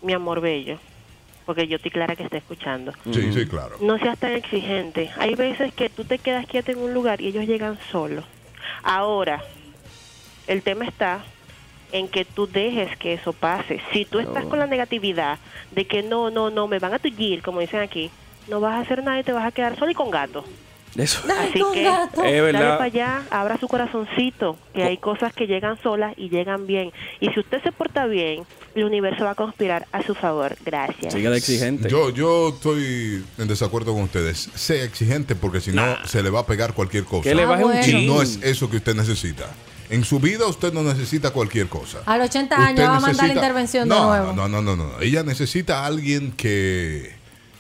mi 0.02 0.12
amor 0.12 0.40
bello, 0.42 0.78
porque 1.46 1.66
yo 1.66 1.76
estoy 1.76 1.90
clara 1.90 2.14
que 2.14 2.24
está 2.24 2.36
escuchando. 2.36 2.92
Sí, 3.12 3.32
sí, 3.32 3.46
claro. 3.46 3.76
No 3.80 3.98
seas 3.98 4.18
tan 4.18 4.32
exigente. 4.32 5.10
Hay 5.18 5.34
veces 5.34 5.72
que 5.72 5.88
tú 5.88 6.04
te 6.04 6.18
quedas 6.18 6.46
quieto 6.46 6.72
en 6.72 6.78
un 6.78 6.92
lugar 6.92 7.22
y 7.22 7.28
ellos 7.28 7.46
llegan 7.46 7.78
solos. 7.90 8.24
Ahora, 8.82 9.42
el 10.46 10.62
tema 10.62 10.84
está 10.84 11.24
en 11.92 12.08
que 12.08 12.24
tú 12.24 12.46
dejes 12.46 12.96
que 12.98 13.14
eso 13.14 13.32
pase. 13.32 13.80
Si 13.92 14.04
tú 14.04 14.18
estás 14.18 14.44
con 14.44 14.58
la 14.58 14.66
negatividad 14.66 15.38
de 15.72 15.86
que 15.86 16.02
no, 16.02 16.30
no, 16.30 16.50
no, 16.50 16.66
me 16.68 16.78
van 16.78 16.94
a 16.94 16.98
tullir, 16.98 17.42
como 17.42 17.60
dicen 17.60 17.80
aquí, 17.80 18.10
no 18.48 18.60
vas 18.60 18.74
a 18.74 18.80
hacer 18.80 19.02
nada 19.02 19.18
y 19.20 19.24
te 19.24 19.32
vas 19.32 19.46
a 19.46 19.50
quedar 19.52 19.78
solo 19.78 19.90
y 19.90 19.94
con 19.94 20.10
gato. 20.10 20.44
Eso. 20.96 21.20
Así 21.38 21.60
con 21.60 21.74
que 21.74 21.82
gato. 21.82 22.24
Es 22.24 22.42
dale 22.54 22.58
para 22.58 22.84
allá, 22.84 23.22
abra 23.28 23.58
su 23.58 23.68
corazoncito, 23.68 24.56
que 24.72 24.82
hay 24.82 24.96
cosas 24.96 25.34
que 25.34 25.46
llegan 25.46 25.78
solas 25.82 26.14
y 26.16 26.30
llegan 26.30 26.66
bien. 26.66 26.90
Y 27.20 27.28
si 27.28 27.40
usted 27.40 27.62
se 27.62 27.70
porta 27.70 28.06
bien, 28.06 28.44
el 28.74 28.84
universo 28.84 29.24
va 29.24 29.32
a 29.32 29.34
conspirar 29.34 29.86
a 29.92 30.02
su 30.02 30.14
favor. 30.14 30.56
Gracias. 30.64 31.12
Sigue 31.12 31.28
de 31.28 31.36
exigente. 31.36 31.90
Yo, 31.90 32.08
yo 32.10 32.48
estoy 32.48 33.22
en 33.36 33.46
desacuerdo 33.46 33.92
con 33.92 34.04
ustedes. 34.04 34.48
Sea 34.54 34.84
exigente 34.84 35.34
porque 35.34 35.60
si 35.60 35.70
no 35.72 35.84
se 36.06 36.22
le 36.22 36.30
va 36.30 36.40
a 36.40 36.46
pegar 36.46 36.72
cualquier 36.72 37.04
cosa. 37.04 37.24
Que 37.28 37.34
le 37.34 37.44
baje 37.44 37.64
un 37.64 37.72
Ah, 37.72 37.74
bueno. 37.74 37.86
Y 37.86 37.90
chin. 37.90 38.06
no 38.06 38.22
es 38.22 38.40
eso 38.42 38.70
que 38.70 38.76
usted 38.78 38.94
necesita. 38.94 39.44
En 39.90 40.04
su 40.04 40.18
vida 40.18 40.46
usted 40.46 40.72
no 40.72 40.82
necesita 40.82 41.30
cualquier 41.30 41.68
cosa. 41.68 41.98
A 42.06 42.16
los 42.18 42.28
80 42.28 42.56
años 42.56 42.88
va 42.88 42.96
a 42.96 43.00
mandar 43.00 43.28
la 43.28 43.34
intervención 43.34 43.88
no, 43.88 44.12
de 44.12 44.18
nuevo. 44.18 44.32
No, 44.32 44.48
no, 44.48 44.62
no, 44.62 44.76
no, 44.76 44.86
no. 44.92 45.00
Ella 45.00 45.22
necesita 45.22 45.80
a 45.80 45.86
alguien 45.86 46.32
que, 46.32 47.14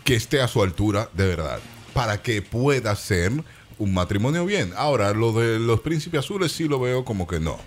que 0.04 0.14
esté 0.14 0.40
a 0.40 0.48
su 0.48 0.62
altura, 0.62 1.08
de 1.14 1.26
verdad, 1.26 1.60
para 1.92 2.22
que 2.22 2.42
pueda 2.42 2.94
ser 2.96 3.32
un 3.78 3.94
matrimonio 3.94 4.44
bien. 4.44 4.72
Ahora, 4.76 5.12
lo 5.12 5.32
de 5.32 5.58
los 5.58 5.80
príncipes 5.80 6.20
azules 6.20 6.52
sí 6.52 6.66
lo 6.66 6.80
veo 6.80 7.04
como 7.04 7.26
que 7.26 7.40
no. 7.40 7.58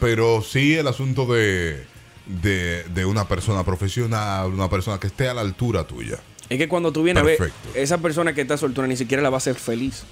Pero 0.00 0.42
sí 0.42 0.74
el 0.74 0.86
asunto 0.86 1.26
de, 1.26 1.84
de, 2.26 2.84
de 2.84 3.04
una 3.04 3.26
persona 3.26 3.64
profesional, 3.64 4.52
una 4.52 4.70
persona 4.70 4.98
que 4.98 5.08
esté 5.08 5.28
a 5.28 5.34
la 5.34 5.40
altura 5.40 5.84
tuya. 5.84 6.18
Es 6.48 6.56
que 6.56 6.68
cuando 6.68 6.92
tú 6.92 7.02
vienes 7.02 7.22
a 7.22 7.26
ver, 7.26 7.52
esa 7.74 7.98
persona 7.98 8.34
que 8.34 8.40
está 8.40 8.56
soltera 8.56 8.86
ni 8.86 8.96
siquiera 8.96 9.22
la 9.22 9.30
va 9.30 9.36
a 9.36 9.38
hacer 9.38 9.56
feliz. 9.56 10.04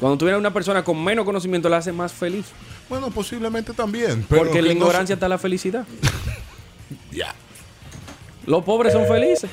Cuando 0.00 0.16
tú 0.18 0.24
vienes 0.24 0.36
a 0.36 0.40
una 0.40 0.52
persona 0.52 0.82
con 0.82 1.02
menos 1.04 1.24
conocimiento, 1.26 1.68
la 1.68 1.76
hace 1.76 1.92
más 1.92 2.12
feliz. 2.12 2.46
Bueno, 2.88 3.10
posiblemente 3.10 3.72
también. 3.74 4.24
Pero 4.28 4.42
Porque 4.42 4.58
en 4.58 4.64
la 4.64 4.70
que 4.70 4.74
no 4.74 4.80
ignorancia 4.86 5.14
está 5.14 5.28
la 5.28 5.38
felicidad. 5.38 5.84
Ya. 7.12 7.32
Los 8.46 8.64
pobres 8.64 8.92
son 8.92 9.06
felices. 9.06 9.48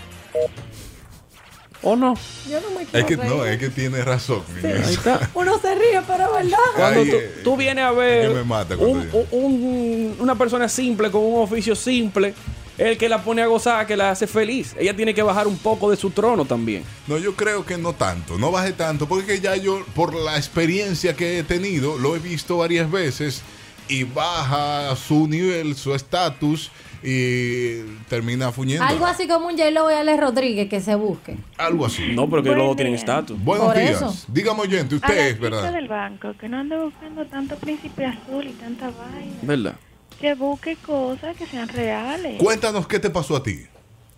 ¿O 1.83 1.95
no? 1.95 2.15
Yo 2.49 2.59
no 2.61 2.71
me 2.71 2.81
Es 2.83 2.89
quiero 2.89 3.07
que 3.07 3.15
reír. 3.17 3.29
no, 3.31 3.45
es 3.45 3.59
que 3.59 3.69
tiene 3.69 4.03
razón. 4.03 4.41
Ahí 4.63 4.93
está. 4.93 5.29
Uno 5.35 5.59
se 5.59 5.75
ríe, 5.75 6.01
pero 6.07 6.25
es 6.25 6.43
verdad. 6.43 6.57
Cuando 6.75 6.99
Ay, 7.01 7.09
tú, 7.09 7.15
eh, 7.15 7.31
tú 7.43 7.57
vienes 7.57 7.83
a 7.85 7.91
ver 7.91 8.23
es 8.23 8.29
que 8.29 8.35
me 8.35 8.43
mata 8.43 8.75
un- 8.75 10.15
una 10.19 10.35
persona 10.35 10.67
simple 10.67 11.11
con 11.11 11.21
un 11.23 11.41
oficio 11.43 11.75
simple, 11.75 12.33
el 12.77 12.97
que 12.97 13.09
la 13.09 13.23
pone 13.23 13.41
a 13.41 13.47
gozar, 13.47 13.87
que 13.87 13.97
la 13.97 14.11
hace 14.11 14.27
feliz. 14.27 14.75
Ella 14.79 14.95
tiene 14.95 15.13
que 15.13 15.23
bajar 15.23 15.47
un 15.47 15.57
poco 15.57 15.89
de 15.89 15.97
su 15.97 16.11
trono 16.11 16.45
también. 16.45 16.83
No, 17.07 17.17
yo 17.17 17.35
creo 17.35 17.65
que 17.65 17.77
no 17.77 17.93
tanto, 17.93 18.37
no 18.37 18.51
baje 18.51 18.71
tanto, 18.73 19.07
porque 19.07 19.39
ya 19.39 19.55
yo, 19.55 19.83
por 19.95 20.13
la 20.13 20.37
experiencia 20.37 21.15
que 21.15 21.39
he 21.39 21.43
tenido, 21.43 21.97
lo 21.97 22.15
he 22.15 22.19
visto 22.19 22.57
varias 22.57 22.89
veces 22.91 23.41
y 23.89 24.03
baja 24.03 24.95
su 24.95 25.27
nivel, 25.27 25.75
su 25.75 25.93
estatus 25.95 26.71
y 27.03 27.81
termina 28.09 28.51
fuñendo. 28.51 28.83
Algo 28.83 29.05
así 29.05 29.27
como 29.27 29.47
un 29.47 29.57
J-Lo 29.57 29.89
y 29.91 29.93
Ale 29.93 30.17
Rodríguez 30.17 30.67
que 30.69 30.81
se 30.81 30.95
busque. 30.95 31.37
Algo 31.57 31.85
así. 31.85 32.07
No, 32.13 32.29
pero 32.29 32.43
que 32.43 32.49
luego 32.51 32.75
tienen 32.75 32.95
estatus. 32.95 33.41
Buenos 33.43 33.67
Por 33.67 33.77
días. 33.77 33.91
eso. 34.01 34.15
Dígame, 34.27 34.61
oyente, 34.61 34.95
A 34.95 34.97
usted 34.97 35.15
la 35.15 35.27
es 35.27 35.39
verdad. 35.39 35.73
del 35.73 35.87
banco, 35.87 36.33
que 36.39 36.49
no 36.49 36.57
ande 36.57 36.77
buscando 36.77 37.25
tanto 37.25 37.55
príncipe 37.55 38.05
azul 38.05 38.45
y 38.47 38.51
tanta 38.53 38.87
vaina. 38.89 39.37
¿Verdad? 39.41 39.75
Que 40.19 40.34
busque 40.34 40.76
cosas 40.77 41.35
que 41.38 41.45
sean 41.45 41.68
reales. 41.68 42.41
Cuéntanos 42.41 42.88
qué 42.88 42.99
te 42.99 43.10
pasó 43.10 43.35
a 43.35 43.44
ti. 43.44 43.68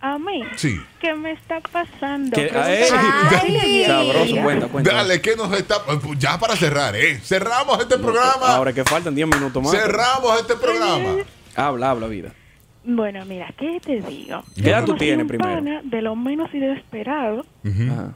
A 0.00 0.18
mí. 0.18 0.42
Sí. 0.56 0.80
¿Qué 0.98 1.14
me 1.14 1.32
está 1.32 1.60
pasando? 1.60 2.36
Ay, 2.54 3.58
ella. 3.64 3.86
Sabroso, 3.88 4.42
cuenta, 4.42 4.68
cuenta. 4.68 4.94
Dale, 4.94 5.20
¿qué 5.20 5.36
nos 5.36 5.52
está...? 5.52 5.76
Ya 6.18 6.38
para 6.38 6.56
cerrar, 6.56 6.96
¿eh? 6.96 7.20
Cerramos 7.22 7.78
este 7.80 7.98
programa. 7.98 8.54
Ahora 8.54 8.72
que 8.72 8.82
faltan 8.82 9.14
10 9.14 9.28
minutos 9.28 9.62
más. 9.62 9.72
Cerramos 9.72 10.40
este 10.40 10.56
programa. 10.56 11.16
Habla, 11.54 11.90
habla, 11.90 12.06
vida. 12.06 12.32
Bueno, 12.82 13.24
mira, 13.26 13.52
¿qué 13.58 13.78
te 13.84 14.00
digo? 14.00 14.42
¿Qué 14.54 14.70
edad 14.70 14.86
tú 14.86 14.96
tienes 14.96 15.26
primero? 15.26 15.60
de 15.82 16.00
lo 16.02 16.16
menos 16.16 16.52
inesperado 16.54 17.44
Ajá. 17.62 18.14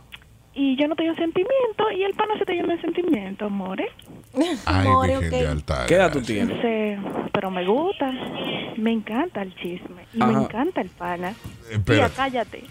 Y 0.54 0.76
yo 0.76 0.86
no 0.88 0.94
tengo 0.96 1.14
sentimiento 1.14 1.90
y 1.96 2.02
el 2.04 2.12
pana 2.14 2.34
se 2.38 2.44
te 2.44 2.54
llena 2.54 2.74
de 2.76 2.80
sentimiento, 2.80 3.46
amores. 3.46 3.90
Ay, 4.66 4.88
More, 4.88 5.30
de 5.30 5.46
altar. 5.46 5.86
¿Qué 5.86 5.94
edad 5.94 6.12
tú 6.12 6.20
tienes? 6.22 6.56
Sí, 6.60 7.28
pero 7.32 7.50
me 7.50 7.64
gusta, 7.66 8.10
me 8.76 8.92
encanta 8.92 9.42
el 9.42 9.54
chisme 9.56 10.06
y 10.12 10.22
Ajá. 10.22 10.32
me 10.32 10.44
encanta 10.44 10.80
el 10.80 10.88
pana. 10.90 11.34
Eh, 11.70 11.78
Tía, 11.84 12.10
cállate. 12.14 12.64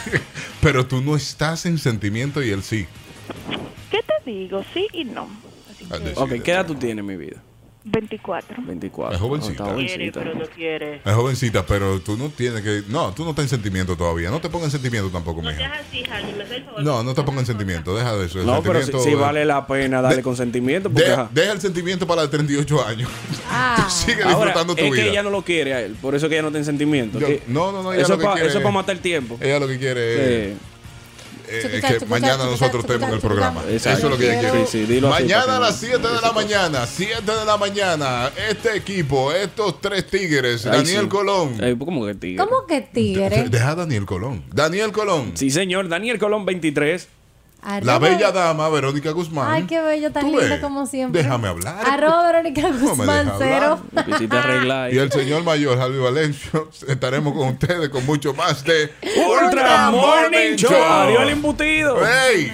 pero 0.60 0.86
tú 0.86 1.00
no 1.00 1.16
estás 1.16 1.66
en 1.66 1.78
sentimiento 1.78 2.42
y 2.42 2.50
él 2.50 2.62
sí. 2.62 2.86
¿Qué 3.90 4.00
te 4.02 4.30
digo? 4.30 4.62
Sí 4.72 4.86
y 4.92 5.04
no. 5.04 5.28
Así 5.70 5.86
Ah, 5.90 5.98
que, 5.98 6.12
Ok, 6.36 6.42
¿qué 6.42 6.50
edad 6.52 6.66
tú 6.66 6.74
tienes, 6.74 7.04
mi 7.04 7.16
vida? 7.16 7.42
24. 7.86 8.56
24. 8.66 9.14
Es 9.14 9.20
jovencita. 9.20 9.64
Oh, 9.64 9.66
está 9.66 9.74
jovencita. 9.74 10.54
quiere. 10.54 11.00
Es 11.04 11.12
jovencita, 11.14 11.66
pero 11.66 12.00
tú 12.00 12.16
no 12.16 12.30
tienes 12.30 12.62
que. 12.62 12.82
No, 12.88 13.12
tú 13.12 13.24
no 13.24 13.30
estás 13.30 13.44
en 13.44 13.48
sentimiento 13.50 13.94
todavía. 13.94 14.30
No 14.30 14.40
te 14.40 14.48
pongas 14.48 14.66
en 14.68 14.70
sentimiento 14.80 15.10
tampoco, 15.10 15.42
mija. 15.42 15.52
así, 15.74 16.02
me 16.36 16.56
el 16.56 16.64
favor. 16.64 16.82
No, 16.82 17.02
no 17.02 17.12
te 17.14 17.22
pongas 17.22 17.40
en 17.42 17.46
sentimiento. 17.46 17.94
Deja 17.94 18.16
de 18.16 18.24
eso. 18.26 18.40
El 18.40 18.46
No, 18.46 18.62
pero 18.62 18.82
si, 18.82 19.14
vale 19.14 19.44
la 19.44 19.66
pena 19.66 20.00
darle 20.00 20.16
De- 20.18 20.22
consentimiento. 20.22 20.88
Porque, 20.90 21.06
De- 21.08 21.12
ajá. 21.12 21.28
deja 21.30 21.52
el 21.52 21.60
sentimiento 21.60 22.06
para 22.06 22.22
los 22.22 22.30
38 22.30 22.86
años. 22.86 23.10
Ah. 23.50 23.86
Sigue 23.90 24.22
Ahora, 24.22 24.34
disfrutando 24.36 24.74
tu 24.74 24.82
es 24.84 24.90
vida. 24.90 25.02
que 25.02 25.10
ella 25.10 25.22
no 25.22 25.30
lo 25.30 25.42
quiere 25.42 25.74
a 25.74 25.80
él. 25.82 25.94
Por 26.00 26.14
eso 26.14 26.28
que 26.28 26.36
ella 26.36 26.42
no 26.42 26.50
tiene 26.50 26.64
sentimiento. 26.64 27.18
Yo- 27.20 27.28
no, 27.48 27.70
no, 27.70 27.82
no. 27.82 27.92
Ella 27.92 28.02
Eso 28.02 28.08
lo 28.08 28.14
es 28.14 28.18
que 28.20 28.24
para 28.24 28.34
quiere 28.36 28.48
eso 28.48 28.58
es 28.58 28.62
para 28.64 28.74
matar 28.74 28.94
el 28.96 29.02
tiempo. 29.02 29.36
Ella 29.42 29.58
lo 29.58 29.68
que 29.68 29.78
quiere 29.78 30.52
es. 30.52 30.56
Eh, 31.48 31.60
Chucucha, 31.62 31.98
que 31.98 32.06
mañana 32.06 32.44
nosotros 32.44 32.84
estemos 32.84 33.08
en 33.08 33.14
el 33.14 33.20
programa. 33.20 33.62
Eso 33.68 33.90
es 33.90 34.02
lo 34.02 34.16
que 34.16 34.24
ella 34.24 34.40
Quiero- 34.40 34.52
quiere. 34.66 34.66
Sí, 34.66 34.86
sí, 34.86 35.00
mañana 35.00 35.56
a 35.56 35.60
las 35.60 35.82
no- 35.82 35.88
7 35.88 36.08
de 36.08 36.20
la 36.20 36.32
mañana, 36.32 36.86
7 36.86 37.32
de 37.32 37.44
la 37.44 37.56
mañana, 37.56 38.30
este 38.50 38.76
equipo, 38.76 39.32
estos 39.32 39.80
tres 39.80 40.06
tigres, 40.06 40.64
Ay, 40.66 40.78
Daniel 40.78 41.02
sí. 41.02 41.08
Colón. 41.08 41.56
Eh, 41.62 41.76
¿Cómo 41.78 42.06
que 42.06 42.14
tigre? 42.14 42.44
¿Cómo 42.44 42.66
que 42.66 42.80
tigre? 42.80 43.48
Deja 43.48 43.70
a 43.70 43.74
Daniel 43.74 44.06
Colón. 44.06 44.44
Daniel 44.52 44.92
Colón. 44.92 45.32
Sí, 45.34 45.50
señor. 45.50 45.88
Daniel 45.88 46.18
Colón, 46.18 46.44
23. 46.46 47.08
La 47.82 47.98
bella 47.98 48.30
dama 48.30 48.68
Verónica 48.68 49.10
Guzmán. 49.10 49.48
Ay, 49.50 49.64
qué 49.64 49.80
bello, 49.80 50.12
tan 50.12 50.30
ves, 50.32 50.60
como 50.60 50.86
siempre. 50.86 51.22
Déjame 51.22 51.48
hablar. 51.48 51.76
Arroba 51.86 52.26
Verónica 52.26 52.68
Guzmán 52.70 53.32
cero. 53.38 53.80
Y 54.90 54.98
el 54.98 55.10
señor 55.10 55.42
mayor, 55.44 55.78
Javi 55.78 55.98
Valencio, 55.98 56.70
estaremos 56.88 57.34
con 57.34 57.48
ustedes 57.48 57.88
con 57.88 58.04
mucho 58.04 58.34
más 58.34 58.64
de 58.64 58.92
Ultra 59.26 59.90
Morning 59.90 60.56
Show. 60.56 60.72
Adiós 60.74 61.22
el 61.22 61.28
embutido. 61.30 61.98
¡Hey! 62.04 62.52